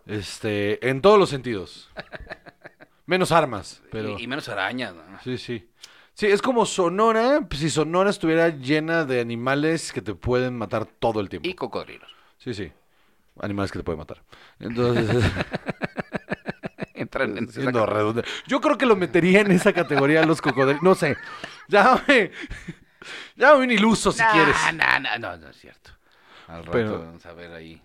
este, 0.05 0.87
en 0.89 1.01
todos 1.01 1.17
los 1.19 1.29
sentidos. 1.29 1.89
Menos 3.05 3.31
armas, 3.31 3.81
pero. 3.91 4.17
Y, 4.17 4.23
y 4.23 4.27
menos 4.27 4.47
arañas. 4.49 4.93
¿no? 4.95 5.03
Sí, 5.23 5.37
sí. 5.37 5.69
Sí, 6.15 6.27
es 6.27 6.41
como 6.41 6.65
Sonora, 6.65 7.41
pues, 7.49 7.61
si 7.61 7.69
Sonora 7.69 8.09
estuviera 8.11 8.49
llena 8.49 9.03
de 9.03 9.19
animales 9.19 9.91
que 9.91 10.01
te 10.01 10.13
pueden 10.13 10.55
matar 10.57 10.85
todo 10.85 11.19
el 11.19 11.27
tiempo. 11.29 11.49
Y 11.49 11.53
cocodrilos. 11.55 12.09
Sí, 12.37 12.53
sí. 12.53 12.71
Animales 13.41 13.71
que 13.71 13.79
te 13.79 13.83
pueden 13.83 13.97
matar. 13.99 14.21
Entonces, 14.59 15.09
Entran 16.93 17.35
en 17.37 17.45
esa 17.49 17.61
categoría. 17.65 18.23
Yo 18.47 18.61
creo 18.61 18.77
que 18.77 18.85
lo 18.85 18.95
metería 18.95 19.41
en 19.41 19.51
esa 19.51 19.73
categoría 19.73 20.23
los 20.25 20.41
cocodrilos. 20.41 20.83
No 20.83 20.93
sé. 20.95 21.17
Llámame. 21.67 22.31
Llámame 23.35 23.63
un 23.65 23.71
iluso 23.71 24.11
si 24.11 24.19
Nah, 24.21 24.31
quieres. 24.31 24.55
nah, 24.75 24.99
nah, 24.99 25.17
no, 25.17 25.35
no 25.37 25.49
es 25.49 25.57
cierto. 25.57 25.91
Al 26.47 26.59
rato 26.59 26.71
Pero- 26.71 26.99
vamos 26.99 27.25
a 27.25 27.33
ver 27.33 27.51
ahí. 27.53 27.81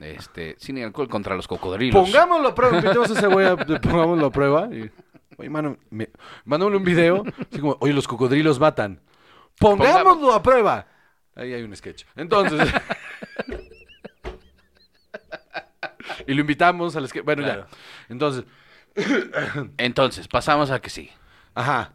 Este, 0.00 0.56
sin 0.58 0.82
alcohol 0.82 1.08
contra 1.08 1.34
los 1.34 1.48
cocodrilos. 1.48 1.94
Pongámoslo 2.04 2.48
a 2.48 2.54
prueba. 2.54 2.76
Invitemos 2.78 3.10
a 3.10 3.12
ese 3.18 3.26
güey 3.26 3.46
a 3.46 3.56
pongámoslo 3.56 4.26
a 4.26 4.30
prueba. 4.30 4.68
Y, 4.70 4.90
oye, 5.38 5.50
mano, 5.50 5.78
me, 5.90 6.08
un 6.44 6.84
video. 6.84 7.24
Así 7.50 7.60
como, 7.60 7.76
oye, 7.80 7.92
los 7.92 8.06
cocodrilos 8.06 8.60
matan. 8.60 9.00
Pongámoslo 9.58 10.32
a 10.32 10.42
prueba. 10.42 10.86
Ahí 11.34 11.52
hay 11.52 11.62
un 11.62 11.74
sketch. 11.74 12.04
Entonces. 12.14 12.68
y 16.26 16.34
lo 16.34 16.40
invitamos 16.40 16.96
al 16.96 17.08
sketch. 17.08 17.24
Bueno, 17.24 17.42
Claro. 17.42 17.66
ya. 17.70 17.76
Entonces, 18.08 18.44
Entonces, 19.78 20.28
pasamos 20.28 20.70
a 20.70 20.80
que 20.80 20.90
sí. 20.90 21.10
ajá. 21.54 21.92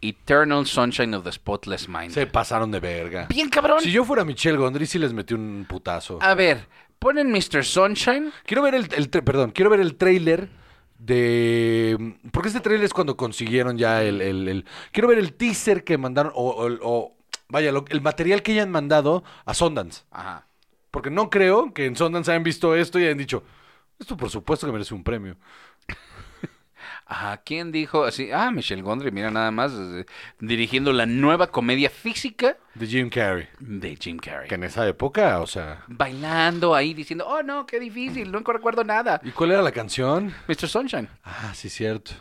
Eternal 0.00 0.66
Sunshine 0.66 1.14
of 1.14 1.24
the 1.24 1.32
Spotless 1.32 1.88
Mind. 1.88 2.10
Se 2.10 2.26
pasaron 2.26 2.70
de 2.70 2.78
verga. 2.78 3.26
Bien 3.30 3.48
cabrón. 3.48 3.80
Si 3.80 3.90
yo 3.90 4.04
fuera 4.04 4.22
Michelle 4.22 4.58
Gondry, 4.58 4.84
sí 4.84 4.98
les 4.98 5.14
metí 5.14 5.32
un 5.32 5.64
putazo. 5.66 6.18
A 6.20 6.34
ver, 6.34 6.66
ponen 7.04 7.30
Mr. 7.30 7.62
Sunshine. 7.66 8.32
Quiero 8.46 8.62
ver 8.62 8.74
el, 8.74 8.88
el 8.96 9.10
perdón, 9.10 9.50
quiero 9.50 9.68
ver 9.70 9.80
el 9.80 9.96
trailer 9.96 10.48
de 10.98 12.16
porque 12.32 12.48
este 12.48 12.60
trailer 12.60 12.82
es 12.86 12.94
cuando 12.94 13.14
consiguieron 13.14 13.76
ya 13.76 14.02
el, 14.02 14.22
el- 14.22 14.48
el- 14.48 14.64
quiero 14.90 15.08
ver 15.08 15.18
el 15.18 15.34
teaser 15.34 15.84
que 15.84 15.98
mandaron 15.98 16.32
o, 16.34 16.48
o- 16.48 16.78
o- 16.80 17.16
vaya 17.50 17.72
lo- 17.72 17.84
el 17.90 18.00
material 18.00 18.42
que 18.42 18.52
hayan 18.52 18.70
mandado 18.70 19.22
a 19.44 19.52
Sundance 19.52 20.04
Ajá. 20.10 20.46
porque 20.90 21.10
no 21.10 21.28
creo 21.28 21.74
que 21.74 21.84
en 21.84 21.94
Sundance 21.94 22.30
hayan 22.30 22.42
visto 22.42 22.74
esto 22.74 22.98
y 22.98 23.04
hayan 23.04 23.18
dicho 23.18 23.42
esto 23.98 24.16
por 24.16 24.30
supuesto 24.30 24.66
que 24.66 24.72
merece 24.72 24.94
un 24.94 25.04
premio 25.04 25.36
Ajá. 27.14 27.36
¿Quién 27.44 27.70
dijo 27.70 28.02
así? 28.04 28.32
Ah, 28.32 28.50
Michelle 28.50 28.82
Gondry, 28.82 29.12
mira 29.12 29.30
nada 29.30 29.52
más, 29.52 29.72
eh, 29.72 30.04
dirigiendo 30.40 30.92
la 30.92 31.06
nueva 31.06 31.46
comedia 31.46 31.88
física 31.88 32.56
de 32.74 32.86
Jim 32.88 33.08
Carrey 33.08 33.46
de 33.60 33.96
Jim 33.96 34.18
Carrey. 34.18 34.48
que 34.48 34.56
en 34.56 34.64
esa 34.64 34.84
época 34.88 35.38
o 35.38 35.46
sea 35.46 35.84
Bailando 35.86 36.74
ahí 36.74 36.92
diciendo, 36.92 37.24
oh 37.28 37.40
no, 37.44 37.66
qué 37.66 37.78
difícil, 37.78 38.32
no 38.32 38.40
recuerdo 38.40 38.82
nada. 38.82 39.20
¿y 39.22 39.30
cuál 39.30 39.52
era 39.52 39.62
la 39.62 39.70
canción? 39.70 40.34
Mr. 40.48 40.68
Sunshine. 40.68 41.08
Ah 41.22 41.52
sí 41.54 41.68
cierto 41.68 42.14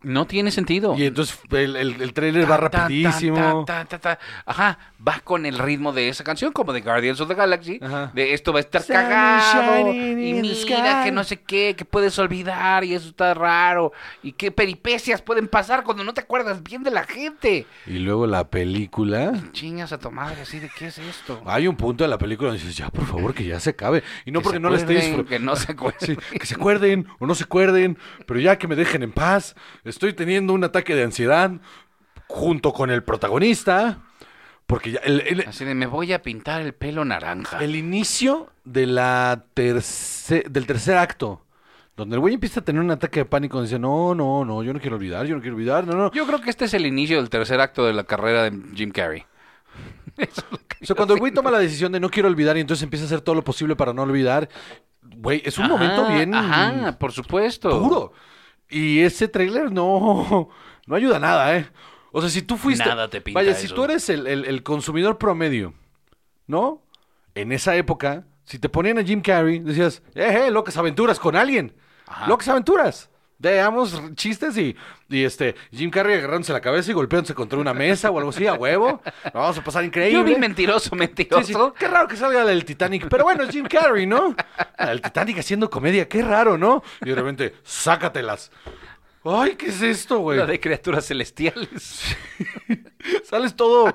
No 0.00 0.26
tiene 0.28 0.52
sentido. 0.52 0.94
y 0.96 1.06
entonces 1.06 1.38
el, 1.50 1.74
el, 1.74 2.00
el 2.00 2.12
trailer 2.12 2.44
va 2.48 2.56
Ta, 2.56 2.62
ta, 2.62 2.70
ta, 2.70 2.78
rapidísimo 2.82 3.64
ta, 3.64 3.84
ta, 3.84 3.98
ta. 3.98 4.18
Ajá, 4.46 4.78
va 5.06 5.18
con 5.24 5.44
el 5.44 5.58
ritmo 5.58 5.92
de 5.92 6.08
esa 6.08 6.22
canción, 6.22 6.52
como 6.52 6.72
de 6.72 6.82
Guardians 6.82 7.20
of 7.20 7.26
the 7.28 7.34
Galaxy. 7.34 7.80
Ajá. 7.82 8.12
De 8.14 8.32
esto 8.32 8.52
va 8.52 8.58
a 8.58 8.62
estar 8.62 8.80
Sun 8.82 8.94
cagado. 8.94 9.92
Y 9.92 10.34
mira 10.34 11.02
que 11.04 11.10
no 11.10 11.24
sé 11.24 11.38
qué, 11.40 11.74
que 11.76 11.84
puedes 11.84 12.16
olvidar 12.18 12.84
y 12.84 12.94
eso 12.94 13.08
está 13.08 13.34
raro. 13.34 13.92
Y 14.22 14.32
qué 14.32 14.52
peripecias 14.52 15.20
pueden 15.20 15.48
pasar 15.48 15.82
cuando 15.82 16.04
no 16.04 16.14
te 16.14 16.20
acuerdas 16.20 16.62
bien 16.62 16.84
de 16.84 16.90
la 16.92 17.04
gente. 17.04 17.66
y 17.86 17.98
luego 17.98 18.26
la 18.26 18.48
película 18.48 19.32
Chingas 19.52 19.92
a 19.92 19.98
tu 19.98 20.10
madre, 20.12 20.42
así 20.42 20.60
de 20.60 20.70
qué 20.78 20.86
es 20.86 20.98
esto. 20.98 21.42
Hay 21.44 21.66
un 21.66 21.74
punto 21.76 22.04
de 22.04 22.08
la 22.08 22.18
película 22.18 22.50
donde 22.50 22.62
dices, 22.62 22.76
ya, 22.76 22.88
por 22.90 23.04
favor, 23.04 23.34
que 23.34 23.44
ya 23.44 23.58
se 23.58 23.70
acabe. 23.70 24.02
Y 24.24 24.30
no 24.30 24.40
Que 24.40 24.44
porque 24.44 24.60
no 24.60 24.70
la 24.70 24.76
esté 24.76 24.94
disfrutando. 24.94 25.28
Que 25.28 25.38
no 25.40 25.56
se 25.56 25.72
acuerden. 25.72 26.18
que 26.38 26.46
se 26.46 26.54
acuerden 26.54 27.06
o 27.18 27.26
no 27.26 27.34
se 27.34 27.44
acuerden, 27.44 27.98
pero 28.26 28.38
ya 28.38 28.56
que 28.58 28.68
me 28.68 28.76
dejen 28.76 29.02
en 29.02 29.10
paz. 29.12 29.56
Estoy 29.98 30.12
teniendo 30.12 30.52
un 30.52 30.62
ataque 30.62 30.94
de 30.94 31.02
ansiedad 31.02 31.50
junto 32.28 32.72
con 32.72 32.88
el 32.90 33.02
protagonista. 33.02 33.98
Porque 34.64 34.92
ya 34.92 35.00
el, 35.00 35.22
el- 35.22 35.40
Así 35.48 35.64
de 35.64 35.74
me 35.74 35.86
voy 35.86 36.12
a 36.12 36.22
pintar 36.22 36.60
el 36.62 36.72
pelo 36.72 37.04
naranja. 37.04 37.58
el 37.58 37.74
inicio 37.74 38.48
de 38.64 38.86
la 38.86 39.42
terce- 39.56 40.44
del 40.48 40.66
tercer 40.66 40.96
acto, 40.98 41.42
donde 41.96 42.14
el 42.14 42.20
güey 42.20 42.34
empieza 42.34 42.60
a 42.60 42.64
tener 42.64 42.80
un 42.80 42.92
ataque 42.92 43.20
de 43.20 43.24
pánico, 43.24 43.60
dice, 43.60 43.76
no, 43.80 44.14
no, 44.14 44.44
no, 44.44 44.62
yo 44.62 44.72
no 44.72 44.78
quiero 44.78 44.94
olvidar, 44.94 45.26
yo 45.26 45.34
no 45.34 45.40
quiero 45.40 45.56
olvidar, 45.56 45.84
no, 45.84 45.94
no. 45.94 46.12
Yo 46.12 46.24
creo 46.28 46.40
que 46.40 46.50
este 46.50 46.66
es 46.66 46.74
el 46.74 46.86
inicio 46.86 47.16
del 47.16 47.28
tercer 47.28 47.60
acto 47.60 47.84
de 47.84 47.92
la 47.92 48.04
carrera 48.04 48.44
de 48.44 48.52
Jim 48.76 48.92
Carrey. 48.92 49.24
Eso 50.16 50.42
es 50.42 50.52
lo 50.52 50.58
que 50.58 50.76
O 50.80 50.86
sea, 50.86 50.94
cuando 50.94 51.14
el 51.14 51.18
güey 51.20 51.32
toma 51.32 51.50
la 51.50 51.58
decisión 51.58 51.90
de 51.90 51.98
no 51.98 52.08
quiero 52.08 52.28
olvidar 52.28 52.56
y 52.56 52.60
entonces 52.60 52.84
empieza 52.84 53.04
a 53.04 53.06
hacer 53.06 53.20
todo 53.22 53.34
lo 53.34 53.42
posible 53.42 53.74
para 53.74 53.92
no 53.92 54.02
olvidar, 54.02 54.48
güey, 55.02 55.42
es 55.44 55.58
un 55.58 55.64
Ajá, 55.64 55.72
momento 55.74 56.06
bien... 56.08 56.34
Ajá, 56.34 56.96
por 56.98 57.10
supuesto. 57.10 57.70
Duro. 57.70 58.12
Y 58.70 59.00
ese 59.00 59.28
tráiler 59.28 59.70
no, 59.72 60.48
no 60.86 60.94
ayuda 60.94 61.16
a 61.16 61.20
nada, 61.20 61.56
¿eh? 61.56 61.68
O 62.12 62.20
sea, 62.20 62.30
si 62.30 62.42
tú 62.42 62.56
fuiste... 62.56 62.84
Nada 62.88 63.08
te 63.08 63.20
pinta 63.20 63.38
Vaya, 63.40 63.54
si 63.54 63.68
tú 63.68 63.84
eres 63.84 64.08
el, 64.08 64.26
el- 64.26 64.44
el 64.46 64.62
consumidor 64.62 65.18
promedio, 65.18 65.74
¿no? 66.46 66.82
En 67.34 67.52
esa 67.52 67.76
época, 67.76 68.26
si 68.44 68.58
te 68.58 68.68
ponían 68.68 68.98
a 68.98 69.04
Jim 69.04 69.20
Carrey, 69.20 69.58
decías, 69.60 70.02
eh, 70.14 70.46
eh, 70.46 70.50
locas 70.50 70.76
aventuras 70.76 71.18
con 71.20 71.36
alguien. 71.36 71.74
Locas 72.26 72.48
aventuras. 72.48 73.10
Veamos 73.40 74.02
chistes 74.16 74.56
y, 74.58 74.76
y 75.08 75.22
este 75.22 75.54
Jim 75.70 75.90
Carrey 75.90 76.16
agarrándose 76.18 76.52
la 76.52 76.60
cabeza 76.60 76.90
y 76.90 76.94
golpeándose 76.94 77.34
contra 77.34 77.58
una 77.58 77.72
mesa 77.72 78.10
o 78.10 78.18
algo 78.18 78.30
así, 78.30 78.46
a 78.48 78.54
huevo. 78.54 79.00
Lo 79.32 79.40
vamos 79.40 79.58
a 79.58 79.62
pasar 79.62 79.84
increíble. 79.84 80.18
Yo 80.18 80.24
vi 80.24 80.34
mentiroso, 80.34 80.96
mentiroso. 80.96 81.44
Sí, 81.44 81.54
sí. 81.54 81.60
Qué 81.78 81.86
raro 81.86 82.08
que 82.08 82.16
salga 82.16 82.44
del 82.44 82.64
Titanic. 82.64 83.08
Pero 83.08 83.22
bueno, 83.22 83.44
es 83.44 83.50
Jim 83.50 83.66
Carrey, 83.66 84.06
¿no? 84.06 84.34
El 84.76 85.00
Titanic 85.00 85.38
haciendo 85.38 85.70
comedia, 85.70 86.08
qué 86.08 86.22
raro, 86.22 86.58
¿no? 86.58 86.82
Y 87.00 87.10
de 87.10 87.14
repente, 87.14 87.54
sácatelas. 87.62 88.50
Ay, 89.24 89.56
¿qué 89.56 89.66
es 89.66 89.82
esto, 89.82 90.18
güey? 90.18 90.38
La 90.38 90.46
de 90.46 90.58
criaturas 90.58 91.06
celestiales. 91.06 92.16
Sales 93.24 93.54
todo 93.54 93.94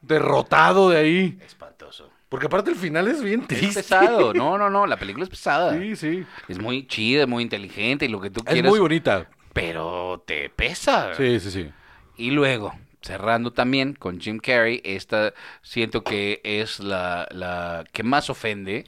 derrotado 0.00 0.90
de 0.90 0.96
ahí. 0.96 1.38
Espantoso. 1.44 2.10
Porque 2.30 2.46
aparte 2.46 2.70
el 2.70 2.76
final 2.76 3.08
es 3.08 3.22
bien 3.22 3.40
Es 3.42 3.48
triste. 3.48 3.82
pesado. 3.82 4.32
No, 4.34 4.56
no, 4.56 4.70
no. 4.70 4.86
La 4.86 4.96
película 4.96 5.24
es 5.24 5.28
pesada. 5.30 5.76
Sí, 5.78 5.96
sí. 5.96 6.24
Es 6.48 6.58
muy 6.58 6.86
chida, 6.86 7.26
muy 7.26 7.42
inteligente 7.42 8.06
y 8.06 8.08
lo 8.08 8.20
que 8.20 8.30
tú 8.30 8.40
Es 8.46 8.52
quieras. 8.52 8.70
muy 8.70 8.80
bonita. 8.80 9.28
Pero 9.52 10.22
te 10.26 10.48
pesa. 10.48 11.14
Sí, 11.14 11.38
sí, 11.40 11.50
sí. 11.50 11.70
Y 12.16 12.30
luego, 12.30 12.72
cerrando 13.02 13.52
también 13.52 13.94
con 13.94 14.20
Jim 14.20 14.38
Carrey, 14.38 14.80
esta 14.84 15.34
siento 15.62 16.04
que 16.04 16.40
es 16.44 16.78
la, 16.80 17.26
la 17.32 17.84
que 17.92 18.02
más 18.04 18.30
ofende 18.30 18.86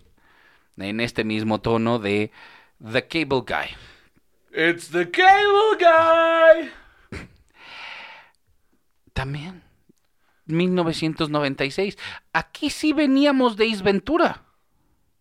en 0.79 1.01
este 1.01 1.25
mismo 1.25 1.61
tono 1.61 1.99
de 1.99 2.31
The 2.81 3.07
Cable 3.09 3.43
Guy. 3.47 3.77
It's 4.55 4.91
the 4.91 5.11
cable 5.11 5.77
guy. 5.81 6.71
También. 9.13 9.63
1996. 10.53 11.99
Aquí 12.33 12.71
sí 12.71 12.93
veníamos 12.93 13.57
de 13.57 13.71
Ace 13.73 13.83
Ventura. 13.83 14.43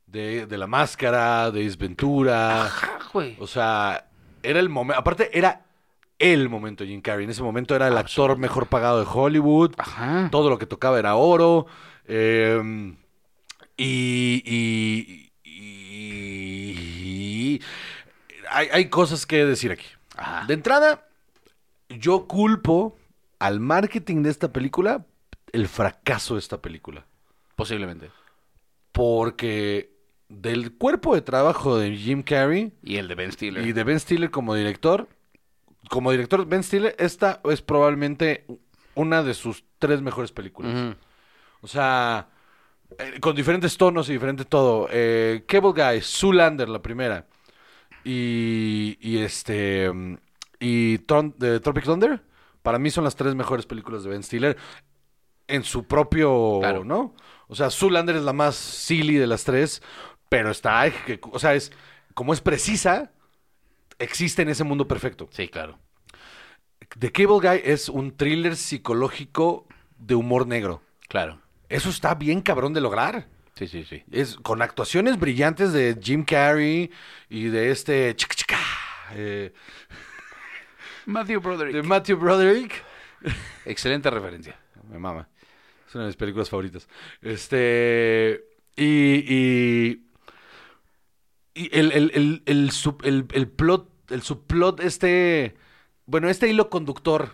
De, 0.06 0.46
de 0.46 0.58
la 0.58 0.68
máscara, 0.68 1.52
de 1.52 1.64
Isventura. 1.64 2.66
Ajá, 2.66 3.00
güey. 3.14 3.36
O 3.40 3.48
sea, 3.48 4.08
era 4.44 4.60
el 4.60 4.68
momento. 4.70 5.00
Aparte, 5.00 5.36
era 5.38 5.66
el 6.20 6.50
momento 6.50 6.84
Jim 6.84 7.02
Carrey. 7.02 7.24
En 7.24 7.30
ese 7.32 7.42
momento 7.44 7.76
era 7.76 7.88
el 7.88 7.98
actor 7.98 8.38
mejor 8.38 8.68
pagado 8.68 9.00
de 9.00 9.08
Hollywood. 9.12 9.74
Ajá. 9.78 10.28
Todo 10.30 10.50
lo 10.50 10.58
que 10.58 10.66
tocaba 10.66 11.00
era 11.00 11.16
oro. 11.16 11.66
eh, 12.08 12.62
y. 13.78 14.44
y- 14.46 15.32
y- 15.44 17.62
hay, 18.50 18.68
hay 18.72 18.90
cosas 18.90 19.26
que 19.26 19.46
decir 19.46 19.72
aquí. 19.72 19.86
Ajá. 20.18 20.46
De 20.46 20.54
entrada, 20.54 21.08
yo 21.90 22.28
culpo 22.28 22.98
al 23.40 23.60
marketing 23.60 24.24
de 24.24 24.30
esta 24.30 24.52
película 24.52 25.06
el 25.54 25.68
fracaso 25.68 26.36
de 26.36 26.40
esta 26.40 26.62
película. 26.62 27.06
Posiblemente. 27.56 28.10
Porque 28.92 29.92
del 30.30 30.74
cuerpo 30.78 31.16
de 31.16 31.22
trabajo 31.22 31.78
de 31.78 31.96
Jim 31.96 32.24
Carrey 32.24 32.72
Y 32.84 32.96
el 32.98 33.08
de 33.08 33.16
Ben 33.16 33.32
Stiller. 33.32 33.66
y 33.66 33.74
de 33.74 33.84
Ben 33.84 34.00
Stiller 34.00 34.32
como 34.32 34.56
director, 34.56 35.08
como 35.90 36.12
director 36.12 36.46
Ben 36.46 36.64
Stiller, 36.64 36.96
esta 37.00 37.42
es 37.50 37.62
probablemente 37.62 38.46
una 38.96 39.24
de 39.24 39.34
sus 39.34 39.64
tres 39.80 40.02
mejores 40.02 40.32
películas. 40.32 40.96
O 41.62 41.68
sea, 41.68 42.30
eh, 42.98 43.20
con 43.20 43.36
diferentes 43.36 43.78
tonos 43.78 44.10
y 44.10 44.14
diferente 44.14 44.46
todo. 44.46 44.88
Eh, 44.92 45.44
Cable 45.48 45.72
Guy, 45.72 46.02
Zoolander, 46.02 46.68
la 46.70 46.82
primera. 46.82 47.28
Y, 48.04 48.98
y 49.00 49.20
este. 49.20 49.92
mm, 49.92 50.18
Y 50.60 50.98
Tron- 51.00 51.36
Tropic 51.62 51.84
Thunder. 51.86 52.22
Para 52.64 52.78
mí 52.80 52.90
son 52.92 53.04
las 53.04 53.16
tres 53.16 53.34
mejores 53.36 53.66
películas 53.66 54.04
de 54.04 54.10
Ben 54.12 54.24
Stiller. 54.24 54.58
En 55.52 55.64
su 55.64 55.86
propio. 55.86 56.60
Claro. 56.60 56.84
¿No? 56.84 57.16
O 57.48 57.56
sea, 57.56 57.70
Zoolander 57.70 58.16
es 58.16 58.24
la 58.24 58.34
más 58.34 58.56
silly 58.56 59.16
de 59.16 59.28
las 59.28 59.44
tres. 59.44 59.82
Pero 60.30 60.52
está. 60.52 60.86
O 61.32 61.40
sea, 61.40 61.56
es. 61.56 61.72
Como 62.14 62.34
es 62.34 62.42
precisa. 62.42 63.12
Existe 64.00 64.42
en 64.42 64.50
ese 64.50 64.64
mundo 64.64 64.88
perfecto. 64.88 65.30
Sí, 65.32 65.48
claro. 65.48 65.78
The 66.98 67.12
Cable 67.12 67.40
Guy 67.40 67.62
es 67.64 67.88
un 67.88 68.16
thriller 68.18 68.56
psicológico 68.56 69.68
de 69.98 70.16
humor 70.16 70.48
negro. 70.48 70.82
Claro. 71.08 71.40
Eso 71.70 71.90
está 71.90 72.16
bien 72.16 72.42
cabrón 72.42 72.74
de 72.74 72.82
lograr. 72.82 73.28
Sí, 73.56 73.68
sí, 73.68 73.86
sí. 73.86 74.04
Es 74.12 74.36
con 74.38 74.62
actuaciones 74.62 75.20
brillantes 75.20 75.72
de 75.72 75.98
Jim 76.02 76.26
Carrey 76.26 76.92
y 77.30 77.46
de 77.46 77.72
este 77.72 78.16
chica 78.16 78.36
chica 78.36 78.58
eh, 79.14 79.54
Matthew 81.06 81.42
Broderick. 81.42 81.76
de 81.76 81.84
Matthew 81.84 82.18
Broderick. 82.18 82.84
Excelente 83.66 84.10
referencia. 84.10 84.60
Me 84.90 84.98
mama. 84.98 85.28
Es 85.92 85.96
una 85.96 86.06
de 86.06 86.08
mis 86.12 86.16
películas 86.16 86.50
favoritas. 86.50 86.88
Este 87.22 88.46
y 88.78 88.86
y, 89.28 90.06
y 91.54 91.78
el, 91.78 91.92
el, 91.92 92.12
el, 92.14 92.44
el, 92.46 92.72
sub- 92.72 93.02
el, 93.04 93.26
el 93.34 93.50
plot 93.50 93.90
el 94.10 94.22
subplot 94.22 94.80
este 94.80 95.56
bueno, 96.06 96.30
este 96.30 96.48
hilo 96.48 96.70
conductor 96.70 97.34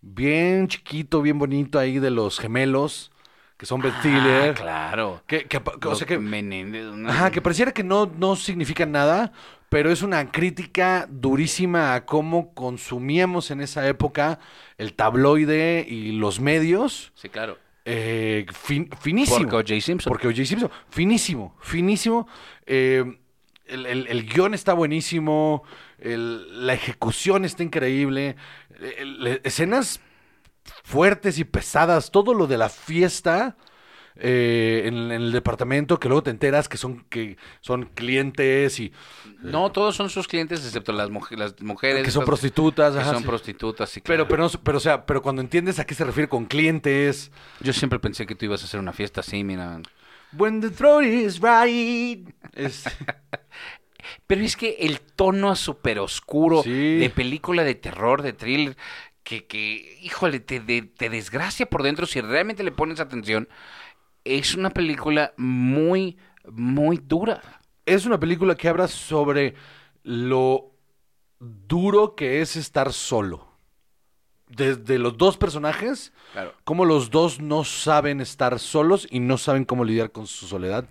bien 0.00 0.68
chiquito, 0.68 1.20
bien 1.20 1.38
bonito 1.38 1.78
ahí 1.78 1.98
de 1.98 2.08
los 2.10 2.38
gemelos 2.38 3.12
que 3.58 3.66
son 3.66 3.82
Ben. 3.82 3.92
Ah, 4.02 4.54
claro. 4.56 5.22
Que, 5.26 5.44
que, 5.44 5.60
que- 5.60 5.88
o 5.88 5.94
sea 5.94 6.06
que 6.06 6.18
Menéndez, 6.18 6.86
Ajá, 7.06 7.30
que 7.30 7.42
pareciera 7.42 7.72
que 7.72 7.84
no, 7.84 8.06
no 8.06 8.34
significa 8.34 8.86
nada, 8.86 9.32
pero 9.68 9.92
es 9.92 10.00
una 10.00 10.32
crítica 10.32 11.06
durísima 11.10 11.92
a 11.92 12.06
cómo 12.06 12.54
consumíamos 12.54 13.50
en 13.50 13.60
esa 13.60 13.86
época 13.86 14.38
el 14.78 14.94
tabloide 14.94 15.84
y 15.86 16.12
los 16.12 16.40
medios. 16.40 17.12
Sí, 17.14 17.28
claro. 17.28 17.58
Eh, 17.84 18.46
fin- 18.52 18.88
finísimo. 19.00 19.38
Porque 19.38 19.56
O.J. 19.56 19.80
Simpson. 19.80 20.10
Porque 20.10 20.28
O.J. 20.28 20.44
Simpson. 20.44 20.70
Finísimo, 20.90 21.56
finísimo. 21.60 22.28
Eh, 22.66 23.04
el, 23.66 23.86
el- 23.86 24.06
el 24.08 24.26
guion 24.28 24.54
está 24.54 24.72
buenísimo. 24.74 25.62
el- 25.98 26.66
la 26.66 26.74
ejecución 26.74 27.44
está 27.44 27.62
increíble. 27.62 28.36
el- 28.98 29.40
escenas 29.44 30.00
fuertes 30.84 31.38
y 31.38 31.44
pesadas. 31.44 32.10
Todo 32.10 32.32
lo 32.34 32.46
de 32.46 32.56
la 32.58 32.68
fiesta. 32.68 33.56
Eh, 34.22 34.82
en, 34.86 34.94
en 34.96 35.12
el 35.12 35.32
departamento 35.32 35.98
que 35.98 36.08
luego 36.08 36.22
te 36.22 36.30
enteras 36.30 36.68
que 36.68 36.76
son 36.76 37.04
que 37.08 37.36
son 37.60 37.86
clientes 37.94 38.78
y 38.78 38.92
No, 39.42 39.72
todos 39.72 39.96
son 39.96 40.10
sus 40.10 40.28
clientes 40.28 40.64
excepto 40.64 40.92
las, 40.92 41.10
muj- 41.10 41.36
las 41.36 41.60
mujeres. 41.62 42.04
que 42.04 42.10
son 42.10 42.24
prostitutas 42.24 42.94
que 42.94 43.00
ajá, 43.00 43.12
son 43.14 43.22
sí. 43.22 43.28
prostitutas, 43.28 43.88
sí, 43.90 44.00
pero 44.00 44.26
claro. 44.26 44.28
pero 44.28 44.42
no- 44.44 44.62
pero 44.62 44.78
o 44.78 44.80
sea 44.80 45.06
pero 45.06 45.22
cuando 45.22 45.40
entiendes 45.42 45.78
a 45.78 45.86
qué 45.86 45.94
se 45.94 46.04
refiere 46.04 46.28
con 46.28 46.44
clientes 46.46 47.30
Yo 47.60 47.72
siempre 47.72 47.98
pensé 47.98 48.26
que 48.26 48.34
tú 48.34 48.44
ibas 48.44 48.62
a 48.62 48.66
hacer 48.66 48.78
una 48.78 48.92
fiesta 48.92 49.20
así, 49.22 49.42
mira. 49.42 49.80
when 50.36 50.60
the 50.60 50.70
throat 50.70 51.04
is 51.04 51.40
right 51.40 52.28
es- 52.54 52.84
Pero 54.26 54.42
es 54.42 54.56
que 54.56 54.76
el 54.80 55.00
tono 55.00 55.54
súper 55.56 55.98
oscuro 55.98 56.62
Sí. 56.62 56.98
de 56.98 57.10
película 57.10 57.64
de 57.64 57.74
terror, 57.74 58.22
de 58.22 58.32
thriller, 58.32 58.76
que, 59.22 59.46
que 59.46 59.98
híjole, 60.02 60.40
te, 60.40 60.60
de- 60.60 60.82
te 60.82 61.10
desgracia 61.10 61.66
por 61.66 61.82
dentro 61.82 62.06
si 62.06 62.20
realmente 62.20 62.62
le 62.62 62.72
pones 62.72 62.98
atención. 63.00 63.48
Es 64.24 64.54
una 64.54 64.70
película 64.70 65.32
muy, 65.36 66.16
muy 66.50 66.98
dura. 67.02 67.40
es 67.86 68.06
una 68.06 68.20
película 68.20 68.54
que 68.54 68.68
habla 68.68 68.86
sobre 68.86 69.54
lo 70.04 70.70
duro 71.40 72.14
que 72.14 72.40
es 72.40 72.54
estar 72.56 72.92
solo. 72.92 73.48
Desde 74.48 74.98
los 74.98 75.16
dos 75.16 75.36
personajes, 75.36 76.12
Claro. 76.32 76.54
cómo 76.64 76.84
los 76.84 77.10
dos 77.10 77.40
no 77.40 77.64
saben 77.64 78.20
estar 78.20 78.58
solos 78.58 79.06
y 79.10 79.20
no 79.20 79.38
saben 79.38 79.64
cómo 79.64 79.84
lidiar 79.84 80.10
con 80.12 80.26
su 80.26 80.46
soledad. 80.46 80.88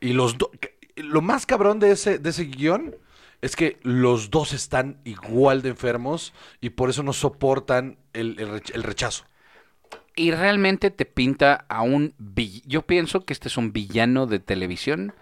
Y 0.00 0.12
los 0.12 0.38
dos, 0.38 0.50
lo 0.96 1.20
más 1.22 1.44
cabrón 1.46 1.80
de 1.80 1.90
ese, 1.92 2.18
de 2.18 2.30
ese 2.30 2.44
guion 2.44 2.96
es 3.42 3.56
que 3.56 3.78
los 3.82 4.30
dos 4.30 4.52
están 4.52 5.00
igual 5.04 5.60
de 5.62 5.70
enfermos 5.70 6.32
y 6.60 6.70
por 6.70 6.88
eso 6.88 7.02
no 7.02 7.12
soportan 7.12 7.98
el, 8.12 8.38
el 8.40 8.48
rech- 8.48 8.74
el 8.74 8.82
rechazo. 8.82 9.24
Y 10.16 10.30
realmente 10.30 10.90
te 10.90 11.04
pinta 11.04 11.64
a 11.68 11.82
un... 11.82 12.14
Yo 12.66 12.82
pienso 12.82 13.24
que 13.24 13.32
este 13.32 13.48
es 13.48 13.56
un 13.56 13.72
villano 13.72 14.26
de 14.26 14.38
televisión, 14.38 15.12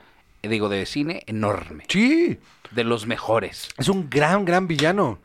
digo, 0.43 0.69
de 0.69 0.85
cine, 0.87 1.23
enorme. 1.27 1.85
Sí, 1.89 2.39
De 2.71 2.85
los 2.85 3.07
mejores. 3.07 3.69
Es 3.79 3.89
un 3.89 4.11
gran, 4.11 4.45
gran 4.45 4.67
villano. 4.67 5.21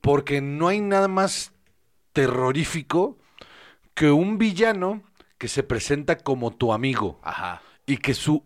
Porque 0.00 0.40
no 0.40 0.68
hay 0.68 0.80
nada 0.80 1.08
más 1.08 1.52
terrorífico 2.12 3.16
que 3.94 4.10
un 4.10 4.38
villano 4.38 5.02
que 5.38 5.48
se 5.48 5.62
presenta 5.62 6.18
como 6.18 6.52
tu 6.52 6.72
amigo 6.72 7.20
Ajá. 7.22 7.62
y 7.86 7.98
que 7.98 8.14
su, 8.14 8.44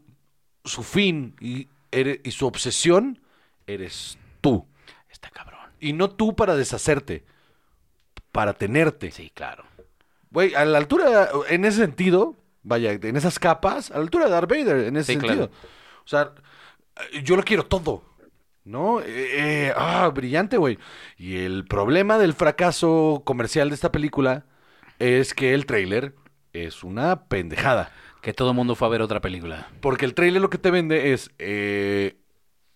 su 0.64 0.82
fin 0.82 1.36
y, 1.40 1.68
y 1.92 2.30
su 2.30 2.46
obsesión 2.46 3.20
eres 3.66 4.18
tú. 4.40 4.66
Está 5.10 5.30
cabrón. 5.30 5.60
Y 5.80 5.92
no 5.92 6.10
tú 6.10 6.34
para 6.36 6.56
deshacerte, 6.56 7.24
para 8.32 8.54
tenerte. 8.54 9.10
Sí, 9.10 9.30
claro. 9.30 9.65
Güey, 10.36 10.54
a 10.54 10.66
la 10.66 10.76
altura, 10.76 11.30
en 11.48 11.64
ese 11.64 11.78
sentido, 11.78 12.36
vaya, 12.62 12.92
en 12.92 13.16
esas 13.16 13.38
capas, 13.38 13.90
a 13.90 13.94
la 13.94 14.00
altura 14.00 14.26
de 14.26 14.32
Darth 14.32 14.50
Vader, 14.50 14.84
en 14.84 14.98
ese 14.98 15.14
Sí, 15.14 15.18
sentido. 15.18 15.48
claro. 15.48 15.52
O 16.04 16.06
sea, 16.08 16.32
yo 17.22 17.36
lo 17.36 17.42
quiero 17.42 17.64
todo, 17.64 18.02
¿no? 18.62 19.00
Eh, 19.00 19.06
eh, 19.08 19.72
ah, 19.74 20.10
brillante, 20.14 20.58
güey. 20.58 20.78
Y 21.16 21.38
el 21.38 21.64
problema 21.64 22.18
del 22.18 22.34
fracaso 22.34 23.22
comercial 23.24 23.70
de 23.70 23.76
esta 23.76 23.90
película 23.90 24.44
es 24.98 25.32
que 25.32 25.54
el 25.54 25.64
tráiler 25.64 26.14
es 26.52 26.84
una 26.84 27.24
pendejada. 27.28 27.90
Que 28.20 28.34
todo 28.34 28.50
el 28.50 28.56
mundo 28.56 28.74
fue 28.74 28.88
a 28.88 28.90
ver 28.90 29.00
otra 29.00 29.22
película. 29.22 29.68
Porque 29.80 30.04
el 30.04 30.12
tráiler 30.12 30.42
lo 30.42 30.50
que 30.50 30.58
te 30.58 30.70
vende 30.70 31.14
es 31.14 31.30
eh, 31.38 32.18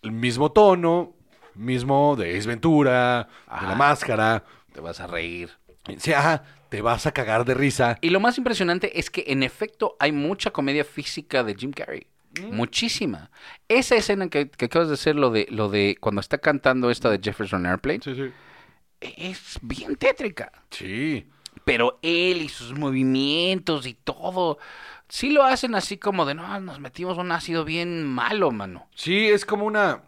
el 0.00 0.12
mismo 0.12 0.50
tono, 0.50 1.14
mismo 1.54 2.16
de 2.16 2.38
Ace 2.38 2.48
Ventura, 2.48 3.28
de. 3.46 3.66
La 3.66 3.74
Máscara. 3.74 4.44
Te 4.72 4.80
vas 4.80 4.98
a 4.98 5.06
reír. 5.06 5.50
Sí, 5.98 6.14
ajá, 6.14 6.42
te 6.70 6.80
vas 6.80 7.06
a 7.06 7.12
cagar 7.12 7.44
de 7.44 7.52
risa. 7.54 7.98
Y 8.00 8.08
lo 8.10 8.20
más 8.20 8.38
impresionante 8.38 8.98
es 8.98 9.10
que 9.10 9.24
en 9.26 9.42
efecto 9.42 9.96
hay 10.00 10.12
mucha 10.12 10.50
comedia 10.52 10.84
física 10.84 11.44
de 11.44 11.54
Jim 11.54 11.72
Carrey. 11.72 12.06
Muchísima. 12.50 13.30
Esa 13.68 13.96
escena 13.96 14.28
que, 14.28 14.48
que 14.48 14.66
acabas 14.66 14.88
de 14.88 14.94
hacer, 14.94 15.16
lo 15.16 15.30
de, 15.30 15.46
lo 15.50 15.68
de 15.68 15.96
cuando 16.00 16.20
está 16.20 16.38
cantando 16.38 16.90
esta 16.90 17.10
de 17.10 17.18
Jefferson 17.22 17.66
Airplane, 17.66 18.00
Sí, 18.02 18.14
sí. 18.14 18.30
es 19.00 19.58
bien 19.62 19.96
tétrica. 19.96 20.52
Sí. 20.70 21.26
Pero 21.64 21.98
él 22.02 22.42
y 22.42 22.48
sus 22.48 22.72
movimientos 22.78 23.86
y 23.86 23.94
todo, 23.94 24.58
sí 25.08 25.30
lo 25.30 25.42
hacen 25.42 25.74
así 25.74 25.98
como 25.98 26.24
de, 26.24 26.34
no, 26.34 26.60
nos 26.60 26.78
metimos 26.78 27.18
un 27.18 27.32
ácido 27.32 27.64
bien 27.64 28.06
malo, 28.06 28.52
mano. 28.52 28.88
Sí, 28.94 29.28
es 29.28 29.44
como 29.44 29.66
una. 29.66 30.02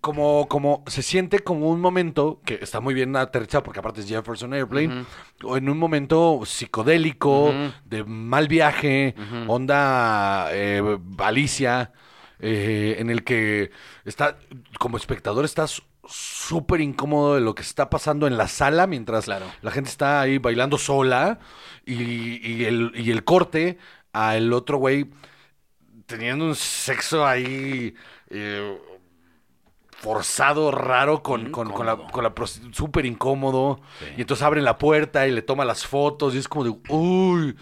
Como, 0.00 0.46
como, 0.48 0.84
se 0.86 1.02
siente 1.02 1.40
como 1.40 1.68
un 1.68 1.80
momento 1.80 2.40
que 2.44 2.60
está 2.62 2.80
muy 2.80 2.94
bien 2.94 3.16
aterrizado, 3.16 3.64
porque 3.64 3.80
aparte 3.80 4.00
es 4.00 4.08
Jefferson 4.08 4.54
Airplane, 4.54 5.04
o 5.42 5.56
en 5.56 5.68
un 5.68 5.76
momento 5.78 6.40
psicodélico, 6.44 7.52
de 7.84 8.04
mal 8.04 8.46
viaje, 8.46 9.14
onda 9.48 10.48
eh, 10.52 10.98
Alicia, 11.18 11.92
eh, 12.38 12.96
en 12.98 13.10
el 13.10 13.24
que 13.24 13.72
está, 14.04 14.38
como 14.78 14.96
espectador, 14.96 15.44
estás 15.44 15.82
súper 16.06 16.80
incómodo 16.80 17.34
de 17.34 17.40
lo 17.40 17.54
que 17.54 17.62
está 17.62 17.90
pasando 17.90 18.26
en 18.26 18.36
la 18.36 18.48
sala 18.48 18.86
mientras 18.86 19.26
Claro. 19.26 19.46
la 19.60 19.70
gente 19.70 19.90
está 19.90 20.20
ahí 20.22 20.38
bailando 20.38 20.78
sola 20.78 21.38
y, 21.84 22.40
y 22.48 22.64
el, 22.64 22.92
y 22.94 23.10
el 23.10 23.22
corte 23.24 23.76
a 24.12 24.36
el 24.36 24.52
otro 24.52 24.78
güey 24.78 25.10
teniendo 26.06 26.46
un 26.46 26.56
sexo 26.56 27.24
ahí 27.26 27.94
eh, 28.30 28.78
forzado, 30.00 30.70
raro, 30.70 31.22
con, 31.22 31.50
con, 31.50 31.70
con 31.70 31.84
la, 31.86 31.96
con 31.96 32.24
la 32.24 32.32
súper 32.72 33.04
incómodo. 33.06 33.80
Sí. 34.00 34.06
Y 34.16 34.20
entonces 34.22 34.42
abren 34.44 34.64
la 34.64 34.78
puerta 34.78 35.28
y 35.28 35.30
le 35.30 35.42
toma 35.42 35.64
las 35.64 35.86
fotos 35.86 36.34
y 36.34 36.38
es 36.38 36.48
como 36.48 36.64
de, 36.64 36.74
uy, 36.88 37.54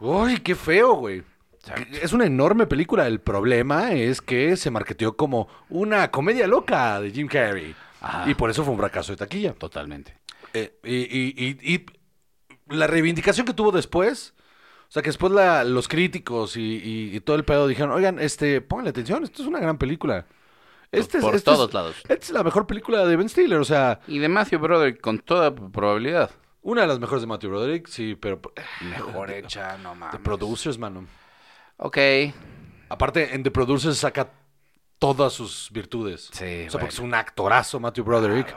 uy, 0.00 0.38
qué 0.38 0.54
feo, 0.54 0.94
güey. 0.94 1.22
Es 2.00 2.12
una 2.12 2.26
enorme 2.26 2.66
película. 2.66 3.06
El 3.06 3.20
problema 3.20 3.92
es 3.92 4.20
que 4.22 4.56
se 4.56 4.70
marketeó 4.70 5.16
como 5.16 5.48
una 5.68 6.10
comedia 6.10 6.46
loca 6.46 7.00
de 7.00 7.10
Jim 7.10 7.26
Carrey. 7.28 7.74
Ajá. 8.00 8.30
Y 8.30 8.34
por 8.34 8.50
eso 8.50 8.62
fue 8.64 8.72
un 8.72 8.78
fracaso 8.78 9.12
de 9.12 9.16
taquilla. 9.16 9.52
Totalmente. 9.52 10.16
Eh, 10.54 10.78
y, 10.84 10.94
y- 10.94 11.34
y- 11.60 11.74
y 11.74 11.86
la 12.68 12.86
reivindicación 12.86 13.46
que 13.46 13.52
tuvo 13.52 13.72
después, 13.72 14.32
o 14.88 14.90
sea, 14.92 15.02
que 15.02 15.08
después 15.10 15.32
la- 15.32 15.64
los 15.64 15.88
críticos 15.88 16.54
y 16.56 17.20
todo 17.20 17.36
el 17.36 17.44
pedo 17.44 17.66
dijeron, 17.66 17.90
oigan, 17.92 18.20
este, 18.20 18.60
pónganle 18.60 18.90
atención, 18.90 19.24
esto 19.24 19.42
es 19.42 19.48
una 19.48 19.58
gran 19.60 19.76
película. 19.76 20.24
Este 20.92 21.18
es- 21.18 21.24
Por 21.24 21.34
esto 21.34 21.50
es- 21.52 21.56
todos 21.58 21.74
lados. 21.74 21.96
Esta 22.08 22.14
es 22.14 22.30
la 22.30 22.42
mejor 22.42 22.66
película 22.66 23.04
de 23.04 23.16
Ben 23.16 23.28
Stiller, 23.28 23.58
o 23.58 23.64
sea, 23.64 24.00
Y 24.06 24.18
de 24.18 24.28
Matthew 24.28 24.58
Broderick, 24.60 25.00
con 25.00 25.18
toda 25.18 25.54
probabilidad. 25.54 26.30
una 26.62 26.82
de 26.82 26.86
las 26.88 26.98
mejores 26.98 27.22
de 27.22 27.26
Matthew 27.28 27.50
Broderick, 27.50 27.86
sí, 27.88 28.14
pero 28.20 28.40
Mejor 28.82 29.30
hecha, 29.30 29.76
no 29.78 29.92
The 29.92 29.96
mames. 29.98 30.20
Producers, 30.22 30.78
mano. 30.78 31.06
Ok. 31.78 31.98
Aparte, 32.88 33.34
en 33.34 33.42
The 33.42 33.50
Producers 33.50 33.98
saca 33.98 34.30
todas 34.98 35.32
sus 35.32 35.68
virtudes. 35.72 36.30
Sí, 36.32 36.44
O 36.44 36.46
sea, 36.46 36.54
bueno. 36.56 36.70
porque 36.72 36.88
es 36.94 36.98
un 37.00 37.14
actorazo, 37.14 37.80
Matthew 37.80 38.04
Broderick. 38.04 38.56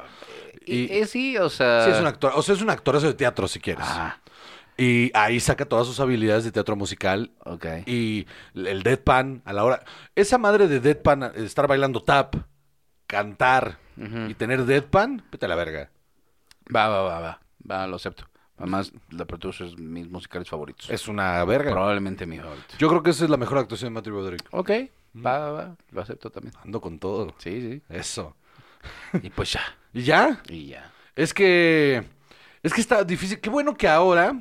Y, 0.65 0.81
Y- 0.84 0.99
eh, 0.99 1.06
sí, 1.07 1.38
o 1.38 1.49
sea... 1.49 1.85
Sí, 1.85 1.91
es 1.91 1.99
un 1.99 2.07
actor, 2.07 2.31
o 2.35 2.41
sea, 2.41 2.53
es 2.56 2.61
un 2.61 2.69
actorazo 2.69 3.07
de 3.07 3.14
teatro, 3.15 3.47
si 3.47 3.60
quieres. 3.60 3.85
Ah, 3.88 4.18
Y 4.81 5.11
ahí 5.14 5.39
saca 5.41 5.65
todas 5.65 5.85
sus 5.88 5.99
habilidades 5.99 6.45
de 6.45 6.51
teatro 6.53 6.76
musical 6.77 7.31
ok. 7.43 7.65
Y 7.85 8.26
el 8.56 8.81
deadpan 8.81 9.41
a 9.43 9.51
la 9.53 9.65
hora. 9.65 9.84
Esa 10.15 10.38
madre 10.38 10.68
de 10.69 10.80
deadpan, 10.80 11.23
estar 11.35 11.68
bailando 11.68 12.01
tap, 12.01 12.35
cantar 13.06 13.77
y 14.30 14.34
tener 14.35 14.64
deadpan, 14.65 15.22
vete 15.31 15.45
a 15.45 15.49
la 15.49 15.56
verga. 15.56 15.91
Va, 16.73 16.88
va, 16.88 17.01
va, 17.01 17.19
va. 17.19 17.39
Va, 17.69 17.88
lo 17.88 17.97
acepto. 17.97 18.23
Además, 18.57 18.93
la 19.10 19.26
produce 19.26 19.65
es 19.65 19.77
mis 19.77 20.10
musicales 20.10 20.47
favoritos. 20.49 20.89
Es 20.89 21.07
una 21.07 21.43
verga. 21.45 21.72
probablemente 21.72 22.26
mi 22.26 22.38
favorito. 22.38 22.76
Yo 22.77 22.88
creo 22.89 23.03
que 23.03 23.10
esa 23.10 23.26
es 23.26 23.30
la 23.30 23.38
mejor 23.38 23.57
actuación 23.57 23.91
de 23.91 23.95
Matthew 23.99 24.14
Broderick. 24.14 24.47
Ok. 24.51 24.69
Va, 25.26 25.39
va, 25.39 25.51
va. 25.51 25.76
Lo 25.91 26.01
acepto 26.01 26.30
también. 26.30 26.53
Ando 26.64 26.80
con 26.80 26.99
todo. 26.99 27.34
Sí, 27.39 27.81
Eso. 27.89 28.35
sí. 29.11 29.19
Y 29.23 29.30
pues 29.30 29.51
ya. 29.53 29.61
¿Y 29.93 30.03
ya? 30.03 30.41
Y 30.47 30.68
ya. 30.68 30.91
Es 31.15 31.34
que. 31.34 32.03
Es 32.61 32.73
que 32.73 32.81
está 32.81 33.03
difícil. 33.03 33.39
Qué 33.41 33.49
bueno 33.49 33.76
que 33.76 33.88
ahora. 33.88 34.39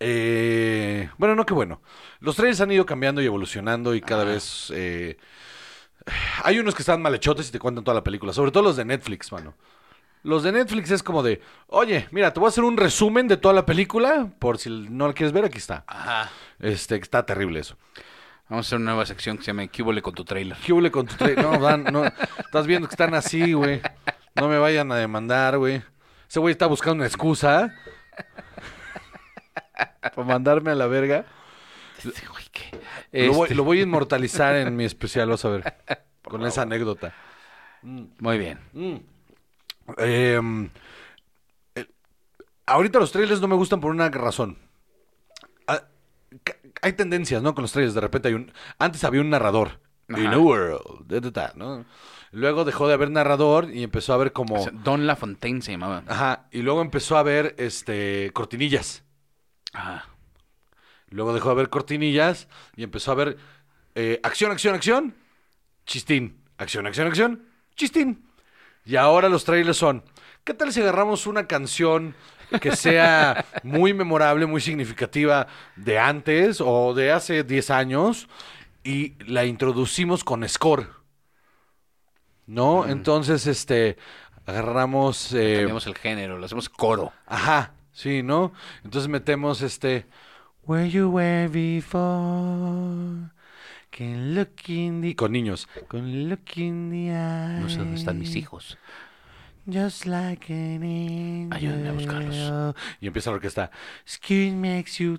Eh, 0.00 1.08
bueno, 1.18 1.34
no 1.34 1.46
qué 1.46 1.54
bueno. 1.54 1.80
Los 2.20 2.36
trailers 2.36 2.60
han 2.60 2.72
ido 2.72 2.86
cambiando 2.86 3.22
y 3.22 3.26
evolucionando 3.26 3.94
y 3.94 4.00
cada 4.00 4.24
vez. 4.24 4.72
eh, 4.74 5.16
hay 6.42 6.58
unos 6.58 6.74
que 6.74 6.82
están 6.82 7.00
malhechotes 7.02 7.48
y 7.48 7.52
te 7.52 7.58
cuentan 7.58 7.84
toda 7.84 7.94
la 7.94 8.04
película. 8.04 8.32
Sobre 8.32 8.50
todo 8.50 8.62
los 8.62 8.76
de 8.76 8.84
Netflix, 8.84 9.32
mano. 9.32 9.54
Los 10.22 10.42
de 10.42 10.52
Netflix 10.52 10.90
es 10.90 11.02
como 11.02 11.22
de. 11.22 11.40
Oye, 11.66 12.08
mira, 12.10 12.32
te 12.32 12.40
voy 12.40 12.46
a 12.46 12.50
hacer 12.50 12.64
un 12.64 12.76
resumen 12.76 13.28
de 13.28 13.36
toda 13.36 13.54
la 13.54 13.66
película. 13.66 14.30
Por 14.38 14.58
si 14.58 14.70
no 14.70 15.06
la 15.06 15.12
quieres 15.12 15.32
ver, 15.32 15.44
aquí 15.44 15.58
está. 15.58 15.84
Ajá. 15.86 16.30
Este, 16.60 16.96
está 16.96 17.26
terrible 17.26 17.60
eso. 17.60 17.76
Vamos 18.48 18.66
a 18.66 18.68
hacer 18.68 18.76
una 18.78 18.92
nueva 18.92 19.06
sección 19.06 19.36
que 19.38 19.42
se 19.44 19.48
llama 19.48 19.66
¿Qué 19.66 19.82
huele 19.82 20.02
con 20.02 20.14
tu 20.14 20.24
trailer? 20.24 20.56
¿Qué 20.64 20.72
huele 20.72 20.90
con 20.90 21.06
tu 21.06 21.14
trailer? 21.16 21.44
No, 21.44 21.58
Dan, 21.58 21.84
no. 21.84 22.04
Estás 22.04 22.66
viendo 22.66 22.88
que 22.88 22.94
están 22.94 23.14
así, 23.14 23.52
güey. 23.54 23.80
No 24.34 24.48
me 24.48 24.58
vayan 24.58 24.90
a 24.92 24.96
demandar, 24.96 25.58
güey. 25.58 25.82
Ese 26.28 26.40
güey 26.40 26.52
está 26.52 26.66
buscando 26.66 26.96
una 26.96 27.06
excusa. 27.06 27.74
Para 30.00 30.24
mandarme 30.24 30.70
a 30.70 30.74
la 30.74 30.86
verga. 30.86 31.24
Este 31.98 32.26
güey, 32.26 32.44
¿qué? 32.52 33.26
Lo, 33.26 33.32
voy, 33.32 33.48
lo 33.50 33.64
voy 33.64 33.80
a 33.80 33.82
inmortalizar 33.82 34.54
en 34.56 34.76
mi 34.76 34.84
especial, 34.84 35.28
vas 35.28 35.44
a 35.44 35.48
ver. 35.48 35.74
Con 36.22 36.44
esa 36.44 36.62
anécdota. 36.62 37.14
Muy 37.82 38.38
bien. 38.38 38.58
Mm. 38.72 38.96
Eh, 39.98 40.40
el- 41.74 41.90
ahorita 42.66 42.98
los 42.98 43.12
trailers 43.12 43.40
no 43.40 43.48
me 43.48 43.56
gustan 43.56 43.80
por 43.80 43.90
una 43.90 44.08
razón. 44.10 44.58
Ah, 45.66 45.82
hay 46.82 46.92
tendencias, 46.94 47.42
¿no? 47.42 47.54
Con 47.54 47.62
los 47.62 47.72
trailers. 47.72 47.94
De 47.94 48.00
repente 48.00 48.28
hay 48.28 48.34
un... 48.34 48.52
Antes 48.78 49.04
había 49.04 49.20
un 49.20 49.30
narrador. 49.30 49.80
Ajá. 50.08 50.20
In 50.20 50.26
a 50.28 50.38
world. 50.38 51.06
da, 51.06 51.20
da, 51.20 51.30
da, 51.30 51.52
¿no? 51.56 51.84
Luego 52.32 52.64
dejó 52.64 52.88
de 52.88 52.94
haber 52.94 53.10
narrador 53.10 53.70
y 53.70 53.84
empezó 53.84 54.12
a 54.12 54.16
haber 54.16 54.32
como... 54.32 54.56
O 54.56 54.62
sea, 54.62 54.72
Don 54.72 55.06
LaFontaine 55.06 55.62
se 55.62 55.72
llamaba. 55.72 56.02
Ajá. 56.08 56.46
Y 56.50 56.62
luego 56.62 56.80
empezó 56.82 57.16
a 57.16 57.20
haber 57.20 57.54
este 57.58 58.30
cortinillas. 58.34 59.03
Ajá. 59.74 60.08
Luego 61.10 61.34
dejó 61.34 61.48
de 61.50 61.52
haber 61.52 61.68
cortinillas 61.68 62.48
y 62.76 62.82
empezó 62.82 63.10
a 63.10 63.14
haber 63.14 63.36
eh, 63.94 64.20
acción, 64.22 64.50
acción, 64.50 64.74
acción, 64.74 65.14
chistín. 65.86 66.38
Acción, 66.56 66.86
acción, 66.86 67.06
acción, 67.06 67.48
chistín. 67.76 68.24
Y 68.84 68.96
ahora 68.96 69.28
los 69.28 69.44
trailers 69.44 69.76
son, 69.76 70.02
¿qué 70.44 70.54
tal 70.54 70.72
si 70.72 70.80
agarramos 70.80 71.26
una 71.26 71.46
canción 71.46 72.14
que 72.60 72.76
sea 72.76 73.44
muy 73.62 73.94
memorable, 73.94 74.46
muy 74.46 74.60
significativa 74.60 75.46
de 75.76 75.98
antes 75.98 76.60
o 76.60 76.94
de 76.94 77.12
hace 77.12 77.44
10 77.44 77.70
años 77.70 78.28
y 78.82 79.14
la 79.24 79.44
introducimos 79.44 80.24
con 80.24 80.48
score? 80.48 80.88
¿No? 82.46 82.86
Entonces, 82.86 83.46
este, 83.46 83.96
agarramos... 84.46 85.32
eh, 85.32 85.54
Cambiamos 85.58 85.86
el 85.86 85.94
género, 85.96 86.38
lo 86.38 86.44
hacemos 86.44 86.68
coro. 86.68 87.12
Ajá, 87.26 87.72
sí, 87.94 88.22
¿no? 88.22 88.52
Entonces 88.84 89.08
metemos 89.08 89.62
este 89.62 90.06
Where 90.66 90.88
you 90.88 91.10
were 91.10 91.48
before 91.48 93.30
Can 93.90 94.34
look 94.34 94.68
in 94.68 95.02
the... 95.02 95.14
Con 95.14 95.30
niños. 95.30 95.68
Can 95.88 96.28
look 96.28 96.56
in 96.56 96.90
the 96.90 97.12
eye. 97.12 97.60
No 97.60 97.68
sé 97.68 97.78
dónde 97.78 97.94
están 97.94 98.18
mis 98.18 98.34
hijos. 98.34 98.76
Just 99.66 100.06
like 100.06 100.52
an 100.52 100.82
angel. 100.82 101.52
Ayúdenme 101.52 101.88
a 101.90 101.92
buscarlos. 101.92 102.74
Y 103.00 103.06
empieza 103.06 103.30
la 103.30 103.36
orquesta. 103.36 103.70
Skin 104.04 104.60
makes 104.60 104.98
you. 104.98 105.16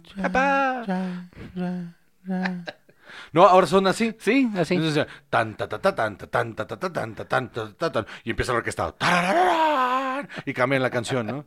No, 3.32 3.48
ahora 3.48 3.66
son 3.66 3.88
así. 3.88 4.14
Sí, 4.20 4.52
así. 4.58 4.76
Entonces, 4.76 5.08
tan, 5.30 5.56
ta, 5.56 5.70
ta, 5.70 5.80
ta, 5.80 5.96
tan, 5.96 6.18
ta, 6.18 6.28
tan, 6.28 6.54
ta, 6.54 6.68
ta, 6.68 6.78
ta, 6.78 6.92
tan, 6.92 7.16
ta, 7.16 7.26
tan, 7.26 7.50
ta, 7.50 7.74
ta, 7.74 7.92
tan, 7.92 8.06
y 8.26 8.32
empieza 8.32 8.52
la 8.52 8.58
orquesta. 8.58 8.94
Y 10.46 10.54
cambian 10.54 10.82
la 10.82 10.90
canción, 10.90 11.28
¿no? 11.28 11.46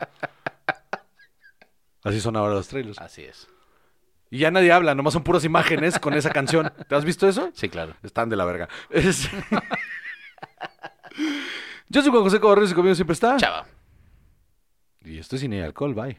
Así 2.05 2.21
son 2.21 2.37
ahora 2.37 2.55
los 2.55 2.69
trailers. 2.69 2.99
Así 2.99 3.23
es. 3.23 3.49
Y 4.31 4.39
ya 4.39 4.51
nadie 4.51 4.73
habla, 4.73 4.95
nomás 4.95 5.15
son 5.15 5.23
puras 5.25 5.45
imágenes 5.45 5.99
con 5.99 6.15
esa 6.15 6.31
canción. 6.31 6.71
¿Te 6.89 6.95
has 6.95 7.05
visto 7.05 7.27
eso? 7.29 7.51
Sí, 7.55 7.69
claro. 7.69 7.95
Están 8.03 8.29
de 8.29 8.37
la 8.37 8.45
verga. 8.45 8.69
Es- 8.91 9.29
Yo 11.89 12.03
soy 12.03 12.11
Juan 12.11 12.23
José 12.23 12.39
Cabarrero 12.41 12.69
y 12.69 12.75
conmigo 12.75 12.95
siempre 12.95 13.15
está. 13.15 13.37
Chava. 13.39 13.67
Y 15.05 15.19
esto 15.19 15.37
es 15.37 15.41
Cine 15.41 15.57
y 15.57 15.61
Alcohol, 15.61 15.95
bye. 15.95 16.19